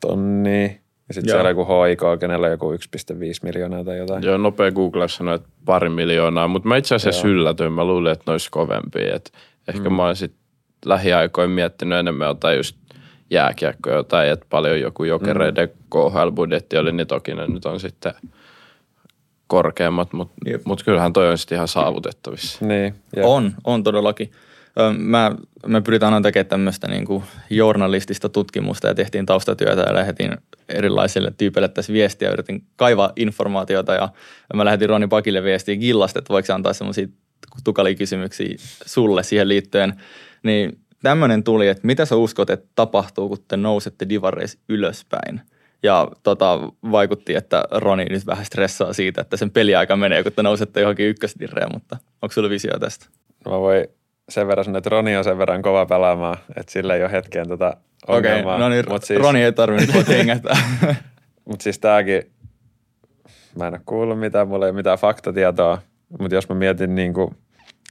tonnia. 0.00 0.68
Ja 1.08 1.14
sitten 1.14 1.30
siellä 1.30 1.48
joku 1.48 1.64
HIK, 1.64 2.20
kenellä 2.20 2.46
on 2.46 2.50
joku 2.50 2.72
1,5 2.72 2.76
miljoonaa 3.42 3.84
tai 3.84 3.98
jotain. 3.98 4.22
Joo, 4.22 4.36
nopea 4.36 4.70
Google 4.70 5.08
sanoi, 5.08 5.34
että 5.34 5.48
pari 5.64 5.88
miljoonaa, 5.88 6.48
mutta 6.48 6.68
mä 6.68 6.76
itse 6.76 6.94
asiassa 6.94 7.28
yllätyin. 7.28 7.72
Mä 7.72 7.84
luulin, 7.84 8.12
että 8.12 8.24
ne 8.26 8.32
olisi 8.32 8.50
kovempia. 8.50 9.14
Et 9.14 9.32
ehkä 9.68 9.90
mm. 9.90 9.96
mä 9.96 10.04
oon 10.04 10.16
sitten 10.16 10.40
lähiaikoin 10.84 11.50
miettinyt 11.50 11.98
enemmän 11.98 12.28
jotain 12.28 12.56
just 12.56 12.76
jääkiekkoja 13.30 14.04
tai 14.04 14.28
että 14.28 14.46
paljon 14.50 14.80
joku 14.80 15.04
jokereiden 15.04 15.68
mm. 15.68 15.84
KHL-budjetti 15.94 16.78
oli, 16.78 16.92
niin 16.92 17.06
toki 17.06 17.34
ne 17.34 17.46
nyt 17.46 17.66
on 17.66 17.80
sitten– 17.80 18.12
korkeammat, 19.50 20.12
mutta 20.12 20.34
mut 20.64 20.82
kyllähän 20.82 21.12
toi 21.12 21.30
on 21.30 21.38
sitten 21.38 21.56
ihan 21.56 21.68
saavutettavissa. 21.68 22.66
Niin, 22.66 22.94
on, 23.22 23.54
on 23.64 23.82
todellakin. 23.82 24.30
Mä, 24.98 25.36
me 25.66 25.80
pyritään 25.80 26.14
aina 26.14 26.22
tekemään 26.22 26.46
tämmöistä 26.46 26.88
niin 26.88 27.04
kuin 27.04 27.24
journalistista 27.50 28.28
tutkimusta 28.28 28.88
ja 28.88 28.94
tehtiin 28.94 29.26
taustatyötä 29.26 29.82
ja 29.82 29.94
lähetin 29.94 30.36
erilaisille 30.68 31.32
tyypeille 31.38 31.68
tässä 31.68 31.92
viestiä. 31.92 32.30
Yritin 32.30 32.64
kaivaa 32.76 33.12
informaatiota 33.16 33.94
ja 33.94 34.08
mä 34.54 34.64
lähetin 34.64 34.88
Roni 34.88 35.06
Pakille 35.06 35.42
viestiä 35.42 35.76
Gillasta, 35.76 36.18
että 36.18 36.32
voiko 36.32 36.52
antaa 36.52 36.72
semmoisia 36.72 37.06
tukalia 37.64 37.94
kysymyksiä 37.94 38.54
sulle 38.86 39.22
siihen 39.22 39.48
liittyen. 39.48 39.94
Niin 40.42 40.78
tämmöinen 41.02 41.44
tuli, 41.44 41.68
että 41.68 41.86
mitä 41.86 42.04
sä 42.04 42.16
uskot, 42.16 42.50
että 42.50 42.68
tapahtuu, 42.74 43.28
kun 43.28 43.38
te 43.48 43.56
nousette 43.56 44.08
divareissa 44.08 44.58
ylöspäin– 44.68 45.40
ja 45.82 46.08
tota, 46.22 46.58
vaikutti, 46.90 47.34
että 47.34 47.64
Roni 47.70 48.04
nyt 48.04 48.26
vähän 48.26 48.44
stressaa 48.44 48.92
siitä, 48.92 49.20
että 49.20 49.36
sen 49.36 49.50
peliaika 49.50 49.96
menee, 49.96 50.22
kun 50.22 50.32
te 50.32 50.42
nousette 50.42 50.80
johonkin 50.80 51.06
ykkösdirreen, 51.06 51.68
mutta 51.74 51.96
onko 52.22 52.32
sulla 52.32 52.50
visio 52.50 52.78
tästä? 52.78 53.06
No 53.44 53.52
mä 53.52 53.60
voin 53.60 53.86
sen 54.28 54.48
verran 54.48 54.64
sanoa, 54.64 54.78
että 54.78 54.90
Roni 54.90 55.16
on 55.16 55.24
sen 55.24 55.38
verran 55.38 55.62
kova 55.62 55.86
pelaamaan, 55.86 56.36
että 56.56 56.72
sillä 56.72 56.94
ei 56.94 57.02
ole 57.02 57.12
hetkeen 57.12 57.48
tota 57.48 57.76
ongelmaa. 58.08 58.54
Okei, 58.54 58.64
no 58.64 58.68
niin, 58.68 58.84
Mut 58.88 59.04
siis, 59.04 59.20
Roni 59.20 59.42
ei 59.42 59.52
tarvinnut 59.52 59.94
nyt 59.94 60.08
hengähtää. 60.18 60.56
mutta 61.44 61.62
siis 61.62 61.78
tääkin, 61.78 62.22
mä 63.58 63.66
en 63.66 63.74
ole 63.74 63.80
kuullut 63.86 64.20
mitään, 64.20 64.48
mulla 64.48 64.66
ei 64.66 64.70
ole 64.70 64.76
mitään 64.76 64.98
faktatietoa, 64.98 65.78
mutta 66.20 66.34
jos 66.34 66.48
mä 66.48 66.54
mietin 66.54 66.94
niin 66.94 67.14
kuin, 67.14 67.36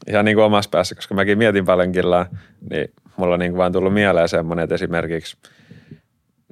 ihan 0.09 0.25
niin 0.25 0.35
kuin 0.35 0.45
omassa 0.45 0.69
päässä, 0.69 0.95
koska 0.95 1.15
mäkin 1.15 1.37
mietin 1.37 1.65
paljon 1.65 1.91
killaa, 1.91 2.25
niin 2.69 2.91
mulla 3.17 3.33
on 3.33 3.39
niin 3.39 3.51
kuin 3.51 3.57
vaan 3.57 3.71
tullut 3.71 3.93
mieleen 3.93 4.29
semmoinen, 4.29 4.63
että 4.63 4.75
esimerkiksi– 4.75 5.37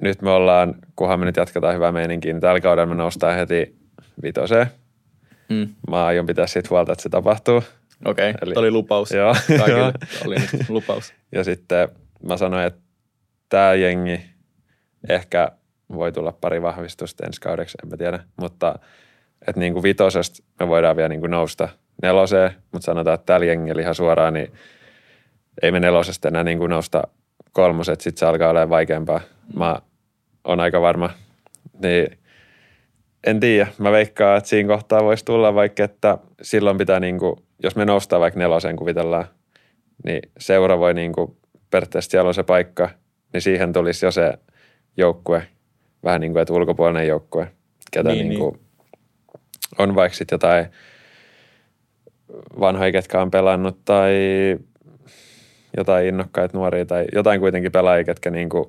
nyt 0.00 0.22
me 0.22 0.30
ollaan, 0.30 0.74
kunhan 0.96 1.20
me 1.20 1.26
nyt 1.26 1.36
jatketaan 1.36 1.74
hyvää 1.74 1.92
meininkiä, 1.92 2.32
niin 2.32 2.40
tällä 2.40 2.60
kaudella 2.60 2.86
me 2.86 2.94
noustaan 2.94 3.34
heti 3.34 3.76
vitoseen. 4.22 4.66
Mm. 5.48 5.68
Mä 5.90 6.06
aion 6.06 6.26
pitää 6.26 6.46
siitä 6.46 6.68
huolta, 6.70 6.92
että 6.92 7.02
se 7.02 7.08
tapahtuu. 7.08 7.62
Okei, 8.04 8.30
okay, 8.30 8.52
oli 8.56 8.70
lupaus 8.70 9.10
Joo, 9.10 9.34
kaikille. 9.58 9.92
oli 10.26 10.34
nyt 10.34 10.68
lupaus. 10.68 11.14
Ja 11.32 11.44
sitten 11.44 11.88
mä 12.28 12.36
sanoin, 12.36 12.66
että 12.66 12.80
tämä 13.48 13.74
jengi 13.74 14.20
ehkä 15.08 15.48
voi 15.92 16.12
tulla 16.12 16.32
pari 16.32 16.62
vahvistusta 16.62 17.26
ensi 17.26 17.40
kaudeksi, 17.40 17.78
en 17.82 17.90
mä 17.90 17.96
tiedä. 17.96 18.20
Mutta 18.36 18.74
että 19.46 19.60
niin 19.60 19.72
kuin 19.72 19.82
vitosesta 19.82 20.42
me 20.60 20.68
voidaan 20.68 20.96
vielä 20.96 21.08
niin 21.08 21.20
kuin 21.20 21.30
nousta 21.30 21.68
neloseen, 22.02 22.50
mutta 22.72 22.86
sanotaan, 22.86 23.14
että 23.14 23.26
tällä 23.26 23.46
jengillä 23.46 23.82
ihan 23.82 23.94
suoraan, 23.94 24.34
niin 24.34 24.52
ei 25.62 25.72
me 25.72 25.80
nelosesta 25.80 26.28
enää 26.28 26.44
niin 26.44 26.58
kuin 26.58 26.70
nousta 26.70 27.02
kolmoset, 27.52 28.00
sitten 28.00 28.18
se 28.18 28.26
alkaa 28.26 28.50
olemaan 28.50 28.70
vaikeampaa. 28.70 29.20
Mä 29.56 29.76
oon 30.44 30.60
aika 30.60 30.80
varma. 30.80 31.10
Niin 31.82 32.18
en 33.26 33.40
tiedä. 33.40 33.66
Mä 33.78 33.92
veikkaan, 33.92 34.38
että 34.38 34.50
siinä 34.50 34.74
kohtaa 34.74 35.04
voisi 35.04 35.24
tulla 35.24 35.54
vaikka, 35.54 35.84
että 35.84 36.18
silloin 36.42 36.78
pitää, 36.78 37.00
niin 37.00 37.18
kuin, 37.18 37.36
jos 37.62 37.76
me 37.76 37.84
noustaan 37.84 38.20
vaikka 38.20 38.38
neloseen 38.38 38.76
kuvitellaan, 38.76 39.24
niin 40.04 40.22
seura 40.38 40.78
voi 40.78 40.94
niin 40.94 41.12
kuin, 41.12 41.36
periaatteessa 41.70 42.10
siellä 42.10 42.28
on 42.28 42.34
se 42.34 42.42
paikka, 42.42 42.90
niin 43.32 43.40
siihen 43.40 43.72
tulisi 43.72 44.06
jo 44.06 44.10
se 44.10 44.38
joukkue, 44.96 45.42
vähän 46.04 46.20
niin 46.20 46.32
kuin, 46.32 46.42
että 46.42 46.54
ulkopuolinen 46.54 47.08
joukkue, 47.08 47.52
ketä 47.92 48.08
Niin, 48.08 48.28
niin, 48.28 48.40
niin 48.40 48.60
on 49.78 49.94
vaikka 49.94 50.18
sitten 50.18 50.34
jotain 50.34 50.66
vanhoja, 52.60 52.92
ketkä 52.92 53.22
on 53.22 53.30
pelannut 53.30 53.84
tai 53.84 54.12
jotain 55.76 56.06
innokkaita 56.06 56.58
nuoria 56.58 56.86
tai 56.86 57.06
jotain 57.14 57.40
kuitenkin 57.40 57.72
pelaajia, 57.72 58.04
ketkä 58.04 58.30
kuin 58.48 58.68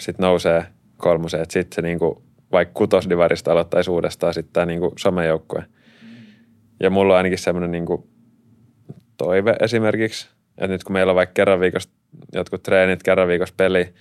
sit 0.00 0.18
nousee 0.18 0.66
kolmoseen, 0.96 1.42
että 1.42 1.52
sitten 1.52 1.74
se 1.74 1.82
kuin, 1.98 2.22
vaikka 2.52 2.74
kutosdivarista 2.74 3.52
aloittaisi 3.52 3.90
uudestaan 3.90 4.34
sitten 4.34 4.52
tämä 4.52 4.66
niin 4.66 4.80
kuin 4.80 4.92
somejoukkue. 4.98 5.64
Ja 6.80 6.90
mulla 6.90 7.12
on 7.12 7.16
ainakin 7.16 7.38
semmoinen 7.38 7.70
kuin 7.86 8.08
toive 9.16 9.56
esimerkiksi, 9.60 10.28
että 10.48 10.66
nyt 10.66 10.84
kun 10.84 10.92
meillä 10.92 11.10
on 11.10 11.16
vaikka 11.16 11.32
kerran 11.34 11.60
viikossa 11.60 11.90
jotkut 12.32 12.62
treenit, 12.62 13.02
kerran 13.02 13.28
viikossa 13.28 13.54
peli, 13.56 13.94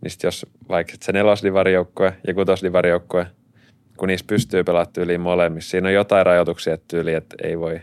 niin 0.00 0.10
sit 0.10 0.22
jos 0.22 0.46
vaikka 0.68 0.92
se 1.00 1.12
nelosdivarijoukkue 1.12 2.16
ja 2.26 2.34
kutosdivarijoukkue, 2.34 3.26
kun 3.96 4.08
niissä 4.08 4.26
pystyy 4.28 4.64
pelaamaan 4.64 4.92
tyyliin 4.92 5.20
molemmissa, 5.20 5.70
siinä 5.70 5.88
on 5.88 5.94
jotain 5.94 6.26
rajoituksia 6.26 6.78
tyyliin, 6.88 7.16
että 7.16 7.36
ei 7.42 7.58
voi. 7.58 7.80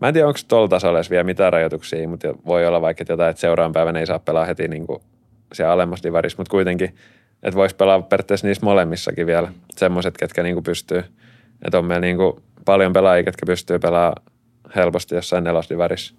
Mä 0.00 0.08
en 0.08 0.14
tiedä, 0.14 0.26
onko 0.26 0.38
tuolla 0.48 0.68
tasolla 0.68 1.00
vielä 1.10 1.24
mitään 1.24 1.52
rajoituksia, 1.52 2.08
mutta 2.08 2.28
voi 2.46 2.66
olla 2.66 2.80
vaikka 2.80 3.02
että 3.02 3.12
jotain, 3.12 3.30
että 3.30 3.40
seuraavan 3.40 3.72
päivän 3.72 3.96
ei 3.96 4.06
saa 4.06 4.18
pelaa 4.18 4.44
heti 4.44 4.68
niin 4.68 4.86
kuin 4.86 5.00
siellä 5.52 5.72
alemmassa 5.72 6.02
divarissa, 6.02 6.38
mutta 6.38 6.50
kuitenkin, 6.50 6.94
että 7.42 7.56
voisi 7.56 7.76
pelaa 7.76 8.02
periaatteessa 8.02 8.46
niissä 8.46 8.66
molemmissakin 8.66 9.26
vielä 9.26 9.52
semmoiset, 9.70 10.16
ketkä 10.16 10.42
niin 10.42 10.54
kuin 10.54 10.64
pystyy. 10.64 11.04
Että 11.64 11.78
on 11.78 11.84
meillä 11.84 12.00
niin 12.00 12.16
kuin 12.16 12.32
paljon 12.64 12.92
pelaajia, 12.92 13.24
ketkä 13.24 13.46
pystyy 13.46 13.78
pelaamaan 13.78 14.22
helposti 14.76 15.14
jossain 15.14 15.44
nelosdivarissa. 15.44 16.14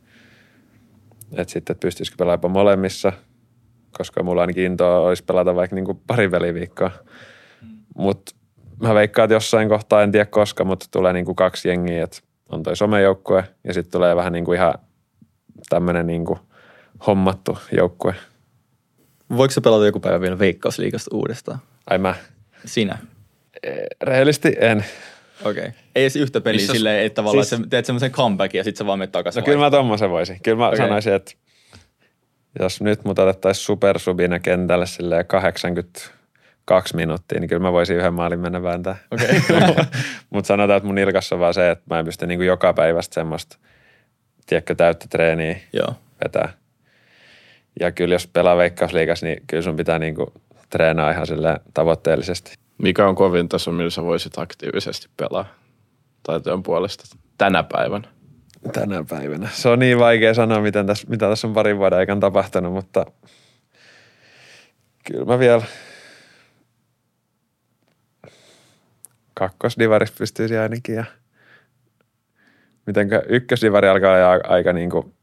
Että 1.31 1.53
sitten, 1.53 1.73
että 1.73 1.85
pystyisikö 1.85 2.17
pelaamaan 2.17 2.51
molemmissa, 2.51 3.13
koska 3.97 4.23
mulla 4.23 4.41
ainakin 4.41 4.63
intoa 4.63 4.99
olisi 4.99 5.23
pelata 5.23 5.55
vaikka 5.55 5.75
niin 5.75 5.85
kuin 5.85 6.01
pari 6.07 6.29
peliviikkoa. 6.29 6.91
Mutta 7.97 8.35
mä 8.81 8.93
veikkaan, 8.93 9.23
että 9.23 9.33
jossain 9.33 9.69
kohtaa, 9.69 10.03
en 10.03 10.11
tiedä 10.11 10.25
koska, 10.25 10.63
mutta 10.63 10.85
tulee 10.91 11.13
niin 11.13 11.25
kuin 11.25 11.35
kaksi 11.35 11.69
jengiä, 11.69 12.03
että 12.03 12.17
on 12.49 12.63
toi 12.63 12.75
somejoukkue 12.75 13.43
ja 13.63 13.73
sitten 13.73 13.91
tulee 13.91 14.15
vähän 14.15 14.33
niin 14.33 14.45
kuin 14.45 14.55
ihan 14.55 14.73
tämmöinen 15.69 16.07
niin 16.07 16.25
kuin 16.25 16.39
hommattu 17.07 17.57
joukkue. 17.77 18.15
Voiko 19.37 19.51
se 19.51 19.61
pelata 19.61 19.85
joku 19.85 19.99
päivä 19.99 20.21
vielä 20.21 20.39
Veikkausliigasta 20.39 21.15
uudestaan? 21.15 21.59
Ai 21.89 21.97
mä, 21.97 22.15
Sinä? 22.65 22.97
eh, 23.63 23.77
rehellisesti 24.01 24.55
en. 24.59 24.85
Okei. 25.45 25.61
Okay. 25.61 25.71
Ei 25.95 26.03
edes 26.03 26.15
yhtä 26.15 26.41
peliä 26.41 26.59
Missä- 26.59 26.73
silleen, 26.73 27.05
että 27.05 27.15
tavallaan 27.15 27.45
siis- 27.45 27.61
teet 27.69 27.85
semmoisen 27.85 28.11
comebackin 28.11 28.57
ja 28.59 28.63
sitten 28.63 28.77
sä 28.77 28.85
vaan 28.85 28.99
menet 28.99 29.11
takaisin. 29.11 29.41
No 29.41 29.45
kyllä 29.45 29.59
mä 29.59 29.71
tommosen 29.71 30.09
voisin. 30.09 30.39
Kyllä 30.43 30.57
mä 30.57 30.67
okay. 30.67 30.77
sanoisin, 30.77 31.13
että 31.13 31.31
jos 32.59 32.81
nyt 32.81 33.03
mut 33.03 33.19
otettaisiin 33.19 33.65
supersubina 33.65 34.39
kentälle 34.39 34.85
silleen 34.85 35.25
82 36.69 36.95
minuuttia, 36.95 37.39
niin 37.39 37.49
kyllä 37.49 37.61
mä 37.61 37.71
voisin 37.71 37.97
yhden 37.97 38.13
maalin 38.13 38.39
mennä 38.39 38.63
vääntää. 38.63 38.95
Okei. 39.11 39.41
Mutta 40.29 40.47
sanotaan, 40.47 40.77
että 40.77 40.87
mun 40.87 40.97
ilkassa 40.97 41.35
on 41.35 41.39
vaan 41.39 41.53
se, 41.53 41.71
että 41.71 41.83
mä 41.89 41.99
en 41.99 42.05
pysty 42.05 42.27
niinku 42.27 42.43
joka 42.43 42.73
päivästä 42.73 43.13
semmoista, 43.13 43.57
tiedätkö, 44.45 44.75
täyttä 44.75 45.05
treeniä 45.09 45.59
Joo. 45.73 45.93
vetää. 46.23 46.53
Ja 47.79 47.91
kyllä 47.91 48.15
jos 48.15 48.27
pelaa 48.27 48.57
veikkausliigas, 48.57 49.23
niin 49.23 49.43
kyllä 49.47 49.63
sun 49.63 49.75
pitää 49.75 49.99
niinku 49.99 50.33
treenaa 50.69 51.11
ihan 51.11 51.27
sille 51.27 51.59
tavoitteellisesti. 51.73 52.53
Mikä 52.77 53.07
on 53.07 53.15
kovin 53.15 53.49
taso, 53.49 53.71
millä 53.71 53.89
sä 53.89 54.03
voisit 54.03 54.37
aktiivisesti 54.37 55.07
pelaa 55.17 55.45
taitojen 56.23 56.63
puolesta 56.63 57.17
tänä 57.37 57.63
päivänä? 57.63 58.07
Tänä 58.73 59.03
päivänä. 59.09 59.49
Se 59.53 59.69
on 59.69 59.79
niin 59.79 59.99
vaikea 59.99 60.33
sanoa, 60.33 60.61
miten 60.61 60.87
tässä, 60.87 61.07
mitä 61.09 61.29
tässä 61.29 61.47
on 61.47 61.53
parin 61.53 61.77
vuoden 61.77 61.99
aikana 61.99 62.21
tapahtunut, 62.21 62.73
mutta 62.73 63.05
kyllä 65.05 65.25
mä 65.25 65.39
vielä 65.39 65.61
kakkosdivarissa 69.39 70.15
pystyisin 70.17 70.59
ainakin 70.59 70.95
ja 70.95 71.05
mitenkä 72.85 73.21
ykkösdivari 73.29 73.87
alkaa 73.87 74.13
olla 74.13 74.43
aika, 74.47 74.73
niin 74.73 74.89
kuin 74.89 75.13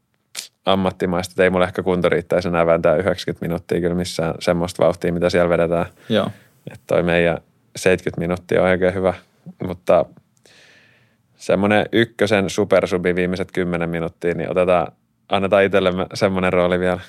ammattimaista, 0.65 1.31
että 1.31 1.43
ei 1.43 1.49
mulle 1.49 1.65
ehkä 1.65 1.83
kunto 1.83 2.09
riittäisi 2.09 2.47
enää 2.47 2.65
vääntää 2.65 2.95
90 2.95 3.45
minuuttia 3.45 3.81
kyllä 3.81 3.95
missään 3.95 4.35
semmoista 4.39 4.83
vauhtia, 4.83 5.13
mitä 5.13 5.29
siellä 5.29 5.49
vedetään. 5.49 5.85
Joo. 6.09 6.31
Että 6.71 6.83
toi 6.87 7.03
meidän 7.03 7.37
70 7.75 8.19
minuuttia 8.19 8.61
on 8.61 8.69
oikein 8.69 8.93
hyvä, 8.93 9.13
mutta 9.67 10.05
semmoinen 11.35 11.85
ykkösen 11.91 12.49
supersubi 12.49 13.15
viimeiset 13.15 13.51
10 13.51 13.89
minuuttia, 13.89 14.33
niin 14.33 14.51
otetaan, 14.51 14.87
annetaan 15.29 15.63
itsellemme 15.63 16.05
semmoinen 16.13 16.53
rooli 16.53 16.79
vielä. 16.79 16.99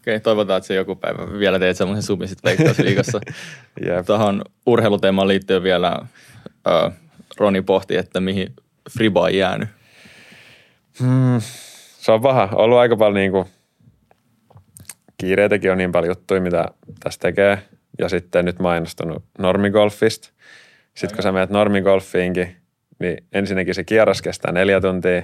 Okei, 0.00 0.20
toivotaan, 0.20 0.58
että 0.58 0.66
se 0.66 0.74
joku 0.74 0.96
päivä 0.96 1.38
vielä 1.38 1.58
teet 1.58 1.76
semmoisen 1.76 2.02
subin 2.02 2.28
sit 2.28 2.44
Veikkausliigassa. 2.44 3.20
Tuohon 4.06 4.42
urheiluteemaan 4.66 5.28
liittyen 5.28 5.62
vielä 5.62 5.98
ö, 6.66 6.90
Roni 7.38 7.62
pohti, 7.62 7.96
että 7.96 8.20
mihin 8.20 8.56
Friba 8.90 9.20
on 9.20 9.34
jäänyt. 9.34 9.68
Hmm, 11.00 11.40
se 11.98 12.12
on 12.12 12.20
paha. 12.20 12.48
Ollut 12.52 12.78
aika 12.78 12.96
paljon 12.96 13.14
niinku, 13.14 13.48
kiireitäkin 15.18 15.72
on 15.72 15.78
niin 15.78 15.92
paljon 15.92 16.10
juttuja, 16.10 16.40
mitä 16.40 16.68
tässä 17.00 17.20
tekee. 17.20 17.58
Ja 17.98 18.08
sitten 18.08 18.44
nyt 18.44 18.58
mainostunut 18.58 19.24
normigolfista. 19.38 20.30
Sitten 20.94 21.16
kun 21.16 21.22
sä 21.22 21.32
menet 21.32 21.50
normigolfiinkin, 21.50 22.56
niin 22.98 23.24
ensinnäkin 23.32 23.74
se 23.74 23.84
kierros 23.84 24.22
kestää 24.22 24.52
neljä 24.52 24.80
tuntia. 24.80 25.22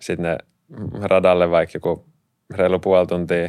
Sitten 0.00 0.22
ne 0.22 0.38
radalle 1.02 1.50
vaikka 1.50 1.76
joku 1.76 2.06
reilu 2.54 2.78
puoli 2.78 3.06
tuntia. 3.06 3.48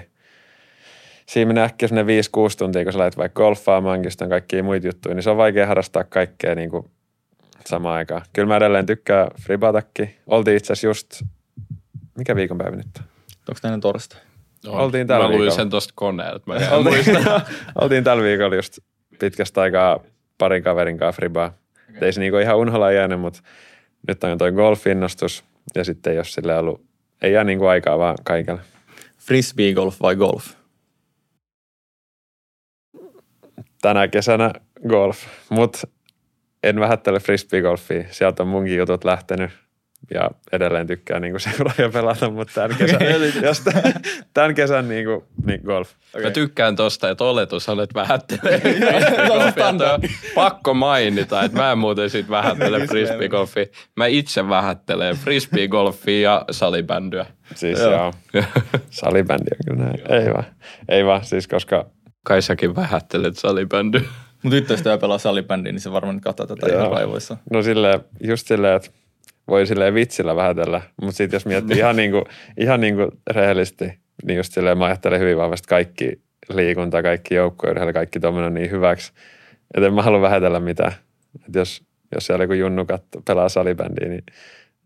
Siinä 1.25 1.47
menee 1.47 1.63
äkkiä 1.63 1.87
semmoinen 1.87 2.23
5-6 2.23 2.29
tuntia, 2.57 2.83
kun 2.83 2.93
sä 2.93 2.99
lähdet 2.99 3.17
vaikka 3.17 3.43
golfaamaankin, 3.43 4.11
sitten 4.11 4.25
on 4.25 4.29
kaikkia 4.29 4.63
muita 4.63 4.87
juttuja, 4.87 5.15
niin 5.15 5.23
se 5.23 5.29
on 5.29 5.37
vaikea 5.37 5.67
harrastaa 5.67 6.03
kaikkea 6.03 6.55
niin 6.55 6.69
kuin 6.69 6.91
samaan 7.67 7.95
aikaan. 7.95 8.21
Kyllä 8.33 8.47
mä 8.47 8.57
edelleen 8.57 8.85
tykkään 8.85 9.27
fribatakin. 9.41 10.15
Oltiin 10.27 10.57
itse 10.57 10.73
asiassa 10.73 10.87
just, 10.87 11.21
mikä 12.17 12.35
viikonpäivä 12.35 12.75
nyt 12.75 12.87
on? 12.99 13.03
Onko 13.49 13.59
tänne 13.61 13.79
torstai? 13.79 14.21
Oltiin 14.67 15.07
tällä 15.07 15.23
Mä 15.23 15.29
luin 15.29 15.39
viikolla. 15.39 15.55
sen 15.55 15.69
tosta 15.69 15.93
koneelta. 15.95 16.43
Mä 16.45 16.55
en 16.55 16.71
Oltiin, 16.73 16.95
muista. 16.95 17.41
oltiin 17.81 18.03
tällä 18.03 18.23
viikolla 18.23 18.55
just 18.55 18.79
pitkästä 19.19 19.61
aikaa 19.61 19.99
parin 20.37 20.63
kaverin 20.63 20.97
kanssa 20.97 21.15
fribaa. 21.15 21.53
Okay. 21.89 21.97
Ei 22.01 22.13
se 22.13 22.19
niinku 22.19 22.37
ihan 22.37 22.57
unholla 22.57 22.91
jäänyt, 22.91 23.19
mutta 23.19 23.41
nyt 24.07 24.23
on 24.23 24.37
toi 24.37 24.51
golf-innostus 24.51 25.43
ja 25.75 25.83
sitten 25.83 26.13
ei 26.13 26.19
ole 26.19 26.25
sille 26.25 26.57
ollut, 26.57 26.81
ei 27.21 27.33
jää 27.33 27.43
niinku 27.43 27.65
aikaa 27.65 27.97
vaan 27.99 28.15
kaikille. 28.23 28.59
Frisbee 29.17 29.73
golf 29.73 30.01
vai 30.01 30.15
golf? 30.15 30.45
Tänä 33.81 34.07
kesänä 34.07 34.53
golf, 34.87 35.17
mutta 35.49 35.87
en 36.65 36.79
vähättele 36.79 37.19
frisbee-golfia. 37.19 38.05
Sieltä 38.11 38.43
on 38.43 38.49
munkin 38.49 38.77
jutut 38.77 39.03
lähtenyt 39.03 39.51
ja 40.13 40.31
edelleen 40.51 40.87
tykkään 40.87 41.21
niinku 41.21 41.39
seuraa 41.39 41.73
ja 41.77 41.89
pelata, 41.89 42.29
mutta 42.29 42.53
tämän 42.53 42.77
kesän, 42.77 42.99
jos 43.43 43.61
tämän, 43.61 43.93
tämän 44.33 44.55
kesän 44.55 44.87
niinku, 44.87 45.27
niin 45.45 45.61
golf. 45.65 45.89
Mä 46.23 46.31
tykkään 46.31 46.75
tosta, 46.75 47.09
että 47.09 47.23
oletus 47.23 47.69
on, 47.69 47.79
että 47.79 47.99
vähättelee. 47.99 48.61
Pakko 50.35 50.73
mainita, 50.73 51.43
että 51.43 51.57
mä 51.57 51.71
en 51.71 51.77
muuten 51.77 52.09
sit 52.09 52.29
vähättele 52.29 52.87
frisbeegolfia. 52.87 53.65
Mä 53.95 54.05
itse 54.05 54.49
vähättelen 54.49 55.15
frisbeegolfia 55.15 56.21
ja 56.21 56.45
salibändyä. 56.51 57.25
Siis 57.55 57.79
Joo. 57.79 58.13
joo. 58.33 58.43
Salibändi 58.89 59.51
on 59.51 59.75
kyllä 59.75 59.85
näin. 59.85 60.25
Ei 60.25 60.33
vaan. 60.33 60.45
Ei 60.89 61.05
vaan, 61.05 61.25
siis 61.25 61.47
koska 61.47 61.85
Kai 62.25 62.41
säkin 62.41 62.75
vähättelet 62.75 63.37
salibändyä. 63.37 64.01
Mun 64.45 64.51
tyttöystävä 64.51 64.97
pelaa 64.97 65.17
salibändiä, 65.17 65.71
niin 65.71 65.79
se 65.79 65.91
varmaan 65.91 66.21
katsoo 66.21 66.47
tätä 66.47 66.73
ihan 66.73 66.91
raivoissa. 66.91 67.37
No 67.51 67.61
silleen, 67.61 67.99
just 68.23 68.47
silleen, 68.47 68.75
että 68.75 68.89
voi 69.47 69.67
silleen 69.67 69.93
vitsillä 69.93 70.35
vähätellä, 70.35 70.81
mutta 71.01 71.17
sitten 71.17 71.35
jos 71.35 71.45
miettii 71.45 71.77
ihan, 71.77 71.95
niinku, 71.95 72.23
ihan 72.57 72.81
niinku 72.81 73.11
rehellisesti, 73.29 73.99
niin 74.23 74.37
just 74.37 74.53
silleen 74.53 74.77
mä 74.77 74.85
ajattelen 74.85 75.19
hyvin 75.19 75.37
vahvasti 75.37 75.67
kaikki 75.67 76.21
liikunta, 76.53 77.03
kaikki 77.03 77.35
joukkueurheilu, 77.35 77.93
kaikki 77.93 78.19
tuommoinen 78.19 78.53
niin 78.53 78.71
hyväksi, 78.71 79.11
että 79.73 79.87
en 79.87 79.93
mä 79.93 80.01
halua 80.01 80.21
vähätellä 80.21 80.59
mitään. 80.59 80.93
Et 81.47 81.55
jos, 81.55 81.83
jos 82.15 82.25
siellä 82.25 82.43
joku 82.43 82.53
junnu 82.53 82.85
katto, 82.85 83.21
pelaa 83.27 83.49
salibändiä, 83.49 84.09
niin 84.09 84.23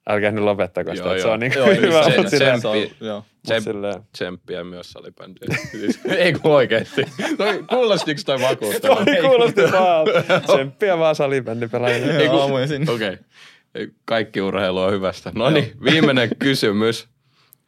älkää 0.09 0.31
nyt 0.31 0.43
lopettako 0.43 0.95
sitä, 0.95 1.03
Joo, 1.07 1.13
että 1.13 1.21
se 1.21 1.27
joo. 1.27 1.33
on 1.33 1.39
niin 1.39 1.53
Joo, 1.55 1.67
hyvä, 1.67 2.03
se- 2.03 2.29
silleen, 2.29 2.61
joo. 3.01 3.15
mut 3.15 3.25
Tsem, 3.43 3.63
silleen, 3.63 4.01
tsemppiä 4.11 4.63
myös 4.63 4.91
salibändiä. 4.91 5.57
Siis, 5.71 5.99
Ei 6.05 6.33
kun 6.33 6.51
oikeesti. 6.51 7.05
Toi, 7.37 7.63
kuulostiko 7.69 8.21
toi 8.25 8.41
vakuuttava? 8.41 9.05
Toi 9.05 9.21
kuulosti 9.21 9.61
pahalta. 9.71 10.39
Tsemppiä 10.47 10.97
vaan 10.97 11.15
salibändipelaajille. 11.15 12.23
Joo, 12.23 12.41
aamuisin. 12.41 12.89
Okei. 12.89 13.13
Okay. 13.13 13.91
Kaikki 14.05 14.41
urheilu 14.41 14.79
on 14.79 14.91
hyvästä. 14.91 15.31
No 15.35 15.49
niin, 15.49 15.71
viimeinen 15.83 16.29
kysymys, 16.39 17.07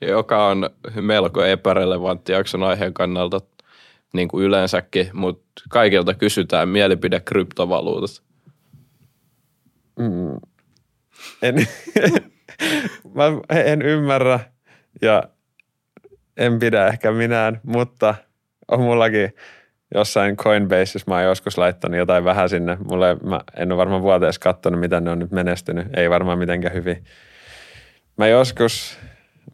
joka 0.02 0.48
on 0.48 0.70
melko 1.02 1.44
epärelevantti 1.44 2.32
jakson 2.32 2.64
aiheen 2.64 2.94
kannalta 2.94 3.42
niin 4.14 4.28
kuin 4.28 4.46
yleensäkin, 4.46 5.10
mutta 5.14 5.64
kaikilta 5.70 6.14
kysytään 6.14 6.70
mielipide 6.70 7.20
kryptovaluutat. 7.20 8.22
Mm. 10.00 10.40
En, 11.42 11.56
mä 13.16 13.24
en 13.50 13.82
ymmärrä 13.82 14.40
ja 15.02 15.24
en 16.38 16.60
pidä 16.60 16.88
ehkä 16.88 17.12
minään, 17.12 17.60
mutta 17.64 18.16
on 18.68 18.82
mullakin 18.82 19.34
jossain 19.96 20.38
Coinbaseissa 20.38 21.00
mä 21.08 21.16
oon 21.16 21.24
joskus 21.24 21.58
laittanut 21.58 21.98
jotain 21.98 22.24
vähän 22.24 22.50
sinne. 22.50 22.78
Mulle, 22.90 23.18
mä 23.24 23.42
en 23.58 23.72
ole 23.72 23.78
varmaan 23.78 24.02
vuoteessa 24.02 24.42
katsonut, 24.42 24.80
mitä 24.80 25.02
ne 25.02 25.12
on 25.12 25.20
nyt 25.20 25.32
menestynyt. 25.32 25.88
Ei 25.98 26.10
varmaan 26.10 26.40
mitenkään 26.40 26.74
hyvin. 26.74 27.04
Mä 28.18 28.28
joskus, 28.28 29.00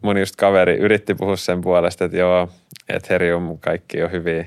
mun 0.02 0.18
just 0.18 0.36
kaveri 0.36 0.76
yritti 0.76 1.14
puhua 1.14 1.36
sen 1.36 1.60
puolesta, 1.60 2.04
että 2.04 2.16
joo, 2.16 2.50
Ethereum 2.88 3.58
kaikki 3.58 4.02
on 4.02 4.12
hyviä. 4.12 4.46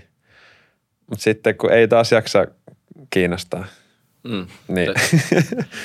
Mutta 1.10 1.24
sitten 1.24 1.58
kun 1.58 1.74
ei 1.74 1.88
taas 1.88 2.12
jaksa 2.12 2.46
kiinnostaa, 3.10 3.66
Mm. 4.24 4.46
niin 4.68 4.88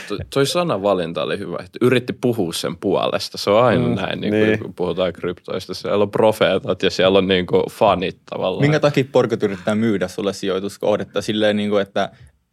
To- 0.08 0.18
toi 0.34 0.46
sanavalinta 0.46 1.22
oli 1.22 1.38
hyvä, 1.38 1.56
että 1.64 1.78
yritti 1.80 2.12
puhua 2.12 2.52
sen 2.52 2.76
puolesta. 2.76 3.38
Se 3.38 3.50
on 3.50 3.64
aina 3.64 3.88
Mm, 3.88 3.94
näin, 3.94 4.20
niin 4.20 4.30
kuin, 4.32 4.46
niin. 4.46 4.58
kun 4.58 4.74
puhutaan 4.74 5.12
kryptoista. 5.12 5.74
Siellä 5.74 6.02
on 6.02 6.10
profeetat 6.10 6.82
ja 6.82 6.90
siellä 6.90 7.18
on 7.18 7.28
niin 7.28 7.46
kuin 7.46 7.62
fanit 7.70 8.18
tavallaan. 8.30 8.60
Minkä 8.62 8.80
takia 8.80 9.04
porkot 9.12 9.42
yrittää 9.42 9.74
myydä 9.74 10.08
sulle 10.08 10.32
sijoituskohdetta 10.32 11.22
silleen, 11.22 11.56
niin 11.56 11.70
kuin, 11.70 11.82
että 11.82 12.10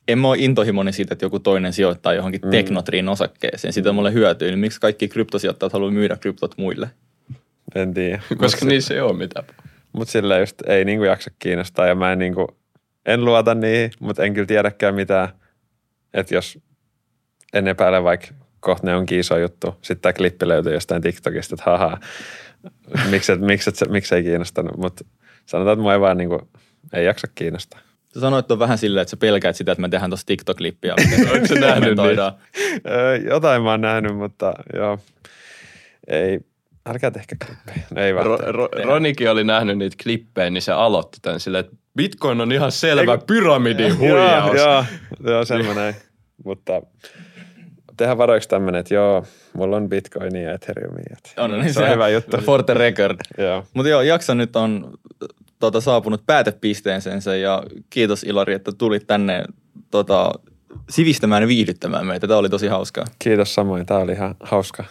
en 0.07 0.19
mä 0.19 0.27
ole 0.27 0.37
intohimoinen 0.39 0.93
siitä, 0.93 1.13
että 1.13 1.25
joku 1.25 1.39
toinen 1.39 1.73
sijoittaa 1.73 2.13
johonkin 2.13 2.41
mm. 2.43 2.51
Teknotriin 2.51 3.09
osakkeeseen. 3.09 3.73
Siitä 3.73 3.91
mulle 3.91 4.13
hyötyä, 4.13 4.47
niin 4.47 4.59
miksi 4.59 4.81
kaikki 4.81 5.07
kryptosijoittajat 5.07 5.73
haluaa 5.73 5.91
myydä 5.91 6.17
kryptot 6.17 6.57
muille? 6.57 6.89
en 7.75 7.93
tiedä. 7.93 8.21
Koska 8.37 8.65
niissä 8.65 8.93
ei 8.93 9.01
ole 9.01 9.13
mitään. 9.17 9.45
Mutta 9.93 10.11
sillä 10.11 10.39
just 10.39 10.61
ei 10.67 10.85
niinku 10.85 11.03
jaksa 11.03 11.31
kiinnostaa 11.39 11.87
ja 11.87 11.95
mä 11.95 12.11
en, 12.11 12.19
niinku, 12.19 12.47
en 13.05 13.25
luota 13.25 13.55
niihin, 13.55 13.91
mutta 13.99 14.23
en 14.23 14.33
kyllä 14.33 14.47
tiedäkään 14.47 14.95
mitään. 14.95 15.29
Että 16.13 16.35
jos 16.35 16.59
en 17.53 17.67
epäile 17.67 18.03
vaikka 18.03 18.27
kohta 18.59 18.87
ne 18.87 18.95
onkin 18.95 19.19
iso 19.19 19.37
juttu, 19.37 19.75
sitten 19.81 20.01
tämä 20.01 20.13
klippi 20.13 20.47
löytyy 20.47 20.73
jostain 20.73 21.01
TikTokista, 21.01 21.55
että 21.55 21.71
haha, 21.71 21.97
miksi, 23.09 23.31
et, 23.31 23.39
miksi, 23.39 23.69
et, 23.69 23.89
miksi 23.89 24.15
ei 24.15 24.23
kiinnostanut, 24.23 24.77
mutta 24.77 25.05
sanotaan, 25.45 25.73
että 25.73 25.81
mua 25.81 25.93
ei 25.93 25.99
vaan 25.99 26.17
niinku, 26.17 26.49
ei 26.93 27.05
jaksa 27.05 27.27
kiinnostaa. 27.35 27.79
Sä 28.13 28.19
sanoit 28.19 28.51
on 28.51 28.59
vähän 28.59 28.77
silleen, 28.77 29.01
että 29.01 29.09
sä 29.09 29.17
pelkäät 29.17 29.55
sitä, 29.55 29.71
että 29.71 29.81
me 29.81 29.89
tehdään 29.89 30.09
tuossa 30.09 30.25
TikTok-klippiä. 30.25 30.93
Ootko 31.31 31.47
sä 31.47 31.55
nähnyt. 31.55 31.99
Öö, 32.87 33.17
jotain 33.17 33.61
mä 33.61 33.71
oon 33.71 33.81
nähnyt, 33.81 34.17
mutta 34.17 34.53
joo, 34.73 34.99
ei, 36.07 36.39
älkää 36.85 37.11
tehkää 37.11 37.37
klippejä. 37.45 37.85
No 37.95 38.01
ei 38.01 38.11
Ro. 38.11 38.37
Ro, 38.37 38.69
Ronikin 38.83 39.31
oli 39.31 39.43
nähnyt 39.43 39.77
niitä 39.77 39.95
klippejä, 40.03 40.49
niin 40.49 40.61
se 40.61 40.71
aloitti 40.71 41.17
tämän 41.21 41.39
silleen, 41.39 41.65
että 41.65 41.77
Bitcoin 41.97 42.41
on 42.41 42.51
ihan 42.51 42.71
selvä 42.71 43.17
pyramidin 43.27 43.97
huijaus. 43.97 44.55
Joo, 44.55 44.85
joo, 45.23 45.43
joo 45.63 45.73
näin. 45.73 45.95
Mutta 46.45 46.81
tehdään 47.97 48.17
varoiksi 48.17 48.49
tämmönen, 48.49 48.79
että 48.79 48.93
joo, 48.93 49.25
mulla 49.53 49.77
on 49.77 49.89
bitcoinia 49.89 50.41
ja 50.41 50.53
ethereumia. 50.53 51.15
On, 51.37 51.51
no 51.51 51.57
niin 51.57 51.73
se 51.73 51.83
on 51.83 51.89
hyvä 51.89 52.09
juttu. 52.09 52.37
For 52.37 52.63
the 52.63 52.73
record. 52.73 53.17
Joo. 53.37 53.63
Mutta 53.73 53.89
joo, 53.89 54.01
jakso 54.01 54.33
nyt 54.33 54.55
on 54.55 54.93
tota, 55.59 55.81
saapunut 55.81 56.25
päätepisteensä 56.25 57.35
ja 57.41 57.63
kiitos 57.89 58.23
Ilari, 58.23 58.53
että 58.53 58.71
tulit 58.71 59.07
tänne 59.07 59.43
tota, 59.91 60.31
sivistämään 60.89 61.43
ja 61.43 61.47
viihdyttämään 61.47 62.07
meitä. 62.07 62.27
Tämä 62.27 62.39
oli 62.39 62.49
tosi 62.49 62.67
hauskaa. 62.67 63.05
Kiitos 63.19 63.55
samoin. 63.55 63.85
Tämä 63.85 63.99
oli 63.99 64.11
ihan 64.11 64.35
hauska 64.39 64.83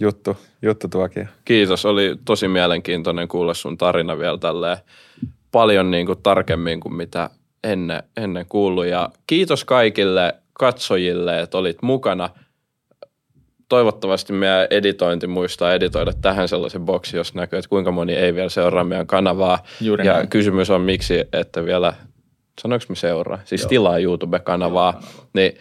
juttu, 0.00 0.36
juttu 0.62 0.88
tuokin. 0.88 1.28
Kiitos, 1.44 1.86
oli 1.86 2.16
tosi 2.24 2.48
mielenkiintoinen 2.48 3.28
kuulla 3.28 3.54
sun 3.54 3.78
tarina 3.78 4.18
vielä 4.18 4.38
tälleen 4.38 4.78
paljon 5.52 5.90
niin 5.90 6.06
kuin 6.06 6.22
tarkemmin 6.22 6.80
kuin 6.80 6.94
mitä 6.94 7.30
ennen, 7.64 8.02
ennen 8.16 8.46
kuullut. 8.48 8.86
Ja 8.86 9.10
kiitos 9.26 9.64
kaikille 9.64 10.34
katsojille, 10.52 11.40
että 11.40 11.58
olit 11.58 11.82
mukana. 11.82 12.30
Toivottavasti 13.68 14.32
meidän 14.32 14.66
editointi 14.70 15.26
muistaa 15.26 15.72
editoida 15.72 16.12
tähän 16.12 16.48
sellaisen 16.48 16.84
boksi, 16.84 17.16
jos 17.16 17.34
näkyy, 17.34 17.58
että 17.58 17.68
kuinka 17.68 17.90
moni 17.90 18.14
ei 18.14 18.34
vielä 18.34 18.48
seuraa 18.48 18.84
meidän 18.84 19.06
kanavaa. 19.06 19.58
Juuri 19.80 20.06
ja 20.06 20.12
näin. 20.12 20.28
kysymys 20.28 20.70
on, 20.70 20.80
miksi 20.80 21.24
että 21.32 21.64
vielä, 21.64 21.92
sanoinko 22.60 22.86
me 22.88 22.96
seuraa? 22.96 23.38
Siis 23.44 23.60
Joo. 23.62 23.68
tilaa 23.68 23.98
YouTube-kanavaa. 23.98 25.02
Niin 25.32 25.56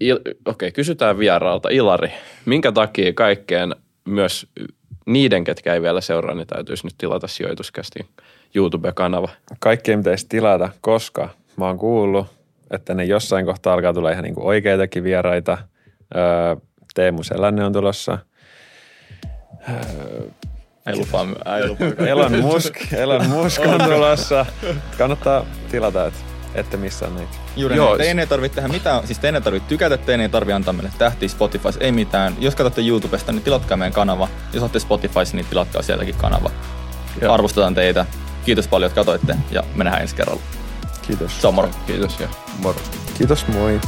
Il, 0.00 0.16
okei, 0.16 0.34
okay, 0.44 0.70
kysytään 0.70 1.18
vieraalta. 1.18 1.68
Ilari, 1.72 2.12
minkä 2.44 2.72
takia 2.72 3.12
kaikkeen 3.12 3.74
myös 4.04 4.46
niiden, 5.06 5.44
ketkä 5.44 5.74
ei 5.74 5.82
vielä 5.82 6.00
seuraa, 6.00 6.34
niin 6.34 6.46
täytyisi 6.46 6.86
nyt 6.86 6.94
tilata 6.98 7.26
sijoituskästi 7.26 8.06
YouTube-kanava. 8.54 9.28
Kaikki 9.58 9.90
ei 9.90 9.96
pitäisi 9.96 10.26
tilata, 10.28 10.68
koska 10.80 11.28
mä 11.56 11.66
oon 11.66 11.78
kuullut, 11.78 12.26
että 12.70 12.94
ne 12.94 13.04
jossain 13.04 13.46
kohtaa 13.46 13.74
alkaa 13.74 13.92
tulla 13.92 14.10
ihan 14.10 14.24
niinku 14.24 14.46
oikeitakin 14.46 15.04
vieraita. 15.04 15.58
Öö, 16.16 16.56
Teemu 16.94 17.22
Selänne 17.22 17.64
on 17.64 17.72
tulossa. 17.72 18.18
Ei 20.86 20.96
lupaa, 20.96 21.26
ei 21.58 21.68
lupaa. 21.68 22.06
Elon 22.06 22.40
Musk, 22.40 22.92
Elon 22.92 23.30
Musk 23.30 23.62
on 23.66 23.80
tulossa. 23.80 24.46
Kannattaa 24.98 25.46
tilata, 25.70 26.06
että 26.06 26.20
ette 26.54 26.76
missään 26.76 27.16
niitä. 27.16 27.43
Juuri 27.56 27.76
Joo, 27.76 27.86
näin. 27.86 27.98
Teidän 27.98 28.18
ei 28.18 28.26
tarvitse 28.26 28.54
tehdä 28.54 28.68
mitään, 28.68 29.06
siis 29.06 29.18
teidän 29.18 29.34
ei 29.34 29.44
tarvitse 29.44 29.68
tykätä, 29.68 29.96
teidän 29.96 30.20
ei 30.20 30.28
tarvitse 30.28 30.54
antaa 30.54 30.72
meille 30.72 30.92
tähtiä 30.98 31.28
Spotifys, 31.28 31.76
ei 31.80 31.92
mitään. 31.92 32.36
Jos 32.38 32.54
katsotte 32.54 32.86
YouTubesta, 32.86 33.32
niin 33.32 33.42
tilatkaa 33.42 33.76
meidän 33.76 33.92
kanava. 33.92 34.28
Jos 34.52 34.62
olette 34.62 34.78
Spotifys, 34.78 35.34
niin 35.34 35.46
tilatkaa 35.46 35.82
sieltäkin 35.82 36.14
kanava. 36.14 36.50
Joo. 37.20 37.34
Arvostetaan 37.34 37.74
teitä. 37.74 38.06
Kiitos 38.44 38.68
paljon, 38.68 38.86
että 38.86 38.94
katsoitte 38.94 39.36
ja 39.50 39.62
me 39.74 39.84
nähdään 39.84 40.02
ensi 40.02 40.16
kerralla. 40.16 40.42
Kiitos. 41.02 41.40
Se 41.40 41.46
on 41.46 41.54
moro. 41.54 41.70
Kiitos 41.86 42.20
ja 42.20 42.28
moro. 42.58 42.78
Kiitos, 43.18 43.48
moi. 43.48 43.80